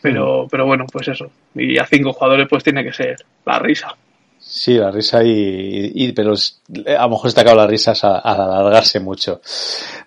Pero, 0.00 0.46
pero 0.50 0.66
bueno, 0.66 0.86
pues 0.90 1.08
eso. 1.08 1.30
Y 1.54 1.78
a 1.78 1.86
cinco 1.86 2.12
jugadores 2.12 2.46
pues 2.48 2.62
tiene 2.62 2.84
que 2.84 2.92
ser 2.92 3.16
la 3.44 3.58
risa. 3.58 3.96
Sí, 4.40 4.78
la 4.78 4.90
risa 4.90 5.20
y, 5.24 6.12
pero 6.12 6.32
a 6.32 7.02
lo 7.02 7.08
mejor 7.10 7.28
está 7.28 7.42
acabado 7.42 7.62
la 7.62 7.66
risa 7.66 7.92
a, 8.00 8.18
alargarse 8.18 8.98
mucho. 9.00 9.40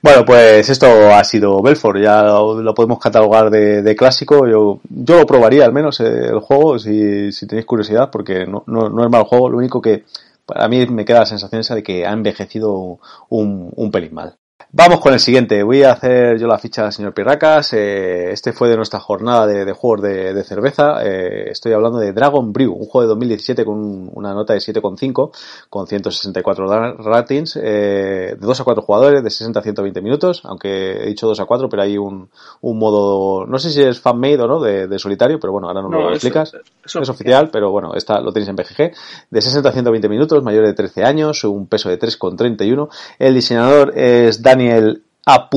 Bueno, 0.02 0.26
pues 0.26 0.68
esto 0.70 0.88
ha 1.14 1.24
sido 1.24 1.62
Belfort, 1.62 2.02
ya 2.02 2.24
lo, 2.24 2.74
podemos 2.74 2.98
catalogar 2.98 3.52
de, 3.52 3.96
clásico. 3.96 4.48
Yo, 4.48 4.80
yo 4.90 5.20
lo 5.20 5.26
probaría 5.28 5.66
al 5.66 5.74
menos 5.74 6.00
eh, 6.00 6.28
el 6.30 6.40
juego 6.40 6.80
si, 6.80 7.32
si 7.32 7.46
tenéis 7.46 7.68
curiosidad, 7.68 8.10
porque 8.10 8.48
no, 8.48 8.64
no, 8.66 9.04
es 9.04 9.12
mal 9.12 9.26
juego. 9.26 9.50
Lo 9.50 9.58
único 9.58 9.82
que 9.82 10.06
a 10.48 10.68
mí 10.68 10.88
me 10.88 11.06
queda 11.06 11.20
la 11.20 11.26
sensación 11.28 11.62
esa 11.62 11.76
de 11.76 11.84
que 11.84 12.08
ha 12.08 12.12
envejecido 12.12 13.00
un, 13.30 13.72
un 13.76 13.92
pelín 13.92 14.14
mal. 14.14 14.38
Vamos 14.74 15.02
con 15.02 15.12
el 15.12 15.20
siguiente. 15.20 15.64
Voy 15.64 15.84
a 15.84 15.92
hacer 15.92 16.40
yo 16.40 16.48
la 16.48 16.58
ficha 16.58 16.84
del 16.84 16.94
señor 16.94 17.14
Pirracas. 17.14 17.74
Eh, 17.74 18.32
este 18.32 18.54
fue 18.54 18.70
de 18.70 18.78
nuestra 18.78 19.02
jornada 19.02 19.46
de, 19.46 19.70
juegos 19.74 20.02
de, 20.02 20.44
cerveza. 20.46 21.04
Eh, 21.04 21.50
estoy 21.52 21.74
hablando 21.74 22.00
de 22.00 22.14
Dragon 22.14 22.54
Brew, 22.54 22.72
un 22.72 22.86
juego 22.86 23.02
de 23.02 23.08
2017 23.10 23.66
con 23.66 24.10
una 24.14 24.34
nota 24.34 24.54
de 24.54 24.60
7,5, 24.60 25.32
con 25.70 25.88
164 25.88 26.96
ratings, 27.00 27.58
eh, 27.58 28.38
de 28.40 28.48
2 28.48 28.62
a 28.62 28.64
4 28.64 28.82
jugadores, 28.82 29.22
de 29.22 29.30
60 29.30 29.60
a 29.60 29.62
120 29.62 30.02
minutos, 30.02 30.42
aunque 30.46 31.04
he 31.04 31.08
dicho 31.08 31.28
2 31.28 31.42
a 31.42 31.46
4, 31.46 31.68
pero 31.68 31.82
hay 31.82 31.98
un, 31.98 32.30
un 32.62 32.80
modo, 32.80 33.46
no 33.46 33.60
sé 33.60 33.72
si 33.72 33.82
es 33.82 34.00
fan-made 34.00 34.40
o 34.40 34.48
no, 34.48 34.62
de, 34.62 34.98
solitario, 35.00 35.38
pero 35.38 35.52
bueno, 35.52 35.68
ahora 35.68 35.82
no, 35.82 35.90
lo 35.90 36.12
explicas. 36.12 36.54
Es, 36.86 36.96
oficial, 36.96 37.50
pero 37.52 37.72
bueno, 37.72 37.94
esta 37.94 38.22
lo 38.22 38.32
tenéis 38.32 38.48
en 38.48 38.56
BGG. 38.56 38.96
De 39.30 39.42
60 39.42 39.68
a 39.68 39.72
120 39.74 40.08
minutos, 40.08 40.42
mayor 40.42 40.66
de 40.66 40.74
13 40.74 41.04
años, 41.04 41.44
un 41.44 41.68
peso 41.68 41.90
de 41.90 42.00
3,31. 42.00 42.88
El 43.20 43.34
diseñador 43.34 43.92
es 43.98 44.42
Dani 44.42 44.61
Daniel 44.62 45.02
A. 45.26 45.50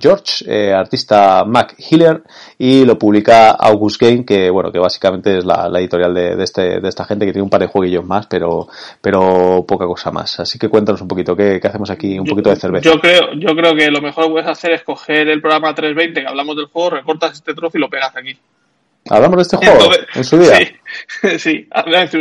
George, 0.00 0.44
eh, 0.46 0.72
artista 0.72 1.44
Mac 1.44 1.74
Hiller, 1.78 2.22
y 2.58 2.84
lo 2.84 2.98
publica 2.98 3.50
August 3.50 4.00
Game, 4.00 4.24
que 4.24 4.50
bueno, 4.50 4.70
que 4.72 4.78
básicamente 4.78 5.38
es 5.38 5.44
la, 5.44 5.68
editorial 5.78 6.12
de, 6.12 6.42
este, 6.42 6.80
de 6.80 6.88
esta 6.88 7.04
gente 7.04 7.24
que 7.24 7.32
tiene 7.32 7.44
un 7.44 7.50
par 7.50 7.60
de 7.60 7.68
jueguillos 7.68 8.04
más, 8.04 8.26
pero, 8.26 8.68
pero 9.00 9.64
poca 9.66 9.86
cosa 9.86 10.10
más. 10.10 10.40
Así 10.40 10.58
que 10.58 10.68
cuéntanos 10.68 11.00
un 11.00 11.08
poquito, 11.08 11.36
¿qué, 11.36 11.60
hacemos 11.62 11.90
aquí? 11.90 12.18
Un 12.18 12.26
poquito 12.26 12.50
de 12.50 12.56
cerveza. 12.56 12.90
Yo 12.90 13.00
creo, 13.00 13.32
yo 13.34 13.54
creo 13.54 13.74
que 13.74 13.90
lo 13.90 14.00
mejor 14.00 14.26
que 14.26 14.30
puedes 14.32 14.48
hacer 14.48 14.72
es 14.72 14.82
coger 14.82 15.28
el 15.28 15.40
programa 15.40 15.74
320 15.74 16.20
que 16.20 16.28
hablamos 16.28 16.56
del 16.56 16.66
juego, 16.66 16.90
recortas 16.90 17.32
este 17.32 17.54
trozo 17.54 17.78
y 17.78 17.80
lo 17.80 17.88
pegas 17.88 18.14
aquí. 18.16 18.36
¿Hablamos 19.08 19.36
de 19.36 19.42
este 19.42 19.56
juego? 19.56 19.92
¿En 20.14 20.24
su 20.24 20.38
día? 20.38 20.58
Sí, 21.16 21.38
sí, 21.38 21.68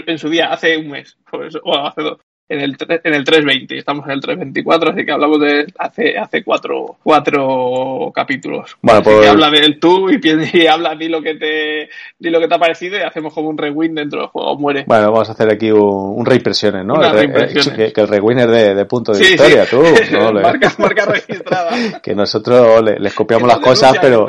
en 0.07 0.17
su 0.17 0.29
día, 0.29 0.47
hace 0.51 0.77
un 0.77 0.89
mes, 0.89 1.17
o 1.63 1.77
hace 1.77 2.01
dos 2.01 2.19
en 2.51 2.59
el, 2.59 2.75
en 3.03 3.13
el 3.13 3.23
320, 3.23 3.77
estamos 3.77 4.05
en 4.05 4.11
el 4.11 4.19
324, 4.19 4.91
así 4.91 5.05
que 5.05 5.11
hablamos 5.11 5.39
de 5.39 5.65
hace, 5.77 6.17
hace 6.17 6.43
cuatro, 6.43 6.97
cuatro 7.01 8.11
capítulos. 8.13 8.75
Bueno, 8.81 9.01
pues... 9.01 9.25
habla 9.25 9.49
del 9.49 9.79
tú 9.79 10.09
y, 10.09 10.19
y 10.53 10.67
habla, 10.67 10.95
di 10.95 11.07
lo 11.07 11.21
que 11.21 11.35
te, 11.35 11.89
di 12.19 12.29
lo 12.29 12.41
que 12.41 12.49
te 12.49 12.55
ha 12.55 12.59
parecido 12.59 12.97
y 12.97 13.03
hacemos 13.03 13.33
como 13.33 13.47
un 13.47 13.57
rewind 13.57 13.97
dentro 13.97 14.19
del 14.19 14.29
juego, 14.29 14.57
muere. 14.57 14.83
Bueno, 14.85 15.11
vamos 15.11 15.29
a 15.29 15.31
hacer 15.31 15.49
aquí 15.49 15.71
un, 15.71 16.17
un 16.17 16.25
reimpresiones, 16.25 16.85
¿no? 16.85 17.01
El, 17.01 17.93
que, 17.93 18.01
el 18.01 18.07
rewind 18.07 18.41
es 18.41 18.47
de, 18.49 18.75
de 18.75 18.85
punto 18.85 19.13
de 19.13 19.23
historia, 19.23 19.65
tú. 19.65 19.81
¿no? 20.11 20.33
marca, 20.33 20.73
marca 20.77 21.05
registrada. 21.05 21.99
que 22.03 22.13
nosotros 22.13 22.83
le, 22.83 22.99
les 22.99 23.13
copiamos 23.13 23.47
las 23.47 23.59
cosas, 23.59 23.97
pero 24.01 24.27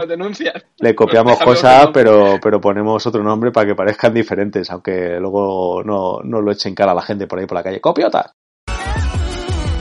le 0.79 0.95
copiamos 0.95 1.41
cosas, 1.41 1.89
pero, 1.93 2.39
pero 2.41 2.61
ponemos 2.61 3.05
otro 3.05 3.25
nombre 3.25 3.51
para 3.51 3.67
que 3.67 3.75
parezcan 3.75 4.15
diferentes, 4.15 4.71
aunque 4.71 5.19
luego 5.19 5.83
no, 5.85 6.21
no 6.23 6.41
lo 6.41 6.53
echen 6.53 6.73
cara 6.73 6.93
a 6.93 6.95
la 6.95 7.03
gente 7.03 7.27
por 7.27 7.41
ahí 7.41 7.47
por 7.47 7.57
la 7.57 7.65
calle. 7.65 7.81
Copio 7.81 8.12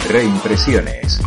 Reimpresiones. 0.10 1.22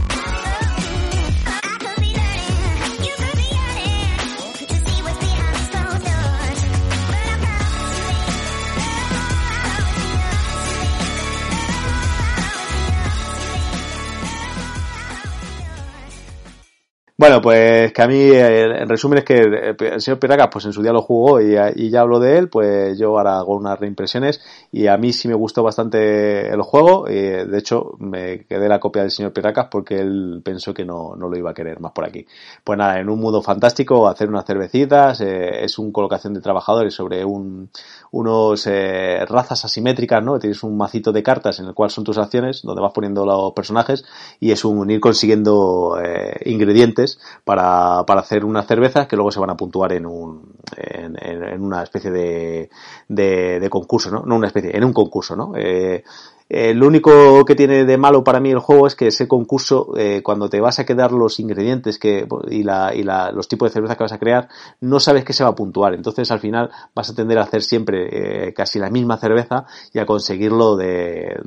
Bueno, 17.17 17.41
pues 17.41 17.91
que 17.95 18.03
a 18.03 18.07
mí, 18.07 18.31
en 18.33 18.87
resumen, 18.87 19.21
es 19.21 19.25
que 19.25 19.35
eh, 19.35 19.77
el 19.79 20.01
señor 20.03 20.19
Piragas, 20.19 20.49
pues 20.53 20.67
en 20.67 20.75
su 20.75 20.83
día 20.83 20.93
lo 20.93 21.01
jugó 21.01 21.41
y, 21.41 21.55
ya 21.89 22.01
hablo 22.01 22.21
de 22.21 22.37
él, 22.37 22.51
pues 22.51 22.99
yo 22.99 23.17
ahora 23.17 23.39
hago 23.39 23.57
unas 23.57 23.81
reimpresiones 23.81 24.43
y 24.77 24.89
a 24.89 24.97
mí 24.97 25.13
sí 25.13 25.29
me 25.29 25.35
gustó 25.35 25.63
bastante 25.63 26.49
el 26.49 26.61
juego. 26.63 27.09
Y 27.09 27.15
de 27.15 27.59
hecho, 27.59 27.93
me 28.01 28.45
quedé 28.45 28.69
la 28.69 28.81
copia 28.81 29.03
del 29.03 29.13
señor 29.13 29.33
Piracas 29.33 29.69
porque 29.71 30.01
él 30.01 30.43
pensó 30.45 30.75
que 30.75 30.85
no, 30.85 31.15
no 31.15 31.29
lo 31.29 31.39
iba 31.39 31.53
a 31.53 31.55
querer 31.55 31.79
más 31.79 31.93
por 31.93 32.05
aquí. 32.05 32.27
Pues 32.65 32.77
nada, 32.77 32.99
en 32.99 33.09
un 33.09 33.21
mundo 33.21 33.41
fantástico, 33.41 34.09
hacer 34.09 34.29
unas 34.29 34.45
cervecitas, 34.45 35.21
eh, 35.21 35.63
es 35.65 35.79
un 35.79 35.93
colocación 35.93 36.35
de 36.35 36.41
trabajadores 36.41 36.93
sobre 36.93 37.25
un, 37.25 37.71
unos 38.11 38.67
razas 38.67 39.65
asimétricas, 39.65 40.25
¿no? 40.25 40.41
Tienes 40.41 40.65
un 40.65 40.77
macito 40.77 41.13
de 41.13 41.23
cartas 41.23 41.61
en 41.61 41.67
el 41.67 41.75
cual 41.75 41.91
son 41.91 42.03
tus 42.03 42.19
acciones, 42.19 42.63
donde 42.63 42.83
vas 42.83 42.93
poniendo 42.93 43.25
los 43.25 43.53
personajes 43.53 44.05
y 44.41 44.51
es 44.51 44.65
un 44.65 44.91
ir 44.91 44.99
consiguiendo 44.99 45.97
ingredientes 46.45 47.21
para, 47.45 48.05
para 48.07 48.23
hacer 48.23 48.45
unas 48.45 48.67
cervezas 48.67 49.07
que 49.07 49.15
luego 49.15 49.31
se 49.31 49.39
van 49.39 49.51
a 49.51 49.57
puntuar 49.57 49.93
en 49.93 50.07
un 50.07 50.55
en, 50.77 51.63
una 51.63 51.83
especie 51.83 52.11
de, 52.11 52.71
de, 53.09 53.69
concurso, 53.71 54.11
¿no? 54.11 54.23
No 54.25 54.37
una 54.37 54.49
en 54.73 54.85
un 54.85 54.93
concurso, 54.93 55.37
¿no? 55.37 55.53
Eh, 55.57 56.03
eh, 56.49 56.75
lo 56.75 56.87
único 56.87 57.45
que 57.47 57.55
tiene 57.55 57.85
de 57.85 57.97
malo 57.97 58.23
para 58.23 58.39
mí 58.39 58.51
el 58.51 58.59
juego 58.59 58.87
es 58.87 58.95
que 58.95 59.07
ese 59.07 59.27
concurso, 59.27 59.95
eh, 59.97 60.21
cuando 60.23 60.51
te 60.51 60.61
vas 60.61 60.79
a 60.79 60.85
quedar 60.85 61.11
los 61.13 61.41
ingredientes 61.41 61.99
que, 61.99 62.27
y, 62.51 62.63
la, 62.63 62.95
y 62.95 63.03
la, 63.03 63.33
los 63.33 63.49
tipos 63.49 63.71
de 63.71 63.73
cerveza 63.73 63.97
que 63.97 64.05
vas 64.05 64.13
a 64.13 64.19
crear, 64.19 64.49
no 64.81 65.01
sabes 65.01 65.25
qué 65.25 65.33
se 65.33 65.43
va 65.43 65.51
a 65.51 65.55
puntuar. 65.55 65.95
Entonces 65.95 66.31
al 66.31 66.41
final 66.41 66.71
vas 66.95 67.09
a 67.09 67.15
tender 67.15 67.39
a 67.39 67.43
hacer 67.43 67.63
siempre 67.63 68.49
eh, 68.49 68.53
casi 68.53 68.79
la 68.79 68.91
misma 68.91 69.17
cerveza 69.17 69.65
y 69.93 69.99
a 69.99 70.07
conseguirlo 70.07 70.77
de, 70.77 71.41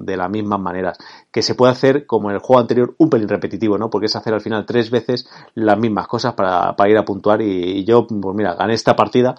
de 0.00 0.16
las 0.16 0.30
mismas 0.30 0.58
maneras. 0.58 0.98
Que 1.30 1.42
se 1.42 1.54
puede 1.54 1.72
hacer, 1.72 2.06
como 2.06 2.30
en 2.30 2.36
el 2.36 2.42
juego 2.42 2.60
anterior, 2.60 2.94
un 2.98 3.10
pelín 3.10 3.28
repetitivo, 3.28 3.78
¿no? 3.78 3.88
Porque 3.88 4.06
es 4.06 4.16
hacer 4.16 4.34
al 4.34 4.40
final 4.40 4.66
tres 4.66 4.90
veces 4.90 5.28
las 5.54 5.78
mismas 5.78 6.08
cosas 6.08 6.34
para, 6.34 6.74
para 6.74 6.90
ir 6.90 6.98
a 6.98 7.04
puntuar. 7.04 7.40
Y, 7.40 7.84
yo, 7.84 8.06
pues 8.06 8.36
mira, 8.36 8.54
gané 8.54 8.74
esta 8.74 8.96
partida 8.96 9.34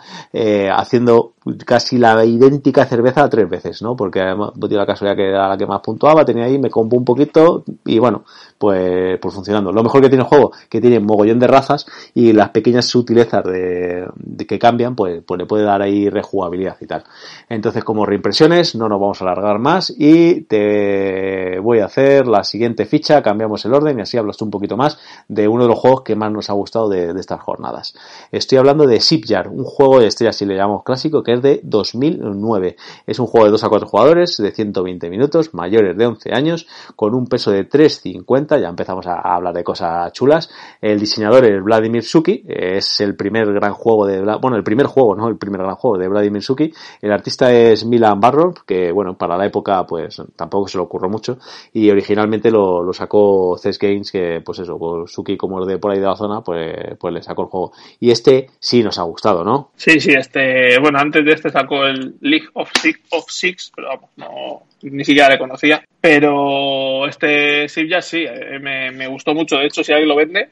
haciendo 0.75 1.33
casi 1.65 1.97
la 1.97 2.23
idéntica 2.25 2.85
cerveza 2.85 3.29
tres 3.29 3.49
veces, 3.49 3.81
¿no? 3.81 3.95
Porque 3.95 4.21
además, 4.21 4.51
la 4.75 4.85
casualidad 4.95 5.15
que 5.15 5.29
era 5.29 5.47
la 5.49 5.57
que 5.57 5.65
más 5.65 5.81
puntuaba, 5.81 6.25
tenía 6.25 6.45
ahí, 6.45 6.57
me 6.57 6.69
compó 6.69 6.97
un 6.97 7.05
poquito 7.05 7.63
y 7.85 7.99
bueno, 7.99 8.23
pues, 8.65 9.19
pues 9.19 9.33
funcionando. 9.33 9.71
Lo 9.71 9.81
mejor 9.81 10.01
que 10.01 10.09
tiene 10.09 10.23
el 10.23 10.29
juego, 10.29 10.51
que 10.69 10.81
tiene 10.81 10.99
mogollón 10.99 11.39
de 11.39 11.47
razas 11.47 11.85
y 12.13 12.33
las 12.33 12.49
pequeñas 12.49 12.85
sutilezas 12.85 13.43
de, 13.45 14.05
que 14.47 14.59
cambian, 14.59 14.95
pues, 14.95 15.23
pues 15.25 15.39
le 15.39 15.45
puede 15.45 15.63
dar 15.63 15.81
ahí 15.81 16.09
rejugabilidad 16.09 16.77
y 16.81 16.85
tal. 16.85 17.03
Entonces, 17.49 17.83
como 17.83 18.05
reimpresiones, 18.05 18.75
no 18.75 18.89
nos 18.89 18.99
vamos 18.99 19.21
a 19.21 19.25
alargar 19.25 19.59
más 19.59 19.93
y 19.97 20.41
te 20.41 21.59
voy 21.59 21.79
a 21.79 21.85
hacer 21.85 22.27
la 22.27 22.43
siguiente 22.43 22.85
ficha, 22.85 23.21
cambiamos 23.21 23.63
el 23.65 23.73
orden 23.73 23.97
y 23.99 24.01
así 24.01 24.17
hablas 24.17 24.37
tú 24.37 24.45
un 24.45 24.51
poquito 24.51 24.77
más 24.77 24.99
de 25.27 25.47
uno 25.47 25.63
de 25.63 25.69
los 25.69 25.79
juegos 25.79 26.01
que 26.01 26.15
más 26.15 26.31
nos 26.31 26.49
ha 26.49 26.53
gustado 26.53 26.89
de, 26.89 27.11
estas 27.19 27.41
jornadas. 27.41 27.95
Estoy 28.31 28.57
hablando 28.57 28.85
de 28.85 28.99
Shipyard, 28.99 29.47
un 29.49 29.63
juego 29.63 29.99
de 29.99 30.07
estrellas, 30.07 30.35
si 30.35 30.45
le 30.45 30.55
llamamos 30.55 30.83
clásico, 30.83 31.23
que 31.23 31.33
es 31.33 31.41
de 31.41 31.61
2009. 31.63 32.75
Es 33.07 33.19
un 33.19 33.27
juego 33.27 33.45
de 33.45 33.51
2 33.51 33.63
a 33.63 33.69
4 33.69 33.87
jugadores, 33.87 34.37
de 34.37 34.51
100 34.51 34.65
120 34.65 35.09
minutos, 35.09 35.53
mayores 35.53 35.97
de 35.97 36.05
11 36.05 36.33
años, 36.33 36.67
con 36.95 37.13
un 37.13 37.27
peso 37.27 37.51
de 37.51 37.67
3,50, 37.67 38.54
ya 38.59 38.69
empezamos 38.69 39.05
a 39.07 39.21
hablar 39.21 39.53
de 39.53 39.63
cosas 39.63 40.11
chulas. 40.13 40.49
El 40.81 40.99
diseñador 40.99 41.45
es 41.45 41.63
Vladimir 41.63 42.03
Suki, 42.03 42.43
es 42.47 43.01
el 43.01 43.15
primer 43.15 43.51
gran 43.53 43.73
juego 43.73 44.05
de, 44.05 44.21
bueno, 44.39 44.57
el 44.57 44.63
primer 44.63 44.87
juego, 44.87 45.15
no 45.15 45.27
el 45.27 45.37
primer 45.37 45.61
gran 45.61 45.75
juego 45.75 45.97
de 45.97 46.07
Vladimir 46.07 46.41
Suki. 46.41 46.71
El 47.01 47.11
artista 47.11 47.53
es 47.53 47.85
Milan 47.85 48.19
Barrow, 48.19 48.53
que 48.65 48.91
bueno, 48.91 49.17
para 49.17 49.37
la 49.37 49.45
época 49.45 49.85
pues 49.85 50.21
tampoco 50.35 50.67
se 50.67 50.77
le 50.77 50.83
ocurrió 50.83 51.09
mucho, 51.09 51.37
y 51.73 51.89
originalmente 51.89 52.51
lo, 52.51 52.83
lo 52.83 52.93
sacó 52.93 53.57
CES 53.57 53.79
Games, 53.79 54.11
que 54.11 54.41
pues 54.43 54.59
eso, 54.59 54.77
pues 54.77 55.11
Suki 55.11 55.37
como 55.37 55.61
es 55.61 55.67
de 55.67 55.77
por 55.77 55.91
ahí 55.91 55.99
de 55.99 56.05
la 56.05 56.15
zona, 56.15 56.41
pues, 56.41 56.97
pues 56.99 57.13
le 57.13 57.21
sacó 57.21 57.43
el 57.43 57.47
juego. 57.49 57.71
Y 57.99 58.11
este 58.11 58.49
sí 58.59 58.83
nos 58.83 58.97
ha 58.99 59.03
gustado, 59.03 59.43
¿no? 59.43 59.71
Sí, 59.75 59.99
sí, 59.99 60.13
este, 60.13 60.79
bueno, 60.79 60.99
antes 60.99 61.25
de 61.25 61.33
este 61.33 61.49
sacó 61.49 61.85
el 61.85 62.15
League 62.21 62.47
of 62.53 62.69
Six, 62.81 62.99
of 63.11 63.25
Six 63.27 63.71
pero 63.75 63.89
vamos, 63.89 64.09
no, 64.17 64.63
ni 64.83 65.03
siquiera 65.03 65.29
le 65.29 65.39
conocía. 65.39 65.83
Pero 66.07 67.07
este 67.07 67.67
Sip 67.67 67.89
ya 67.89 67.99
sí, 67.99 68.25
eh, 68.29 68.59
me, 68.59 68.91
me, 68.91 69.07
gustó 69.07 69.33
mucho. 69.33 69.57
De 69.57 69.65
hecho, 69.65 69.83
si 69.83 69.91
alguien 69.91 70.09
lo 70.09 70.15
vende, 70.15 70.49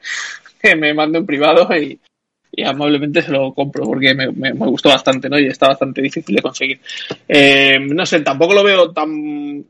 me 0.76 0.92
mande 0.92 1.18
en 1.18 1.26
privado 1.26 1.68
y, 1.76 2.00
y 2.56 2.64
amablemente 2.64 3.22
se 3.22 3.32
lo 3.32 3.52
compro 3.52 3.84
porque 3.84 4.14
me, 4.14 4.30
me, 4.30 4.52
gustó 4.52 4.88
bastante, 4.88 5.28
¿no? 5.28 5.38
Y 5.38 5.46
está 5.46 5.68
bastante 5.68 6.00
difícil 6.00 6.36
de 6.36 6.42
conseguir. 6.42 6.80
Eh, 7.28 7.78
no 7.80 8.06
sé, 8.06 8.20
tampoco 8.20 8.54
lo 8.54 8.62
veo 8.62 8.92
tan, 8.92 9.64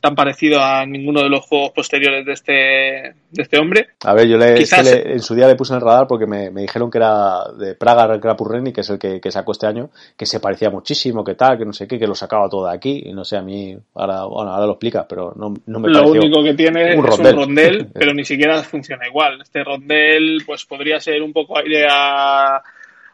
tan 0.00 0.14
parecido 0.14 0.62
a 0.62 0.86
ninguno 0.86 1.22
de 1.22 1.28
los 1.28 1.44
juegos 1.46 1.72
posteriores 1.72 2.24
de 2.24 2.32
este, 2.32 2.52
de 2.52 3.42
este 3.42 3.58
hombre. 3.58 3.88
A 4.04 4.14
ver, 4.14 4.28
yo 4.28 4.36
le, 4.36 4.56
en 4.56 5.20
su 5.20 5.34
día 5.34 5.48
le 5.48 5.56
puse 5.56 5.72
en 5.72 5.78
el 5.78 5.84
radar 5.84 6.06
porque 6.06 6.26
me, 6.26 6.50
me 6.50 6.62
dijeron 6.62 6.90
que 6.90 6.98
era 6.98 7.44
de 7.58 7.74
Praga 7.74 8.20
Krapurreni, 8.20 8.72
que 8.72 8.82
es 8.82 8.90
el 8.90 8.98
que, 8.98 9.20
que, 9.20 9.30
sacó 9.30 9.52
este 9.52 9.66
año, 9.66 9.90
que 10.16 10.26
se 10.26 10.40
parecía 10.40 10.70
muchísimo, 10.70 11.24
que 11.24 11.34
tal, 11.34 11.58
que 11.58 11.64
no 11.64 11.72
sé 11.72 11.86
qué, 11.86 11.98
que 11.98 12.06
lo 12.06 12.14
sacaba 12.14 12.48
todo 12.48 12.66
de 12.66 12.74
aquí, 12.74 13.02
y 13.06 13.12
no 13.12 13.24
sé, 13.24 13.36
a 13.36 13.42
mí, 13.42 13.76
ahora, 13.94 14.24
bueno, 14.24 14.52
ahora 14.52 14.66
lo 14.66 14.72
explicas, 14.72 15.06
pero 15.08 15.32
no, 15.36 15.54
no 15.66 15.80
me 15.80 15.88
Lo 15.88 16.10
único 16.10 16.42
que 16.42 16.54
tiene 16.54 16.92
es 16.92 16.98
un 16.98 17.06
rondel, 17.06 17.88
pero 17.92 18.14
ni 18.14 18.24
siquiera 18.24 18.62
funciona 18.62 19.06
igual. 19.06 19.40
Este 19.42 19.64
rondel, 19.64 20.42
pues 20.46 20.64
podría 20.64 21.00
ser 21.00 21.22
un 21.22 21.32
poco 21.32 21.58
aire 21.58 21.86
a 21.88 22.27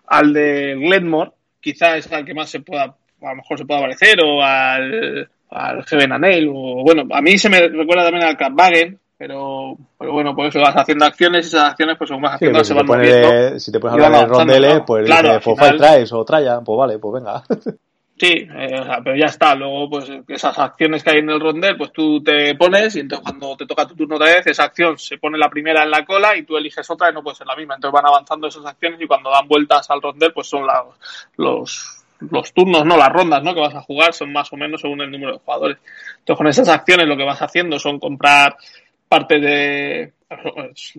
al 0.06 0.32
de 0.32 0.74
Glenmore, 0.76 1.32
quizás 1.60 1.98
es 1.98 2.12
al 2.12 2.24
que 2.24 2.34
más 2.34 2.50
se 2.50 2.60
pueda, 2.60 2.84
a 2.84 3.30
lo 3.30 3.36
mejor 3.36 3.58
se 3.58 3.64
pueda 3.64 3.80
parecer, 3.80 4.18
o 4.24 4.42
al, 4.42 5.28
al 5.50 5.84
Heaven 5.84 6.12
and 6.12 6.24
o 6.48 6.82
bueno, 6.84 7.04
a 7.10 7.20
mí 7.20 7.38
se 7.38 7.48
me 7.48 7.68
recuerda 7.68 8.04
también 8.04 8.24
al 8.24 8.54
Wagen, 8.54 8.98
pero, 9.16 9.76
pero 9.98 10.12
bueno, 10.12 10.34
por 10.34 10.46
eso 10.46 10.60
vas 10.60 10.74
haciendo 10.76 11.04
acciones 11.04 11.46
y 11.46 11.48
esas 11.48 11.70
acciones, 11.70 11.96
pues 11.96 12.08
según 12.08 12.22
vas 12.22 12.34
haciendo, 12.34 12.58
pues 12.58 12.68
se 12.68 12.74
van 12.74 12.86
moviendo. 12.86 13.58
Si 13.58 13.72
te 13.72 13.80
puedes 13.80 13.94
hablar 13.94 14.20
de 14.20 14.26
rondeles, 14.26 14.80
pues 14.86 15.06
claro, 15.06 15.40
pues 15.42 15.76
traes 15.76 16.12
o 16.12 16.24
traya, 16.24 16.60
pues 16.60 16.76
vale, 16.76 16.98
pues 16.98 17.22
venga. 17.22 17.42
Sí, 18.16 18.48
eh, 18.48 18.78
o 18.80 18.84
sea, 18.84 19.00
pero 19.02 19.16
ya 19.16 19.26
está. 19.26 19.54
Luego, 19.56 19.90
pues 19.90 20.08
esas 20.28 20.56
acciones 20.58 21.02
que 21.02 21.10
hay 21.10 21.18
en 21.18 21.30
el 21.30 21.40
rondel, 21.40 21.76
pues 21.76 21.92
tú 21.92 22.22
te 22.22 22.54
pones 22.54 22.94
y 22.94 23.00
entonces 23.00 23.24
cuando 23.24 23.56
te 23.56 23.66
toca 23.66 23.86
tu 23.88 23.96
turno 23.96 24.14
otra 24.14 24.28
vez, 24.28 24.46
esa 24.46 24.64
acción 24.64 24.96
se 24.98 25.18
pone 25.18 25.36
la 25.36 25.50
primera 25.50 25.82
en 25.82 25.90
la 25.90 26.04
cola 26.04 26.36
y 26.36 26.44
tú 26.44 26.56
eliges 26.56 26.88
otra 26.88 27.10
y 27.10 27.12
no 27.12 27.24
puede 27.24 27.36
ser 27.36 27.48
la 27.48 27.56
misma. 27.56 27.74
Entonces 27.74 27.92
van 27.92 28.06
avanzando 28.06 28.46
esas 28.46 28.64
acciones 28.66 29.00
y 29.00 29.06
cuando 29.06 29.30
dan 29.30 29.48
vueltas 29.48 29.90
al 29.90 30.00
rondel, 30.00 30.32
pues 30.32 30.46
son 30.46 30.64
los, 31.36 32.04
los 32.20 32.52
turnos, 32.52 32.84
no 32.84 32.96
las 32.96 33.12
rondas, 33.12 33.42
¿no? 33.42 33.52
Que 33.52 33.60
vas 33.60 33.74
a 33.74 33.82
jugar 33.82 34.14
son 34.14 34.32
más 34.32 34.52
o 34.52 34.56
menos 34.56 34.80
según 34.80 35.00
el 35.00 35.10
número 35.10 35.32
de 35.32 35.38
jugadores. 35.38 35.78
Entonces 36.18 36.38
con 36.38 36.46
esas 36.46 36.68
acciones 36.68 37.08
lo 37.08 37.16
que 37.16 37.24
vas 37.24 37.42
haciendo 37.42 37.80
son 37.80 37.98
comprar 37.98 38.56
parte 39.14 39.38
de, 39.38 40.12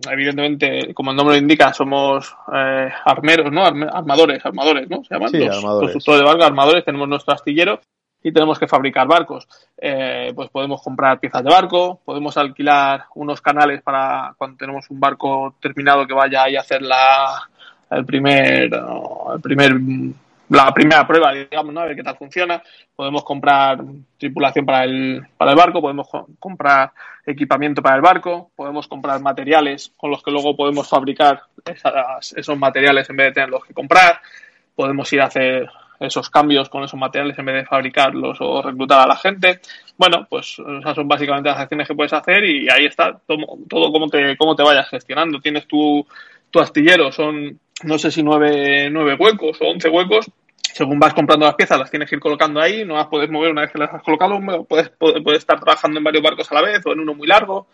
evidentemente, 0.10 0.94
como 0.94 1.12
el 1.12 1.18
nombre 1.18 1.36
lo 1.36 1.42
indica, 1.42 1.74
somos 1.74 2.34
eh, 2.54 2.90
armeros, 3.04 3.52
¿no? 3.52 3.66
armadores, 3.66 4.46
armadores, 4.46 4.90
¿no? 4.90 5.04
Se 5.04 5.16
llaman 5.16 5.32
los 5.34 5.80
constructores 5.80 6.22
de 6.22 6.26
barcos, 6.26 6.46
armadores, 6.46 6.86
tenemos 6.86 7.10
nuestro 7.10 7.34
astillero 7.34 7.82
y 8.24 8.32
tenemos 8.32 8.58
que 8.58 8.68
fabricar 8.68 9.06
barcos. 9.06 9.48
Eh, 9.78 10.32
pues 10.34 10.50
podemos 10.50 10.82
comprar 10.82 11.20
piezas 11.20 11.44
de 11.44 11.50
barco, 11.50 12.00
podemos 12.06 12.38
alquilar 12.38 13.06
unos 13.16 13.42
canales 13.42 13.82
para 13.82 14.34
cuando 14.38 14.56
tenemos 14.56 14.90
un 14.90 15.00
barco 15.00 15.56
terminado 15.62 16.08
que 16.08 16.14
vaya 16.14 16.44
ahí 16.44 16.56
a 16.56 16.62
hacer 16.62 16.82
la, 16.82 17.50
el 17.92 18.06
primer, 18.06 18.70
el 18.74 19.42
primer 19.44 19.74
la 20.50 20.72
primera 20.74 21.08
prueba, 21.08 21.34
digamos, 21.34 21.74
¿no? 21.74 21.82
A 21.82 21.86
ver 21.86 21.96
qué 21.96 22.04
tal 22.04 22.18
funciona. 22.18 22.62
Podemos 22.96 23.24
comprar 23.24 23.80
tripulación 24.18 24.66
para 24.66 24.84
el, 24.84 25.26
para 25.38 25.52
el 25.52 25.58
barco, 25.58 25.82
podemos 25.82 26.08
comprar 26.40 26.92
equipamiento 27.26 27.82
para 27.82 27.96
el 27.96 28.02
barco, 28.02 28.52
podemos 28.56 28.88
comprar 28.88 29.20
materiales 29.22 29.92
con 29.98 30.12
los 30.12 30.22
que 30.22 30.32
luego 30.32 30.56
podemos 30.56 30.88
fabricar 30.88 31.42
esos 32.36 32.58
materiales 32.58 33.10
en 33.10 33.16
vez 33.16 33.28
de 33.28 33.34
tenerlos 33.34 33.66
que 33.66 33.74
comprar, 33.74 34.20
podemos 34.76 35.12
ir 35.14 35.22
a 35.22 35.26
hacer 35.26 35.68
esos 36.00 36.30
cambios 36.30 36.70
con 36.70 36.84
esos 36.84 37.00
materiales 37.00 37.38
en 37.40 37.46
vez 37.46 37.56
de 37.56 37.66
fabricarlos 37.66 38.38
o 38.42 38.62
reclutar 38.62 39.02
a 39.02 39.08
la 39.08 39.16
gente. 39.16 39.62
Bueno, 39.98 40.28
pues 40.30 40.58
esas 40.80 40.96
son 40.96 41.08
básicamente 41.08 41.50
las 41.50 41.60
acciones 41.60 41.88
que 41.88 41.96
puedes 41.96 42.14
hacer 42.14 42.44
y 42.44 42.70
ahí 42.70 42.86
está 42.86 43.18
todo, 43.26 43.38
todo 43.68 43.92
cómo 43.92 44.08
te, 44.08 44.36
cómo 44.38 44.56
te 44.56 44.64
vayas 44.64 44.90
gestionando. 44.90 45.40
Tienes 45.40 45.68
tu, 45.68 46.06
tu 46.52 46.60
astillero, 46.60 47.12
son 47.12 47.60
no 47.84 47.98
sé 47.98 48.12
si 48.12 48.24
nueve, 48.24 48.90
nueve 48.90 49.16
huecos 49.20 49.58
o 49.62 49.68
once 49.68 49.90
huecos. 49.90 50.32
Según 50.62 51.00
vas 51.00 51.14
comprando 51.14 51.46
las 51.46 51.56
piezas, 51.56 51.80
las 51.80 51.90
tienes 51.90 52.10
que 52.10 52.16
ir 52.16 52.22
colocando 52.22 52.60
ahí, 52.60 52.84
no 52.84 52.96
las 52.96 53.08
puedes 53.08 53.30
mover 53.30 53.52
una 53.52 53.62
vez 53.62 53.72
que 53.72 53.80
las 53.80 53.94
has 53.94 54.04
colocado, 54.04 54.38
puedes, 54.68 54.90
puedes, 54.90 55.40
estar 55.40 55.58
trabajando 55.60 56.00
en 56.00 56.04
varios 56.04 56.24
barcos 56.24 56.52
a 56.52 56.56
la 56.56 56.62
vez 56.62 56.86
o 56.86 56.92
en 56.92 57.00
uno 57.00 57.14
muy 57.14 57.28
largo, 57.28 57.68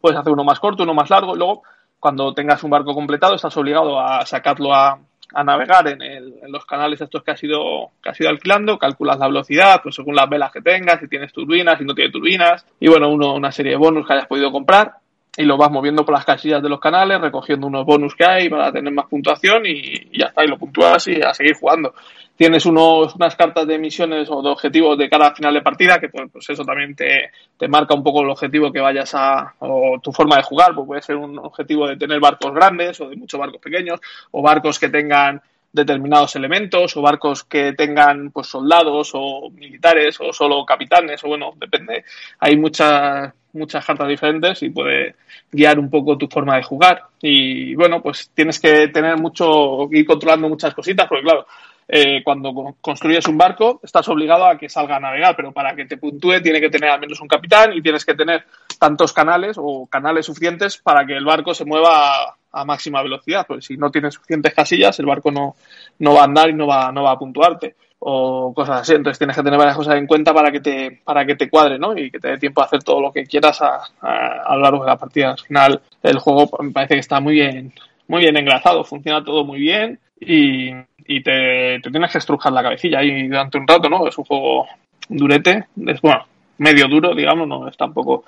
puedes 0.00 0.18
hacer 0.18 0.32
uno 0.32 0.44
más 0.44 0.60
corto, 0.60 0.84
uno 0.84 0.94
más 0.94 1.10
largo, 1.10 1.34
luego 1.34 1.62
cuando 1.98 2.32
tengas 2.32 2.62
un 2.62 2.70
barco 2.70 2.94
completado 2.94 3.34
estás 3.34 3.56
obligado 3.56 3.98
a 3.98 4.24
sacarlo 4.24 4.72
a, 4.72 5.00
a 5.32 5.44
navegar 5.44 5.88
en, 5.88 6.00
el, 6.00 6.34
en, 6.42 6.52
los 6.52 6.64
canales 6.64 7.00
estos 7.00 7.24
que 7.24 7.32
has 7.32 7.42
ido 7.42 7.90
que 8.00 8.10
has 8.10 8.20
ido 8.20 8.30
alquilando, 8.30 8.78
calculas 8.78 9.18
la 9.18 9.26
velocidad, 9.26 9.80
pues 9.82 9.96
según 9.96 10.14
las 10.14 10.28
velas 10.28 10.52
que 10.52 10.60
tengas, 10.60 11.00
si 11.00 11.08
tienes 11.08 11.32
turbinas, 11.32 11.78
si 11.78 11.84
no 11.84 11.94
tienes 11.94 12.12
turbinas, 12.12 12.64
y 12.78 12.86
bueno, 12.86 13.08
uno, 13.08 13.34
una 13.34 13.50
serie 13.50 13.72
de 13.72 13.78
bonus 13.78 14.06
que 14.06 14.12
hayas 14.12 14.26
podido 14.28 14.52
comprar 14.52 14.92
y 15.36 15.44
lo 15.44 15.56
vas 15.56 15.70
moviendo 15.70 16.04
por 16.04 16.14
las 16.14 16.24
casillas 16.24 16.62
de 16.62 16.68
los 16.68 16.80
canales, 16.80 17.20
recogiendo 17.20 17.66
unos 17.66 17.84
bonus 17.84 18.14
que 18.14 18.24
hay 18.24 18.48
para 18.48 18.70
tener 18.70 18.92
más 18.92 19.06
puntuación 19.06 19.66
y, 19.66 20.16
ya 20.16 20.26
está, 20.26 20.44
y 20.44 20.48
lo 20.48 20.58
puntúas 20.58 21.06
y 21.08 21.20
a 21.20 21.34
seguir 21.34 21.54
jugando. 21.54 21.94
Tienes 22.36 22.66
unos, 22.66 23.14
unas 23.14 23.36
cartas 23.36 23.66
de 23.66 23.78
misiones 23.78 24.28
o 24.30 24.42
de 24.42 24.50
objetivos 24.50 24.98
de 24.98 25.08
cara 25.08 25.34
final 25.34 25.54
de 25.54 25.62
partida, 25.62 26.00
que 26.00 26.08
pues, 26.08 26.30
pues, 26.32 26.50
eso 26.50 26.64
también 26.64 26.94
te, 26.94 27.30
te, 27.56 27.68
marca 27.68 27.94
un 27.94 28.02
poco 28.02 28.22
el 28.22 28.30
objetivo 28.30 28.72
que 28.72 28.80
vayas 28.80 29.14
a, 29.14 29.54
o 29.60 29.98
tu 30.02 30.12
forma 30.12 30.36
de 30.36 30.42
jugar, 30.42 30.74
pues 30.74 30.86
puede 30.86 31.02
ser 31.02 31.16
un 31.16 31.38
objetivo 31.38 31.86
de 31.86 31.96
tener 31.96 32.20
barcos 32.20 32.52
grandes 32.52 33.00
o 33.00 33.08
de 33.08 33.16
muchos 33.16 33.38
barcos 33.38 33.60
pequeños, 33.60 34.00
o 34.32 34.42
barcos 34.42 34.78
que 34.78 34.88
tengan 34.88 35.40
determinados 35.74 36.36
elementos 36.36 36.96
o 36.96 37.02
barcos 37.02 37.42
que 37.44 37.72
tengan 37.72 38.30
pues 38.30 38.46
soldados 38.46 39.10
o 39.14 39.50
militares 39.50 40.16
o 40.20 40.32
solo 40.32 40.64
capitanes 40.64 41.22
o 41.24 41.28
bueno 41.28 41.52
depende. 41.56 42.04
Hay 42.38 42.56
muchas 42.56 43.32
muchas 43.52 43.84
cartas 43.84 44.08
diferentes 44.08 44.62
y 44.62 44.70
puede 44.70 45.16
guiar 45.50 45.78
un 45.78 45.90
poco 45.90 46.16
tu 46.16 46.28
forma 46.28 46.56
de 46.56 46.62
jugar. 46.62 47.02
Y 47.20 47.74
bueno 47.74 48.00
pues 48.00 48.30
tienes 48.32 48.60
que 48.60 48.88
tener 48.88 49.18
mucho 49.18 49.88
ir 49.90 50.06
controlando 50.06 50.48
muchas 50.48 50.72
cositas 50.74 51.08
porque 51.08 51.24
claro 51.24 51.44
eh, 51.88 52.22
cuando 52.22 52.76
construyes 52.80 53.26
un 53.26 53.36
barco 53.36 53.80
estás 53.82 54.08
obligado 54.08 54.46
a 54.46 54.56
que 54.56 54.68
salga 54.68 54.96
a 54.96 55.00
navegar, 55.00 55.34
pero 55.34 55.50
para 55.50 55.74
que 55.74 55.86
te 55.86 55.96
puntúe 55.96 56.40
tiene 56.40 56.60
que 56.60 56.70
tener 56.70 56.88
al 56.88 57.00
menos 57.00 57.20
un 57.20 57.28
capitán 57.28 57.72
y 57.74 57.82
tienes 57.82 58.04
que 58.04 58.14
tener 58.14 58.44
tantos 58.78 59.12
canales 59.12 59.56
o 59.58 59.88
canales 59.88 60.26
suficientes 60.26 60.78
para 60.78 61.04
que 61.04 61.16
el 61.16 61.24
barco 61.24 61.52
se 61.52 61.64
mueva 61.64 62.36
a, 62.54 62.64
máxima 62.64 63.02
velocidad, 63.02 63.46
pues 63.46 63.64
si 63.66 63.76
no 63.76 63.90
tienes 63.90 64.14
suficientes 64.14 64.54
casillas 64.54 64.98
el 64.98 65.06
barco 65.06 65.30
no, 65.30 65.56
no 65.98 66.14
va 66.14 66.22
a 66.22 66.24
andar 66.24 66.50
y 66.50 66.54
no 66.54 66.66
va, 66.66 66.92
no 66.92 67.02
va 67.02 67.12
a 67.12 67.18
puntuarte 67.18 67.74
o 68.06 68.52
cosas 68.54 68.82
así. 68.82 68.94
Entonces 68.94 69.18
tienes 69.18 69.36
que 69.36 69.42
tener 69.42 69.58
varias 69.58 69.76
cosas 69.76 69.96
en 69.96 70.06
cuenta 70.06 70.34
para 70.34 70.52
que 70.52 70.60
te, 70.60 71.00
para 71.04 71.24
que 71.24 71.36
te 71.36 71.48
cuadre, 71.48 71.78
¿no? 71.78 71.96
Y 71.96 72.10
que 72.10 72.18
te 72.18 72.28
dé 72.28 72.38
tiempo 72.38 72.60
a 72.60 72.66
hacer 72.66 72.82
todo 72.82 73.00
lo 73.00 73.12
que 73.12 73.24
quieras 73.24 73.62
a, 73.62 73.80
a, 74.00 74.56
lo 74.56 74.62
largo 74.62 74.84
de 74.84 74.90
la 74.90 74.98
partida. 74.98 75.30
Al 75.30 75.38
final, 75.38 75.80
el 76.02 76.18
juego 76.18 76.50
me 76.62 76.70
parece 76.70 76.94
que 76.94 77.00
está 77.00 77.20
muy 77.20 77.34
bien, 77.34 77.72
muy 78.08 78.20
bien 78.20 78.36
engrasado, 78.36 78.84
funciona 78.84 79.24
todo 79.24 79.44
muy 79.44 79.58
bien 79.58 79.98
y, 80.20 80.70
y 81.06 81.22
te, 81.22 81.80
te, 81.80 81.90
tienes 81.90 82.12
que 82.12 82.18
estrujar 82.18 82.52
la 82.52 82.62
cabecilla 82.62 82.98
ahí 82.98 83.26
durante 83.26 83.58
un 83.58 83.66
rato, 83.66 83.88
¿no? 83.88 84.06
Es 84.06 84.18
un 84.18 84.24
juego 84.24 84.66
durete, 85.08 85.64
es 85.86 86.00
bueno, 86.02 86.26
medio 86.58 86.88
duro, 86.88 87.14
digamos, 87.14 87.48
no 87.48 87.68
es 87.68 87.76
tampoco 87.76 88.24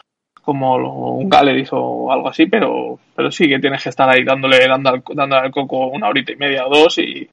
como 0.47 1.17
un 1.17 1.29
Galleries 1.29 1.71
o 1.73 2.13
algo 2.13 2.29
así, 2.29 2.47
pero, 2.47 3.01
pero 3.17 3.33
sí 3.33 3.49
que 3.49 3.59
tienes 3.59 3.83
que 3.83 3.89
estar 3.89 4.09
ahí 4.09 4.23
dándole, 4.23 4.69
dándole, 4.69 5.03
dándole 5.13 5.43
al 5.43 5.51
coco 5.51 5.89
una 5.89 6.09
horita 6.09 6.31
y 6.31 6.37
media 6.37 6.65
o 6.67 6.71
dos 6.71 6.99
y, 6.99 7.29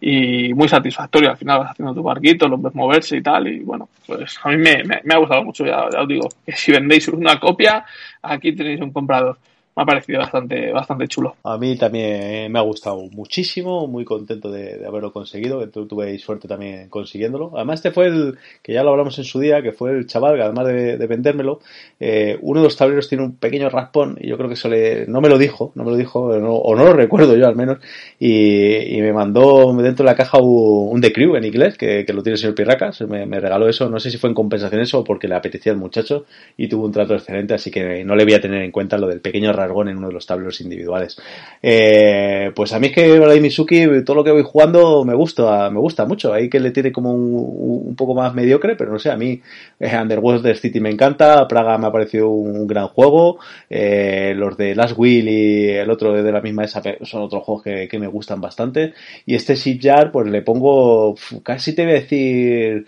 y 0.00 0.52
muy 0.52 0.68
satisfactorio. 0.68 1.30
Al 1.30 1.36
final 1.36 1.60
vas 1.60 1.70
haciendo 1.70 1.94
tu 1.94 2.02
barquito, 2.02 2.48
los 2.48 2.60
ves 2.60 2.74
moverse 2.74 3.18
y 3.18 3.22
tal. 3.22 3.46
Y 3.46 3.60
bueno, 3.60 3.88
pues 4.04 4.36
a 4.42 4.48
mí 4.48 4.56
me, 4.56 4.82
me, 4.82 5.14
ha 5.14 5.18
gustado 5.18 5.44
mucho. 5.44 5.64
Ya, 5.64 5.84
os 5.84 6.08
digo 6.08 6.28
que 6.44 6.52
si 6.56 6.72
vendéis 6.72 7.06
una 7.06 7.38
copia, 7.38 7.84
aquí 8.20 8.52
tenéis 8.52 8.80
un 8.80 8.92
comprador. 8.92 9.38
Me 9.76 9.82
ha 9.82 9.86
parecido 9.86 10.20
bastante, 10.20 10.72
bastante 10.72 11.06
chulo. 11.06 11.36
A 11.44 11.58
mí 11.58 11.76
también 11.76 12.50
me 12.50 12.58
ha 12.58 12.62
gustado 12.62 12.96
muchísimo, 13.12 13.86
muy 13.86 14.06
contento 14.06 14.50
de, 14.50 14.82
haberlo 14.86 15.12
conseguido, 15.12 15.60
que 15.60 15.66
tuve 15.66 16.18
suerte 16.18 16.48
también 16.48 16.88
consiguiéndolo. 16.88 17.52
Además, 17.54 17.80
este 17.80 17.90
fue 17.90 18.06
el, 18.06 18.38
que 18.62 18.72
ya 18.72 18.82
lo 18.82 18.90
hablamos 18.90 19.18
en 19.18 19.24
su 19.24 19.38
día, 19.38 19.60
que 19.60 19.72
fue 19.72 19.90
el 19.90 20.06
chaval, 20.06 20.36
que 20.36 20.42
además 20.42 20.66
de, 20.66 21.06
vendérmelo, 21.06 21.60
eh, 22.00 22.38
uno 22.40 22.60
de 22.60 22.64
los 22.64 22.76
tableros 22.76 23.06
tiene 23.06 23.24
un 23.24 23.36
pequeño 23.36 23.68
raspón, 23.68 24.16
y 24.18 24.28
yo 24.28 24.38
creo 24.38 24.48
que 24.48 24.54
eso 24.54 24.70
le, 24.70 25.06
no 25.08 25.20
me 25.20 25.28
lo 25.28 25.36
dijo, 25.36 25.72
no 25.74 25.84
me 25.84 25.90
lo 25.90 25.96
dijo, 25.98 26.20
o 26.20 26.74
no 26.74 26.84
lo 26.84 26.92
recuerdo 26.94 27.36
yo 27.36 27.46
al 27.46 27.56
menos, 27.56 27.78
y, 28.18 28.98
me 29.00 29.12
mandó 29.12 29.74
dentro 29.74 30.04
de 30.04 30.10
la 30.10 30.16
caja 30.16 30.38
un, 30.40 31.00
Crew 31.06 31.36
en 31.36 31.44
inglés, 31.44 31.76
que, 31.76 32.04
lo 32.08 32.22
tiene 32.22 32.34
el 32.34 32.38
señor 32.38 32.54
Pirracas, 32.54 33.02
me, 33.02 33.26
me 33.26 33.38
regaló 33.38 33.68
eso, 33.68 33.88
no 33.88 34.00
sé 34.00 34.10
si 34.10 34.16
fue 34.16 34.30
en 34.30 34.34
compensación 34.34 34.80
eso 34.80 35.00
o 35.00 35.04
porque 35.04 35.28
le 35.28 35.36
apetecía 35.36 35.70
al 35.70 35.78
muchacho, 35.78 36.24
y 36.56 36.66
tuvo 36.66 36.86
un 36.86 36.92
trato 36.92 37.14
excelente, 37.14 37.54
así 37.54 37.70
que 37.70 38.02
no 38.04 38.16
le 38.16 38.24
voy 38.24 38.34
a 38.34 38.40
tener 38.40 38.62
en 38.62 38.72
cuenta 38.72 38.98
lo 38.98 39.06
del 39.06 39.20
pequeño 39.20 39.52
en 39.66 39.98
uno 39.98 40.08
de 40.08 40.14
los 40.14 40.26
tableros 40.26 40.60
individuales. 40.60 41.16
Eh, 41.62 42.52
pues 42.54 42.72
a 42.72 42.78
mí 42.78 42.88
es 42.88 42.92
que 42.92 43.18
Vladimir 43.18 43.42
Mizuki, 43.42 44.04
todo 44.04 44.16
lo 44.16 44.24
que 44.24 44.30
voy 44.30 44.42
jugando 44.42 45.04
me 45.04 45.14
gusta, 45.14 45.70
me 45.70 45.78
gusta 45.78 46.06
mucho. 46.06 46.32
Ahí 46.32 46.48
que 46.48 46.60
le 46.60 46.70
tiene 46.70 46.92
como 46.92 47.12
un, 47.12 47.94
poco 47.96 48.14
más 48.14 48.34
mediocre, 48.34 48.76
pero 48.76 48.92
no 48.92 48.98
sé, 48.98 49.10
a 49.10 49.16
mí 49.16 49.40
eh, 49.80 49.96
Underwater 49.96 50.56
City 50.56 50.80
me 50.80 50.90
encanta, 50.90 51.46
Praga 51.48 51.78
me 51.78 51.86
ha 51.86 51.92
parecido 51.92 52.28
un 52.28 52.66
gran 52.66 52.88
juego, 52.88 53.38
eh, 53.70 54.34
los 54.36 54.56
de 54.56 54.74
Last 54.74 54.98
Will 54.98 55.28
y 55.28 55.68
el 55.70 55.90
otro 55.90 56.12
de 56.12 56.32
la 56.32 56.40
misma 56.40 56.64
esa 56.64 56.82
son 57.02 57.22
otros 57.22 57.42
juegos 57.44 57.64
que, 57.64 57.88
que 57.88 57.98
me 57.98 58.06
gustan 58.06 58.40
bastante. 58.40 58.94
Y 59.24 59.34
este 59.34 59.54
Shipyard, 59.54 60.12
pues 60.12 60.28
le 60.28 60.42
pongo, 60.42 61.14
casi 61.42 61.74
te 61.74 61.84
voy 61.84 61.92
a 61.92 61.94
decir 61.94 62.86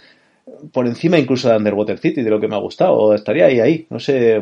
por 0.73 0.87
encima 0.87 1.19
incluso 1.19 1.49
de 1.49 1.57
Underwater 1.57 1.99
City, 1.99 2.23
de 2.23 2.31
lo 2.31 2.41
que 2.41 2.49
me 2.49 2.55
ha 2.55 2.59
gustado, 2.59 3.15
estaría 3.15 3.47
ahí, 3.47 3.61
ahí, 3.61 3.87
no 3.91 4.01
sé, 4.01 4.41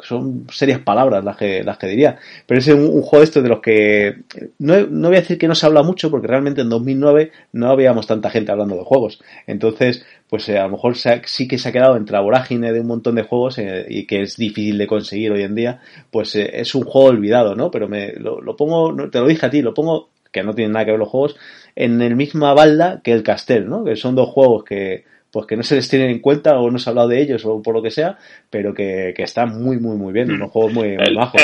son 0.00 0.46
serias 0.50 0.80
palabras 0.80 1.24
las 1.24 1.36
que, 1.36 1.62
las 1.62 1.78
que 1.78 1.86
diría, 1.86 2.18
pero 2.46 2.58
es 2.58 2.68
un, 2.68 3.02
juego 3.02 3.22
este 3.22 3.42
de 3.42 3.48
los 3.48 3.60
que, 3.60 4.22
no, 4.58 4.86
no, 4.86 5.08
voy 5.08 5.16
a 5.16 5.20
decir 5.20 5.38
que 5.38 5.48
no 5.48 5.54
se 5.54 5.66
habla 5.66 5.82
mucho, 5.82 6.10
porque 6.10 6.26
realmente 6.26 6.60
en 6.60 6.68
2009 6.68 7.32
no 7.52 7.70
habíamos 7.70 8.06
tanta 8.06 8.30
gente 8.30 8.52
hablando 8.52 8.76
de 8.76 8.84
juegos, 8.84 9.20
entonces, 9.46 10.04
pues 10.28 10.48
eh, 10.48 10.58
a 10.58 10.64
lo 10.64 10.70
mejor 10.70 10.96
sí 10.96 11.48
que 11.48 11.58
se 11.58 11.68
ha 11.68 11.72
quedado 11.72 11.96
entre 11.96 12.14
la 12.14 12.20
vorágine 12.20 12.72
de 12.72 12.80
un 12.80 12.86
montón 12.86 13.14
de 13.14 13.22
juegos 13.22 13.58
eh, 13.58 13.86
y 13.88 14.06
que 14.06 14.22
es 14.22 14.36
difícil 14.36 14.78
de 14.78 14.86
conseguir 14.86 15.32
hoy 15.32 15.42
en 15.42 15.54
día, 15.54 15.80
pues 16.10 16.34
eh, 16.36 16.50
es 16.54 16.74
un 16.74 16.84
juego 16.84 17.08
olvidado, 17.08 17.54
¿no? 17.54 17.70
Pero 17.70 17.88
me 17.88 18.12
lo, 18.14 18.40
lo 18.40 18.56
pongo, 18.56 19.08
te 19.08 19.20
lo 19.20 19.26
dije 19.26 19.46
a 19.46 19.50
ti, 19.50 19.62
lo 19.62 19.74
pongo, 19.74 20.10
que 20.32 20.42
no 20.42 20.54
tiene 20.54 20.72
nada 20.72 20.84
que 20.84 20.90
ver 20.90 21.00
los 21.00 21.08
juegos, 21.08 21.36
en 21.74 22.02
el 22.02 22.16
misma 22.16 22.54
balda 22.54 23.00
que 23.02 23.12
el 23.12 23.22
Castel, 23.22 23.68
¿no? 23.68 23.84
Que 23.84 23.96
son 23.96 24.14
dos 24.14 24.28
juegos 24.28 24.64
que 24.64 25.04
pues 25.36 25.46
que 25.46 25.56
no 25.58 25.62
se 25.62 25.74
les 25.74 25.86
tiene 25.86 26.10
en 26.10 26.20
cuenta 26.20 26.58
o 26.58 26.70
no 26.70 26.78
se 26.78 26.88
ha 26.88 26.92
hablado 26.92 27.08
de 27.08 27.20
ellos 27.20 27.44
o 27.44 27.60
por 27.60 27.74
lo 27.74 27.82
que 27.82 27.90
sea, 27.90 28.16
pero 28.48 28.72
que, 28.72 29.12
que 29.14 29.22
están 29.22 29.62
muy, 29.62 29.78
muy, 29.78 29.94
muy 29.94 30.10
bien, 30.10 30.30
unos 30.30 30.50
juegos 30.50 30.72
muy, 30.72 30.96
el, 30.98 31.14
bajos. 31.14 31.42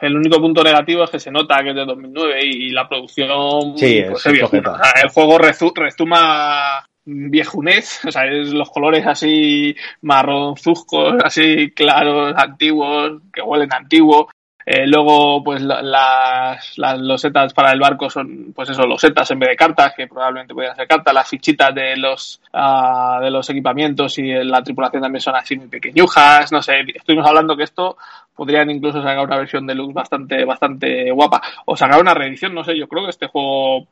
El, 0.00 0.16
único 0.16 0.40
punto 0.40 0.64
negativo 0.64 1.04
es 1.04 1.10
que 1.10 1.20
se 1.20 1.30
nota 1.30 1.62
que 1.62 1.68
es 1.68 1.76
de 1.76 1.84
2009 1.84 2.40
y, 2.42 2.70
la 2.70 2.88
producción 2.88 3.76
sí, 3.76 4.04
pues, 4.08 4.24
es 4.24 4.32
el 5.02 5.10
juego 5.10 5.36
rezuma 5.36 6.82
viejunés, 7.04 8.00
o 8.08 8.10
sea, 8.10 8.24
es 8.24 8.54
los 8.54 8.70
colores 8.70 9.06
así 9.06 9.76
marronzuscos, 10.00 11.16
así 11.22 11.72
claros, 11.72 12.32
antiguos, 12.34 13.20
que 13.34 13.42
huelen 13.42 13.70
antiguo. 13.70 14.30
Eh, 14.66 14.86
luego, 14.86 15.44
pues 15.44 15.60
las, 15.62 16.78
las 16.78 16.98
losetas 16.98 17.52
para 17.52 17.72
el 17.72 17.80
barco 17.80 18.08
son, 18.08 18.52
pues 18.54 18.70
eso, 18.70 18.86
losetas 18.86 19.30
en 19.30 19.38
vez 19.38 19.50
de 19.50 19.56
cartas, 19.56 19.92
que 19.94 20.06
probablemente 20.06 20.54
podrían 20.54 20.74
ser 20.76 20.88
cartas. 20.88 21.12
Las 21.12 21.28
fichitas 21.28 21.74
de 21.74 21.96
los, 21.96 22.40
uh, 22.52 23.20
de 23.20 23.30
los 23.30 23.48
equipamientos 23.50 24.18
y 24.18 24.32
la 24.32 24.62
tripulación 24.62 25.02
también 25.02 25.20
son 25.20 25.36
así 25.36 25.56
muy 25.56 25.68
pequeñujas. 25.68 26.50
No 26.50 26.62
sé, 26.62 26.84
estuvimos 26.94 27.26
hablando 27.26 27.56
que 27.56 27.64
esto 27.64 27.96
podrían 28.34 28.70
incluso 28.70 28.98
sacar 28.98 29.24
una 29.24 29.36
versión 29.36 29.66
deluxe 29.66 29.94
bastante, 29.94 30.44
bastante 30.44 31.10
guapa. 31.10 31.40
O 31.66 31.76
sacar 31.76 32.00
una 32.00 32.14
reedición, 32.14 32.54
no 32.54 32.64
sé, 32.64 32.76
yo 32.76 32.88
creo 32.88 33.04
que 33.04 33.10
este 33.10 33.28
juego 33.28 33.86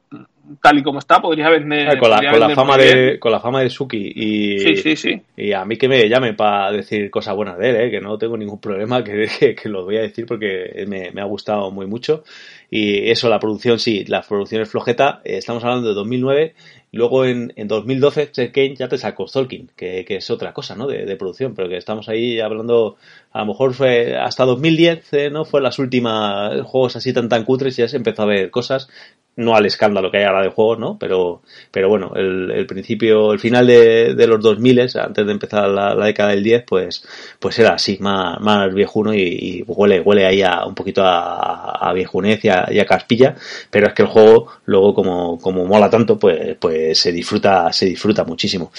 tal 0.61 0.79
y 0.79 0.83
como 0.83 0.99
está, 0.99 1.21
podría 1.21 1.49
vender. 1.49 1.89
Ah, 1.89 1.99
con, 1.99 2.11
la, 2.11 2.31
con 2.31 2.41
la 2.41 2.51
fama 2.51 2.77
de, 2.77 3.19
con 3.19 3.33
la 3.33 3.41
fama 3.41 3.61
de 3.61 3.71
Suki 3.71 4.13
y, 4.15 4.59
sí, 4.59 4.77
sí, 4.77 4.97
sí. 4.97 5.23
y 5.37 5.53
a 5.53 5.65
mí 5.65 5.77
que 5.77 5.89
me 5.89 6.09
llame 6.09 6.35
para 6.35 6.73
decir 6.73 7.11
cosas 7.11 7.37
buenas 7.37 7.59
de 7.59 7.71
él, 7.71 7.77
¿eh? 7.77 7.91
que 7.91 8.01
no 8.01 8.19
tengo 8.19 8.37
ningún 8.37 8.61
problema, 8.61 9.05
que, 9.05 9.55
que, 9.55 9.69
lo 9.69 9.85
voy 9.85 9.99
a 9.99 10.03
decir 10.03 10.27
porque 10.27 10.85
me, 10.89 11.11
me, 11.13 11.21
ha 11.21 11.27
gustado 11.27 11.71
muy 11.71 11.87
mucho. 11.87 12.25
Y 12.71 13.11
eso, 13.11 13.29
la 13.29 13.39
producción, 13.39 13.79
sí, 13.79 14.05
la 14.07 14.23
producción 14.23 14.63
es 14.63 14.71
flojeta. 14.71 15.21
Eh, 15.25 15.37
estamos 15.37 15.63
hablando 15.63 15.89
de 15.89 15.95
2009 15.95 16.55
Luego 16.95 17.25
en, 17.25 17.55
en 17.57 17.69
2012 17.69 18.53
Kane 18.53 18.77
ya 18.77 18.87
te 18.87 18.99
sacó 18.99 19.25
Tolkien, 19.25 19.71
que, 19.77 20.05
que, 20.05 20.17
es 20.17 20.31
otra 20.31 20.53
cosa, 20.53 20.77
¿no? 20.77 20.87
De, 20.87 21.07
de, 21.07 21.17
producción, 21.17 21.55
pero 21.55 21.71
que 21.71 21.79
estamos 21.79 22.11
ahí 22.11 22.39
hablando, 22.39 22.97
a 23.33 23.41
lo 23.41 23.47
mejor 23.47 23.73
fue 23.73 24.17
hasta 24.19 24.45
2010, 24.45 25.13
eh, 25.15 25.31
¿no? 25.31 25.47
Fue 25.47 25.63
las 25.63 25.79
últimas 25.79 26.61
juegos 26.63 26.97
así 26.97 27.15
tan 27.15 27.31
tan 27.31 27.45
cutres 27.45 27.79
y 27.79 27.83
ya 27.83 27.89
se 27.89 27.97
empezó 27.97 28.23
a 28.23 28.27
ver 28.27 28.51
cosas 28.51 28.91
no 29.37 29.57
al 29.57 29.65
escándalo 29.65 30.11
que 30.11 30.19
hay 30.19 30.25
ahora 30.25 30.43
de 30.43 30.51
juegos, 30.51 30.79
¿no? 30.79 30.99
Pero, 30.99 31.43
pero 31.71 31.89
bueno, 31.89 32.13
el, 32.15 32.67
principio, 32.67 33.33
el 33.33 33.39
final 33.39 33.67
de, 33.67 34.15
de, 34.15 34.27
los 34.27 34.41
2000, 34.41 34.81
antes 34.81 35.27
de 35.27 35.33
empezar 35.33 35.69
la, 35.69 35.95
década 35.95 36.31
del 36.31 36.43
10, 36.43 36.65
pues, 36.67 37.05
pues 37.39 37.59
era 37.59 37.75
así, 37.75 37.97
más, 38.01 38.39
más 38.41 38.73
viejuno 38.75 39.15
y, 39.15 39.65
huele, 39.67 40.01
huele 40.01 40.27
ahí 40.27 40.43
a, 40.43 40.65
un 40.67 40.75
poquito 40.75 41.03
a, 41.03 41.89
a 41.89 41.93
viejunez 41.93 42.45
y 42.45 42.49
a, 42.49 42.85
caspilla, 42.87 43.35
pero 43.71 43.87
es 43.87 43.95
que 43.95 44.03
el 44.03 44.09
juego 44.09 44.49
luego 44.67 44.95
como, 44.95 45.39
como 45.39 45.65
mola 45.65 45.89
tanto, 45.89 46.19
pues, 46.19 46.57
pues 46.59 46.99
se 46.99 47.13
disfruta, 47.13 47.73
se 47.73 47.87
disfruta 47.87 48.25
muchísimo. 48.25 48.71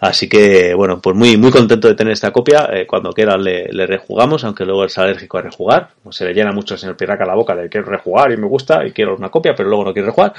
Así 0.00 0.28
que, 0.28 0.74
bueno, 0.74 1.00
pues 1.00 1.16
muy, 1.16 1.36
muy 1.36 1.50
contento 1.50 1.88
de 1.88 1.94
tener 1.94 2.12
esta 2.12 2.32
copia, 2.32 2.68
eh, 2.72 2.86
cuando 2.86 3.12
quiera 3.12 3.36
le, 3.38 3.86
rejugamos, 3.86 4.44
aunque 4.44 4.64
luego 4.64 4.84
es 4.84 4.96
alérgico 4.98 5.38
a 5.38 5.42
rejugar, 5.42 5.90
se 6.10 6.24
le 6.24 6.34
llena 6.34 6.52
mucho 6.52 6.74
el 6.74 6.80
señor 6.80 6.96
Pirraca 6.96 7.24
la 7.24 7.34
boca 7.34 7.56
de 7.56 7.68
que 7.70 7.80
rejugar 7.80 8.32
y 8.32 8.36
me 8.36 8.46
gusta 8.46 8.86
y 8.86 8.92
quiero 8.92 9.16
una 9.16 9.30
copia, 9.30 9.54
pero 9.54 9.68
luego 9.68 9.84
no 9.84 9.92
quiero 9.92 10.01
rejugar. 10.04 10.32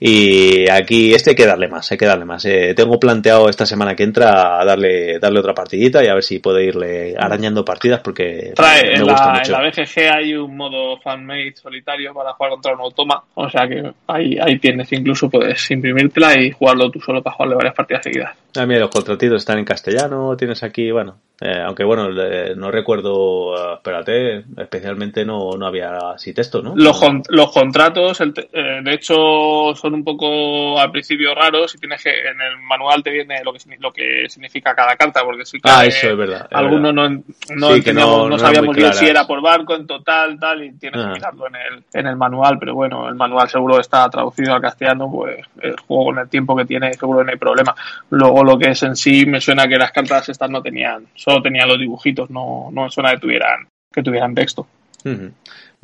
Y 0.00 0.68
aquí 0.68 1.14
este 1.14 1.30
hay 1.30 1.36
que 1.36 1.46
darle 1.46 1.68
más, 1.68 1.90
hay 1.90 1.98
que 1.98 2.06
darle 2.06 2.24
más. 2.24 2.44
Eh, 2.44 2.74
tengo 2.74 2.98
planteado 2.98 3.48
esta 3.48 3.66
semana 3.66 3.94
que 3.94 4.02
entra 4.02 4.64
darle, 4.64 5.18
darle 5.18 5.40
otra 5.40 5.54
partidita 5.54 6.02
y 6.04 6.08
a 6.08 6.14
ver 6.14 6.22
si 6.22 6.38
puedo 6.38 6.60
irle 6.60 7.14
arañando 7.18 7.64
partidas 7.64 8.00
porque 8.00 8.52
me, 8.56 9.02
gusta 9.02 9.32
mucho. 9.32 9.52
En 9.56 9.62
la 9.62 9.68
BGG 9.68 9.98
hay 10.14 10.34
un 10.34 10.56
modo 10.56 10.98
fanmade 11.00 11.54
solitario 11.56 12.12
para 12.14 12.32
jugar 12.32 12.52
contra 12.52 12.74
un 12.74 12.80
automa, 12.80 13.22
o 13.34 13.48
sea 13.48 13.66
que 13.68 13.92
ahí, 14.06 14.36
ahí 14.40 14.58
tienes, 14.58 14.92
incluso 14.92 15.28
puedes 15.28 15.70
imprimírtela 15.70 16.38
y 16.40 16.50
jugarlo 16.50 16.90
tú 16.90 17.00
solo 17.00 17.22
para 17.22 17.36
jugarle 17.36 17.56
varias 17.56 17.74
partidas 17.74 18.04
seguidas. 18.04 18.36
Ah, 18.56 18.66
mira, 18.66 18.80
los 18.80 18.90
contratitos 18.90 19.42
están 19.42 19.58
en 19.58 19.64
castellano, 19.64 20.36
tienes 20.36 20.62
aquí, 20.62 20.90
bueno, 20.90 21.16
eh, 21.38 21.60
aunque 21.62 21.84
bueno, 21.84 22.08
no 22.56 22.70
recuerdo, 22.70 23.50
uh, 23.50 23.74
espérate, 23.74 24.44
especialmente 24.56 25.22
no, 25.22 25.50
no 25.58 25.66
había 25.66 25.98
así 26.14 26.32
texto, 26.32 26.62
¿no? 26.62 26.72
Los, 26.74 26.98
los 27.28 27.52
contratos, 27.52 28.22
el 28.22 28.32
eh, 28.52 28.80
de 28.82 28.94
hecho, 28.94 29.74
son 29.74 29.94
un 29.94 30.02
poco 30.02 30.80
al 30.80 30.90
principio 30.90 31.34
raros 31.34 31.74
y 31.74 31.78
tienes 31.78 32.02
que, 32.02 32.08
en 32.08 32.40
el 32.40 32.58
manual 32.62 33.02
te 33.02 33.10
viene 33.10 33.44
lo 33.44 33.52
que, 33.52 33.58
lo 33.78 33.92
que 33.92 34.30
significa 34.30 34.74
cada 34.74 34.96
carta, 34.96 35.22
porque 35.24 35.44
sí 35.44 35.60
que 35.60 35.68
ah, 35.70 35.84
eso 35.84 36.08
es 36.08 36.16
verdad. 36.16 36.48
algunos 36.52 36.94
no, 36.94 37.06
no, 37.10 38.28
no, 38.28 38.38
sabíamos 38.38 38.74
bien 38.74 38.94
si 38.94 39.06
era 39.06 39.26
por 39.26 39.42
barco 39.42 39.74
en 39.74 39.86
total, 39.86 40.38
tal, 40.40 40.64
y 40.64 40.72
tienes 40.78 41.02
que 41.02 41.06
ah. 41.06 41.12
mirarlo 41.12 41.48
en 41.48 41.54
el, 41.56 41.84
en 41.92 42.06
el 42.06 42.16
manual, 42.16 42.58
pero 42.58 42.74
bueno, 42.74 43.10
el 43.10 43.14
manual 43.14 43.46
seguro 43.50 43.78
está 43.78 44.08
traducido 44.08 44.54
al 44.54 44.62
castellano, 44.62 45.10
pues 45.12 45.44
el 45.60 45.76
juego 45.80 46.06
con 46.06 46.18
el 46.18 46.30
tiempo 46.30 46.56
que 46.56 46.64
tiene 46.64 46.94
seguro 46.94 47.22
no 47.22 47.30
hay 47.30 47.36
problema. 47.36 47.74
Luego 48.08 48.42
lo 48.42 48.58
que 48.58 48.70
es 48.70 48.82
en 48.82 48.96
sí, 48.96 49.26
me 49.26 49.42
suena 49.42 49.68
que 49.68 49.76
las 49.76 49.92
cartas 49.92 50.30
estas 50.30 50.48
no 50.48 50.62
tenían, 50.62 51.06
solo 51.26 51.42
tenían 51.42 51.68
los 51.68 51.78
dibujitos, 51.78 52.30
no, 52.30 52.68
no 52.72 52.88
suena 52.88 53.10
que 53.10 53.18
tuvieran, 53.18 53.68
que 53.92 54.02
tuvieran 54.02 54.34
texto. 54.34 54.66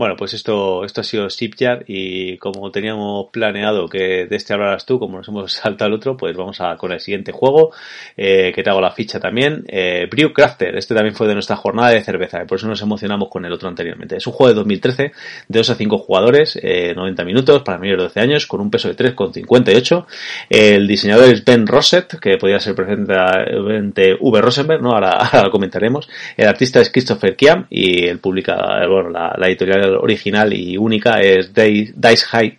Bueno, 0.03 0.17
pues 0.17 0.35
esto, 0.35 0.85
esto 0.85 1.01
ha 1.01 1.05
sido 1.05 1.29
Shipyard 1.29 1.85
y 1.87 2.37
como 2.39 2.73
teníamos 2.73 3.27
planeado 3.31 3.87
que 3.87 4.27
de 4.27 4.35
este 4.35 4.53
hablarás 4.53 4.85
tú, 4.85 4.99
como 4.99 5.19
nos 5.19 5.29
hemos 5.29 5.53
saltado 5.63 5.87
al 5.91 5.93
otro, 5.95 6.17
pues 6.17 6.37
vamos 6.37 6.61
a 6.61 6.77
con 6.77 6.91
el 6.91 6.99
siguiente 6.99 7.31
juego, 7.31 7.71
eh, 8.17 8.51
que 8.53 8.65
te 8.65 8.71
hago 8.71 8.81
la 8.81 8.91
ficha 8.91 9.21
también. 9.21 9.65
Eh, 9.69 10.09
Brew 10.11 10.33
Crafter, 10.33 10.77
este 10.77 10.97
también 10.97 11.15
fue 11.15 11.29
de 11.29 11.35
nuestra 11.35 11.55
jornada 11.55 11.91
de 11.91 12.03
cerveza, 12.03 12.43
y 12.43 12.47
por 12.47 12.59
eso 12.59 12.67
nos 12.67 12.83
emocionamos 12.83 13.29
con 13.29 13.45
el 13.45 13.53
otro 13.53 13.69
anteriormente. 13.69 14.17
Es 14.17 14.27
un 14.27 14.33
juego 14.33 14.49
de 14.49 14.55
2013, 14.57 15.03
de 15.47 15.59
2 15.61 15.71
a 15.71 15.75
5 15.77 15.99
jugadores, 15.99 16.59
eh, 16.61 16.95
90 16.97 17.25
minutos, 17.25 17.63
para 17.63 17.79
mayores 17.79 17.99
de 17.99 18.09
12 18.09 18.21
años, 18.21 18.47
con 18.49 18.61
un 18.61 18.73
peso 18.73 18.89
de 18.89 18.97
3,58. 18.97 20.07
El 20.51 20.89
diseñador 20.89 21.33
es 21.33 21.45
Ben 21.45 21.65
Rosset, 21.65 22.19
que 22.19 22.39
podría 22.39 22.59
ser 22.59 22.75
presente 22.75 24.17
V. 24.19 24.41
Rosenberg, 24.41 24.83
¿no? 24.83 24.95
Ahora, 24.95 25.11
ahora, 25.13 25.45
lo 25.45 25.53
comentaremos. 25.53 26.09
El 26.37 26.49
artista 26.49 26.81
es 26.81 26.91
Christopher 26.91 27.37
Kiam 27.37 27.67
y 27.71 28.09
el 28.09 28.19
publica, 28.19 28.85
bueno, 28.89 29.09
la, 29.09 29.37
la 29.39 29.47
editorial 29.47 29.92
original 29.97 30.53
y 30.53 30.77
única 30.77 31.21
es 31.21 31.53
Dice 31.55 32.27
High, 32.27 32.59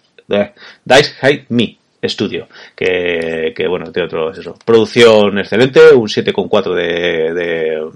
Dice 0.86 1.12
High 1.20 1.46
Me 1.50 1.78
Studio, 2.04 2.48
que, 2.76 3.54
que 3.56 3.68
bueno, 3.68 3.92
tiene 3.92 4.08
otro, 4.08 4.32
eso. 4.32 4.58
Producción 4.66 5.40
excelente, 5.40 5.94
un 5.94 6.08
7,4 6.08 6.74
de, 6.74 7.34
de 7.34 7.90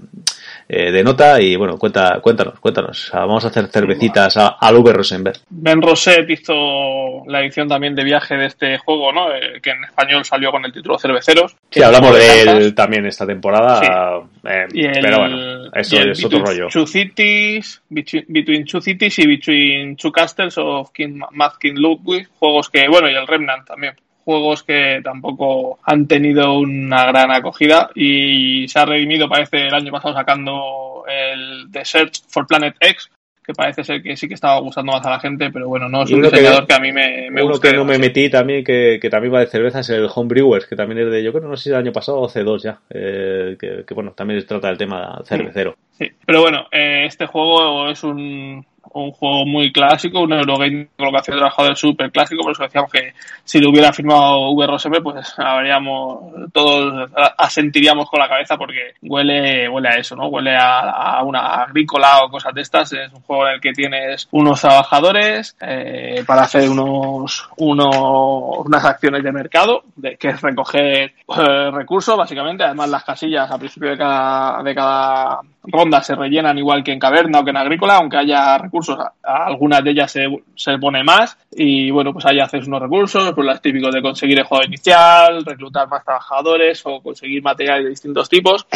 eh, 0.68 0.92
de 0.92 1.02
nota 1.02 1.40
y 1.40 1.56
bueno, 1.56 1.78
cuenta, 1.78 2.20
cuéntanos, 2.20 2.60
cuéntanos. 2.60 3.10
Vamos 3.12 3.44
a 3.44 3.48
hacer 3.48 3.68
cervecitas 3.68 4.36
al 4.36 4.76
V 4.76 4.92
Rosenberg. 4.92 5.38
Ben 5.48 5.80
Roset 5.80 6.28
hizo 6.28 7.24
la 7.26 7.40
edición 7.40 7.68
también 7.68 7.94
de 7.94 8.04
viaje 8.04 8.36
de 8.36 8.46
este 8.46 8.76
juego, 8.78 9.10
¿no? 9.10 9.32
Eh, 9.32 9.60
que 9.62 9.70
en 9.70 9.84
español 9.84 10.24
salió 10.24 10.50
con 10.50 10.64
el 10.64 10.72
título 10.72 10.98
Cerveceros. 10.98 11.56
Sí, 11.70 11.82
hablamos 11.82 12.14
de 12.14 12.42
él 12.42 12.74
también 12.74 13.06
esta 13.06 13.26
temporada, 13.26 14.22
pero 14.42 15.18
bueno, 15.18 15.70
eso 15.74 16.00
es 16.00 16.24
otro 16.24 16.44
rollo. 16.44 16.68
Two 16.68 16.86
Cities, 16.86 17.82
between, 17.88 18.66
Two 18.66 18.80
Cities 18.80 19.18
y 19.20 19.26
Between 19.26 19.96
Two 19.96 20.12
Castles 20.12 20.58
of 20.58 20.90
King, 20.92 21.20
Mad 21.32 21.52
King 21.58 21.76
Ludwig, 21.76 22.28
juegos 22.38 22.68
que, 22.68 22.86
bueno, 22.88 23.08
y 23.08 23.14
el 23.14 23.26
Remnant 23.26 23.66
también 23.66 23.94
juegos 24.28 24.62
que 24.62 25.00
tampoco 25.02 25.78
han 25.84 26.06
tenido 26.06 26.58
una 26.58 27.06
gran 27.06 27.30
acogida 27.30 27.88
y 27.94 28.68
se 28.68 28.78
ha 28.78 28.84
redimido, 28.84 29.26
parece, 29.26 29.68
el 29.68 29.72
año 29.74 29.90
pasado 29.90 30.12
sacando 30.12 31.04
el 31.08 31.70
The 31.72 31.82
Search 31.82 32.24
for 32.28 32.46
Planet 32.46 32.76
X, 32.78 33.10
que 33.42 33.54
parece 33.54 33.84
ser 33.84 34.02
que 34.02 34.18
sí 34.18 34.28
que 34.28 34.34
estaba 34.34 34.60
gustando 34.60 34.92
más 34.92 35.06
a 35.06 35.12
la 35.12 35.18
gente, 35.18 35.48
pero 35.50 35.66
bueno, 35.68 35.88
no 35.88 36.02
es 36.02 36.10
un 36.10 36.20
diseñador 36.20 36.66
que, 36.66 36.74
a 36.74 36.78
mí 36.78 36.92
me, 36.92 37.30
me 37.30 37.42
uno 37.42 37.58
que 37.58 37.72
no 37.72 37.86
me 37.86 37.98
metí 37.98 38.28
también, 38.28 38.62
que, 38.62 38.98
que, 39.00 39.08
también 39.08 39.32
va 39.32 39.40
de 39.40 39.46
cerveza, 39.46 39.80
es 39.80 39.88
el 39.88 40.10
Homebrewers, 40.14 40.66
que 40.66 40.76
también 40.76 41.06
es 41.06 41.10
de, 41.10 41.22
yo 41.22 41.32
creo, 41.32 41.48
no 41.48 41.56
sé 41.56 41.62
si 41.62 41.70
el 41.70 41.76
año 41.76 41.92
pasado 41.92 42.18
o 42.18 42.26
hace 42.26 42.42
dos 42.42 42.62
ya, 42.62 42.80
eh, 42.90 43.56
que, 43.58 43.86
que, 43.86 43.94
bueno, 43.94 44.12
también 44.12 44.44
trata 44.44 44.68
del 44.68 44.76
tema 44.76 45.22
cervecero. 45.24 45.74
Sí, 45.92 46.12
pero 46.26 46.42
bueno, 46.42 46.66
eh, 46.70 47.04
este 47.06 47.24
juego 47.24 47.88
es 47.88 48.04
un, 48.04 48.62
un 48.94 49.12
juego 49.12 49.46
muy 49.46 49.72
clásico, 49.72 50.20
un 50.20 50.32
Eurogame 50.32 50.88
con 50.96 51.12
lo 51.12 51.22
que 51.22 51.32
trabajador 51.32 51.76
súper 51.76 52.10
clásico, 52.10 52.42
por 52.42 52.52
eso 52.52 52.62
decíamos 52.62 52.90
que 52.90 53.12
si 53.44 53.60
lo 53.60 53.70
hubiera 53.70 53.92
firmado 53.92 54.54
VRSM, 54.54 55.02
pues 55.02 55.34
habríamos, 55.38 56.32
todos 56.52 57.10
asentiríamos 57.36 58.08
con 58.10 58.20
la 58.20 58.28
cabeza 58.28 58.56
porque 58.56 58.94
huele, 59.02 59.68
huele 59.68 59.88
a 59.88 59.92
eso, 59.92 60.16
¿no? 60.16 60.28
Huele 60.28 60.56
a, 60.56 61.22
una 61.22 61.62
agrícola 61.62 62.24
o 62.24 62.30
cosas 62.30 62.54
de 62.54 62.62
estas. 62.62 62.92
Es 62.92 63.12
un 63.12 63.22
juego 63.22 63.46
en 63.46 63.54
el 63.54 63.60
que 63.60 63.72
tienes 63.72 64.28
unos 64.30 64.60
trabajadores 64.60 65.56
eh, 65.60 66.22
para 66.26 66.42
hacer 66.42 66.68
unos, 66.68 67.48
unos, 67.56 68.66
unas 68.66 68.84
acciones 68.84 69.22
de 69.22 69.32
mercado, 69.32 69.82
de, 69.96 70.16
que 70.16 70.28
es 70.28 70.40
recoger 70.40 71.12
eh, 71.36 71.70
recursos, 71.72 72.16
básicamente. 72.16 72.64
Además, 72.64 72.88
las 72.88 73.04
casillas 73.04 73.50
a 73.50 73.58
principio 73.58 73.90
de 73.90 73.98
cada, 73.98 74.62
de 74.62 74.74
cada 74.74 75.40
rondas 75.70 76.06
se 76.06 76.14
rellenan 76.14 76.58
igual 76.58 76.82
que 76.82 76.92
en 76.92 76.98
caverna 76.98 77.40
o 77.40 77.44
que 77.44 77.50
en 77.50 77.56
agrícola, 77.56 77.96
aunque 77.96 78.16
haya 78.16 78.58
recursos, 78.58 78.77
algunas 79.22 79.82
de 79.84 79.90
ellas 79.90 80.10
se, 80.10 80.26
se 80.54 80.78
pone 80.78 81.02
más 81.04 81.38
y 81.50 81.90
bueno, 81.90 82.12
pues 82.12 82.26
ahí 82.26 82.40
haces 82.40 82.66
unos 82.66 82.82
recursos, 82.82 83.32
pues 83.34 83.46
las 83.46 83.60
típicos 83.60 83.94
de 83.94 84.02
conseguir 84.02 84.38
el 84.38 84.44
juego 84.44 84.64
inicial, 84.64 85.44
reclutar 85.44 85.88
más 85.88 86.04
trabajadores 86.04 86.82
o 86.84 87.00
conseguir 87.00 87.42
materiales 87.42 87.84
de 87.84 87.90
distintos 87.90 88.28
tipos. 88.28 88.66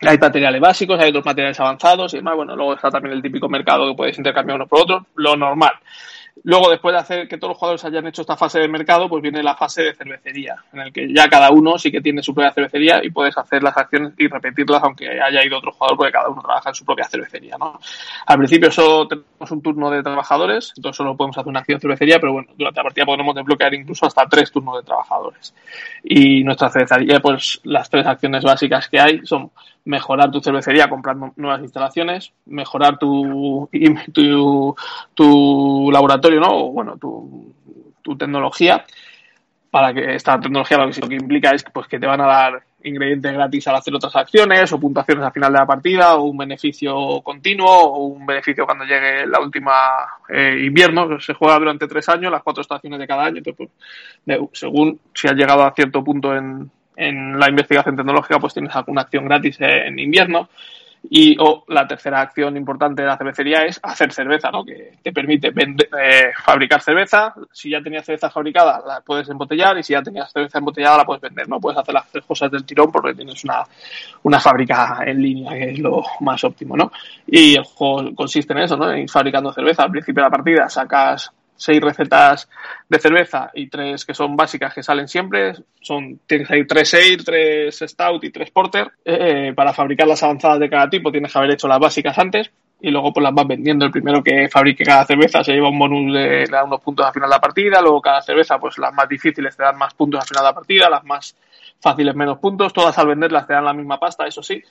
Hay 0.00 0.16
materiales 0.16 0.60
básicos, 0.60 1.00
hay 1.00 1.08
otros 1.08 1.24
materiales 1.24 1.58
avanzados 1.58 2.14
y 2.14 2.18
demás. 2.18 2.36
Bueno, 2.36 2.54
luego 2.54 2.74
está 2.74 2.90
también 2.90 3.14
el 3.14 3.22
típico 3.22 3.48
mercado 3.48 3.88
que 3.88 3.96
puedes 3.96 4.16
intercambiar 4.16 4.56
uno 4.56 4.66
por 4.66 4.82
otro, 4.82 5.06
lo 5.16 5.36
normal. 5.36 5.72
Luego, 6.44 6.70
después 6.70 6.92
de 6.94 6.98
hacer 6.98 7.28
que 7.28 7.38
todos 7.38 7.50
los 7.50 7.58
jugadores 7.58 7.84
hayan 7.84 8.06
hecho 8.06 8.22
esta 8.22 8.36
fase 8.36 8.60
de 8.60 8.68
mercado, 8.68 9.08
pues 9.08 9.22
viene 9.22 9.42
la 9.42 9.54
fase 9.54 9.82
de 9.82 9.94
cervecería, 9.94 10.56
en 10.72 10.80
el 10.80 10.92
que 10.92 11.12
ya 11.12 11.28
cada 11.28 11.50
uno 11.50 11.78
sí 11.78 11.90
que 11.90 12.00
tiene 12.00 12.22
su 12.22 12.34
propia 12.34 12.52
cervecería 12.52 13.00
y 13.02 13.10
puedes 13.10 13.36
hacer 13.36 13.62
las 13.62 13.76
acciones 13.76 14.12
y 14.18 14.28
repetirlas 14.28 14.82
aunque 14.82 15.08
haya 15.08 15.44
ido 15.44 15.58
otro 15.58 15.72
jugador, 15.72 15.96
porque 15.96 16.12
cada 16.12 16.28
uno 16.28 16.42
trabaja 16.42 16.70
en 16.70 16.74
su 16.74 16.84
propia 16.84 17.08
cervecería, 17.08 17.56
¿no? 17.58 17.78
Al 18.26 18.38
principio 18.38 18.70
solo 18.70 19.08
tenemos 19.08 19.50
un 19.50 19.62
turno 19.62 19.90
de 19.90 20.02
trabajadores, 20.02 20.72
entonces 20.76 20.96
solo 20.96 21.16
podemos 21.16 21.36
hacer 21.38 21.48
una 21.48 21.60
acción 21.60 21.78
de 21.78 21.82
cervecería, 21.82 22.18
pero 22.18 22.32
bueno, 22.32 22.48
durante 22.56 22.78
la 22.78 22.84
partida 22.84 23.06
podemos 23.06 23.34
desbloquear 23.34 23.74
incluso 23.74 24.06
hasta 24.06 24.26
tres 24.26 24.50
turnos 24.50 24.76
de 24.76 24.82
trabajadores. 24.82 25.54
Y 26.04 26.44
nuestra 26.44 26.70
cervecería, 26.70 27.20
pues 27.20 27.60
las 27.64 27.88
tres 27.90 28.06
acciones 28.06 28.44
básicas 28.44 28.88
que 28.88 29.00
hay 29.00 29.20
son 29.24 29.50
mejorar 29.88 30.30
tu 30.30 30.40
cervecería 30.40 30.88
comprando 30.88 31.32
nuevas 31.36 31.62
instalaciones, 31.62 32.32
mejorar 32.44 32.98
tu, 32.98 33.70
tu, 35.14 35.90
laboratorio, 35.90 36.40
¿no? 36.40 36.48
O, 36.50 36.72
bueno, 36.72 36.98
tu, 36.98 37.54
tu 38.02 38.14
tecnología, 38.14 38.84
para 39.70 39.94
que 39.94 40.14
esta 40.14 40.38
tecnología 40.38 40.76
lo 40.76 41.08
que, 41.08 41.14
implica 41.14 41.52
es 41.52 41.64
pues, 41.64 41.88
que 41.88 41.98
te 41.98 42.06
van 42.06 42.20
a 42.20 42.26
dar 42.26 42.62
ingredientes 42.84 43.32
gratis 43.32 43.66
al 43.66 43.76
hacer 43.76 43.94
otras 43.94 44.14
acciones 44.14 44.70
o 44.72 44.78
puntuaciones 44.78 45.24
al 45.24 45.32
final 45.32 45.52
de 45.52 45.58
la 45.58 45.66
partida 45.66 46.16
o 46.16 46.24
un 46.24 46.36
beneficio 46.36 47.22
continuo 47.22 47.66
o 47.66 48.04
un 48.08 48.26
beneficio 48.26 48.66
cuando 48.66 48.84
llegue 48.84 49.26
la 49.26 49.40
última 49.40 49.72
eh, 50.28 50.64
invierno. 50.66 51.18
Se 51.18 51.32
juega 51.32 51.58
durante 51.58 51.88
tres 51.88 52.06
años, 52.10 52.30
las 52.30 52.42
cuatro 52.42 52.60
estaciones 52.60 52.98
de 52.98 53.06
cada 53.06 53.24
año. 53.24 53.38
Entonces, 53.38 53.70
pues, 54.26 54.50
según 54.52 55.00
si 55.14 55.28
has 55.28 55.34
llegado 55.34 55.64
a 55.64 55.72
cierto 55.72 56.04
punto 56.04 56.36
en, 56.36 56.70
en 56.98 57.38
la 57.38 57.48
investigación 57.48 57.96
tecnológica 57.96 58.38
pues 58.38 58.54
tienes 58.54 58.74
alguna 58.74 59.02
acción 59.02 59.24
gratis 59.24 59.56
en 59.60 59.98
invierno 59.98 60.48
y 61.10 61.36
o 61.38 61.64
la 61.68 61.86
tercera 61.86 62.20
acción 62.20 62.56
importante 62.56 63.02
de 63.02 63.08
la 63.08 63.16
cervecería 63.16 63.64
es 63.64 63.80
hacer 63.82 64.12
cerveza, 64.12 64.50
¿no? 64.50 64.64
que 64.64 64.94
te 65.02 65.12
permite 65.12 65.48
eh, 65.48 66.32
fabricar 66.44 66.82
cerveza. 66.82 67.34
Si 67.52 67.70
ya 67.70 67.80
tenías 67.80 68.04
cerveza 68.04 68.30
fabricada, 68.30 68.82
la 68.86 69.00
puedes 69.00 69.28
embotellar 69.28 69.78
y 69.78 69.82
si 69.82 69.92
ya 69.92 70.02
tenías 70.02 70.30
cerveza 70.32 70.58
embotellada, 70.58 70.98
la 70.98 71.04
puedes 71.04 71.22
vender. 71.22 71.48
No 71.48 71.60
puedes 71.60 71.78
hacer 71.78 71.94
las 71.94 72.10
tres 72.10 72.24
cosas 72.24 72.50
del 72.50 72.64
tirón 72.64 72.90
porque 72.90 73.14
tienes 73.14 73.42
una, 73.44 73.64
una 74.24 74.40
fábrica 74.40 75.00
en 75.06 75.22
línea, 75.22 75.52
que 75.52 75.70
es 75.70 75.78
lo 75.78 76.02
más 76.20 76.42
óptimo. 76.44 76.76
¿no? 76.76 76.90
Y 77.26 77.56
el 77.56 77.64
juego 77.64 78.14
consiste 78.14 78.52
en 78.52 78.60
eso, 78.60 78.76
¿no? 78.76 78.90
en 78.92 79.08
fabricando 79.08 79.52
cerveza. 79.52 79.84
Al 79.84 79.90
principio 79.90 80.22
de 80.22 80.26
la 80.26 80.36
partida 80.36 80.68
sacas 80.68 81.32
seis 81.58 81.80
recetas 81.80 82.48
de 82.88 82.98
cerveza 82.98 83.50
y 83.52 83.68
tres 83.68 84.06
que 84.06 84.14
son 84.14 84.36
básicas 84.36 84.72
que 84.72 84.82
salen 84.82 85.08
siempre. 85.08 85.52
Son, 85.80 86.20
tienes 86.26 86.50
ahí 86.50 86.66
tres 86.66 86.94
Air, 86.94 87.24
tres 87.24 87.84
Stout 87.86 88.24
y 88.24 88.30
tres 88.30 88.50
Porter. 88.50 88.90
Eh, 89.04 89.52
para 89.54 89.74
fabricar 89.74 90.06
las 90.06 90.22
avanzadas 90.22 90.60
de 90.60 90.70
cada 90.70 90.88
tipo 90.88 91.12
tienes 91.12 91.32
que 91.32 91.38
haber 91.38 91.50
hecho 91.50 91.68
las 91.68 91.80
básicas 91.80 92.16
antes 92.18 92.50
y 92.80 92.90
luego 92.90 93.12
pues 93.12 93.24
las 93.24 93.34
vas 93.34 93.46
vendiendo. 93.46 93.84
El 93.84 93.90
primero 93.90 94.22
que 94.22 94.48
fabrique 94.48 94.84
cada 94.84 95.04
cerveza 95.04 95.42
se 95.42 95.52
lleva 95.52 95.68
un 95.68 95.78
bonus 95.78 96.14
de 96.14 96.46
unos 96.64 96.80
puntos 96.80 97.04
al 97.04 97.12
final 97.12 97.28
de 97.28 97.34
la 97.36 97.40
partida. 97.40 97.82
Luego 97.82 98.00
cada 98.00 98.22
cerveza, 98.22 98.58
pues 98.58 98.78
las 98.78 98.94
más 98.94 99.08
difíciles 99.08 99.56
te 99.56 99.64
dan 99.64 99.76
más 99.76 99.94
puntos 99.94 100.20
al 100.20 100.26
final 100.28 100.44
de 100.44 100.48
la 100.48 100.54
partida, 100.54 100.88
las 100.88 101.04
más 101.04 101.34
fáciles 101.80 102.14
menos 102.14 102.38
puntos. 102.38 102.72
Todas 102.72 102.98
al 102.98 103.08
venderlas 103.08 103.46
te 103.46 103.54
dan 103.54 103.64
la 103.64 103.72
misma 103.72 103.98
pasta, 103.98 104.26
eso 104.26 104.42
sí 104.42 104.62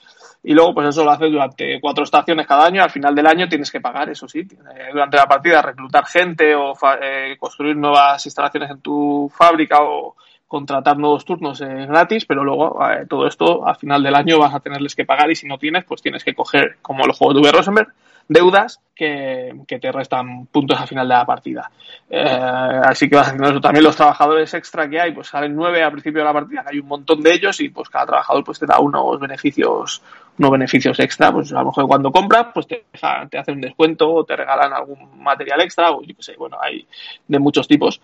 y 0.42 0.52
luego 0.52 0.74
pues 0.74 0.88
eso 0.88 1.04
lo 1.04 1.10
haces 1.10 1.30
durante 1.30 1.80
cuatro 1.80 2.04
estaciones 2.04 2.46
cada 2.46 2.66
año, 2.66 2.82
al 2.82 2.90
final 2.90 3.14
del 3.14 3.26
año 3.26 3.48
tienes 3.48 3.70
que 3.70 3.80
pagar, 3.80 4.08
eso 4.08 4.28
sí, 4.28 4.40
eh, 4.40 4.88
durante 4.92 5.16
la 5.16 5.26
partida 5.26 5.62
reclutar 5.62 6.06
gente 6.06 6.54
o 6.54 6.74
eh, 7.00 7.36
construir 7.38 7.76
nuevas 7.76 8.24
instalaciones 8.24 8.70
en 8.70 8.80
tu 8.80 9.30
fábrica 9.34 9.78
o 9.82 10.16
contratar 10.46 10.96
nuevos 10.96 11.24
turnos 11.24 11.60
es 11.60 11.86
gratis, 11.88 12.24
pero 12.24 12.42
luego 12.44 12.78
eh, 12.88 13.06
todo 13.06 13.26
esto 13.26 13.66
al 13.66 13.76
final 13.76 14.02
del 14.02 14.14
año 14.14 14.38
vas 14.38 14.54
a 14.54 14.60
tenerles 14.60 14.94
que 14.94 15.04
pagar 15.04 15.30
y 15.30 15.36
si 15.36 15.46
no 15.46 15.58
tienes, 15.58 15.84
pues 15.84 16.00
tienes 16.00 16.24
que 16.24 16.34
coger, 16.34 16.78
como 16.80 17.06
los 17.06 17.18
juegos 17.18 17.34
de 17.34 17.42
V. 17.42 17.52
Rosenberg, 17.52 17.92
deudas 18.28 18.80
que, 18.94 19.54
te 19.66 19.92
restan 19.92 20.46
puntos 20.46 20.78
al 20.80 20.86
final 20.86 21.08
de 21.08 21.14
la 21.14 21.24
partida. 21.24 21.70
Eh, 22.10 22.80
así 22.84 23.08
que 23.08 23.16
vas 23.16 23.28
haciendo 23.28 23.48
eso. 23.48 23.60
También 23.60 23.84
los 23.84 23.96
trabajadores 23.96 24.52
extra 24.54 24.88
que 24.88 25.00
hay, 25.00 25.12
pues 25.12 25.28
salen 25.28 25.54
nueve 25.54 25.82
al 25.82 25.92
principio 25.92 26.20
de 26.20 26.26
la 26.26 26.32
partida, 26.32 26.64
hay 26.66 26.78
un 26.78 26.88
montón 26.88 27.22
de 27.22 27.32
ellos 27.32 27.60
y 27.60 27.68
pues 27.68 27.88
cada 27.88 28.06
trabajador 28.06 28.44
pues 28.44 28.58
te 28.58 28.66
da 28.66 28.78
unos 28.80 29.18
beneficios, 29.20 30.02
unos 30.38 30.50
beneficios 30.50 30.98
extra. 31.00 31.32
Pues 31.32 31.52
a 31.52 31.60
lo 31.60 31.66
mejor 31.66 31.86
cuando 31.86 32.10
compras, 32.10 32.48
pues 32.52 32.66
te, 32.66 32.84
hacen 33.02 33.56
un 33.56 33.60
descuento 33.60 34.12
o 34.12 34.24
te 34.24 34.36
regalan 34.36 34.72
algún 34.72 35.22
material 35.22 35.60
extra 35.60 35.90
o 35.90 36.02
yo 36.02 36.14
qué 36.16 36.22
sé, 36.22 36.36
bueno, 36.36 36.56
hay 36.60 36.86
de 37.26 37.38
muchos 37.38 37.66
tipos. 37.68 38.00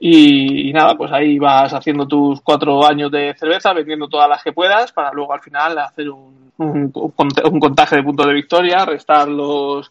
Y, 0.00 0.72
nada, 0.72 0.94
pues 0.96 1.10
ahí 1.12 1.38
vas 1.38 1.74
haciendo 1.74 2.06
tus 2.06 2.40
cuatro 2.40 2.86
años 2.86 3.10
de 3.10 3.34
cerveza, 3.34 3.72
vendiendo 3.72 4.08
todas 4.08 4.28
las 4.28 4.42
que 4.44 4.52
puedas, 4.52 4.92
para 4.92 5.12
luego 5.12 5.32
al 5.32 5.40
final 5.40 5.76
hacer 5.78 6.08
un, 6.10 6.52
un, 6.58 6.92
un 6.94 7.60
contaje 7.60 7.96
de 7.96 8.02
puntos 8.04 8.26
de 8.26 8.34
victoria, 8.34 8.84
restar 8.84 9.26
los, 9.26 9.90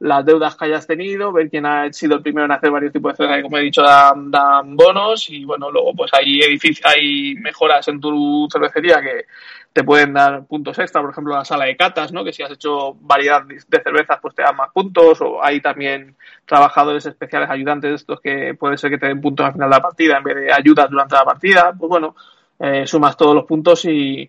las 0.00 0.24
deudas 0.24 0.56
que 0.56 0.66
hayas 0.66 0.86
tenido, 0.86 1.32
ver 1.32 1.50
quién 1.50 1.66
ha 1.66 1.92
sido 1.92 2.16
el 2.16 2.22
primero 2.22 2.44
en 2.44 2.52
hacer 2.52 2.70
varios 2.70 2.92
tipos 2.92 3.12
de 3.12 3.16
cerveza, 3.16 3.42
como 3.42 3.58
he 3.58 3.62
dicho, 3.62 3.82
dan, 3.82 4.30
dan 4.30 4.76
bonos 4.76 5.28
y 5.30 5.44
bueno, 5.44 5.70
luego 5.70 5.92
pues 5.94 6.12
hay, 6.14 6.40
hay 6.84 7.34
mejoras 7.34 7.88
en 7.88 8.00
tu 8.00 8.46
cervecería 8.52 9.00
que 9.00 9.26
te 9.72 9.84
pueden 9.84 10.12
dar 10.12 10.44
puntos 10.46 10.78
extra, 10.78 11.00
por 11.00 11.10
ejemplo, 11.10 11.34
la 11.34 11.44
sala 11.44 11.66
de 11.66 11.76
catas, 11.76 12.12
¿no? 12.12 12.24
Que 12.24 12.32
si 12.32 12.42
has 12.42 12.50
hecho 12.50 12.94
variedad 13.00 13.42
de 13.44 13.82
cervezas, 13.82 14.18
pues 14.20 14.34
te 14.34 14.42
dan 14.42 14.56
más 14.56 14.70
puntos, 14.72 15.20
o 15.20 15.44
hay 15.44 15.60
también 15.60 16.16
trabajadores 16.46 17.04
especiales, 17.06 17.50
ayudantes, 17.50 18.00
estos 18.00 18.20
que 18.20 18.54
puede 18.54 18.76
ser 18.76 18.90
que 18.90 18.98
te 18.98 19.06
den 19.06 19.20
puntos 19.20 19.46
al 19.46 19.52
final 19.52 19.68
de 19.68 19.76
la 19.76 19.82
partida 19.82 20.18
en 20.18 20.24
vez 20.24 20.36
de 20.36 20.52
ayudas 20.52 20.90
durante 20.90 21.14
la 21.14 21.24
partida, 21.24 21.74
pues 21.78 21.88
bueno, 21.88 22.16
eh, 22.58 22.86
sumas 22.86 23.16
todos 23.16 23.34
los 23.34 23.44
puntos 23.44 23.84
y, 23.84 24.28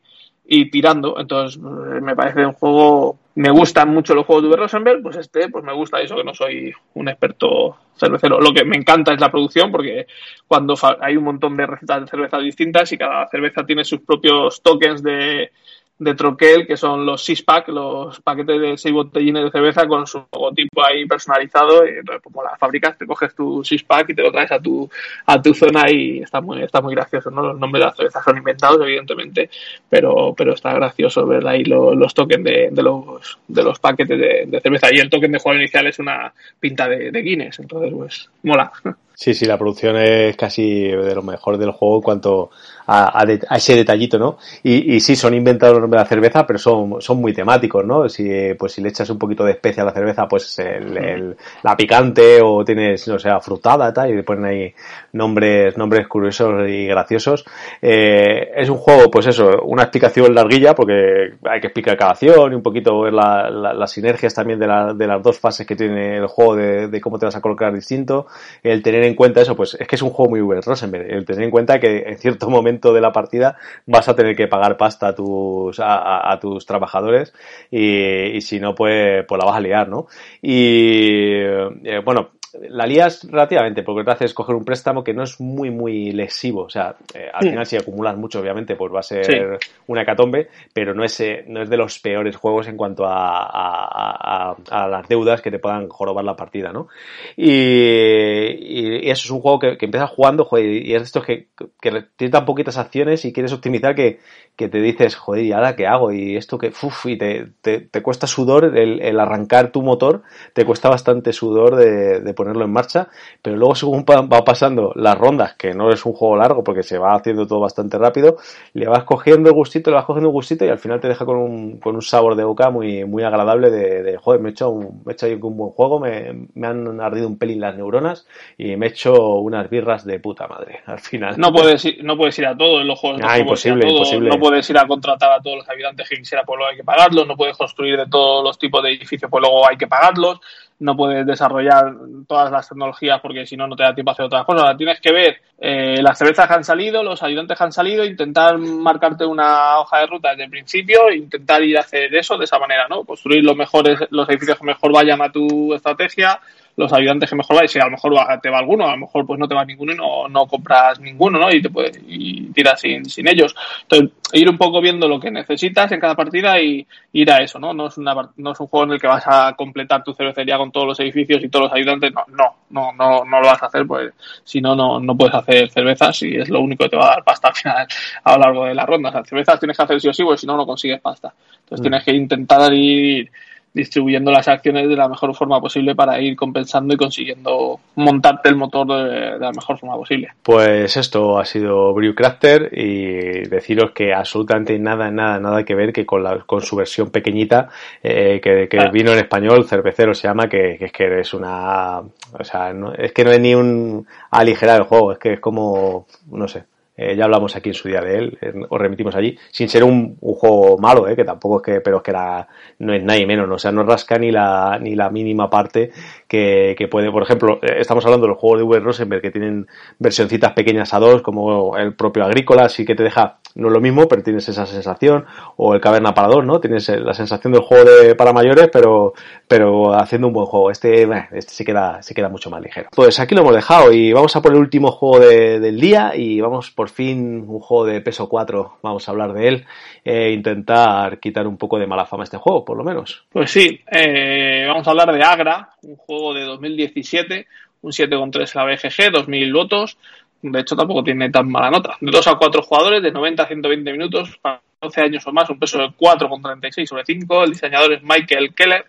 y 0.52 0.72
tirando. 0.72 1.20
Entonces, 1.20 1.62
me 1.62 2.16
parece 2.16 2.44
un 2.44 2.54
juego. 2.54 3.20
Me 3.36 3.52
gustan 3.52 3.90
mucho 3.90 4.16
los 4.16 4.26
juegos 4.26 4.50
de 4.50 4.58
Rosenberg, 4.58 5.02
pues 5.04 5.16
este, 5.16 5.48
pues 5.48 5.64
me 5.64 5.72
gusta 5.72 6.02
eso, 6.02 6.18
que 6.18 6.24
no 6.24 6.34
soy 6.34 6.74
un 6.96 7.08
experto 7.08 7.78
cervecero. 7.96 8.42
Lo 8.42 8.52
que 8.52 8.66
me 8.66 8.76
encanta 8.76 9.14
es 9.14 9.22
la 9.22 9.32
producción, 9.32 9.72
porque 9.72 10.08
cuando 10.48 10.76
hay 11.00 11.16
un 11.16 11.24
montón 11.24 11.56
de 11.56 11.68
recetas 11.68 12.02
de 12.02 12.08
cerveza 12.08 12.40
distintas 12.40 12.92
y 12.92 12.98
cada 12.98 13.28
cerveza 13.28 13.64
tiene 13.66 13.86
sus 13.86 14.02
propios 14.02 14.62
tokens 14.62 15.04
de, 15.04 15.52
de 16.00 16.16
Troquel, 16.16 16.66
que 16.66 16.78
son 16.78 17.06
los 17.06 17.24
six 17.24 17.44
pack, 17.44 17.68
los 17.68 18.22
paquetes 18.22 18.60
de 18.60 18.78
seis 18.78 18.94
botellines 18.94 19.44
de 19.44 19.52
cerveza 19.52 19.86
con 19.86 20.08
su 20.08 20.24
logotipo 20.32 20.84
ahí 20.84 21.06
personalizado. 21.06 21.86
Y 21.86 22.02
como 22.24 22.42
las 22.42 22.58
fábricas, 22.58 22.98
te 22.98 23.06
coges 23.06 23.36
tu 23.36 23.64
six 23.64 23.84
pack 23.84 24.10
y 24.10 24.16
te 24.16 24.22
lo 24.22 24.32
traes 24.32 24.52
a 24.54 24.60
tu, 24.60 24.90
a 25.26 25.42
tu 25.42 25.54
zona 25.54 25.92
y 25.92 26.20
está 26.20 26.40
muy, 26.40 26.64
está 26.64 26.82
muy 26.82 26.96
gracioso, 26.96 27.30
¿no? 27.30 27.44
Los 27.44 27.60
nombres 27.60 27.82
de 27.82 27.86
las 27.86 27.98
cervezas 27.98 28.24
son 28.24 28.38
inventados, 28.38 28.82
evidentemente, 28.82 29.50
pero, 29.90 30.34
pero 30.36 30.54
está 30.54 30.74
gracioso 30.74 31.28
ver 31.28 31.46
ahí 31.46 31.66
los 31.66 32.14
tokens 32.14 32.46
de, 32.46 32.70
de, 32.72 32.82
los, 32.82 33.38
de 33.48 33.64
los 33.64 33.78
paquetes 33.80 34.18
de, 34.50 34.62
cerveza. 34.62 34.88
Y 34.94 35.00
el 35.00 35.10
token 35.10 35.34
de 35.34 35.40
juego 35.40 35.60
inicial 35.60 35.86
es 35.88 36.00
una 36.00 36.34
pinta 36.60 36.88
de, 36.88 37.12
de 37.12 37.22
Guinness, 37.22 37.60
entonces, 37.60 37.94
pues, 37.94 38.30
mola. 38.44 38.72
Sí, 39.20 39.34
sí, 39.34 39.46
la 39.46 39.58
producción 39.58 39.98
es 39.98 40.38
casi 40.38 40.84
de 40.84 41.14
lo 41.14 41.22
mejor 41.22 41.58
del 41.58 41.72
juego 41.72 41.98
en 41.98 42.02
cuanto 42.02 42.52
a, 42.92 43.22
a, 43.22 43.56
ese 43.56 43.76
detallito, 43.76 44.18
¿no? 44.18 44.38
Y, 44.64 44.96
y 44.96 45.00
sí, 45.00 45.16
son 45.16 45.36
inventados 45.36 45.80
de 45.90 45.96
la 45.96 46.06
cerveza, 46.06 46.48
pero 46.48 46.58
son, 46.58 47.00
son 47.00 47.22
muy 47.22 47.34
temáticos, 47.34 47.86
¿no? 47.86 48.10
Si, 48.10 48.28
pues 48.58 48.74
si 48.74 48.82
le 48.82 48.90
echas 48.90 49.10
un 49.12 49.20
poquito 49.20 49.44
de 49.44 49.52
especia 49.52 49.84
a 49.84 49.86
la 49.86 49.92
cerveza, 49.92 50.28
pues 50.28 50.58
el, 50.58 50.98
el, 50.98 51.38
la 51.62 51.78
picante 51.78 52.40
o 52.42 52.66
tienes, 52.66 53.08
no 53.08 53.20
sé, 53.20 53.30
frutada 53.42 53.94
tal, 53.94 54.10
y 54.10 54.16
le 54.16 54.24
ponen 54.24 54.46
ahí 54.46 54.74
nombres, 55.14 55.78
nombres 55.78 56.08
curiosos 56.08 56.68
y 56.68 56.88
graciosos. 56.88 57.46
Eh, 57.80 58.50
es 58.56 58.70
un 58.70 58.78
juego, 58.78 59.12
pues 59.12 59.28
eso, 59.28 59.62
una 59.64 59.84
explicación 59.84 60.34
larguilla, 60.34 60.74
porque 60.74 61.34
hay 61.44 61.62
que 61.62 61.68
explicar 61.68 61.96
cada 61.96 62.12
acción 62.12 62.52
y 62.52 62.56
un 62.56 62.64
poquito 62.64 63.02
ver 63.02 63.14
la, 63.14 63.52
la, 63.52 63.74
las 63.74 63.92
sinergias 63.92 64.34
también 64.34 64.58
de, 64.58 64.66
la, 64.66 64.94
de 64.96 65.06
las 65.06 65.22
dos 65.22 65.38
fases 65.38 65.68
que 65.68 65.76
tiene 65.76 66.18
el 66.18 66.28
juego 66.28 66.56
de, 66.56 66.88
de 66.88 67.02
cómo 67.02 67.20
te 67.20 67.26
vas 67.26 67.36
a 67.36 67.42
colocar 67.42 67.72
distinto. 67.72 68.26
El 68.64 68.82
tener 68.82 69.04
en 69.04 69.14
cuenta 69.14 69.42
eso, 69.42 69.56
pues 69.56 69.78
es 69.80 69.88
que 69.88 69.96
es 69.96 70.02
un 70.02 70.10
juego 70.10 70.32
muy 70.32 70.42
Uber 70.42 70.64
Rosenberg. 70.64 71.06
El 71.08 71.24
tener 71.24 71.44
en 71.44 71.52
cuenta 71.52 71.80
que 71.80 72.04
en 72.08 72.18
cierto 72.18 72.50
momento 72.50 72.79
de 72.80 73.02
la 73.02 73.12
partida 73.12 73.58
vas 73.86 74.08
a 74.08 74.16
tener 74.16 74.36
que 74.36 74.48
pagar 74.48 74.78
pasta 74.78 75.10
a 75.10 75.16
tus, 75.16 75.80
a, 75.80 76.38
tus 76.42 76.66
trabajadores 76.66 77.34
y, 77.70 78.40
si 78.42 78.60
no, 78.60 78.74
pues, 78.74 79.26
pues 79.28 79.40
la 79.40 79.46
vas 79.46 79.58
a 79.58 79.62
liar, 79.62 79.90
¿no? 79.90 80.08
Y 80.42 81.36
eh, 81.84 82.02
bueno, 82.04 82.32
la 82.70 82.86
lías 82.86 83.28
relativamente, 83.30 83.84
porque 83.84 84.04
te 84.04 84.12
haces 84.12 84.34
coger 84.34 84.56
un 84.56 84.66
préstamo 84.66 85.04
que 85.04 85.14
no 85.14 85.24
es 85.24 85.40
muy, 85.40 85.70
muy 85.70 86.12
lesivo. 86.12 86.64
O 86.64 86.70
sea, 86.70 86.96
eh, 87.14 87.30
al 87.34 87.50
final 87.50 87.66
si 87.66 87.78
acumulas 87.78 88.18
mucho, 88.18 88.40
obviamente, 88.40 88.76
pues 88.76 88.94
va 88.94 89.00
a 89.00 89.04
ser 89.04 89.60
una 89.88 90.02
hecatombe, 90.02 90.50
pero 90.74 90.94
no 90.94 91.04
es, 91.04 91.20
eh, 91.20 91.44
no 91.48 91.62
es 91.62 91.70
de 91.70 91.78
los 91.78 92.00
peores 92.00 92.36
juegos 92.36 92.68
en 92.68 92.78
cuanto 92.78 93.06
a, 93.06 93.44
a, 93.44 94.56
a, 94.70 94.88
las 94.88 95.08
deudas 95.08 95.42
que 95.42 95.52
te 95.52 95.60
puedan 95.60 95.88
jorobar 95.90 96.26
la 96.26 96.36
partida, 96.36 96.72
¿no? 96.72 96.88
Y, 97.36 97.50
y, 97.50 99.10
eso 99.10 99.26
es 99.26 99.32
un 99.32 99.42
juego 99.42 99.60
que, 99.60 99.78
que 99.78 99.86
empiezas 99.86 100.10
jugando, 100.10 100.46
joder, 100.46 100.66
y 100.66 100.94
es 100.94 101.02
de 101.02 101.06
estos 101.06 101.26
que, 101.26 101.48
que 101.82 102.06
tiene 102.16 102.32
tan 102.32 102.46
poquitas 102.46 102.78
acciones 102.78 103.26
y 103.26 103.34
quieres 103.34 103.54
optimizar 103.54 103.96
que, 103.96 104.20
que 104.60 104.68
te 104.68 104.82
dices, 104.82 105.16
joder, 105.16 105.46
¿y 105.46 105.52
ahora 105.54 105.78
qué 105.78 105.88
hago? 105.88 106.12
Y 106.12 106.36
esto 106.36 106.58
que, 106.58 106.68
uff, 106.68 107.06
y 107.06 107.18
te, 107.18 107.48
te, 107.62 107.80
te, 107.80 108.02
cuesta 108.02 108.28
sudor 108.28 108.66
el, 108.78 109.02
el, 109.02 109.20
arrancar 109.22 109.72
tu 109.72 109.82
motor, 109.82 110.24
te 110.54 110.66
cuesta 110.66 110.90
bastante 110.90 111.32
sudor 111.32 111.78
de, 111.78 112.20
de, 112.20 112.34
ponerlo 112.40 112.64
en 112.64 112.72
marcha, 112.72 113.10
pero 113.42 113.56
luego 113.56 113.76
según 113.76 114.04
va 114.04 114.44
pasando 114.44 114.92
las 114.96 115.18
rondas, 115.18 115.56
que 115.56 115.74
no 115.74 115.92
es 115.92 116.06
un 116.06 116.14
juego 116.14 116.36
largo 116.36 116.64
porque 116.64 116.84
se 116.84 116.98
va 116.98 117.14
haciendo 117.14 117.46
todo 117.46 117.60
bastante 117.60 117.98
rápido, 117.98 118.38
le 118.74 118.88
vas 118.88 119.04
cogiendo 119.04 119.50
el 119.50 119.56
gustito, 119.56 119.92
le 119.92 119.98
vas 119.98 120.06
cogiendo 120.06 120.30
el 120.30 120.34
gustito 120.34 120.66
y 120.66 120.70
al 120.70 120.80
final 120.80 121.00
te 121.00 121.08
deja 121.08 121.26
con 121.26 121.38
un, 121.38 121.80
con 121.80 121.96
un 121.96 122.02
sabor 122.02 122.36
de 122.36 122.44
boca 122.44 122.70
muy, 122.70 123.06
muy 123.06 123.24
agradable 123.24 123.70
de, 123.70 124.02
de 124.02 124.18
joder, 124.18 124.42
me 124.42 124.50
he 124.50 124.52
hecho 124.52 124.70
un, 124.70 125.04
me 125.06 125.12
he 125.12 125.14
hecho 125.14 125.28
un 125.28 125.58
buen 125.58 125.72
juego, 125.72 126.00
me, 126.00 126.48
me 126.56 126.68
han 126.68 127.00
ardido 127.00 127.28
un 127.28 127.38
pelín 127.38 127.60
las 127.60 127.76
neuronas 127.76 128.26
y 128.58 128.76
me 128.76 128.88
he 128.88 128.90
hecho 128.90 129.14
unas 129.40 129.70
birras 129.70 130.06
de 130.06 130.20
puta 130.20 130.48
madre, 130.48 130.80
al 130.88 131.00
final. 131.00 131.36
No 131.38 131.52
puedes 131.52 131.86
ir, 131.86 132.04
no 132.04 132.18
puedes 132.18 132.40
ir 132.40 132.48
a 132.48 132.58
todo 132.58 132.82
en 132.82 132.88
los 132.88 132.98
juegos. 132.98 133.22
Ah, 133.24 133.38
imposible, 133.38 133.88
imposible 133.88 134.40
puedes 134.40 134.70
ir 134.70 134.78
a 134.78 134.88
contratar 134.88 135.32
a 135.32 135.42
todos 135.42 135.58
los 135.58 135.70
habitantes 135.70 136.10
que 136.10 136.16
quisiera, 136.18 136.44
pues 136.44 136.58
luego 136.58 136.72
hay 136.72 136.78
que 136.78 136.84
pagarlos, 136.84 137.28
no 137.28 137.36
puedes 137.36 137.58
construir 137.58 137.98
de 137.98 138.08
todos 138.08 138.44
los 138.44 138.58
tipos 138.58 138.82
de 138.82 138.90
edificios, 138.90 139.30
pues 139.30 139.42
luego 139.42 139.68
hay 139.68 139.78
que 139.78 139.88
pagarlos, 139.88 140.40
no 140.80 140.96
puedes 140.96 141.26
desarrollar 141.26 141.94
todas 142.30 142.52
las 142.52 142.70
tecnologías 142.70 143.20
porque 143.22 143.46
si 143.48 143.58
no, 143.58 143.68
no 143.68 143.76
te 143.76 143.82
da 143.82 143.96
tiempo 143.96 144.12
a 144.12 144.14
hacer 144.14 144.26
otras 144.28 144.46
cosas. 144.46 144.62
Ahora 144.62 144.78
tienes 144.78 145.02
que 145.02 145.12
ver 145.12 145.42
eh, 145.58 146.00
las 146.00 146.16
cervezas 146.16 146.48
que 146.48 146.54
han 146.54 146.64
salido, 146.64 147.02
los 147.04 147.24
ayudantes 147.24 147.58
que 147.58 147.64
han 147.64 147.72
salido, 147.72 148.06
intentar 148.06 148.58
marcarte 148.60 149.26
una 149.26 149.80
hoja 149.80 150.00
de 150.00 150.06
ruta 150.06 150.30
desde 150.30 150.44
el 150.44 150.52
principio, 150.52 151.12
intentar 151.12 151.64
ir 151.64 151.76
a 151.78 151.82
hacer 151.82 152.14
eso 152.16 152.38
de 152.38 152.46
esa 152.46 152.60
manera, 152.60 152.88
¿no? 152.88 153.04
Construir 153.04 153.44
los 153.44 153.58
mejores, 153.58 154.00
los 154.12 154.30
edificios 154.30 154.60
que 154.60 154.66
mejor 154.66 154.94
vayan 154.94 155.22
a 155.24 155.32
tu 155.32 155.74
estrategia, 155.74 156.40
los 156.76 156.92
ayudantes 156.94 157.30
que 157.30 157.36
mejor 157.36 157.58
va, 157.58 157.66
y 157.66 157.68
si 157.68 157.80
a 157.80 157.86
lo 157.86 157.92
mejor 157.92 158.14
te 158.42 158.50
va 158.50 158.60
alguno, 158.60 158.88
a 158.88 158.92
lo 158.92 158.98
mejor 158.98 159.26
pues 159.26 159.40
no 159.40 159.48
te 159.48 159.56
va 159.56 159.66
ninguno 159.66 159.94
y 159.94 159.96
no, 159.96 160.28
no 160.28 160.48
compras 160.48 161.00
ninguno, 161.00 161.40
¿no? 161.40 161.52
Y 161.52 161.62
te 161.62 161.70
puede, 161.70 161.92
y 162.08 162.48
tiras 162.54 162.80
sin, 162.80 163.06
sin 163.06 163.28
ellos. 163.28 163.56
Entonces, 163.84 164.12
ir 164.34 164.50
un 164.50 164.58
poco 164.58 164.82
viendo 164.82 165.08
lo 165.08 165.20
que 165.20 165.32
necesitas 165.32 165.92
en 165.92 166.00
cada 166.00 166.16
partida 166.16 166.60
y 166.62 166.86
ir 167.14 167.32
a 167.32 167.38
eso, 167.38 167.60
¿no? 167.60 167.74
No 167.74 167.88
es, 167.88 167.98
una, 167.98 168.14
no 168.38 168.52
es 168.52 168.60
un 168.60 168.68
juego 168.68 168.86
en 168.86 168.92
el 168.94 169.02
que 169.02 169.08
vas 169.08 169.24
a 169.26 169.54
completar 169.56 170.04
tu 170.04 170.14
cervecería 170.14 170.58
con 170.58 170.72
todos 170.72 170.88
los 170.88 171.00
edificios 171.00 171.44
y 171.44 171.50
todos 171.50 171.66
los 171.66 171.74
ayudantes, 171.74 172.14
no, 172.14 172.24
no, 172.30 172.56
no, 172.70 172.94
no, 172.94 173.26
no 173.26 173.42
lo 173.42 173.48
vas 173.48 173.62
a 173.64 173.66
hacer, 173.68 173.86
pues 173.86 174.14
si 174.44 174.62
no, 174.62 174.76
no, 174.76 175.00
no 175.00 175.16
puedes 175.16 175.36
hacer 175.36 175.70
cervezas 175.70 176.22
y 176.24 176.36
es 176.36 176.50
lo 176.50 176.62
único 176.62 176.84
que 176.84 176.92
te 176.92 176.98
va 176.98 177.08
a 177.08 177.16
dar 177.16 177.24
pasta 177.24 177.50
al 177.50 177.56
final 177.56 177.88
a 178.24 178.34
lo 178.34 178.40
largo 178.40 178.66
de 178.66 178.76
la 178.76 178.86
ronda. 178.86 179.10
O 179.10 179.12
sea, 179.12 179.24
cervezas 179.24 179.60
tienes 179.60 179.78
que 179.78 179.84
hacer 179.84 180.02
sí 180.02 180.08
o 180.08 180.14
sí, 180.14 180.24
porque 180.24 180.40
si 180.40 180.48
no, 180.48 180.56
no 180.56 180.66
consigues 180.66 181.02
pasta. 181.02 181.34
Entonces 181.60 181.80
mm. 181.80 181.84
tienes 181.84 182.04
que 182.04 182.12
intentar 182.14 182.74
ir 182.74 183.32
distribuyendo 183.74 184.32
las 184.32 184.48
acciones 184.48 184.90
de 184.90 184.96
la 184.96 185.08
mejor 185.08 185.36
forma 185.36 185.60
posible 185.62 185.96
para 185.96 186.20
ir 186.22 186.36
compensando 186.36 186.94
y 186.94 186.98
consiguiendo 186.98 187.80
montarte 187.96 188.50
el 188.50 188.56
motor 188.56 188.88
de, 188.88 189.40
la 189.40 189.52
mejor 189.52 189.78
forma 189.78 189.96
posible. 189.96 190.30
Pues 190.44 190.98
esto 190.98 191.40
ha 191.40 191.46
sido 191.46 191.94
Brewcrafter 191.94 192.70
y 192.72 193.48
deciros 193.48 193.92
que 193.92 194.14
absolutamente 194.14 194.78
nada, 194.80 195.12
nada, 195.12 195.40
nada 195.40 195.64
que 195.64 195.76
ver 195.76 195.94
que 195.94 196.06
con, 196.06 196.24
la, 196.24 196.40
con 196.40 196.62
su 196.62 196.76
versión 196.76 197.12
pequeñita 197.12 197.70
eh, 198.02 198.40
que, 198.42 198.68
que 198.68 198.90
vino 198.92 199.12
en 199.12 199.20
español, 199.20 199.66
Cervecero 199.68 200.14
se 200.14 200.28
llama, 200.28 200.48
que, 200.48 200.78
que 200.78 200.86
es 200.86 200.92
que 200.92 201.20
es 201.20 201.34
una... 201.34 202.00
O 202.00 202.44
sea, 202.44 202.74
no, 202.74 202.94
es 202.94 203.12
que 203.12 203.24
no 203.24 203.32
es 203.32 203.40
ni 203.40 203.56
un 203.56 204.06
aligerar 204.32 204.82
el 204.82 204.88
juego, 204.88 205.12
es 205.12 205.20
que 205.20 205.34
es 205.34 205.40
como, 205.40 206.08
no 206.32 206.48
sé, 206.48 206.64
eh, 207.02 207.16
ya 207.16 207.24
hablamos 207.24 207.56
aquí 207.56 207.70
en 207.70 207.76
su 207.76 207.88
día 207.88 208.02
de 208.02 208.18
él, 208.18 208.38
eh, 208.42 208.52
os 208.68 208.78
remitimos 208.78 209.16
allí, 209.16 209.38
sin 209.52 209.70
ser 209.70 209.86
un, 209.86 210.18
un 210.20 210.34
juego 210.34 210.78
malo, 210.78 211.08
eh, 211.08 211.16
que 211.16 211.24
tampoco 211.24 211.58
es 211.58 211.64
que, 211.64 211.82
pero 211.82 211.98
es 211.98 212.04
que 212.04 212.12
era, 212.12 212.46
no 212.80 212.94
es 212.94 213.02
nadie 213.02 213.26
menos, 213.26 213.48
¿no? 213.48 213.56
o 213.56 213.58
sea, 213.58 213.72
no 213.72 213.84
rasca 213.84 214.18
ni 214.18 214.32
la, 214.32 214.78
ni 214.82 214.96
la 214.96 215.10
mínima 215.10 215.50
parte 215.50 215.92
que, 216.28 216.76
que 216.78 216.90
puede, 216.90 217.10
por 217.10 217.24
ejemplo, 217.24 217.60
eh, 217.62 217.78
estamos 217.80 218.04
hablando 218.04 218.26
de 218.26 218.32
los 218.34 218.38
juegos 218.38 218.60
de 218.60 218.66
V. 218.66 218.80
Rosenberg 218.82 219.22
que 219.22 219.32
tienen 219.32 219.66
versioncitas 219.98 220.52
pequeñas 220.52 220.94
a 220.94 221.00
dos, 221.00 221.22
como 221.22 221.78
el 221.78 221.96
propio 221.96 222.26
Agrícola, 222.26 222.68
sí 222.68 222.86
que 222.86 222.96
te 222.96 223.04
deja, 223.04 223.38
no 223.56 223.68
es 223.68 223.74
lo 223.74 223.80
mismo, 223.80 224.10
pero 224.10 224.22
tienes 224.22 224.50
esa 224.50 224.66
sensación, 224.66 225.26
o 225.56 225.74
el 225.74 225.80
Caverna 225.80 226.14
para 226.14 226.28
dos, 226.28 226.46
¿no? 226.46 226.60
Tienes 226.60 226.90
la 226.90 227.14
sensación 227.14 227.54
del 227.54 227.62
juego 227.62 227.86
de, 227.90 228.16
para 228.16 228.34
mayores, 228.34 228.70
pero, 228.74 229.14
pero 229.48 229.94
haciendo 229.94 230.28
un 230.28 230.34
buen 230.34 230.48
juego. 230.48 230.70
Este, 230.70 231.04
este 231.32 231.54
se 231.54 231.64
queda, 231.64 232.02
se 232.02 232.14
queda 232.14 232.28
mucho 232.28 232.50
más 232.50 232.62
ligero. 232.62 232.90
Pues 232.94 233.20
aquí 233.20 233.36
lo 233.36 233.42
hemos 233.42 233.56
dejado 233.56 233.94
y 233.94 234.12
vamos 234.12 234.36
a 234.36 234.42
por 234.42 234.52
el 234.52 234.60
último 234.60 234.92
juego 234.92 235.20
de, 235.26 235.60
del 235.60 235.80
día 235.80 236.12
y 236.16 236.42
vamos 236.42 236.72
por 236.72 236.89
fin 236.90 237.46
un 237.48 237.60
juego 237.60 237.86
de 237.86 238.02
peso 238.02 238.28
4, 238.28 238.80
vamos 238.82 239.08
a 239.08 239.12
hablar 239.12 239.34
de 239.34 239.48
él 239.48 239.66
e 240.04 240.32
intentar 240.32 241.20
quitar 241.20 241.48
un 241.48 241.58
poco 241.58 241.80
de 241.80 241.88
mala 241.88 242.06
fama 242.06 242.24
a 242.24 242.26
este 242.26 242.38
juego, 242.38 242.66
por 242.66 242.78
lo 242.78 242.84
menos. 242.84 243.26
Pues 243.30 243.52
sí, 243.52 243.80
eh, 243.92 244.66
vamos 244.68 244.88
a 244.88 244.92
hablar 244.92 245.14
de 245.14 245.24
Agra, 245.24 245.70
un 245.84 245.96
juego 245.96 246.34
de 246.34 246.44
2017, 246.44 247.48
un 247.82 247.92
7,3 247.92 248.56
en 248.56 248.60
la 248.60 248.66
BGG, 248.66 249.28
2.000 249.28 249.54
votos, 249.54 249.98
de 250.42 250.60
hecho 250.60 250.76
tampoco 250.76 251.04
tiene 251.04 251.30
tan 251.30 251.50
mala 251.50 251.70
nota, 251.70 251.98
de 252.00 252.12
2 252.12 252.28
a 252.28 252.36
4 252.36 252.62
jugadores, 252.62 253.02
de 253.02 253.12
90 253.12 253.44
a 253.44 253.48
120 253.48 253.92
minutos, 253.92 254.38
para 254.42 254.62
12 254.82 255.02
años 255.02 255.28
o 255.28 255.32
más, 255.32 255.50
un 255.50 255.60
peso 255.60 255.78
de 255.78 255.88
4,36 255.88 256.86
sobre 256.86 257.06
5, 257.06 257.44
el 257.44 257.52
diseñador 257.52 257.94
es 257.94 258.04
Michael 258.04 258.54
Keller, 258.54 258.86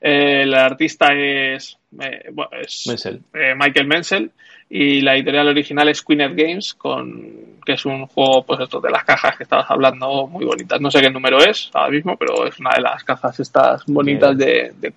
eh, 0.00 0.42
el 0.42 0.54
artista 0.54 1.08
es, 1.12 1.78
eh, 2.00 2.30
bueno, 2.32 2.50
es 2.60 2.86
eh, 3.06 3.54
Michael 3.56 3.86
Menzel 3.86 4.30
y 4.72 5.00
la 5.00 5.16
editorial 5.16 5.48
original 5.48 5.88
es 5.88 6.00
Queenet 6.00 6.36
Games, 6.36 6.74
con, 6.74 7.58
que 7.66 7.72
es 7.72 7.84
un 7.84 8.06
juego 8.06 8.44
pues 8.44 8.60
esto 8.60 8.80
de 8.80 8.90
las 8.90 9.02
cajas 9.02 9.36
que 9.36 9.42
estabas 9.42 9.68
hablando 9.68 10.28
muy 10.28 10.44
bonitas. 10.44 10.80
No 10.80 10.92
sé 10.92 11.00
qué 11.00 11.10
número 11.10 11.38
es 11.38 11.70
ahora 11.74 11.90
mismo, 11.90 12.16
pero 12.16 12.46
es 12.46 12.58
una 12.60 12.70
de 12.76 12.82
las 12.82 13.02
cajas 13.02 13.40
estas 13.40 13.84
bonitas 13.86 14.38
de, 14.38 14.72
de 14.78 14.92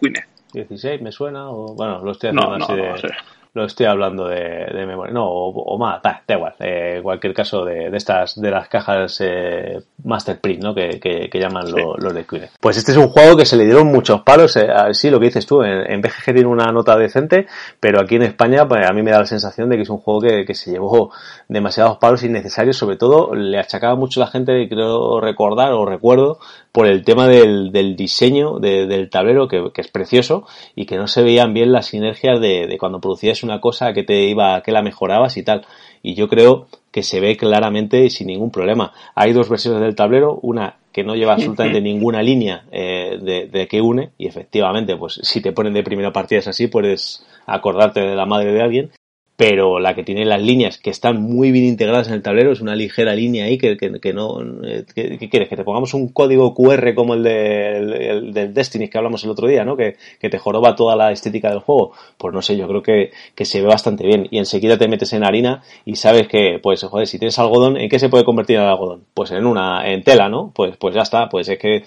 16 0.53 1.01
me 1.01 1.11
suena, 1.11 1.49
o 1.49 1.73
bueno, 1.73 2.03
lo 2.03 2.11
estoy 2.11 2.29
haciendo 2.29 2.53
así 2.53 2.75
de 2.75 3.13
lo 3.53 3.65
estoy 3.65 3.85
hablando 3.85 4.27
de, 4.27 4.65
de 4.73 4.85
memoria. 4.87 5.13
No, 5.13 5.27
o, 5.27 5.77
más, 5.77 6.01
da, 6.01 6.23
igual. 6.27 6.55
Eh, 6.59 6.99
cualquier 7.03 7.33
caso 7.35 7.63
de, 7.63 7.91
de, 7.91 7.97
estas, 7.97 8.39
de 8.41 8.49
las 8.49 8.67
cajas 8.67 9.21
eh, 9.21 9.79
Master 10.03 10.39
Print, 10.39 10.63
¿no? 10.63 10.73
Que, 10.73 10.99
que, 10.99 11.29
que 11.29 11.39
llaman 11.39 11.69
lo, 11.71 11.95
los 11.97 12.13
de 12.13 12.25
Queen. 12.25 12.49
Pues 12.59 12.77
este 12.77 12.91
es 12.91 12.97
un 12.97 13.09
juego 13.09 13.37
que 13.37 13.45
se 13.45 13.55
le 13.55 13.65
dieron 13.65 13.87
muchos 13.87 14.21
palos. 14.23 14.55
Eh, 14.57 14.67
sí, 14.93 15.11
lo 15.11 15.19
que 15.19 15.27
dices 15.27 15.45
tú, 15.45 15.61
en, 15.61 15.91
en, 15.91 16.01
BGG 16.01 16.33
tiene 16.33 16.47
una 16.47 16.71
nota 16.71 16.97
decente, 16.97 17.45
pero 17.79 18.01
aquí 18.01 18.15
en 18.15 18.23
España, 18.23 18.67
pues 18.67 18.89
a 18.89 18.91
mí 18.91 19.03
me 19.03 19.11
da 19.11 19.19
la 19.19 19.27
sensación 19.27 19.69
de 19.69 19.75
que 19.75 19.83
es 19.83 19.89
un 19.89 19.99
juego 19.99 20.21
que, 20.21 20.45
que 20.45 20.55
se 20.55 20.71
llevó 20.71 21.11
demasiados 21.47 21.99
palos 21.99 22.23
innecesarios. 22.23 22.75
Sobre 22.75 22.97
todo, 22.97 23.35
le 23.35 23.59
achacaba 23.59 23.95
mucho 23.95 24.19
la 24.19 24.27
gente, 24.27 24.67
creo 24.67 25.21
recordar 25.21 25.73
o 25.73 25.85
recuerdo, 25.85 26.39
por 26.73 26.87
el 26.87 27.05
tema 27.05 27.27
del, 27.27 27.71
del 27.71 27.95
diseño 27.95 28.57
de, 28.59 28.87
del 28.87 29.11
tablero, 29.11 29.47
que, 29.47 29.71
que, 29.71 29.81
es 29.81 29.87
precioso, 29.87 30.45
y 30.75 30.87
que 30.87 30.97
no 30.97 31.07
se 31.07 31.21
veían 31.21 31.53
bien 31.53 31.71
las 31.71 31.85
sinergias 31.85 32.41
de, 32.41 32.65
de 32.65 32.77
cuando 32.79 32.99
producías 32.99 33.43
una 33.43 33.61
cosa 33.61 33.93
que 33.93 34.01
te 34.03 34.23
iba, 34.23 34.59
que 34.63 34.71
la 34.71 34.81
mejorabas 34.81 35.37
y 35.37 35.43
tal. 35.43 35.65
Y 36.01 36.15
yo 36.15 36.27
creo 36.27 36.65
que 36.91 37.03
se 37.03 37.19
ve 37.19 37.37
claramente 37.37 38.03
y 38.03 38.09
sin 38.09 38.27
ningún 38.27 38.49
problema. 38.49 38.91
Hay 39.13 39.33
dos 39.33 39.49
versiones 39.49 39.81
del 39.81 39.95
tablero, 39.95 40.39
una 40.41 40.77
que 40.91 41.03
no 41.03 41.15
lleva 41.15 41.33
absolutamente 41.33 41.79
ninguna 41.79 42.23
línea 42.23 42.65
eh, 42.71 43.19
de, 43.21 43.47
de, 43.47 43.67
que 43.67 43.79
une, 43.79 44.09
y 44.17 44.25
efectivamente, 44.25 44.97
pues 44.97 45.19
si 45.21 45.41
te 45.41 45.51
ponen 45.51 45.73
de 45.73 45.83
primera 45.83 46.11
partida 46.11 46.39
es 46.39 46.47
así, 46.47 46.67
puedes 46.67 47.23
acordarte 47.45 47.99
de 47.99 48.15
la 48.15 48.25
madre 48.25 48.51
de 48.51 48.61
alguien, 48.61 48.91
pero 49.35 49.79
la 49.79 49.95
que 49.95 50.03
tiene 50.03 50.25
las 50.25 50.41
líneas 50.41 50.77
que 50.77 50.91
están 50.91 51.21
muy 51.21 51.51
bien 51.51 51.65
integradas 51.65 52.07
en 52.07 52.13
el 52.13 52.21
tablero 52.21 52.51
es 52.51 52.61
una 52.61 52.75
ligera 52.75 53.15
línea 53.15 53.45
ahí 53.45 53.57
que, 53.57 53.77
que, 53.77 54.13
no 54.13 54.41
eh, 54.63 54.85
¿qué, 54.93 55.17
quieres 55.29 55.49
que 55.49 55.55
te 55.55 55.63
pongamos 55.63 55.93
un 55.95 56.09
código 56.09 56.53
QR 56.53 56.93
como 56.93 57.15
el, 57.15 57.23
de, 57.23 58.31
del 58.31 58.53
Destiny 58.53 58.89
que 58.89 58.97
hablamos 58.97 59.23
el 59.23 59.31
otro 59.31 59.47
día 59.47 59.65
no 59.65 59.75
que, 59.75 59.97
que, 60.19 60.29
te 60.29 60.37
joroba 60.37 60.75
toda 60.75 60.95
la 60.95 61.11
estética 61.11 61.49
del 61.49 61.59
juego. 61.59 61.93
Pues 62.17 62.33
no 62.33 62.41
sé 62.41 62.55
yo 62.57 62.67
creo 62.67 62.83
que, 62.83 63.11
que 63.33 63.45
se 63.45 63.61
ve 63.61 63.67
bastante 63.67 64.05
bien. 64.05 64.27
Y 64.29 64.37
enseguida 64.37 64.77
te 64.77 64.87
metes 64.87 65.13
en 65.13 65.23
harina 65.23 65.63
y 65.83 65.95
sabes 65.95 66.27
que 66.27 66.59
pues 66.61 66.83
joder 66.83 67.07
si 67.07 67.17
tienes 67.17 67.39
algodón 67.39 67.77
en 67.77 67.89
qué 67.89 67.97
se 67.97 68.09
puede 68.09 68.23
convertir 68.23 68.57
el 68.57 68.63
algodón 68.63 69.03
pues 69.13 69.31
en 69.31 69.45
una 69.45 69.89
en 69.89 70.03
tela 70.03 70.29
no 70.29 70.51
pues 70.53 70.77
pues 70.77 70.93
ya 70.93 71.01
está 71.01 71.29
pues 71.29 71.49
es 71.49 71.57
que 71.57 71.83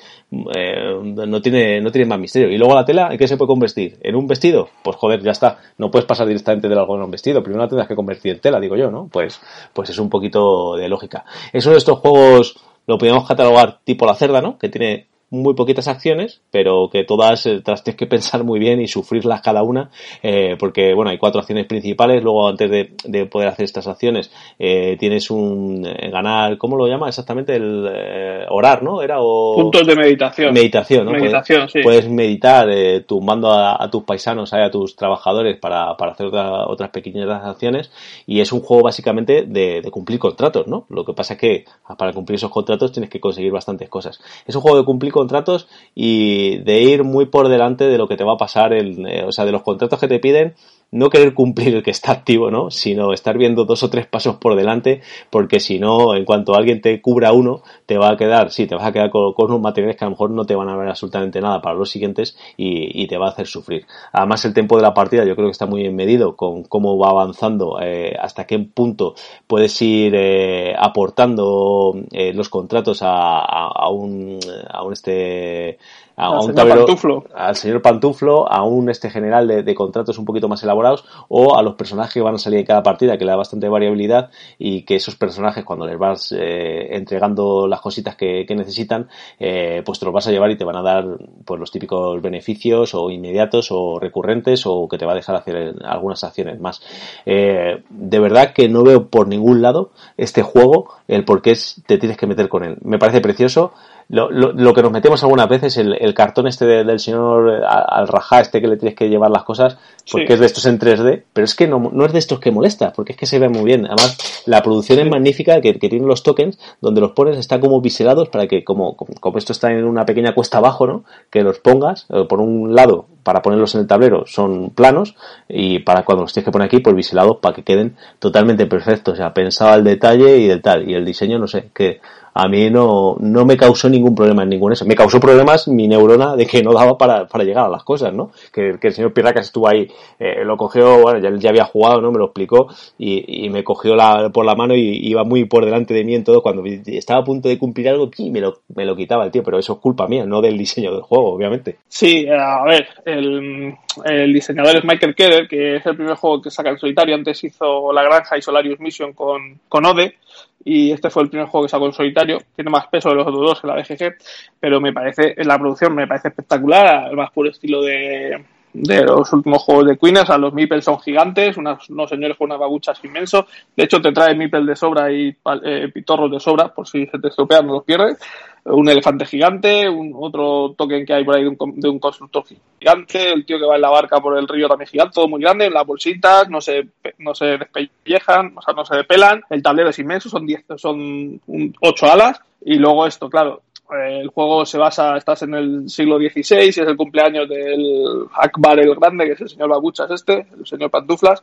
eh, 0.54 1.00
no 1.02 1.40
tiene 1.40 1.80
no 1.80 1.92
tiene 1.92 2.08
más 2.08 2.18
misterio. 2.18 2.50
Y 2.50 2.58
luego 2.58 2.74
la 2.74 2.84
tela 2.84 3.08
en 3.12 3.18
qué 3.18 3.28
se 3.28 3.36
puede 3.36 3.48
convertir 3.48 3.98
en 4.02 4.16
un 4.16 4.26
vestido 4.26 4.68
pues 4.82 4.96
joder 4.96 5.22
ya 5.22 5.30
está. 5.30 5.58
No 5.78 5.92
puedes 5.92 6.06
pasar 6.06 6.26
directamente 6.26 6.68
del 6.68 6.78
algodón 6.78 7.02
a 7.02 7.04
un 7.04 7.10
vestido 7.12 7.35
primero 7.42 7.62
la 7.62 7.68
tendrás 7.68 7.88
que 7.88 7.96
convertir 7.96 8.32
en 8.32 8.40
tela, 8.40 8.60
digo 8.60 8.76
yo, 8.76 8.90
¿no? 8.90 9.08
Pues, 9.08 9.40
pues 9.72 9.90
es 9.90 9.98
un 9.98 10.10
poquito 10.10 10.76
de 10.76 10.88
lógica. 10.88 11.24
Eso 11.52 11.70
de 11.70 11.78
estos 11.78 11.98
juegos 11.98 12.56
lo 12.86 12.98
podríamos 12.98 13.26
catalogar 13.26 13.80
tipo 13.84 14.06
la 14.06 14.14
cerda, 14.14 14.40
¿no? 14.40 14.58
Que 14.58 14.68
tiene 14.68 15.08
muy 15.30 15.54
poquitas 15.54 15.88
acciones, 15.88 16.40
pero 16.52 16.88
que 16.90 17.02
todas 17.02 17.46
eh, 17.46 17.60
las 17.66 17.82
tienes 17.82 17.98
que 17.98 18.06
pensar 18.06 18.44
muy 18.44 18.60
bien 18.60 18.80
y 18.80 18.86
sufrirlas 18.86 19.40
cada 19.40 19.62
una, 19.62 19.90
eh, 20.22 20.56
porque 20.58 20.94
bueno, 20.94 21.10
hay 21.10 21.18
cuatro 21.18 21.40
acciones 21.40 21.66
principales, 21.66 22.22
luego 22.22 22.48
antes 22.48 22.70
de, 22.70 23.26
poder 23.26 23.48
hacer 23.48 23.64
estas 23.64 23.88
acciones 23.88 24.30
eh, 24.58 24.96
tienes 25.00 25.30
un 25.30 25.82
ganar, 25.82 26.58
¿cómo 26.58 26.76
lo 26.76 26.86
llama 26.86 27.08
exactamente? 27.08 27.56
El 27.56 28.46
orar, 28.48 28.82
¿no? 28.82 29.02
Era 29.02 29.16
o... 29.20 29.56
Puntos 29.56 29.86
de 29.86 29.96
meditación. 29.96 30.54
Meditación, 30.54 31.06
¿no? 31.06 31.12
Meditación, 31.12 31.58
puedes, 31.60 31.72
sí. 31.72 31.80
puedes 31.82 32.08
meditar 32.08 32.68
tumbando 33.06 33.52
a, 33.52 33.88
tus 33.90 34.04
paisanos, 34.04 34.52
a 34.52 34.70
tus 34.70 34.94
trabajadores 34.94 35.58
para, 35.58 35.96
para 35.96 36.12
hacer 36.12 36.26
otras 36.26 36.90
pequeñas 36.90 37.28
acciones 37.28 37.90
y 38.26 38.40
es 38.40 38.52
un 38.52 38.60
juego 38.60 38.84
básicamente 38.84 39.44
de, 39.46 39.80
de 39.80 39.90
cumplir 39.90 40.18
contratos, 40.18 40.66
¿no? 40.66 40.86
Lo 40.88 41.04
que 41.04 41.14
pasa 41.14 41.34
es 41.34 41.40
que 41.40 41.64
para 41.98 42.12
cumplir 42.12 42.36
esos 42.36 42.50
contratos 42.50 42.92
tienes 42.92 43.10
que 43.10 43.20
conseguir 43.20 43.50
bastantes 43.50 43.88
cosas. 43.88 44.20
Es 44.46 44.54
un 44.54 44.62
juego 44.62 44.78
de 44.78 44.84
cumplir 44.84 45.12
contratos 45.16 45.66
y 45.94 46.58
de 46.58 46.82
ir 46.82 47.02
muy 47.02 47.26
por 47.26 47.48
delante 47.48 47.84
de 47.84 47.98
lo 47.98 48.06
que 48.06 48.16
te 48.16 48.24
va 48.24 48.34
a 48.34 48.38
pasar, 48.38 48.72
el, 48.72 49.06
eh, 49.06 49.24
o 49.26 49.32
sea, 49.32 49.44
de 49.44 49.52
los 49.52 49.62
contratos 49.62 49.98
que 49.98 50.08
te 50.08 50.18
piden, 50.18 50.54
no 50.92 51.10
querer 51.10 51.34
cumplir 51.34 51.74
el 51.74 51.82
que 51.82 51.90
está 51.90 52.12
activo, 52.12 52.50
¿no? 52.50 52.70
Sino 52.70 53.12
estar 53.12 53.36
viendo 53.36 53.64
dos 53.64 53.82
o 53.82 53.90
tres 53.90 54.06
pasos 54.06 54.36
por 54.36 54.56
delante, 54.56 55.02
porque 55.30 55.60
si 55.60 55.78
no, 55.78 56.14
en 56.14 56.24
cuanto 56.24 56.54
alguien 56.54 56.80
te 56.80 57.00
cubra 57.00 57.32
uno, 57.32 57.62
te 57.86 57.98
va 57.98 58.10
a 58.10 58.16
quedar, 58.16 58.50
sí, 58.50 58.66
te 58.66 58.74
vas 58.74 58.86
a 58.86 58.92
quedar 58.92 59.10
con, 59.10 59.34
unos 59.36 59.60
materiales 59.60 59.96
que 59.96 60.04
a 60.04 60.08
lo 60.08 60.12
mejor 60.12 60.30
no 60.30 60.44
te 60.44 60.54
van 60.54 60.68
a 60.68 60.76
ver 60.76 60.88
absolutamente 60.88 61.40
nada 61.40 61.60
para 61.60 61.74
los 61.76 61.90
siguientes 61.90 62.36
y, 62.56 63.06
te 63.06 63.18
va 63.18 63.26
a 63.26 63.30
hacer 63.30 63.46
sufrir. 63.46 63.86
Además, 64.12 64.44
el 64.44 64.54
tiempo 64.54 64.76
de 64.76 64.82
la 64.82 64.92
partida 64.92 65.24
yo 65.24 65.36
creo 65.36 65.46
que 65.46 65.52
está 65.52 65.66
muy 65.66 65.82
bien 65.82 65.94
medido 65.94 66.34
con 66.34 66.64
cómo 66.64 66.98
va 66.98 67.10
avanzando, 67.10 67.78
eh, 67.80 68.16
hasta 68.20 68.46
qué 68.46 68.58
punto 68.58 69.14
puedes 69.46 69.80
ir 69.80 70.14
eh, 70.16 70.74
aportando 70.76 71.94
eh, 72.10 72.32
los 72.32 72.48
contratos 72.48 73.02
a, 73.02 73.38
a, 73.38 73.88
un, 73.90 74.40
a 74.68 74.82
un 74.82 74.92
este 74.92 75.78
a, 76.16 76.40
un 76.40 76.54
Pantuflo. 76.54 77.24
al 77.34 77.56
señor 77.56 77.82
Pantuflo, 77.82 78.50
a 78.50 78.62
un 78.64 78.88
este 78.88 79.10
general 79.10 79.46
de, 79.46 79.74
contratos 79.74 80.18
un 80.18 80.24
poquito 80.24 80.48
más 80.48 80.62
elaborados 80.62 81.04
o 81.28 81.56
a 81.56 81.62
los 81.62 81.74
personajes 81.74 82.14
que 82.14 82.22
van 82.22 82.34
a 82.34 82.38
salir 82.38 82.60
de 82.60 82.64
cada 82.64 82.82
partida, 82.82 83.18
que 83.18 83.24
le 83.24 83.32
da 83.32 83.36
bastante 83.36 83.68
variabilidad 83.68 84.30
y 84.58 84.82
que 84.82 84.96
esos 84.96 85.16
personajes 85.16 85.64
cuando 85.64 85.86
les 85.86 85.98
vas 85.98 86.32
eh, 86.32 86.96
entregando 86.96 87.66
las 87.68 87.80
cositas 87.80 88.16
que, 88.16 88.46
necesitan, 88.56 89.08
eh, 89.38 89.82
pues 89.84 89.98
te 89.98 90.06
los 90.06 90.14
vas 90.14 90.26
a 90.26 90.30
llevar 90.30 90.50
y 90.50 90.56
te 90.56 90.64
van 90.64 90.76
a 90.76 90.82
dar 90.82 91.04
pues 91.44 91.60
los 91.60 91.70
típicos 91.70 92.22
beneficios 92.22 92.94
o 92.94 93.10
inmediatos 93.10 93.68
o 93.70 93.98
recurrentes 94.00 94.64
o 94.64 94.88
que 94.88 94.96
te 94.96 95.04
va 95.04 95.12
a 95.12 95.16
dejar 95.16 95.36
hacer 95.36 95.74
algunas 95.84 96.24
acciones 96.24 96.58
más. 96.58 96.80
Eh, 97.26 97.82
de 97.90 98.18
verdad 98.18 98.54
que 98.54 98.70
no 98.70 98.82
veo 98.82 99.08
por 99.08 99.28
ningún 99.28 99.60
lado 99.60 99.90
este 100.16 100.42
juego 100.42 100.88
el 101.08 101.24
por 101.24 101.42
qué 101.42 101.54
te 101.86 101.98
tienes 101.98 102.16
que 102.16 102.26
meter 102.26 102.48
con 102.48 102.64
él. 102.64 102.78
Me 102.82 102.98
parece 102.98 103.20
precioso 103.20 103.72
lo, 104.08 104.30
lo, 104.30 104.52
lo, 104.52 104.72
que 104.72 104.82
nos 104.82 104.92
metemos 104.92 105.22
algunas 105.24 105.48
veces, 105.48 105.76
el, 105.78 105.94
el 105.94 106.14
cartón 106.14 106.46
este 106.46 106.64
del 106.64 107.00
señor 107.00 107.50
eh, 107.50 107.66
al, 107.66 108.06
rajá, 108.06 108.40
este 108.40 108.60
que 108.60 108.68
le 108.68 108.76
tienes 108.76 108.96
que 108.96 109.08
llevar 109.08 109.30
las 109.30 109.42
cosas, 109.42 109.78
porque 110.10 110.34
es 110.34 110.38
de 110.40 110.46
estos 110.46 110.64
en 110.66 110.78
3D, 110.78 111.24
pero 111.32 111.44
es 111.44 111.56
que 111.56 111.66
no, 111.66 111.90
no 111.92 112.04
es 112.04 112.12
de 112.12 112.20
estos 112.20 112.38
que 112.38 112.52
molesta, 112.52 112.92
porque 112.92 113.12
es 113.12 113.18
que 113.18 113.26
se 113.26 113.40
ve 113.40 113.48
muy 113.48 113.64
bien. 113.64 113.84
Además, 113.84 114.44
la 114.46 114.62
producción 114.62 115.00
es 115.00 115.10
magnífica, 115.10 115.60
que, 115.60 115.76
que 115.78 115.88
tienen 115.88 116.06
los 116.06 116.22
tokens, 116.22 116.56
donde 116.80 117.00
los 117.00 117.12
pones 117.12 117.36
están 117.36 117.60
como 117.60 117.80
biselados 117.80 118.28
para 118.28 118.46
que, 118.46 118.62
como, 118.62 118.96
como, 118.96 119.38
esto 119.38 119.52
está 119.52 119.72
en 119.72 119.84
una 119.84 120.06
pequeña 120.06 120.34
cuesta 120.34 120.58
abajo, 120.58 120.86
¿no? 120.86 121.04
Que 121.28 121.42
los 121.42 121.58
pongas, 121.58 122.06
eh, 122.10 122.26
por 122.28 122.40
un 122.40 122.76
lado, 122.76 123.06
para 123.24 123.42
ponerlos 123.42 123.74
en 123.74 123.80
el 123.80 123.86
tablero, 123.88 124.24
son 124.26 124.70
planos, 124.70 125.16
y 125.48 125.80
para 125.80 126.04
cuando 126.04 126.22
los 126.22 126.32
tienes 126.32 126.44
que 126.44 126.52
poner 126.52 126.66
aquí, 126.66 126.78
pues 126.78 126.94
biselados 126.94 127.38
para 127.38 127.56
que 127.56 127.64
queden 127.64 127.96
totalmente 128.20 128.66
perfectos. 128.66 129.14
O 129.14 129.16
sea, 129.16 129.34
pensaba 129.34 129.74
el 129.74 129.82
detalle 129.82 130.38
y 130.38 130.46
del 130.46 130.62
tal, 130.62 130.88
y 130.88 130.94
el 130.94 131.04
diseño, 131.04 131.40
no 131.40 131.48
sé, 131.48 131.70
que 131.74 132.00
a 132.38 132.48
mí 132.48 132.68
no, 132.68 133.16
no 133.18 133.46
me 133.46 133.56
causó 133.56 133.88
ningún 133.88 134.14
problema 134.14 134.42
en 134.42 134.50
ningún 134.50 134.72
eso. 134.72 134.84
Me 134.84 134.94
causó 134.94 135.18
problemas 135.18 135.68
mi 135.68 135.88
neurona 135.88 136.36
de 136.36 136.46
que 136.46 136.62
no 136.62 136.74
daba 136.74 136.98
para, 136.98 137.26
para 137.26 137.44
llegar 137.44 137.64
a 137.64 137.70
las 137.70 137.82
cosas, 137.82 138.12
¿no? 138.12 138.30
Que, 138.52 138.76
el 138.80 138.92
señor 138.92 139.14
Pirracas 139.14 139.46
estuvo 139.46 139.66
ahí, 139.66 139.88
eh, 140.18 140.44
lo 140.44 140.58
cogió, 140.58 141.00
bueno, 141.00 141.18
ya, 141.18 141.34
ya, 141.38 141.48
había 141.48 141.64
jugado, 141.64 142.02
¿no? 142.02 142.12
Me 142.12 142.18
lo 142.18 142.26
explicó 142.26 142.68
y, 142.98 143.46
y 143.46 143.48
me 143.48 143.64
cogió 143.64 143.96
la, 143.96 144.28
por 144.28 144.44
la 144.44 144.54
mano 144.54 144.74
y 144.74 145.08
iba 145.08 145.24
muy 145.24 145.46
por 145.46 145.64
delante 145.64 145.94
de 145.94 146.04
mí 146.04 146.14
en 146.14 146.24
todo. 146.24 146.42
Cuando 146.42 146.62
estaba 146.66 147.20
a 147.20 147.24
punto 147.24 147.48
de 147.48 147.58
cumplir 147.58 147.88
algo, 147.88 148.10
me 148.30 148.40
lo, 148.40 148.58
me 148.74 148.84
lo 148.84 148.94
quitaba 148.94 149.24
el 149.24 149.30
tío, 149.30 149.42
pero 149.42 149.58
eso 149.58 149.72
es 149.72 149.78
culpa 149.78 150.06
mía, 150.06 150.26
no 150.26 150.42
del 150.42 150.58
diseño 150.58 150.92
del 150.92 151.02
juego, 151.02 151.32
obviamente. 151.32 151.78
Sí, 151.88 152.26
a 152.28 152.62
ver, 152.64 152.86
el, 153.06 153.74
el 154.04 154.32
diseñador 154.34 154.76
es 154.76 154.84
Michael 154.84 155.14
Keller, 155.14 155.48
que 155.48 155.76
es 155.76 155.86
el 155.86 155.96
primer 155.96 156.16
juego 156.16 156.42
que 156.42 156.50
saca 156.50 156.68
en 156.68 156.78
solitario. 156.78 157.14
Antes 157.14 157.42
hizo 157.44 157.94
La 157.94 158.02
Granja 158.02 158.36
y 158.36 158.42
Solarius 158.42 158.78
Mission 158.78 159.14
con, 159.14 159.58
con 159.70 159.86
Ode 159.86 160.16
y 160.64 160.90
este 160.90 161.10
fue 161.10 161.22
el 161.22 161.28
primer 161.28 161.48
juego 161.48 161.66
que 161.66 161.70
sacó 161.70 161.86
en 161.86 161.92
solitario. 161.92 162.38
Tiene 162.54 162.70
más 162.70 162.86
peso 162.88 163.10
de 163.10 163.16
los 163.16 163.26
otros 163.26 163.42
dos 163.42 163.60
en 163.62 163.70
la 163.70 163.76
DGG, 163.76 164.16
pero 164.58 164.80
me 164.80 164.92
parece, 164.92 165.34
en 165.36 165.46
la 165.48 165.58
producción 165.58 165.94
me 165.94 166.06
parece 166.06 166.28
espectacular, 166.28 167.08
el 167.10 167.16
más 167.16 167.30
puro 167.30 167.50
estilo 167.50 167.82
de, 167.82 168.44
de 168.72 169.04
los 169.04 169.32
últimos 169.32 169.62
juegos 169.62 169.86
de 169.86 169.96
Queen, 169.96 170.16
o 170.18 170.38
los 170.38 170.52
Meeples 170.52 170.84
son 170.84 170.98
gigantes, 171.00 171.56
unos, 171.56 171.86
señores 172.08 172.36
con 172.36 172.46
unas 172.46 172.58
babuchas 172.58 173.02
inmensos. 173.04 173.44
De 173.76 173.84
hecho, 173.84 174.00
te 174.00 174.12
trae 174.12 174.34
Meeple 174.34 174.64
de 174.64 174.76
sobra 174.76 175.12
y 175.12 175.36
eh, 175.64 175.88
pitorros 175.92 176.30
de 176.30 176.40
sobra, 176.40 176.68
por 176.74 176.86
si 176.86 177.06
se 177.06 177.18
te 177.18 177.28
estropean, 177.28 177.66
no 177.66 177.74
los 177.74 177.84
pierdes 177.84 178.18
un 178.66 178.88
elefante 178.88 179.24
gigante, 179.26 179.88
un 179.88 180.12
otro 180.16 180.74
token 180.76 181.06
que 181.06 181.14
hay 181.14 181.24
por 181.24 181.36
ahí 181.36 181.42
de 181.42 181.48
un, 181.48 181.80
de 181.80 181.88
un, 181.88 181.98
constructor 181.98 182.44
gigante, 182.78 183.32
el 183.32 183.46
tío 183.46 183.58
que 183.58 183.64
va 183.64 183.76
en 183.76 183.82
la 183.82 183.90
barca 183.90 184.20
por 184.20 184.36
el 184.36 184.48
río 184.48 184.68
también 184.68 184.88
gigante, 184.88 185.14
todo 185.14 185.28
muy 185.28 185.40
grande, 185.40 185.70
las 185.70 185.86
bolsitas 185.86 186.48
no 186.48 186.60
se, 186.60 186.88
no 187.18 187.34
se 187.34 187.58
despellejan, 187.58 188.52
o 188.56 188.62
sea, 188.62 188.74
no 188.74 188.84
se 188.84 188.96
depelan, 188.96 189.42
el 189.50 189.62
tablero 189.62 189.90
es 189.90 189.98
inmenso, 189.98 190.28
son 190.28 190.46
10, 190.46 190.64
son 190.76 191.40
8 191.80 192.06
alas, 192.06 192.40
y 192.64 192.74
luego 192.74 193.06
esto, 193.06 193.30
claro, 193.30 193.62
el 193.92 194.28
juego 194.28 194.66
se 194.66 194.78
basa, 194.78 195.16
estás 195.16 195.42
en 195.42 195.54
el 195.54 195.88
siglo 195.88 196.18
XVI 196.18 196.64
y 196.64 196.68
es 196.68 196.78
el 196.78 196.96
cumpleaños 196.96 197.48
del 197.48 198.26
Akbar 198.34 198.80
el 198.80 198.96
Grande, 198.96 199.26
que 199.26 199.32
es 199.32 199.40
el 199.42 199.48
señor 199.48 199.68
Babuchas 199.68 200.10
este, 200.10 200.46
el 200.58 200.66
señor 200.66 200.90
Pantuflas, 200.90 201.42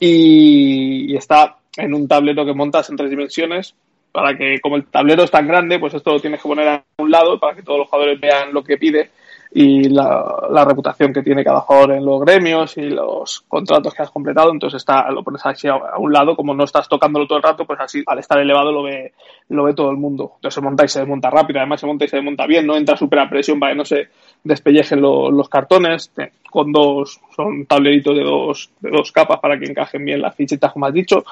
y 0.00 1.14
está 1.14 1.58
en 1.76 1.92
un 1.92 2.08
tablero 2.08 2.46
que 2.46 2.54
montas 2.54 2.88
en 2.88 2.96
tres 2.96 3.10
dimensiones 3.10 3.74
para 4.14 4.38
que 4.38 4.60
como 4.60 4.76
el 4.76 4.86
tablero 4.86 5.24
es 5.24 5.30
tan 5.32 5.48
grande, 5.48 5.80
pues 5.80 5.92
esto 5.92 6.12
lo 6.12 6.20
tienes 6.20 6.40
que 6.40 6.48
poner 6.48 6.68
a 6.68 6.84
un 6.98 7.10
lado 7.10 7.40
para 7.40 7.56
que 7.56 7.64
todos 7.64 7.80
los 7.80 7.88
jugadores 7.88 8.20
vean 8.20 8.54
lo 8.54 8.62
que 8.62 8.76
pide 8.76 9.10
y 9.52 9.88
la, 9.88 10.64
reputación 10.64 11.12
que 11.12 11.24
tiene 11.24 11.42
cada 11.42 11.62
jugador 11.62 11.94
en 11.94 12.04
los 12.04 12.20
gremios 12.20 12.76
y 12.76 12.90
los 12.90 13.40
contratos 13.48 13.92
que 13.92 14.02
has 14.02 14.12
completado. 14.12 14.52
Entonces 14.52 14.78
está, 14.78 15.10
lo 15.10 15.24
pones 15.24 15.44
así 15.44 15.66
a, 15.66 15.98
un 15.98 16.12
lado, 16.12 16.36
como 16.36 16.54
no 16.54 16.62
estás 16.62 16.88
tocándolo 16.88 17.26
todo 17.26 17.38
el 17.38 17.42
rato, 17.42 17.64
pues 17.64 17.80
así 17.80 18.04
al 18.06 18.20
estar 18.20 18.38
elevado 18.38 18.70
lo 18.70 18.84
ve, 18.84 19.14
lo 19.48 19.64
ve 19.64 19.74
todo 19.74 19.90
el 19.90 19.96
mundo. 19.96 20.34
Entonces 20.36 20.54
se 20.54 20.60
monta 20.60 20.84
y 20.84 20.88
se 20.88 21.00
desmonta 21.00 21.28
rápido, 21.28 21.58
además 21.58 21.80
se 21.80 21.86
monta 21.88 22.04
y 22.04 22.08
se 22.08 22.16
desmonta 22.18 22.46
bien, 22.46 22.68
no 22.68 22.76
entra 22.76 22.96
súper 22.96 23.18
a 23.18 23.28
presión 23.28 23.58
para 23.58 23.72
que 23.72 23.78
no 23.78 23.84
se 23.84 24.10
despellejen 24.44 25.00
los 25.00 25.48
cartones, 25.48 26.12
con 26.48 26.70
dos, 26.70 27.20
son 27.34 27.66
tableritos 27.66 28.14
de 28.16 28.22
dos, 28.22 28.70
de 28.78 28.90
dos 28.90 29.10
capas 29.10 29.40
para 29.40 29.58
que 29.58 29.64
encajen 29.64 30.04
bien 30.04 30.22
las 30.22 30.36
fichitas, 30.36 30.72
como 30.72 30.86
has 30.86 30.94
dicho 30.94 31.24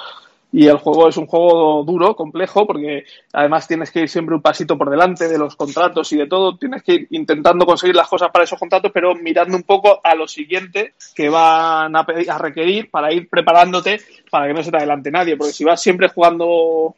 y 0.53 0.67
el 0.67 0.77
juego 0.77 1.09
es 1.09 1.17
un 1.17 1.27
juego 1.27 1.83
duro, 1.83 2.15
complejo, 2.15 2.67
porque 2.67 3.05
además 3.33 3.67
tienes 3.67 3.91
que 3.91 4.01
ir 4.01 4.09
siempre 4.11 4.35
un 4.35 4.43
pasito 4.43 4.77
por 4.77 4.91
delante 4.91 5.27
de 5.27 5.39
los 5.39 5.57
contratos 5.57 6.13
y 6.13 6.19
de 6.19 6.27
todo. 6.27 6.59
Tienes 6.59 6.83
que 6.83 6.93
ir 6.93 7.07
intentando 7.11 7.65
conseguir 7.65 7.97
las 7.97 8.07
cosas 8.07 8.31
para 8.31 8.45
esos 8.45 8.59
contratos, 8.59 8.93
pero 8.93 9.15
mirando 9.15 9.57
un 9.57 9.63
poco 9.63 10.01
a 10.05 10.15
lo 10.15 10.29
siguiente 10.29 10.93
que 11.15 11.31
van 11.31 11.97
a, 11.97 12.05
requerir 12.39 12.91
para 12.91 13.11
ir 13.15 13.31
preparándote 13.31 14.03
para 14.31 14.47
que 14.47 14.53
no 14.53 14.63
se 14.63 14.71
te 14.71 14.77
adelante 14.77 15.11
nadie. 15.11 15.39
Porque 15.39 15.55
si 15.55 15.65
vas 15.65 15.81
siempre 15.81 16.09
jugando 16.09 16.95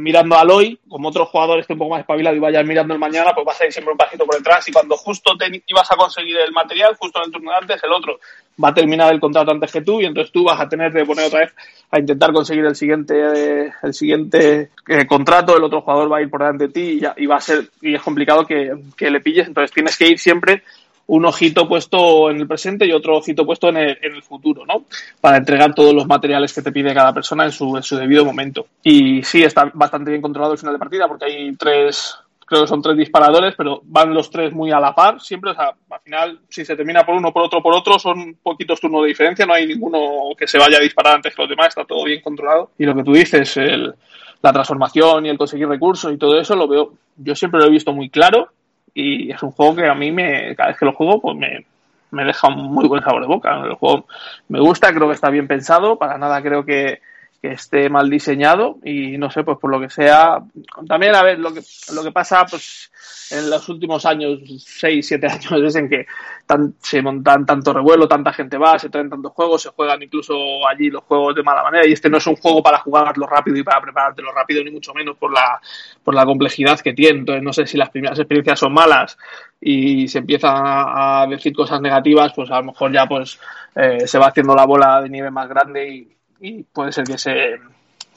mirando 0.00 0.36
al 0.36 0.50
hoy, 0.50 0.78
como 0.88 1.08
otros 1.08 1.28
jugadores 1.28 1.66
que 1.66 1.74
un 1.74 1.78
poco 1.78 1.92
más 1.92 2.00
espabilado 2.00 2.36
y 2.36 2.40
vayan 2.40 2.66
mirando 2.66 2.92
el 2.92 3.00
mañana, 3.00 3.32
pues 3.32 3.46
vas 3.46 3.60
a 3.60 3.66
ir 3.66 3.72
siempre 3.72 3.92
un 3.92 3.98
pasito 3.98 4.26
por 4.26 4.36
detrás 4.36 4.68
y 4.68 4.72
cuando 4.72 4.96
justo 4.96 5.36
te 5.36 5.62
ibas 5.66 5.90
a 5.90 5.96
conseguir 5.96 6.36
el 6.38 6.52
material, 6.52 6.96
justo 6.98 7.20
en 7.20 7.26
el 7.26 7.32
turno 7.32 7.50
de 7.52 7.56
antes, 7.58 7.84
el 7.84 7.92
otro 7.92 8.18
va 8.62 8.68
a 8.68 8.74
terminar 8.74 9.12
el 9.12 9.20
contrato 9.20 9.52
antes 9.52 9.72
que 9.72 9.82
tú 9.82 10.00
y 10.00 10.06
entonces 10.06 10.32
tú 10.32 10.44
vas 10.44 10.60
a 10.60 10.68
tener 10.68 10.92
que 10.92 11.04
poner 11.04 11.26
otra 11.26 11.40
vez 11.40 11.54
a 11.90 11.98
intentar 11.98 12.32
conseguir 12.32 12.64
el 12.64 12.74
siguiente 12.74 13.72
el 13.82 13.94
siguiente 13.94 14.70
eh, 14.88 15.06
contrato, 15.06 15.56
el 15.56 15.64
otro 15.64 15.82
jugador 15.82 16.12
va 16.12 16.18
a 16.18 16.22
ir 16.22 16.30
por 16.30 16.40
delante 16.40 16.66
de 16.66 16.72
ti 16.72 16.80
y, 16.80 17.00
ya, 17.00 17.14
y 17.16 17.26
va 17.26 17.36
a 17.36 17.40
ser 17.40 17.70
y 17.80 17.94
es 17.94 18.02
complicado 18.02 18.44
que, 18.44 18.72
que 18.96 19.10
le 19.10 19.20
pilles, 19.20 19.48
entonces 19.48 19.72
tienes 19.72 19.96
que 19.96 20.08
ir 20.08 20.18
siempre 20.18 20.62
un 21.06 21.26
ojito 21.26 21.68
puesto 21.68 22.30
en 22.30 22.38
el 22.38 22.46
presente 22.46 22.86
y 22.86 22.92
otro 22.92 23.18
ojito 23.18 23.44
puesto 23.44 23.68
en 23.68 23.76
el, 23.76 23.98
en 24.00 24.14
el, 24.14 24.22
futuro, 24.22 24.64
¿no? 24.64 24.84
Para 25.20 25.36
entregar 25.36 25.74
todos 25.74 25.94
los 25.94 26.06
materiales 26.06 26.52
que 26.52 26.62
te 26.62 26.72
pide 26.72 26.94
cada 26.94 27.12
persona 27.12 27.44
en 27.44 27.52
su, 27.52 27.76
en 27.76 27.82
su 27.82 27.96
debido 27.96 28.24
momento. 28.24 28.66
Y 28.82 29.22
sí, 29.22 29.42
está 29.42 29.70
bastante 29.74 30.10
bien 30.10 30.22
controlado 30.22 30.52
el 30.52 30.58
final 30.58 30.74
de 30.74 30.78
partida 30.78 31.06
porque 31.06 31.26
hay 31.26 31.54
tres, 31.56 32.16
creo 32.46 32.62
que 32.62 32.68
son 32.68 32.80
tres 32.80 32.96
disparadores, 32.96 33.54
pero 33.56 33.82
van 33.84 34.14
los 34.14 34.30
tres 34.30 34.52
muy 34.52 34.70
a 34.70 34.80
la 34.80 34.94
par 34.94 35.20
siempre. 35.20 35.50
O 35.50 35.54
sea, 35.54 35.74
al 35.90 36.00
final, 36.00 36.40
si 36.48 36.64
se 36.64 36.74
termina 36.74 37.04
por 37.04 37.16
uno, 37.16 37.32
por 37.32 37.42
otro, 37.42 37.62
por 37.62 37.74
otro, 37.74 37.98
son 37.98 38.38
poquitos 38.42 38.80
turnos 38.80 39.02
de 39.02 39.08
diferencia. 39.08 39.44
No 39.44 39.54
hay 39.54 39.66
ninguno 39.66 40.30
que 40.38 40.48
se 40.48 40.58
vaya 40.58 40.78
a 40.78 40.82
disparar 40.82 41.16
antes 41.16 41.34
que 41.34 41.42
los 41.42 41.50
demás. 41.50 41.68
Está 41.68 41.84
todo 41.84 42.04
bien 42.04 42.22
controlado. 42.22 42.70
Y 42.78 42.86
lo 42.86 42.94
que 42.94 43.04
tú 43.04 43.12
dices, 43.12 43.58
el, 43.58 43.94
la 44.40 44.52
transformación 44.52 45.26
y 45.26 45.28
el 45.28 45.38
conseguir 45.38 45.68
recursos 45.68 46.12
y 46.12 46.16
todo 46.16 46.40
eso, 46.40 46.56
lo 46.56 46.66
veo, 46.66 46.94
yo 47.16 47.34
siempre 47.34 47.60
lo 47.60 47.66
he 47.66 47.70
visto 47.70 47.92
muy 47.92 48.08
claro 48.08 48.48
y 48.94 49.30
es 49.30 49.42
un 49.42 49.50
juego 49.50 49.74
que 49.76 49.86
a 49.86 49.94
mí 49.94 50.12
me, 50.12 50.54
cada 50.54 50.70
vez 50.70 50.78
que 50.78 50.84
lo 50.86 50.92
juego 50.92 51.20
pues 51.20 51.36
me, 51.36 51.66
me 52.12 52.24
deja 52.24 52.48
un 52.48 52.72
muy 52.72 52.86
buen 52.86 53.02
sabor 53.02 53.22
de 53.22 53.28
boca. 53.28 53.60
El 53.64 53.74
juego 53.74 54.06
me 54.48 54.60
gusta, 54.60 54.94
creo 54.94 55.08
que 55.08 55.14
está 55.14 55.30
bien 55.30 55.48
pensado, 55.48 55.98
para 55.98 56.16
nada 56.16 56.40
creo 56.40 56.64
que, 56.64 57.00
que 57.44 57.52
esté 57.52 57.90
mal 57.90 58.08
diseñado 58.08 58.78
y 58.82 59.18
no 59.18 59.30
sé, 59.30 59.44
pues 59.44 59.58
por 59.58 59.70
lo 59.70 59.78
que 59.78 59.90
sea, 59.90 60.42
también 60.88 61.14
a 61.14 61.22
ver, 61.22 61.38
lo 61.38 61.52
que, 61.52 61.60
lo 61.92 62.02
que 62.02 62.10
pasa 62.10 62.46
pues 62.48 62.90
en 63.32 63.50
los 63.50 63.68
últimos 63.68 64.06
años, 64.06 64.38
6, 64.64 65.06
7 65.06 65.26
años, 65.30 65.52
es 65.52 65.76
en 65.76 65.90
que 65.90 66.06
tan, 66.46 66.74
se 66.80 67.02
montan 67.02 67.44
tanto 67.44 67.74
revuelo, 67.74 68.08
tanta 68.08 68.32
gente 68.32 68.56
va, 68.56 68.78
se 68.78 68.88
traen 68.88 69.10
tantos 69.10 69.30
juegos, 69.32 69.60
se 69.60 69.68
juegan 69.68 70.02
incluso 70.02 70.34
allí 70.66 70.88
los 70.88 71.04
juegos 71.04 71.34
de 71.34 71.42
mala 71.42 71.62
manera 71.62 71.86
y 71.86 71.92
este 71.92 72.08
no 72.08 72.16
es 72.16 72.26
un 72.26 72.36
juego 72.36 72.62
para 72.62 72.78
jugarlo 72.78 73.26
rápido 73.26 73.58
y 73.58 73.62
para 73.62 73.82
preparártelo 73.82 74.32
rápido, 74.32 74.64
ni 74.64 74.70
mucho 74.70 74.94
menos 74.94 75.14
por 75.18 75.30
la, 75.30 75.60
por 76.02 76.14
la 76.14 76.24
complejidad 76.24 76.80
que 76.80 76.94
tiene. 76.94 77.18
Entonces 77.18 77.42
no 77.42 77.52
sé 77.52 77.66
si 77.66 77.76
las 77.76 77.90
primeras 77.90 78.18
experiencias 78.18 78.58
son 78.58 78.72
malas 78.72 79.18
y 79.60 80.08
se 80.08 80.20
empiezan 80.20 80.54
a 80.56 81.26
decir 81.28 81.52
cosas 81.52 81.78
negativas, 81.82 82.32
pues 82.34 82.50
a 82.50 82.60
lo 82.60 82.64
mejor 82.64 82.90
ya 82.90 83.04
pues 83.06 83.38
eh, 83.76 84.06
se 84.06 84.18
va 84.18 84.28
haciendo 84.28 84.54
la 84.54 84.64
bola 84.64 85.02
de 85.02 85.10
nieve 85.10 85.30
más 85.30 85.46
grande 85.46 85.88
y, 85.90 86.14
y 86.44 86.62
puede 86.62 86.92
ser 86.92 87.04
que 87.04 87.16
se 87.16 87.58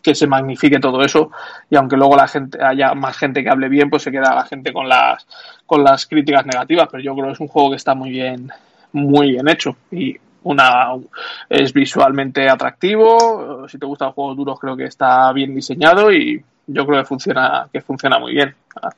que 0.04 0.14
se 0.14 0.28
magnifique 0.28 0.80
todo 0.80 1.02
eso. 1.02 1.32
Y 1.70 1.76
aunque 1.76 1.98
luego 1.98 2.16
la 2.16 2.28
gente 2.28 2.64
haya 2.64 2.94
más 2.94 3.18
gente 3.18 3.44
que 3.44 3.50
hable 3.50 3.68
bien, 3.70 3.90
pues 3.90 4.04
se 4.04 4.12
queda 4.12 4.36
la 4.36 4.46
gente 4.46 4.74
con 4.74 4.88
las 4.88 5.26
con 5.66 5.84
las 5.84 6.06
críticas 6.06 6.46
negativas, 6.46 6.88
pero 6.92 7.02
yo 7.02 7.14
creo 7.14 7.28
que 7.28 7.34
es 7.34 7.40
un 7.40 7.48
juego 7.48 7.72
que 7.72 7.78
está 7.78 7.96
muy 7.96 8.10
bien 8.10 8.52
muy 8.92 9.32
bien 9.32 9.48
hecho. 9.48 9.78
Y 9.92 10.18
una 10.44 10.90
es 11.50 11.72
visualmente 11.74 12.50
atractivo, 12.50 13.68
si 13.68 13.78
te 13.78 13.86
gustan 13.86 14.08
los 14.08 14.16
juegos 14.16 14.38
duros 14.38 14.60
creo 14.60 14.76
que 14.76 14.86
está 14.86 15.32
bien 15.32 15.56
diseñado 15.56 16.12
y 16.12 16.44
yo 16.68 16.86
creo 16.86 17.00
que 17.00 17.08
funciona 17.08 17.68
que 17.72 17.82
funciona 17.82 18.20
muy 18.20 18.34
bien. 18.34 18.54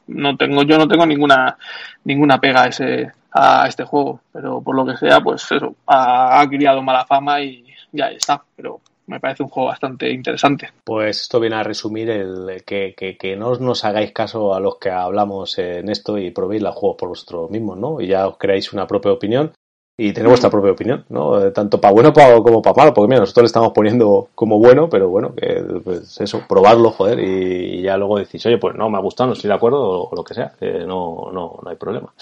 No 0.08 0.36
tengo 0.38 0.64
yo 0.64 0.78
no 0.78 0.88
tengo 0.88 1.06
ninguna 1.06 1.56
ninguna 2.04 2.40
pega 2.40 2.64
a 2.64 2.68
ese 2.68 3.12
a 3.32 3.68
este 3.68 3.84
juego, 3.84 4.22
pero 4.32 4.60
por 4.62 4.76
lo 4.76 4.86
que 4.88 4.98
sea, 4.98 5.22
pues 5.22 5.52
eso, 5.52 5.76
ha, 5.86 6.42
ha 6.42 6.50
criado 6.50 6.82
mala 6.82 7.06
fama 7.06 7.40
y 7.42 7.64
ya 7.92 8.10
está, 8.10 8.42
pero 8.56 8.82
me 9.10 9.20
parece 9.20 9.44
un 9.44 9.50
juego 9.50 9.70
bastante 9.70 10.12
interesante. 10.12 10.70
Pues 10.84 11.22
esto 11.22 11.40
viene 11.40 11.56
a 11.56 11.64
resumir 11.64 12.10
el 12.12 12.64
que, 12.66 12.94
que, 12.96 13.18
que 13.18 13.36
no 13.36 13.56
nos 13.56 13.84
hagáis 13.84 14.12
caso 14.12 14.54
a 14.54 14.60
los 14.60 14.78
que 14.78 14.92
hablamos 14.92 15.58
en 15.58 15.90
esto 15.90 16.18
y 16.18 16.32
probéis 16.32 16.62
los 16.62 16.76
juegos 16.76 16.98
por 16.98 17.10
vosotros 17.10 17.50
mismos, 17.50 17.78
¿no? 17.78 18.00
Y 18.00 18.08
ya 18.08 18.28
os 18.28 18.38
creáis 18.38 18.72
una 18.72 18.86
propia 18.88 19.12
opinión 19.12 19.52
y 20.02 20.14
tener 20.14 20.30
vuestra 20.30 20.50
propia 20.50 20.72
opinión, 20.72 21.04
¿no? 21.10 21.44
Eh, 21.44 21.52
tanto 21.52 21.82
para 21.82 21.94
bueno 21.94 22.14
como 22.14 22.62
para 22.62 22.74
malo, 22.74 22.94
porque 22.94 23.10
mira, 23.10 23.20
nosotros 23.20 23.44
le 23.44 23.48
estamos 23.48 23.74
poniendo 23.74 24.30
como 24.34 24.58
bueno, 24.58 24.90
pero 24.90 25.10
bueno, 25.10 25.34
que 25.36 25.62
pues 25.84 26.22
eso, 26.22 26.44
probarlo, 26.48 26.92
joder, 26.92 27.20
y, 27.20 27.82
ya 27.82 27.98
luego 27.98 28.18
decís, 28.18 28.46
oye, 28.46 28.58
pues 28.58 28.76
no 28.76 28.90
me 28.90 28.98
ha 28.98 29.02
gustado, 29.02 29.28
no 29.28 29.34
estoy 29.34 29.50
de 29.50 29.56
acuerdo, 29.56 30.10
o, 30.10 30.16
lo 30.16 30.24
que 30.24 30.34
sea, 30.34 30.54
no, 30.62 31.30
no, 31.34 31.60
no 31.62 31.70
hay 31.70 31.76
problema. 31.76 32.14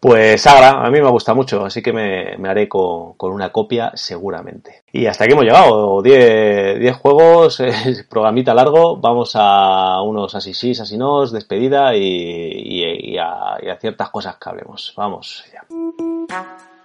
Pues 0.00 0.46
ahora, 0.46 0.86
a 0.86 0.90
mí 0.90 1.00
me 1.02 1.10
gusta 1.10 1.34
mucho, 1.34 1.66
así 1.66 1.82
que 1.82 1.92
me, 1.92 2.48
haré 2.48 2.66
con, 2.66 3.14
una 3.20 3.52
copia 3.52 3.92
seguramente. 3.94 4.84
Y 4.90 5.04
hasta 5.04 5.24
aquí 5.24 5.34
hemos 5.34 5.44
llegado, 5.44 6.00
10 6.00 6.96
juegos, 6.96 7.62
programita 8.08 8.54
largo, 8.54 8.96
vamos 8.96 9.32
a 9.34 10.00
unos 10.00 10.34
así 10.34 10.54
sí, 10.54 10.70
así 10.70 10.96
no, 10.96 11.26
despedida 11.26 11.94
y, 11.94 13.18
a, 13.18 13.58
y 13.62 13.68
a 13.68 13.76
ciertas 13.78 14.08
cosas 14.08 14.36
que 14.36 14.48
hablemos. 14.48 14.94
Vamos 14.96 15.44
ya. 15.52 16.75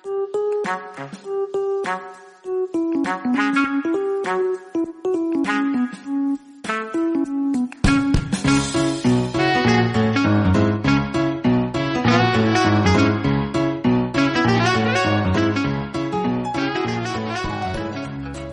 Thank 0.64 1.00
you. 3.86 4.01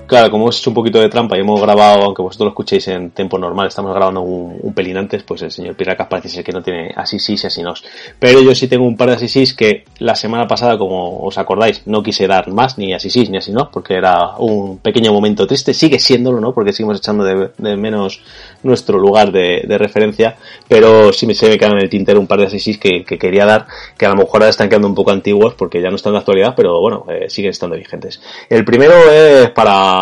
Claro, 0.08 0.30
como 0.30 0.44
hemos 0.44 0.58
hecho 0.58 0.70
un 0.70 0.74
poquito 0.74 0.98
de 1.00 1.10
trampa 1.10 1.36
y 1.36 1.40
hemos 1.40 1.60
grabado, 1.60 2.04
aunque 2.04 2.22
vosotros 2.22 2.46
lo 2.46 2.50
escuchéis 2.52 2.88
en 2.88 3.10
tiempo 3.10 3.38
normal, 3.38 3.68
estamos 3.68 3.94
grabando 3.94 4.22
un, 4.22 4.72
pelín 4.72 4.96
antes, 4.96 5.22
pues 5.22 5.42
el 5.42 5.50
señor 5.50 5.74
Piracas 5.74 6.06
parece 6.06 6.30
ser 6.30 6.42
que 6.42 6.50
no 6.50 6.62
tiene 6.62 6.94
así 6.96 7.18
sí 7.18 7.36
y 7.42 7.46
así 7.46 7.62
no. 7.62 7.74
Pero 8.18 8.40
yo 8.40 8.54
sí 8.54 8.68
tengo 8.68 8.86
un 8.86 8.96
par 8.96 9.10
de 9.10 9.16
así 9.16 9.28
sí 9.28 9.54
que 9.54 9.84
la 9.98 10.14
semana 10.14 10.48
pasada, 10.48 10.78
como 10.78 11.20
os 11.20 11.36
acordáis, 11.36 11.82
no 11.84 12.02
quise 12.02 12.26
dar 12.26 12.50
más, 12.50 12.78
ni 12.78 12.94
así 12.94 13.10
sí 13.10 13.28
ni 13.28 13.36
así 13.36 13.52
no, 13.52 13.70
porque 13.70 13.96
era 13.96 14.36
un 14.38 14.78
pequeño 14.78 15.12
momento 15.12 15.46
triste, 15.46 15.74
sigue 15.74 15.98
siéndolo, 15.98 16.40
¿no? 16.40 16.54
Porque 16.54 16.72
seguimos 16.72 16.96
echando 16.96 17.24
de, 17.24 17.76
menos 17.76 18.22
nuestro 18.62 18.98
lugar 18.98 19.30
de, 19.30 19.76
referencia, 19.76 20.36
pero 20.68 21.12
sí 21.12 21.26
me, 21.26 21.34
se 21.34 21.50
me 21.50 21.58
quedan 21.58 21.72
en 21.72 21.82
el 21.82 21.90
tintero 21.90 22.18
un 22.18 22.26
par 22.26 22.40
de 22.40 22.46
así 22.46 22.60
sí 22.60 22.78
que, 22.78 23.04
quería 23.04 23.44
dar, 23.44 23.66
que 23.98 24.06
a 24.06 24.08
lo 24.08 24.16
mejor 24.16 24.40
ahora 24.40 24.48
están 24.48 24.70
quedando 24.70 24.88
un 24.88 24.94
poco 24.94 25.10
antiguos 25.10 25.52
porque 25.52 25.82
ya 25.82 25.90
no 25.90 25.96
están 25.96 26.14
de 26.14 26.20
actualidad, 26.20 26.54
pero 26.56 26.80
bueno, 26.80 27.04
eh, 27.10 27.28
siguen 27.28 27.50
estando 27.50 27.76
vigentes. 27.76 28.22
El 28.48 28.64
primero 28.64 28.94
es 29.12 29.50
para 29.50 29.97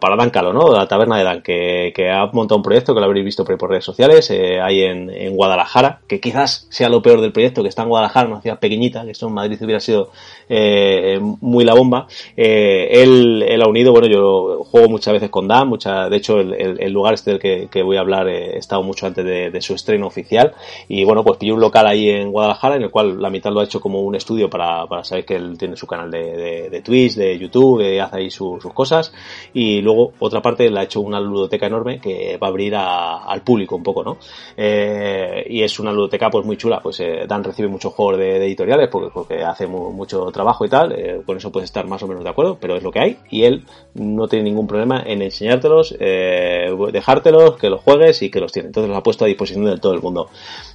para, 0.00 0.16
Dan 0.16 0.30
Calo, 0.30 0.52
¿no? 0.52 0.72
La 0.72 0.86
taberna 0.86 1.18
de 1.18 1.24
Dan, 1.24 1.42
que, 1.42 2.10
ha 2.10 2.26
montado 2.32 2.56
un 2.56 2.62
proyecto 2.62 2.94
que 2.94 3.00
lo 3.00 3.06
habréis 3.06 3.24
visto 3.24 3.44
por, 3.44 3.70
redes 3.70 3.84
sociales, 3.84 4.30
eh, 4.30 4.60
ahí 4.60 4.82
en, 4.82 5.36
Guadalajara, 5.36 6.00
que 6.06 6.20
quizás 6.20 6.66
sea 6.70 6.88
lo 6.88 7.02
peor 7.02 7.20
del 7.20 7.32
proyecto, 7.32 7.62
que 7.62 7.68
está 7.68 7.82
en 7.82 7.88
Guadalajara, 7.88 8.28
una 8.28 8.40
ciudad 8.40 8.58
pequeñita, 8.58 9.04
que 9.04 9.10
eso 9.10 9.28
en 9.28 9.34
Madrid 9.34 9.58
hubiera 9.62 9.80
sido 9.80 10.10
eh, 10.48 11.18
muy 11.40 11.64
la 11.64 11.74
bomba. 11.74 12.06
Eh, 12.36 13.02
él, 13.02 13.60
ha 13.62 13.68
unido, 13.68 13.92
bueno, 13.92 14.06
yo 14.06 14.64
juego 14.64 14.88
muchas 14.88 15.14
veces 15.14 15.30
con 15.30 15.48
Dan, 15.48 15.68
mucha, 15.68 16.08
de 16.08 16.16
hecho 16.16 16.38
el, 16.38 16.92
lugar 16.92 17.14
este 17.14 17.38
del 17.38 17.68
que, 17.70 17.82
voy 17.82 17.96
a 17.96 18.00
hablar 18.00 18.28
he 18.28 18.56
estado 18.58 18.82
mucho 18.82 19.06
antes 19.06 19.24
de, 19.24 19.60
su 19.60 19.74
estreno 19.74 20.06
oficial, 20.06 20.54
y 20.88 21.04
bueno, 21.04 21.24
pues 21.24 21.38
pilló 21.38 21.54
un 21.54 21.60
local 21.60 21.86
ahí 21.86 22.10
en 22.10 22.30
Guadalajara, 22.30 22.76
en 22.76 22.82
el 22.82 22.90
cual 22.90 23.20
la 23.20 23.30
mitad 23.30 23.50
lo 23.50 23.60
ha 23.60 23.64
hecho 23.64 23.80
como 23.80 24.00
un 24.00 24.14
estudio 24.14 24.48
para, 24.48 24.86
para 24.86 25.02
saber 25.02 25.24
que 25.24 25.34
él 25.34 25.56
tiene 25.58 25.76
su 25.76 25.86
canal 25.86 26.10
de, 26.10 26.68
de, 26.70 26.82
Twitch, 26.82 27.14
de 27.14 27.38
YouTube, 27.38 28.00
hace 28.00 28.16
ahí 28.16 28.30
sus 28.30 28.62
cosas, 28.72 29.12
y 29.52 29.80
luego 29.80 30.12
otra 30.18 30.42
parte 30.42 30.70
le 30.70 30.80
ha 30.80 30.82
hecho 30.82 31.00
una 31.00 31.20
ludoteca 31.20 31.66
enorme 31.66 32.00
que 32.00 32.36
va 32.36 32.48
a 32.48 32.50
abrir 32.50 32.74
al 32.76 33.42
público 33.42 33.76
un 33.76 33.82
poco, 33.82 34.04
¿no? 34.04 34.18
Eh, 34.56 35.44
y 35.48 35.62
es 35.62 35.78
una 35.78 35.92
ludoteca 35.92 36.30
pues 36.30 36.44
muy 36.44 36.56
chula, 36.56 36.80
pues 36.80 37.00
eh, 37.00 37.24
Dan 37.26 37.44
recibe 37.44 37.68
muchos 37.68 37.92
juegos 37.94 38.18
de, 38.18 38.36
editoriales 38.36 38.88
porque, 38.88 39.10
porque 39.12 39.42
hace 39.42 39.66
mucho 39.66 40.26
trabajo 40.32 40.64
y 40.64 40.68
tal, 40.68 40.92
eh, 40.92 41.22
con 41.24 41.36
eso 41.36 41.50
puedes 41.50 41.68
estar 41.68 41.86
más 41.86 42.02
o 42.02 42.06
menos 42.06 42.24
de 42.24 42.30
acuerdo, 42.30 42.58
pero 42.60 42.76
es 42.76 42.82
lo 42.82 42.90
que 42.90 43.00
hay 43.00 43.16
y 43.30 43.44
él 43.44 43.64
no 43.94 44.28
tiene 44.28 44.44
ningún 44.44 44.66
problema 44.66 45.02
en 45.06 45.22
enseñártelos, 45.22 45.96
dejártelos, 45.98 47.56
que 47.56 47.70
los 47.70 47.80
juegues 47.80 48.20
y 48.22 48.30
que 48.30 48.40
los 48.40 48.52
tiene. 48.52 48.68
Entonces 48.68 48.88
los 48.88 48.98
ha 48.98 49.02
puesto 49.02 49.24
a 49.24 49.28
disposición 49.28 49.64
de 49.64 49.78
todo 49.78 49.94
el 49.94 50.02
mundo. 50.02 50.28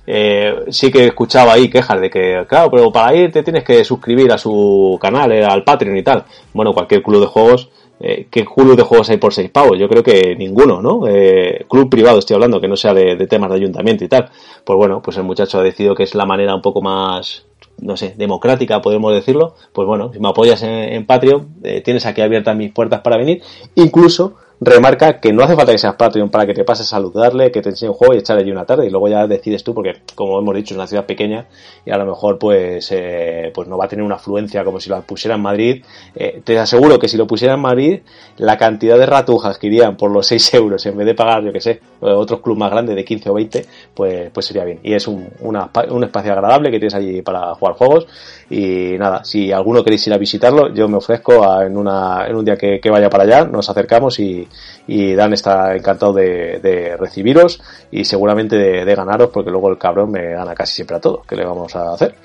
sí 0.06 0.92
que 0.92 1.04
he 1.04 1.08
escuchado 1.08 1.52
ahí 1.52 1.70
quejas 1.70 2.02
de 2.02 2.10
que, 2.10 2.46
claro, 2.48 2.72
pero 2.72 2.92
para 2.92 3.16
ir 3.16 3.32
te 3.32 3.44
tienes 3.44 3.64
que 3.64 3.84
suscribir 3.84 4.32
a 4.32 4.38
su 4.38 4.98
canal, 5.00 5.32
al 5.32 5.64
Patreon 5.64 5.98
y 5.98 6.04
tal. 6.04 6.26
Bueno, 6.54 6.74
cualquier 6.74 7.04
club 7.04 7.22
de 7.22 7.28
juegos 7.28 7.70
eh, 8.02 8.28
¿qué 8.32 8.46
club 8.46 8.76
de 8.76 8.84
juegos 8.84 9.10
hay 9.10 9.18
por 9.18 9.34
seis 9.34 9.50
pavos? 9.50 9.78
Yo 9.78 9.88
creo 9.88 10.02
que 10.04 10.36
ninguno, 10.36 10.82
¿no? 10.82 11.08
Eh, 11.08 11.66
club 11.70 11.90
privado 11.90 12.20
estoy 12.20 12.34
hablando, 12.34 12.60
que 12.60 12.68
no 12.68 12.76
sea 12.76 12.94
de, 12.94 13.16
temas 13.28 13.50
de 13.52 13.58
ayuntamiento 13.58 14.04
y 14.04 14.08
tal. 14.08 14.30
Pues 14.66 14.78
bueno, 14.78 15.02
pues 15.02 15.18
el 15.18 15.24
muchacho 15.24 15.60
ha 15.60 15.64
decidido 15.64 15.94
que 15.94 16.04
es 16.04 16.16
la 16.16 16.26
manera 16.26 16.56
un 16.56 16.62
poco 16.62 16.82
más, 16.82 17.46
no 17.80 17.96
sé, 17.96 18.16
democrática, 18.18 18.82
podemos 18.82 19.14
decirlo. 19.14 19.56
Pues 19.72 19.88
bueno, 19.88 20.12
si 20.12 20.20
me 20.20 20.30
apoyas 20.30 20.64
en, 20.64 21.06
Patreon, 21.06 21.56
eh, 21.64 21.82
tienes 21.82 22.06
aquí 22.06 22.22
abiertas 22.22 22.56
mis 22.56 22.72
puertas 22.72 23.02
para 23.02 23.18
venir. 23.18 23.44
Incluso 23.76 24.36
remarca 24.64 25.20
que 25.20 25.34
no 25.34 25.44
hace 25.44 25.56
falta 25.56 25.72
que 25.72 25.80
seas 25.80 25.96
Patreon 25.96 26.30
para 26.30 26.46
que 26.46 26.54
te 26.54 26.64
pases 26.64 26.86
a 26.86 26.90
saludarle, 26.92 27.52
que 27.52 27.64
te 27.64 27.70
enseñe 27.70 27.90
un 27.90 27.96
juego 27.96 28.14
y 28.14 28.18
echar 28.20 28.38
allí 28.38 28.52
una 28.52 28.64
tarde 28.64 28.86
y 28.86 28.92
luego 28.92 29.08
ya 29.08 29.26
decides 29.26 29.64
tú 29.64 29.74
porque 29.74 30.02
como 30.14 30.38
hemos 30.38 30.56
dicho 30.56 30.76
es 30.76 30.78
una 30.78 30.86
ciudad 30.86 31.08
pequeña 31.08 31.48
y 31.84 31.90
a 31.90 31.98
lo 31.98 32.06
mejor 32.06 32.38
pues 32.38 32.92
eh, 32.92 33.52
pues 33.56 33.68
no 33.68 33.76
va 33.76 33.86
a 33.86 33.88
tener 33.88 34.06
una 34.06 34.16
afluencia 34.16 34.64
como 34.64 34.80
si 34.80 34.90
lo 34.90 35.02
pusiera 35.02 35.36
en 35.36 35.42
Madrid. 35.42 35.84
Eh, 36.16 36.42
te 36.44 36.60
aseguro 36.60 37.00
que 37.00 37.08
si 37.08 37.18
lo 37.18 37.26
pusiera 37.26 37.56
en 37.56 37.60
Madrid 37.60 38.02
la 38.38 38.56
cantidad 38.58 39.00
de 39.00 39.08
ratujas 39.08 39.58
que 39.58 39.66
irían 39.66 39.98
por 39.98 40.12
los 40.12 40.28
6 40.32 40.54
euros 40.54 40.86
en 40.86 40.96
vez 40.96 41.08
de 41.08 41.16
pagar 41.16 41.44
yo 41.44 41.52
que 41.52 41.60
sé 41.60 41.82
otros 42.00 42.42
clubes 42.42 42.60
más 42.60 42.70
grandes 42.70 42.96
de 42.96 43.04
15 43.04 43.30
o 43.32 43.34
20 43.34 43.66
pues, 43.96 44.30
pues 44.32 44.46
sería 44.46 44.64
bien 44.64 44.80
y 44.84 44.94
es 44.94 45.08
un, 45.08 45.28
un 45.42 46.04
espacio 46.04 46.34
agradable 46.34 46.70
que 46.70 46.78
tienes 46.78 46.94
allí 46.94 47.24
para 47.24 47.56
jugar 47.56 47.76
juegos 47.76 48.08
y 48.50 48.96
nada, 49.00 49.24
si 49.24 49.52
alguno 49.52 49.84
queréis 49.84 50.06
ir 50.06 50.14
a 50.14 50.18
visitarlo 50.18 50.72
yo 50.74 50.88
me 50.88 50.98
ofrezco 50.98 51.62
en, 51.62 51.78
una, 51.78 52.28
en 52.28 52.36
un 52.36 52.46
día 52.46 52.56
que, 52.56 52.80
vaya 52.92 53.10
para 53.10 53.24
allá, 53.24 53.46
nos 53.46 53.70
acercamos 53.70 54.20
y, 54.20 54.48
Dan 54.88 55.34
está 55.34 55.76
encantado 55.76 56.14
de, 56.14 56.96
recibiros 57.00 57.62
y 57.92 58.04
seguramente 58.04 58.58
de, 58.58 58.96
ganaros 58.96 59.30
porque 59.30 59.52
luego 59.52 59.70
el 59.70 59.78
cabrón 59.78 60.12
me 60.12 60.34
gana 60.34 60.54
casi 60.54 60.76
siempre 60.76 60.98
a 60.98 61.02
todo. 61.02 61.22
¿Qué 61.28 61.36
le 61.36 61.46
vamos 61.46 61.76
a 61.76 61.94
hacer? 61.94 62.16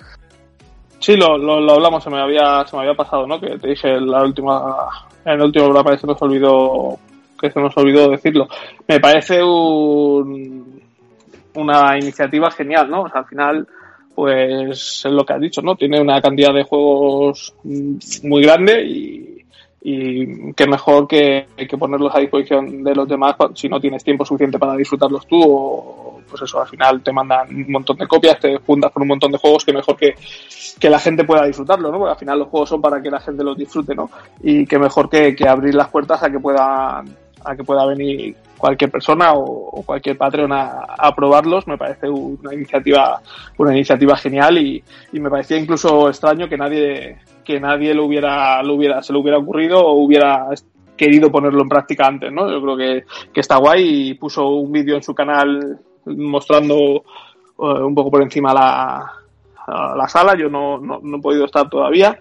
Sí, 0.98 1.16
lo, 1.16 1.36
lo, 1.38 1.72
hablamos, 1.72 2.02
se 2.02 2.10
me 2.10 2.20
había, 2.20 2.64
se 2.66 2.74
me 2.74 2.82
había 2.82 2.94
pasado, 2.94 3.26
¿no? 3.26 3.38
Que 3.38 3.58
te 3.58 3.68
dije 3.68 4.00
la 4.00 4.22
última, 4.22 4.88
en 5.24 5.32
el 5.32 5.42
último 5.42 5.66
programa 5.66 5.96
se 5.96 6.06
nos 6.06 6.20
olvidó, 6.22 6.98
que 7.38 7.50
se 7.50 7.60
nos 7.60 7.76
olvidó 7.76 8.10
decirlo. 8.10 8.48
Me 8.88 8.98
parece 8.98 9.42
un, 9.42 10.80
una 11.54 11.96
iniciativa 11.98 12.50
genial, 12.50 12.90
¿no? 12.90 13.06
al 13.12 13.24
final, 13.26 13.68
pues 14.14 15.04
es 15.04 15.12
lo 15.12 15.24
que 15.24 15.32
has 15.34 15.40
dicho, 15.40 15.60
¿no? 15.62 15.76
Tiene 15.76 16.00
una 16.00 16.20
cantidad 16.20 16.54
de 16.54 16.64
juegos 16.64 17.54
muy 17.62 18.42
grande 18.42 18.82
y, 18.84 19.25
y 19.88 20.52
qué 20.54 20.66
mejor 20.66 21.06
que, 21.06 21.46
que, 21.56 21.78
ponerlos 21.78 22.12
a 22.12 22.18
disposición 22.18 22.82
de 22.82 22.92
los 22.92 23.06
demás 23.06 23.36
si 23.54 23.68
no 23.68 23.78
tienes 23.78 24.02
tiempo 24.02 24.24
suficiente 24.24 24.58
para 24.58 24.74
disfrutarlos 24.74 25.24
tú 25.28 25.40
o 25.40 26.20
pues 26.28 26.42
eso, 26.42 26.60
al 26.60 26.66
final 26.66 27.00
te 27.04 27.12
mandan 27.12 27.54
un 27.54 27.70
montón 27.70 27.96
de 27.96 28.08
copias, 28.08 28.40
te 28.40 28.58
juntas 28.58 28.90
con 28.90 29.02
un 29.02 29.08
montón 29.10 29.30
de 29.30 29.38
juegos 29.38 29.64
que 29.64 29.72
mejor 29.72 29.96
que, 29.96 30.16
que 30.80 30.90
la 30.90 30.98
gente 30.98 31.22
pueda 31.22 31.46
disfrutarlo, 31.46 31.92
¿no? 31.92 31.98
Porque 31.98 32.14
al 32.14 32.18
final 32.18 32.40
los 32.40 32.48
juegos 32.48 32.68
son 32.68 32.82
para 32.82 33.00
que 33.00 33.12
la 33.12 33.20
gente 33.20 33.44
los 33.44 33.56
disfrute, 33.56 33.94
¿no? 33.94 34.10
Y 34.42 34.66
qué 34.66 34.76
mejor 34.76 35.08
que, 35.08 35.36
que 35.36 35.48
abrir 35.48 35.76
las 35.76 35.88
puertas 35.88 36.20
a 36.20 36.30
que 36.30 36.40
pueda 36.40 37.04
a 37.44 37.54
que 37.54 37.62
pueda 37.62 37.86
venir 37.86 38.34
cualquier 38.58 38.90
persona 38.90 39.34
o, 39.34 39.84
cualquier 39.86 40.18
Patreon 40.18 40.52
a, 40.52 40.80
a, 40.98 41.14
probarlos 41.14 41.68
me 41.68 41.78
parece 41.78 42.08
una 42.08 42.52
iniciativa 42.52 43.20
una 43.56 43.72
iniciativa 43.72 44.16
genial 44.16 44.58
y, 44.58 44.82
y, 45.12 45.20
me 45.20 45.30
parecía 45.30 45.56
incluso 45.56 46.08
extraño 46.08 46.48
que 46.48 46.56
nadie 46.56 47.18
que 47.46 47.60
nadie 47.60 47.94
lo 47.94 48.04
hubiera 48.04 48.62
lo 48.62 48.74
hubiera 48.74 49.02
se 49.02 49.12
le 49.12 49.20
hubiera 49.20 49.38
ocurrido 49.38 49.78
o 49.80 50.02
hubiera 50.02 50.48
querido 50.96 51.30
ponerlo 51.30 51.62
en 51.62 51.68
práctica 51.68 52.06
antes 52.06 52.32
no 52.32 52.50
yo 52.50 52.60
creo 52.60 52.76
que, 52.76 53.04
que 53.32 53.40
está 53.40 53.56
guay 53.58 54.10
y 54.10 54.14
puso 54.14 54.48
un 54.48 54.72
vídeo 54.72 54.96
en 54.96 55.02
su 55.02 55.14
canal 55.14 55.78
mostrando 56.06 57.04
eh, 57.58 57.82
un 57.82 57.94
poco 57.94 58.10
por 58.10 58.22
encima 58.22 58.52
la, 58.52 59.12
la 59.66 60.08
sala. 60.08 60.36
Yo 60.36 60.48
no, 60.48 60.78
no, 60.78 61.00
no 61.02 61.16
he 61.16 61.20
podido 61.20 61.44
estar 61.44 61.68
todavía 61.68 62.18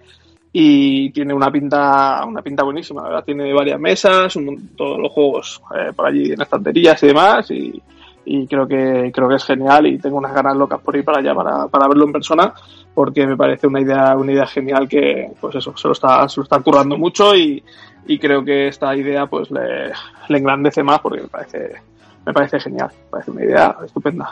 y 0.52 1.10
tiene 1.10 1.34
una 1.34 1.50
pinta 1.50 2.24
una 2.26 2.42
pinta 2.42 2.64
buenísima 2.64 3.02
verdad. 3.02 3.24
Tiene 3.24 3.52
varias 3.52 3.78
mesas 3.78 4.34
todos 4.76 4.98
los 4.98 5.12
juegos 5.12 5.62
eh, 5.74 5.92
por 5.94 6.06
allí 6.06 6.32
en 6.32 6.40
estanterías 6.40 7.02
y 7.02 7.06
demás 7.06 7.50
y, 7.50 7.82
y, 8.24 8.46
creo 8.46 8.66
que 8.66 9.10
creo 9.12 9.28
que 9.28 9.34
es 9.34 9.44
genial 9.44 9.86
y 9.86 9.98
tengo 9.98 10.16
unas 10.16 10.34
ganas 10.34 10.56
locas 10.56 10.80
por 10.80 10.96
ir 10.96 11.04
para 11.04 11.18
allá 11.18 11.34
para, 11.34 11.68
para 11.68 11.88
verlo 11.88 12.06
en 12.06 12.12
persona 12.12 12.54
porque 12.96 13.26
me 13.26 13.36
parece 13.36 13.66
una 13.66 13.82
idea 13.82 14.16
una 14.16 14.32
idea 14.32 14.46
genial 14.46 14.88
que 14.88 15.28
pues 15.38 15.54
eso 15.54 15.76
se 15.76 15.86
lo 15.86 15.92
está 15.92 16.26
se 16.30 16.40
lo 16.40 16.44
está 16.44 16.60
currando 16.60 16.96
mucho 16.96 17.36
y, 17.36 17.62
y 18.06 18.18
creo 18.18 18.42
que 18.42 18.68
esta 18.68 18.96
idea 18.96 19.26
pues 19.26 19.50
le, 19.50 19.92
le 20.28 20.38
engrandece 20.38 20.82
más 20.82 21.00
porque 21.00 21.20
me 21.20 21.28
parece 21.28 21.74
me 22.24 22.32
parece 22.32 22.58
genial 22.58 22.88
me 22.90 23.10
parece 23.10 23.30
una 23.32 23.44
idea 23.44 23.76
estupenda. 23.84 24.30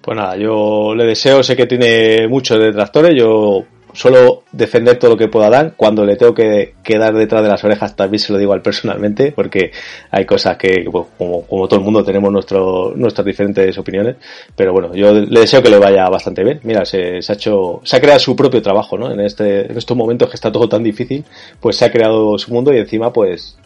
Pues 0.00 0.16
nada, 0.16 0.36
yo 0.36 0.94
le 0.94 1.04
deseo, 1.04 1.42
sé 1.42 1.56
que 1.56 1.66
tiene 1.66 2.28
muchos 2.28 2.60
detractores, 2.60 3.12
yo 3.18 3.64
solo 3.94 4.44
defender 4.52 4.98
todo 4.98 5.12
lo 5.12 5.16
que 5.16 5.28
pueda 5.28 5.50
dar. 5.50 5.74
Cuando 5.76 6.04
le 6.04 6.16
tengo 6.16 6.34
que 6.34 6.74
quedar 6.82 7.14
detrás 7.14 7.42
de 7.42 7.48
las 7.48 7.62
orejas, 7.64 7.96
también 7.96 8.18
se 8.18 8.32
lo 8.32 8.38
digo 8.38 8.52
al 8.52 8.62
personalmente, 8.62 9.32
porque 9.32 9.72
hay 10.10 10.24
cosas 10.24 10.56
que, 10.56 10.84
como, 10.84 11.44
todo 11.68 11.76
el 11.76 11.84
mundo, 11.84 12.04
tenemos 12.04 12.32
nuestras 12.32 13.24
diferentes 13.24 13.76
opiniones. 13.78 14.16
Pero 14.54 14.72
bueno, 14.72 14.94
yo 14.94 15.12
le 15.12 15.40
deseo 15.40 15.62
que 15.62 15.70
le 15.70 15.78
vaya 15.78 16.08
bastante 16.08 16.44
bien. 16.44 16.60
Mira, 16.62 16.84
se, 16.84 17.22
se 17.22 17.32
ha 17.32 17.34
hecho, 17.34 17.80
se 17.84 17.96
ha 17.96 18.00
creado 18.00 18.20
su 18.20 18.36
propio 18.36 18.62
trabajo, 18.62 18.96
¿no? 18.98 19.10
En 19.10 19.20
este, 19.20 19.70
en 19.70 19.76
estos 19.76 19.96
momentos 19.96 20.28
que 20.28 20.36
está 20.36 20.50
todo 20.50 20.68
tan 20.68 20.82
difícil, 20.82 21.24
pues 21.60 21.76
se 21.76 21.84
ha 21.84 21.92
creado 21.92 22.38
su 22.38 22.52
mundo 22.52 22.72
y 22.72 22.78
encima, 22.78 23.12
pues, 23.12 23.58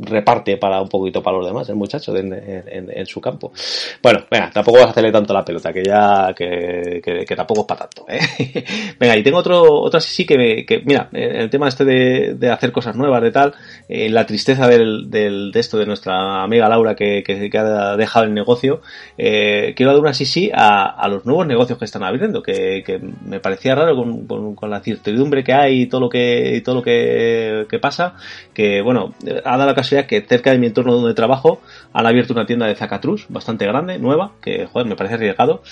reparte 0.00 0.56
para 0.56 0.80
un 0.80 0.88
poquito 0.88 1.22
para 1.22 1.36
los 1.36 1.46
demás, 1.46 1.68
el 1.68 1.76
muchacho 1.76 2.16
en, 2.16 2.32
en, 2.32 3.06
su 3.06 3.20
campo. 3.20 3.52
Bueno, 4.02 4.24
venga, 4.30 4.50
tampoco 4.50 4.78
vas 4.78 4.86
a 4.88 4.90
hacerle 4.90 5.12
tanto 5.12 5.32
la 5.32 5.44
pelota, 5.44 5.72
que 5.72 5.84
ya, 5.84 6.32
que, 6.36 7.00
que, 7.02 7.36
tampoco 7.36 7.60
es 7.60 7.66
para 7.66 7.80
tanto. 7.80 8.06
¿eh? 8.08 8.64
venga, 8.98 9.16
y 9.16 9.22
tengo 9.22 9.38
otro, 9.38 9.80
otra 9.80 10.00
sí 10.00 10.24
que, 10.24 10.64
que, 10.66 10.82
mira, 10.84 11.08
el 11.12 11.50
tema 11.50 11.68
este 11.68 11.84
de, 11.84 12.34
de 12.34 12.50
hacer 12.50 12.72
cosas 12.72 12.96
nuevas, 12.96 13.22
de 13.22 13.30
tal, 13.30 13.54
eh, 13.88 14.08
la 14.08 14.26
tristeza 14.26 14.68
del, 14.68 15.10
del, 15.10 15.50
de 15.52 15.60
esto 15.60 15.78
de 15.78 15.86
nuestra 15.86 16.42
amiga 16.42 16.68
Laura 16.68 16.94
que, 16.94 17.22
que, 17.24 17.58
ha 17.58 17.96
dejado 17.96 18.24
el 18.24 18.34
negocio, 18.34 18.80
eh, 19.16 19.72
quiero 19.76 19.92
dar 19.92 20.00
una 20.00 20.14
sí 20.14 20.24
sí 20.24 20.50
a, 20.54 20.86
a, 20.86 21.08
los 21.08 21.24
nuevos 21.24 21.46
negocios 21.46 21.78
que 21.78 21.84
están 21.84 22.04
abriendo, 22.04 22.42
que, 22.42 22.82
que 22.84 23.00
me 23.24 23.40
parecía 23.40 23.74
raro 23.74 23.96
con, 23.96 24.26
con, 24.26 24.54
con, 24.54 24.70
la 24.70 24.80
certidumbre 24.80 25.42
que 25.42 25.52
hay 25.52 25.82
y 25.82 25.86
todo 25.86 26.02
lo 26.02 26.08
que, 26.08 26.56
y 26.56 26.60
todo 26.60 26.76
lo 26.76 26.82
que, 26.82 27.66
que 27.68 27.78
pasa, 27.78 28.14
que 28.54 28.80
bueno, 28.82 29.14
ha 29.44 29.56
dado 29.56 29.66
la 29.66 29.74
que 30.06 30.20
cerca 30.22 30.50
de 30.50 30.58
mi 30.58 30.66
entorno 30.66 30.94
donde 30.94 31.14
trabajo 31.14 31.60
han 31.92 32.06
abierto 32.06 32.32
una 32.32 32.46
tienda 32.46 32.66
de 32.66 32.74
zacatrus 32.74 33.26
bastante 33.28 33.66
grande, 33.66 33.98
nueva, 33.98 34.32
que 34.40 34.66
joder, 34.66 34.86
me 34.86 34.96
parece 34.96 35.14
arriesgado. 35.14 35.62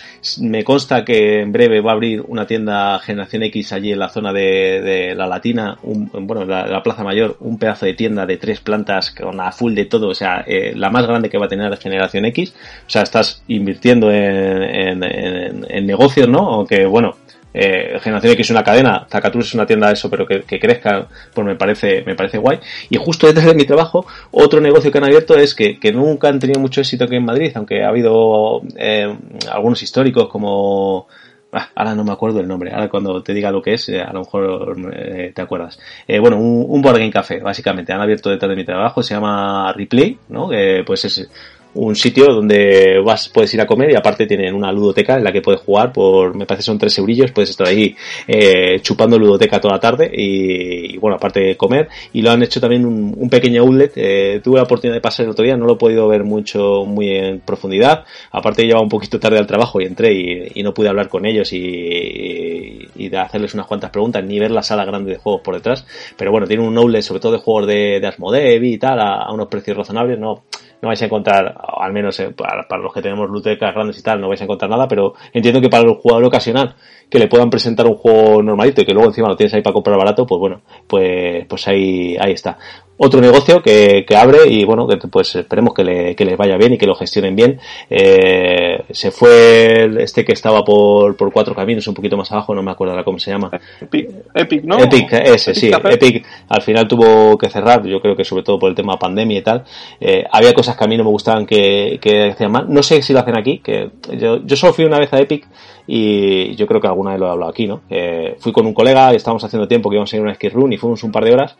Me 0.40 0.64
consta 0.64 1.04
que 1.04 1.40
en 1.42 1.52
breve 1.52 1.80
va 1.80 1.90
a 1.90 1.94
abrir 1.94 2.22
una 2.26 2.46
tienda 2.46 2.98
Generación 3.00 3.42
X 3.44 3.72
allí 3.72 3.92
en 3.92 3.98
la 3.98 4.08
zona 4.08 4.32
de, 4.32 5.14
la 5.16 5.26
Latina, 5.26 5.78
un, 5.82 6.10
bueno, 6.26 6.44
la, 6.44 6.66
la, 6.66 6.82
Plaza 6.82 7.04
Mayor, 7.04 7.36
un 7.40 7.58
pedazo 7.58 7.86
de 7.86 7.94
tienda 7.94 8.26
de 8.26 8.36
tres 8.36 8.60
plantas 8.60 9.10
con 9.10 9.40
a 9.40 9.52
full 9.52 9.74
de 9.74 9.86
todo, 9.86 10.08
o 10.08 10.14
sea, 10.14 10.44
eh, 10.46 10.72
la 10.74 10.90
más 10.90 11.06
grande 11.06 11.28
que 11.28 11.38
va 11.38 11.46
a 11.46 11.48
tener 11.48 11.70
la 11.70 11.76
Generación 11.76 12.24
X. 12.26 12.54
O 12.86 12.90
sea, 12.90 13.02
estás 13.02 13.42
invirtiendo 13.48 14.10
en, 14.10 15.02
en, 15.02 15.66
en 15.68 15.86
negocios, 15.86 16.28
¿no? 16.28 16.60
O 16.60 16.66
que, 16.66 16.86
bueno, 16.86 17.16
eh, 17.58 17.98
Generación 18.00 18.34
X 18.34 18.46
es 18.46 18.50
una 18.50 18.62
cadena, 18.62 19.06
Zacatrus 19.10 19.46
es 19.46 19.54
una 19.54 19.64
tienda 19.64 19.86
de 19.86 19.94
eso, 19.94 20.10
pero 20.10 20.26
que, 20.26 20.60
crezca, 20.60 21.08
pues 21.32 21.46
me 21.46 21.56
parece, 21.56 22.02
me 22.04 22.14
parece 22.14 22.36
guay. 22.36 22.58
Y 22.90 22.98
justo 22.98 23.26
detrás 23.26 23.46
de 23.46 23.54
mi 23.54 23.64
trabajo, 23.64 24.06
otro 24.30 24.60
negocio 24.60 24.92
que 24.92 24.98
han 24.98 25.04
abierto 25.04 25.34
es 25.36 25.54
que, 25.54 25.78
nunca 25.94 26.28
han 26.28 26.38
tenido 26.38 26.60
mucho 26.60 26.82
éxito 26.82 27.04
aquí 27.04 27.16
en 27.16 27.24
Madrid, 27.24 27.52
aunque 27.54 27.82
ha 27.82 27.88
habido 27.88 28.60
eh, 28.76 29.16
algunos 29.50 29.82
históricos 29.82 30.28
como 30.28 31.06
ah, 31.52 31.70
ahora 31.74 31.94
no 31.94 32.04
me 32.04 32.12
acuerdo 32.12 32.40
el 32.40 32.48
nombre, 32.48 32.72
ahora 32.72 32.90
cuando 32.90 33.22
te 33.22 33.32
diga 33.32 33.50
lo 33.50 33.62
que 33.62 33.72
es, 33.72 33.88
eh, 33.88 34.02
a 34.02 34.12
lo 34.12 34.20
mejor 34.20 34.76
eh, 34.94 35.32
te 35.34 35.40
acuerdas. 35.40 35.78
Bueno, 36.20 36.36
un, 36.36 36.66
un 36.68 36.82
board 36.82 36.98
game 36.98 37.10
café, 37.10 37.40
básicamente, 37.40 37.90
han 37.94 38.02
abierto 38.02 38.28
detrás 38.28 38.50
de 38.50 38.56
mi 38.56 38.66
trabajo, 38.66 39.02
se 39.02 39.14
llama 39.14 39.72
Replay, 39.72 40.18
¿no? 40.28 40.50
Pues 40.84 41.06
es 41.06 41.30
un 41.76 41.94
sitio 41.94 42.26
donde 42.26 43.00
vas, 43.04 43.28
puedes 43.28 43.52
ir 43.54 43.60
a 43.60 43.66
comer 43.66 43.90
y 43.90 43.94
aparte 43.94 44.26
tienen 44.26 44.54
una 44.54 44.72
ludoteca 44.72 45.16
en 45.16 45.24
la 45.24 45.32
que 45.32 45.42
puedes 45.42 45.60
jugar 45.60 45.92
por, 45.92 46.34
me 46.34 46.46
parece 46.46 46.64
son 46.64 46.78
tres 46.78 46.96
eurillos, 46.98 47.32
puedes 47.32 47.50
estar 47.50 47.66
ahí 47.66 47.94
eh, 48.26 48.80
chupando 48.80 49.18
ludoteca 49.18 49.60
toda 49.60 49.74
la 49.74 49.80
tarde 49.80 50.10
y, 50.12 50.96
bueno, 50.98 51.16
aparte 51.16 51.40
de 51.40 51.56
comer. 51.56 51.88
Y 52.12 52.22
lo 52.22 52.30
han 52.30 52.42
hecho 52.42 52.60
también 52.60 52.84
un, 52.84 53.28
pequeño 53.30 53.62
outlet, 53.62 53.92
eh, 53.96 54.40
tuve 54.42 54.56
la 54.56 54.62
oportunidad 54.62 54.96
de 54.96 55.00
pasar 55.00 55.24
el 55.24 55.30
otro 55.30 55.44
día, 55.44 55.56
no 55.56 55.66
lo 55.66 55.74
he 55.74 55.76
podido 55.76 56.08
ver 56.08 56.24
mucho, 56.24 56.84
muy 56.86 57.10
en 57.10 57.40
profundidad, 57.40 58.04
aparte 58.30 58.62
llevaba 58.62 58.82
un 58.82 58.88
poquito 58.88 59.18
tarde 59.20 59.38
al 59.38 59.46
trabajo 59.46 59.80
y 59.80 59.84
entré 59.84 60.12
y, 60.54 60.62
no 60.66 60.74
pude 60.74 60.88
hablar 60.88 61.08
con 61.08 61.24
ellos 61.26 61.52
y, 61.52 62.88
y, 62.96 63.08
de 63.08 63.18
hacerles 63.18 63.54
unas 63.54 63.66
cuantas 63.66 63.90
preguntas, 63.90 64.24
ni 64.24 64.40
ver 64.40 64.50
la 64.50 64.62
sala 64.62 64.84
grande 64.84 65.12
de 65.12 65.18
juegos 65.18 65.42
por 65.42 65.54
detrás, 65.54 65.86
pero 66.16 66.32
bueno, 66.32 66.48
tiene 66.48 66.66
un 66.66 66.76
outlet 66.76 67.02
sobre 67.02 67.20
todo 67.20 67.32
de 67.32 67.38
juegos 67.38 67.68
de, 67.68 68.00
de 68.00 68.06
Asmodee 68.06 68.56
y 68.66 68.78
tal, 68.78 68.98
a 69.00 69.32
unos 69.32 69.46
precios 69.46 69.76
razonables, 69.76 70.18
no, 70.18 70.42
no 70.82 70.88
vais 70.88 71.00
a 71.00 71.04
encontrar, 71.06 71.54
al 71.78 71.92
menos 71.92 72.18
eh, 72.20 72.30
para, 72.30 72.66
los 72.78 72.92
que 72.92 73.02
tenemos 73.02 73.28
lutecas 73.28 73.74
grandes 73.74 73.98
y 73.98 74.02
tal, 74.02 74.20
no 74.20 74.28
vais 74.28 74.40
a 74.40 74.44
encontrar 74.44 74.70
nada, 74.70 74.86
pero 74.88 75.14
entiendo 75.32 75.60
que 75.60 75.68
para 75.68 75.84
el 75.84 75.94
jugador 75.94 76.24
ocasional 76.24 76.74
que 77.08 77.18
le 77.18 77.28
puedan 77.28 77.50
presentar 77.50 77.86
un 77.86 77.94
juego 77.94 78.42
normalito 78.42 78.82
y 78.82 78.84
que 78.84 78.92
luego 78.92 79.08
encima 79.08 79.28
lo 79.28 79.36
tienes 79.36 79.54
ahí 79.54 79.62
para 79.62 79.74
comprar 79.74 79.96
barato, 79.96 80.26
pues 80.26 80.38
bueno, 80.38 80.62
pues, 80.86 81.46
pues 81.46 81.68
ahí, 81.68 82.16
ahí 82.18 82.32
está 82.32 82.58
otro 82.98 83.20
negocio 83.20 83.62
que, 83.62 84.04
que 84.06 84.16
abre 84.16 84.48
y 84.48 84.64
bueno, 84.64 84.86
que 84.86 84.96
pues 84.96 85.34
esperemos 85.36 85.74
que, 85.74 85.84
le, 85.84 86.16
que 86.16 86.24
les 86.24 86.36
vaya 86.36 86.56
bien 86.56 86.74
y 86.74 86.78
que 86.78 86.86
lo 86.86 86.94
gestionen 86.94 87.36
bien. 87.36 87.60
Eh, 87.90 88.84
se 88.90 89.10
fue 89.10 89.90
este 90.02 90.24
que 90.24 90.32
estaba 90.32 90.64
por, 90.64 91.16
por 91.16 91.32
cuatro 91.32 91.54
caminos, 91.54 91.86
un 91.86 91.94
poquito 91.94 92.16
más 92.16 92.30
abajo, 92.32 92.54
no 92.54 92.62
me 92.62 92.70
acuerdo 92.70 92.92
ahora 92.92 93.04
cómo 93.04 93.18
se 93.18 93.30
llama. 93.30 93.50
Epic, 93.80 94.10
Epic 94.34 94.64
¿no? 94.64 94.78
Epic, 94.78 95.12
ese, 95.12 95.54
sí. 95.54 95.70
Epic 95.70 96.26
al 96.48 96.62
final 96.62 96.88
tuvo 96.88 97.36
que 97.36 97.50
cerrar, 97.50 97.84
yo 97.86 98.00
creo 98.00 98.16
que 98.16 98.24
sobre 98.24 98.42
todo 98.42 98.58
por 98.58 98.70
el 98.70 98.76
tema 98.76 98.98
pandemia 98.98 99.38
y 99.38 99.42
tal. 99.42 99.64
Eh, 100.00 100.24
había 100.30 100.54
cosas 100.54 100.76
que 100.76 100.84
a 100.84 100.86
mí 100.86 100.96
no 100.96 101.04
me 101.04 101.10
gustaban 101.10 101.44
que, 101.44 101.98
que 102.00 102.30
hacían 102.30 102.52
mal. 102.52 102.66
No 102.68 102.82
sé 102.82 103.02
si 103.02 103.12
lo 103.12 103.20
hacen 103.20 103.36
aquí, 103.36 103.58
que 103.58 103.90
yo, 104.18 104.38
yo 104.44 104.56
solo 104.56 104.72
fui 104.72 104.84
una 104.84 104.98
vez 104.98 105.12
a 105.12 105.20
Epic 105.20 105.46
y 105.86 106.54
yo 106.56 106.66
creo 106.66 106.80
que 106.80 106.88
alguna 106.88 107.12
vez 107.12 107.20
lo 107.20 107.26
he 107.26 107.30
hablado 107.30 107.50
aquí, 107.50 107.66
¿no? 107.66 107.82
Eh, 107.90 108.36
fui 108.38 108.52
con 108.52 108.66
un 108.66 108.74
colega 108.74 109.12
y 109.12 109.16
estábamos 109.16 109.44
haciendo 109.44 109.68
tiempo 109.68 109.88
que 109.88 109.96
íbamos 109.96 110.12
a 110.12 110.16
ir 110.16 110.20
a 110.20 110.24
una 110.24 110.34
ski 110.34 110.48
run 110.48 110.72
y 110.72 110.78
fuimos 110.78 111.02
un 111.04 111.12
par 111.12 111.24
de 111.24 111.32
horas 111.32 111.56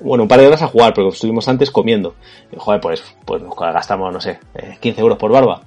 bueno, 0.00 0.24
un 0.24 0.28
par 0.28 0.40
de 0.40 0.46
horas 0.46 0.62
a 0.62 0.68
jugar, 0.68 0.92
pero 0.94 1.08
estuvimos 1.08 1.48
antes 1.48 1.70
comiendo. 1.70 2.14
joder, 2.56 2.80
pues, 2.80 3.02
pues 3.24 3.42
nos 3.42 3.54
gastamos, 3.56 4.12
no 4.12 4.20
sé, 4.20 4.38
15 4.80 5.00
euros 5.00 5.18
por 5.18 5.32
barba 5.32 5.62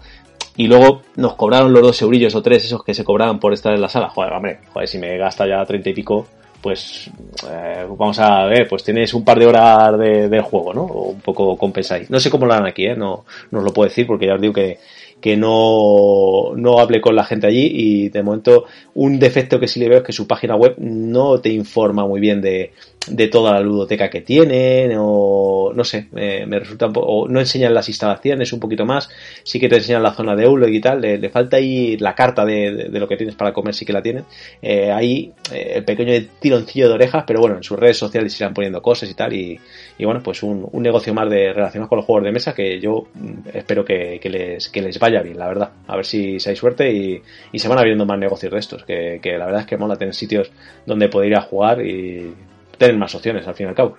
y 0.59 0.67
luego 0.67 1.03
nos 1.15 1.35
cobraron 1.35 1.71
los 1.71 1.81
dos 1.81 2.01
eurillos 2.01 2.35
o 2.35 2.41
tres 2.41 2.65
esos 2.65 2.83
que 2.83 2.93
se 2.93 3.05
cobraban 3.05 3.39
por 3.39 3.53
estar 3.53 3.73
en 3.73 3.79
la 3.79 3.87
sala. 3.87 4.09
Joder, 4.09 4.33
hombre, 4.33 4.59
joder, 4.73 4.89
si 4.89 4.97
me 4.97 5.17
gasta 5.17 5.47
ya 5.47 5.63
treinta 5.63 5.89
y 5.89 5.93
pico, 5.93 6.27
pues 6.61 7.09
eh, 7.49 7.85
vamos 7.97 8.19
a 8.19 8.43
ver, 8.43 8.67
pues 8.67 8.83
tienes 8.83 9.13
un 9.13 9.23
par 9.23 9.39
de 9.39 9.45
horas 9.45 9.97
de, 9.97 10.41
juego, 10.41 10.73
¿no? 10.73 10.81
O 10.81 11.11
un 11.11 11.21
poco 11.21 11.55
compensáis. 11.55 12.09
No 12.09 12.19
sé 12.19 12.29
cómo 12.29 12.45
lo 12.45 12.53
harán 12.53 12.67
aquí, 12.67 12.87
¿eh? 12.87 12.95
No, 12.95 13.23
no 13.51 13.59
os 13.59 13.63
lo 13.63 13.71
puedo 13.71 13.87
decir 13.87 14.05
porque 14.05 14.27
ya 14.27 14.35
os 14.35 14.41
digo 14.41 14.53
que, 14.53 14.79
que 15.21 15.37
no, 15.37 16.51
no 16.57 16.79
hable 16.79 16.99
con 16.99 17.15
la 17.15 17.23
gente 17.23 17.47
allí 17.47 17.71
y 17.73 18.09
de 18.09 18.21
momento 18.21 18.65
un 18.95 19.17
defecto 19.17 19.61
que 19.61 19.67
sí 19.69 19.79
le 19.79 19.87
veo 19.87 19.99
es 19.99 20.03
que 20.03 20.11
su 20.11 20.27
página 20.27 20.57
web 20.57 20.75
no 20.77 21.39
te 21.39 21.49
informa 21.49 22.05
muy 22.05 22.19
bien 22.19 22.41
de, 22.41 22.73
de 23.09 23.27
toda 23.27 23.53
la 23.53 23.61
ludoteca 23.61 24.09
que 24.09 24.21
tienen 24.21 24.95
o 24.97 25.71
no 25.73 25.83
sé, 25.83 26.07
me, 26.11 26.45
resulta 26.59 26.87
un 26.87 26.93
poco, 26.93 27.27
no 27.27 27.39
enseñan 27.39 27.73
las 27.73 27.87
instalaciones 27.89 28.53
un 28.53 28.59
poquito 28.59 28.85
más, 28.85 29.09
sí 29.43 29.59
que 29.59 29.69
te 29.69 29.77
enseñan 29.77 30.03
la 30.03 30.13
zona 30.13 30.35
de 30.35 30.43
Eulog 30.43 30.69
y 30.69 30.81
tal, 30.81 31.01
le, 31.01 31.29
falta 31.29 31.57
ahí 31.57 31.97
la 31.97 32.15
carta 32.15 32.45
de, 32.45 32.89
de, 32.89 32.99
lo 32.99 33.07
que 33.07 33.17
tienes 33.17 33.35
para 33.35 33.53
comer, 33.53 33.73
sí 33.73 33.85
que 33.85 33.93
la 33.93 34.01
tienen, 34.01 34.25
eh, 34.61 34.91
ahí 34.91 35.31
eh, 35.51 35.73
el 35.75 35.85
pequeño 35.85 36.13
tironcillo 36.39 36.87
de 36.87 36.93
orejas, 36.93 37.23
pero 37.25 37.39
bueno, 37.39 37.57
en 37.57 37.63
sus 37.63 37.77
redes 37.77 37.97
sociales 37.97 38.37
irán 38.39 38.53
poniendo 38.53 38.81
cosas 38.81 39.09
y 39.09 39.13
tal 39.13 39.33
y, 39.33 39.59
y 39.97 40.05
bueno, 40.05 40.21
pues 40.23 40.43
un, 40.43 40.69
negocio 40.79 41.13
más 41.13 41.29
de 41.29 41.51
relacionado 41.51 41.89
con 41.89 41.97
los 41.97 42.05
juegos 42.05 42.23
de 42.23 42.31
mesa 42.31 42.53
que 42.53 42.79
yo 42.79 43.07
mm, 43.13 43.49
espero 43.53 43.83
que, 43.83 44.19
les, 44.23 44.69
que 44.69 44.81
les 44.81 44.97
vaya 44.97 45.21
bien, 45.21 45.37
la 45.37 45.47
verdad, 45.47 45.71
a 45.87 45.95
ver 45.95 46.05
si, 46.05 46.39
si 46.39 46.49
hay 46.49 46.55
suerte 46.55 46.91
y, 46.91 47.21
y 47.51 47.59
se 47.59 47.67
van 47.67 47.77
abriendo 47.77 48.05
más 48.05 48.17
negocios 48.17 48.51
de 48.51 48.59
estos, 48.59 48.83
que, 48.85 49.19
que 49.21 49.37
la 49.37 49.45
verdad 49.45 49.61
es 49.61 49.67
que 49.67 49.77
mola 49.77 49.95
tener 49.95 50.13
sitios 50.13 50.51
donde 50.85 51.09
poder 51.09 51.29
ir 51.29 51.37
a 51.37 51.41
jugar 51.41 51.85
y 51.85 52.33
tener 52.79 52.97
más 52.97 53.13
opciones 53.13 53.47
al 53.47 53.53
fin 53.53 53.67
y 53.67 53.69
al 53.69 53.75
cabo. 53.75 53.95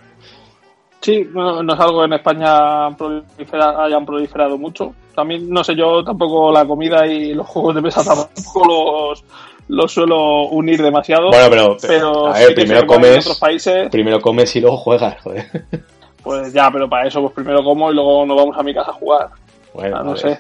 Sí, 1.01 1.27
no, 1.33 1.61
es 1.61 1.81
algo 1.81 2.01
que 2.01 2.07
en 2.07 2.13
España 2.15 2.87
hayan 2.87 4.05
proliferado 4.05 4.59
mucho. 4.59 4.93
También, 5.15 5.49
no 5.49 5.63
sé, 5.63 5.75
yo 5.75 6.03
tampoco 6.05 6.51
la 6.53 6.67
comida 6.67 7.07
y 7.07 7.33
los 7.33 7.47
juegos 7.47 7.77
de 7.77 7.83
mesa 7.83 8.05
tampoco 8.05 8.67
los, 8.67 9.25
los 9.69 9.93
suelo 9.93 10.49
unir 10.49 10.83
demasiado. 10.83 11.29
Bueno, 11.31 11.77
pero, 11.81 12.27
a 12.27 12.39
ver, 12.39 12.55
primero 12.55 12.87
comes, 12.87 13.39
países, 13.39 13.89
primero 13.91 14.21
comes 14.21 14.55
y 14.57 14.61
luego 14.61 14.77
juegas, 14.77 15.21
joder. 15.23 15.47
Pues 16.23 16.53
ya, 16.53 16.71
pero 16.71 16.87
para 16.87 17.09
eso 17.09 17.23
pues 17.23 17.33
primero 17.33 17.65
como 17.65 17.91
y 17.91 17.95
luego 17.95 18.27
nos 18.27 18.37
vamos 18.37 18.55
a 18.59 18.63
mi 18.63 18.75
casa 18.75 18.91
a 18.91 18.95
jugar. 18.95 19.31
Bueno, 19.73 19.99
ah, 19.99 20.03
no 20.03 20.17
sé. 20.17 20.39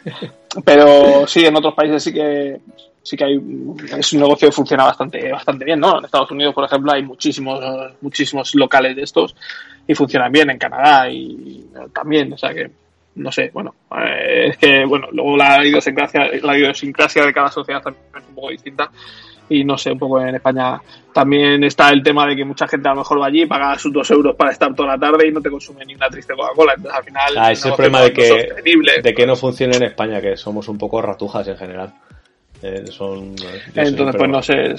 Pero 0.65 1.27
sí, 1.27 1.44
en 1.44 1.57
otros 1.57 1.74
países 1.74 2.02
sí 2.02 2.12
que 2.12 2.61
sí 3.02 3.16
que 3.16 3.24
hay 3.24 3.40
es 3.98 4.12
un 4.12 4.20
negocio 4.20 4.48
que 4.48 4.52
funciona 4.52 4.85
bastante 4.85 5.32
bastante 5.32 5.65
bien 5.65 5.81
no 5.81 5.98
en 5.98 6.05
Estados 6.05 6.31
Unidos 6.31 6.55
por 6.55 6.65
ejemplo 6.65 6.93
hay 6.93 7.02
muchísimos 7.02 7.59
muchísimos 8.02 8.55
locales 8.55 8.94
de 8.94 9.02
estos 9.02 9.35
y 9.86 9.94
funcionan 9.94 10.31
bien 10.31 10.51
en 10.51 10.59
Canadá 10.59 11.09
y 11.11 11.66
también 11.94 12.32
o 12.32 12.36
sea 12.36 12.52
que 12.52 12.70
no 13.15 13.32
sé 13.32 13.51
bueno 13.55 13.74
eh, 13.98 14.48
es 14.51 14.59
que 14.59 14.85
bueno 14.85 15.09
luego 15.12 15.36
la 15.36 15.65
idiosincrasia 15.65 16.28
la 16.43 16.59
idiosincrasia 16.59 17.24
de 17.24 17.32
cada 17.32 17.51
sociedad 17.51 17.82
también 17.82 18.05
es 18.15 18.28
un 18.28 18.35
poco 18.35 18.51
distinta 18.51 18.90
y 19.51 19.64
no 19.64 19.77
sé 19.77 19.93
un 19.93 19.98
poco 19.98 20.20
en 20.20 20.36
España 20.36 20.81
también 21.12 21.62
está 21.64 21.90
el 21.90 22.02
tema 22.02 22.27
de 22.27 22.36
que 22.36 22.44
mucha 22.44 22.66
gente 22.66 22.89
a 22.89 22.93
lo 22.93 23.01
mejor 23.01 23.20
va 23.20 23.27
allí 23.27 23.44
paga 23.44 23.78
sus 23.78 23.93
dos 23.93 24.10
euros 24.10 24.35
para 24.36 24.52
estar 24.52 24.74
toda 24.74 24.90
la 24.90 24.98
tarde 24.98 25.28
y 25.28 25.32
no 25.32 25.43
te 25.43 25.51
consume 25.51 25.85
ni 25.85 25.94
una 25.94 26.09
triste 26.09 26.35
Coca-Cola 26.35 26.74
entonces 26.77 26.98
al 26.98 27.05
final 27.05 27.35
ah, 27.36 27.52
es 27.52 27.64
el 27.66 27.74
problema 27.74 28.01
de 28.02 28.12
que 28.12 28.48
de 29.02 29.14
que 29.14 29.27
no 29.27 29.36
funcione 29.36 29.77
en 29.77 29.82
España 29.82 30.20
que 30.20 30.36
somos 30.36 30.68
un 30.68 30.78
poco 30.78 31.02
ratujas 31.02 31.47
en 31.48 31.56
general 31.56 31.93
eh, 32.62 32.85
son, 32.89 33.35
Entonces, 33.74 34.16
pues 34.18 34.31
no 34.31 34.43
sé, 34.43 34.74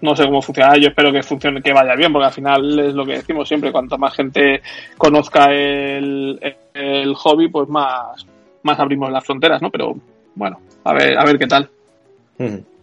no 0.00 0.16
sé 0.16 0.24
cómo 0.24 0.42
funciona. 0.42 0.76
Yo 0.76 0.88
espero 0.88 1.12
que 1.12 1.22
funcione, 1.22 1.62
que 1.62 1.72
vaya 1.72 1.94
bien, 1.94 2.12
porque 2.12 2.26
al 2.26 2.32
final 2.32 2.78
es 2.80 2.94
lo 2.94 3.06
que 3.06 3.12
decimos 3.12 3.46
siempre: 3.46 3.70
cuanto 3.70 3.96
más 3.96 4.14
gente 4.14 4.60
conozca 4.98 5.46
el, 5.52 6.38
el 6.74 7.14
hobby, 7.14 7.48
pues 7.48 7.68
más, 7.68 8.26
más 8.64 8.78
abrimos 8.80 9.10
las 9.12 9.24
fronteras, 9.24 9.62
¿no? 9.62 9.70
Pero 9.70 9.94
bueno, 10.34 10.58
a 10.82 10.94
ver, 10.94 11.16
a 11.16 11.24
ver 11.24 11.38
qué 11.38 11.46
tal. 11.46 11.70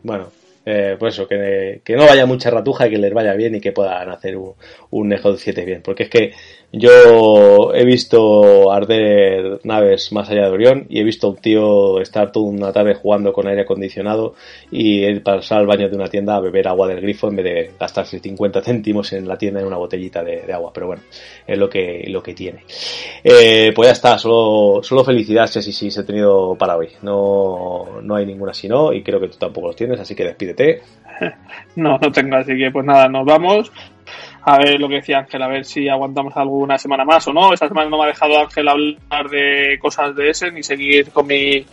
Bueno, 0.04 0.28
eh, 0.66 0.96
pues 1.00 1.16
eso, 1.16 1.28
que, 1.28 1.82
que, 1.84 1.96
no 1.96 2.06
vaya 2.06 2.26
mucha 2.26 2.50
ratuja 2.50 2.88
y 2.88 2.92
que 2.92 2.98
les 2.98 3.14
vaya 3.14 3.34
bien 3.34 3.56
y 3.56 3.62
que 3.62 3.72
puedan 3.72 4.10
hacer 4.10 4.38
un, 4.38 4.54
un 4.92 5.10
Nejo 5.10 5.36
7 5.36 5.66
bien. 5.66 5.82
Porque 5.82 6.04
es 6.04 6.10
que 6.10 6.34
yo 6.72 7.74
he 7.74 7.84
visto 7.84 8.72
arder 8.72 9.60
naves 9.64 10.12
más 10.12 10.30
allá 10.30 10.44
de 10.46 10.52
Orión 10.52 10.86
y 10.88 11.00
he 11.00 11.04
visto 11.04 11.26
a 11.26 11.30
un 11.32 11.38
tío 11.38 12.00
estar 12.00 12.32
toda 12.32 12.46
una 12.46 12.72
tarde 12.72 12.94
jugando 12.94 13.34
con 13.34 13.48
aire 13.48 13.62
acondicionado 13.62 14.36
y 14.70 15.20
pasar 15.22 15.60
al 15.60 15.66
baño 15.66 15.90
de 15.90 15.96
una 15.96 16.10
tienda 16.10 16.36
a 16.36 16.40
beber 16.40 16.68
agua 16.68 16.88
del 16.88 17.02
grifo 17.02 17.28
en 17.28 17.38
vez 17.38 17.46
de 17.46 17.72
gastarse 17.80 18.20
50 18.20 18.62
céntimos 18.62 19.12
en 19.14 19.28
la 19.28 19.38
tienda 19.38 19.62
en 19.62 19.66
una 19.66 19.78
botellita 19.78 20.24
de, 20.24 20.54
agua. 20.54 20.72
Pero 20.72 20.88
bueno, 20.88 21.02
es 21.48 21.58
lo 21.58 21.68
que, 21.70 22.06
lo 22.08 22.22
que 22.22 22.36
tiene. 22.36 22.64
Eh, 23.24 23.72
pues 23.76 23.88
ya 23.88 23.94
está, 23.94 24.20
solo, 24.20 24.84
solo 24.84 25.04
felicidades 25.04 25.52
si 25.52 25.72
sí, 25.72 25.90
se 25.90 26.02
he 26.02 26.04
tenido 26.04 26.56
para 26.56 26.78
hoy. 26.78 26.90
No, 27.02 28.00
no 28.04 28.16
hay 28.16 28.28
ninguna 28.28 28.54
si 28.54 28.68
no 28.68 28.94
y 28.94 29.02
creo 29.02 29.20
que 29.20 29.30
tú 29.30 29.38
tampoco 29.40 29.68
los 29.68 29.76
tienes, 29.76 30.00
así 30.00 30.14
que 30.14 30.26
despídete. 30.26 30.82
No, 31.76 31.98
no 31.98 32.12
tengo, 32.12 32.38
así 32.38 32.58
que 32.58 32.72
pues 32.72 32.86
nada, 32.86 33.10
nos 33.10 33.26
vamos 33.26 33.72
a 34.44 34.58
ver 34.58 34.80
lo 34.80 34.88
que 34.88 34.96
decía 34.96 35.20
Ángel, 35.20 35.42
a 35.42 35.48
ver 35.48 35.66
si 35.66 35.88
aguantamos 35.88 36.36
alguna 36.36 36.78
semana 36.78 37.06
más 37.06 37.28
o 37.28 37.34
no. 37.34 37.54
Esta 37.54 37.68
semana 37.68 37.90
no 37.90 37.98
me 37.98 38.06
ha 38.06 38.08
dejado 38.08 38.40
Ángel 38.40 38.68
hablar 38.68 39.30
de 39.30 39.78
cosas 39.82 40.16
de 40.16 40.30
ese 40.30 40.52
ni 40.52 40.64
seguir 40.64 41.12
con 41.12 41.28
mi 41.28 41.66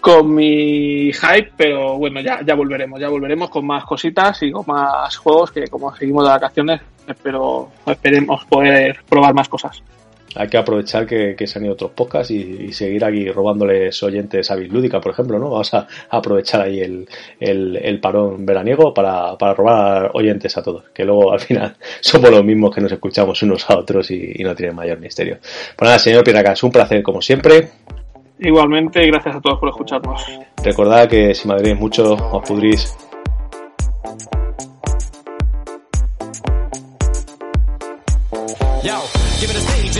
con 0.00 0.34
mi 0.34 1.12
hype, 1.12 1.52
pero 1.56 1.98
bueno, 1.98 2.22
ya, 2.22 2.40
ya 2.42 2.54
volveremos, 2.54 2.98
ya 2.98 3.10
volveremos 3.10 3.50
con 3.50 3.66
más 3.66 3.84
cositas 3.84 4.42
y 4.42 4.50
con 4.50 4.64
más 4.66 5.14
juegos 5.18 5.50
que 5.50 5.68
como 5.68 5.94
seguimos 5.94 6.24
de 6.24 6.30
vacaciones, 6.30 6.80
espero, 7.06 7.68
esperemos 7.84 8.46
poder 8.46 9.00
probar 9.06 9.34
más 9.34 9.48
cosas 9.48 9.82
hay 10.34 10.48
que 10.48 10.58
aprovechar 10.58 11.06
que, 11.06 11.36
se 11.46 11.58
han 11.58 11.64
ido 11.64 11.74
otros 11.74 11.90
podcasts 11.92 12.30
y, 12.30 12.72
seguir 12.72 13.04
aquí 13.04 13.30
robándoles 13.30 14.00
oyentes 14.02 14.50
a 14.50 14.56
Lúdica, 14.56 15.00
por 15.00 15.12
ejemplo, 15.12 15.38
¿no? 15.38 15.50
Vamos 15.50 15.74
a, 15.74 15.86
aprovechar 16.08 16.62
ahí 16.62 16.80
el, 16.80 17.08
el, 17.40 18.00
parón 18.00 18.46
veraniego 18.46 18.94
para, 18.94 19.36
para, 19.36 19.54
robar 19.54 20.10
oyentes 20.14 20.56
a 20.56 20.62
todos, 20.62 20.84
que 20.94 21.04
luego 21.04 21.32
al 21.32 21.40
final 21.40 21.76
somos 22.00 22.30
los 22.30 22.44
mismos 22.44 22.74
que 22.74 22.80
nos 22.80 22.92
escuchamos 22.92 23.42
unos 23.42 23.68
a 23.68 23.78
otros 23.78 24.10
y, 24.10 24.40
no 24.40 24.54
tienen 24.54 24.76
mayor 24.76 24.98
misterio. 24.98 25.38
Pues 25.76 25.86
nada, 25.86 25.98
señor 25.98 26.24
es 26.28 26.62
un 26.62 26.72
placer 26.72 27.02
como 27.02 27.20
siempre. 27.20 27.68
Igualmente, 28.38 29.06
gracias 29.06 29.36
a 29.36 29.40
todos 29.40 29.58
por 29.58 29.68
escucharnos. 29.68 30.24
Recordad 30.64 31.08
que 31.08 31.34
si 31.34 31.46
madréis 31.46 31.78
mucho, 31.78 32.14
os 32.14 32.48
pudrís. 32.48 32.96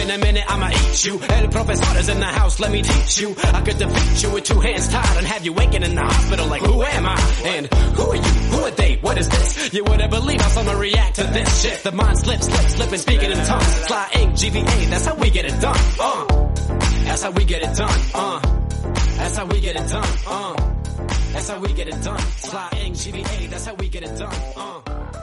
In 0.00 0.10
a 0.10 0.18
minute 0.18 0.44
I'ma 0.48 0.70
eat 0.70 1.04
you. 1.04 1.20
El 1.20 1.48
professor 1.48 1.98
is 1.98 2.08
in 2.08 2.18
the 2.18 2.26
house, 2.26 2.58
let 2.58 2.72
me 2.72 2.82
teach 2.82 3.18
you. 3.20 3.34
I 3.52 3.60
could 3.60 3.78
defeat 3.78 4.22
you 4.22 4.30
with 4.34 4.44
two 4.44 4.58
hands 4.58 4.88
tied 4.88 5.16
and 5.18 5.26
have 5.26 5.44
you 5.44 5.52
waking 5.52 5.82
in 5.82 5.94
the 5.94 6.02
hospital 6.02 6.46
like 6.48 6.62
who 6.62 6.82
am 6.82 7.06
I? 7.06 7.16
And 7.44 7.66
who 7.66 8.02
are 8.10 8.16
you? 8.16 8.22
Who 8.22 8.64
are 8.64 8.70
they? 8.70 8.96
What 8.96 9.18
is 9.18 9.28
this? 9.28 9.72
You 9.74 9.84
wouldn't 9.84 10.10
believe 10.10 10.40
how 10.40 10.48
someone 10.48 10.78
react 10.78 11.16
to 11.16 11.24
this 11.24 11.62
shit. 11.62 11.82
The 11.82 11.92
mind 11.92 12.18
slips, 12.18 12.46
slips, 12.46 12.74
slipping, 12.74 12.98
speaking 12.98 13.30
in 13.30 13.36
tongues. 13.44 13.66
Sly 13.66 14.10
ink, 14.14 14.32
GVA, 14.32 14.90
that's 14.90 15.06
how 15.06 15.14
we 15.14 15.30
get 15.30 15.44
it 15.44 15.60
done. 15.60 15.78
Uh, 16.00 16.24
that's 17.04 17.22
how 17.22 17.30
we 17.30 17.44
get 17.44 17.62
it 17.62 17.76
done. 17.76 18.00
Uh, 18.14 18.40
that's 19.16 19.36
how 19.36 19.46
we 19.46 19.60
get 19.60 19.76
it 19.76 19.88
done. 19.88 20.08
Uh, 20.26 20.74
that's 21.32 21.48
how 21.48 21.58
we 21.60 21.72
get 21.72 21.88
it 21.88 22.02
done. 22.02 22.20
Sly 22.20 22.68
ink, 22.84 22.96
GVA, 22.96 23.50
that's 23.50 23.66
how 23.66 23.74
we 23.74 23.88
get 23.88 24.02
it 24.02 24.18
done. 24.18 24.34
Uh. 24.56 25.19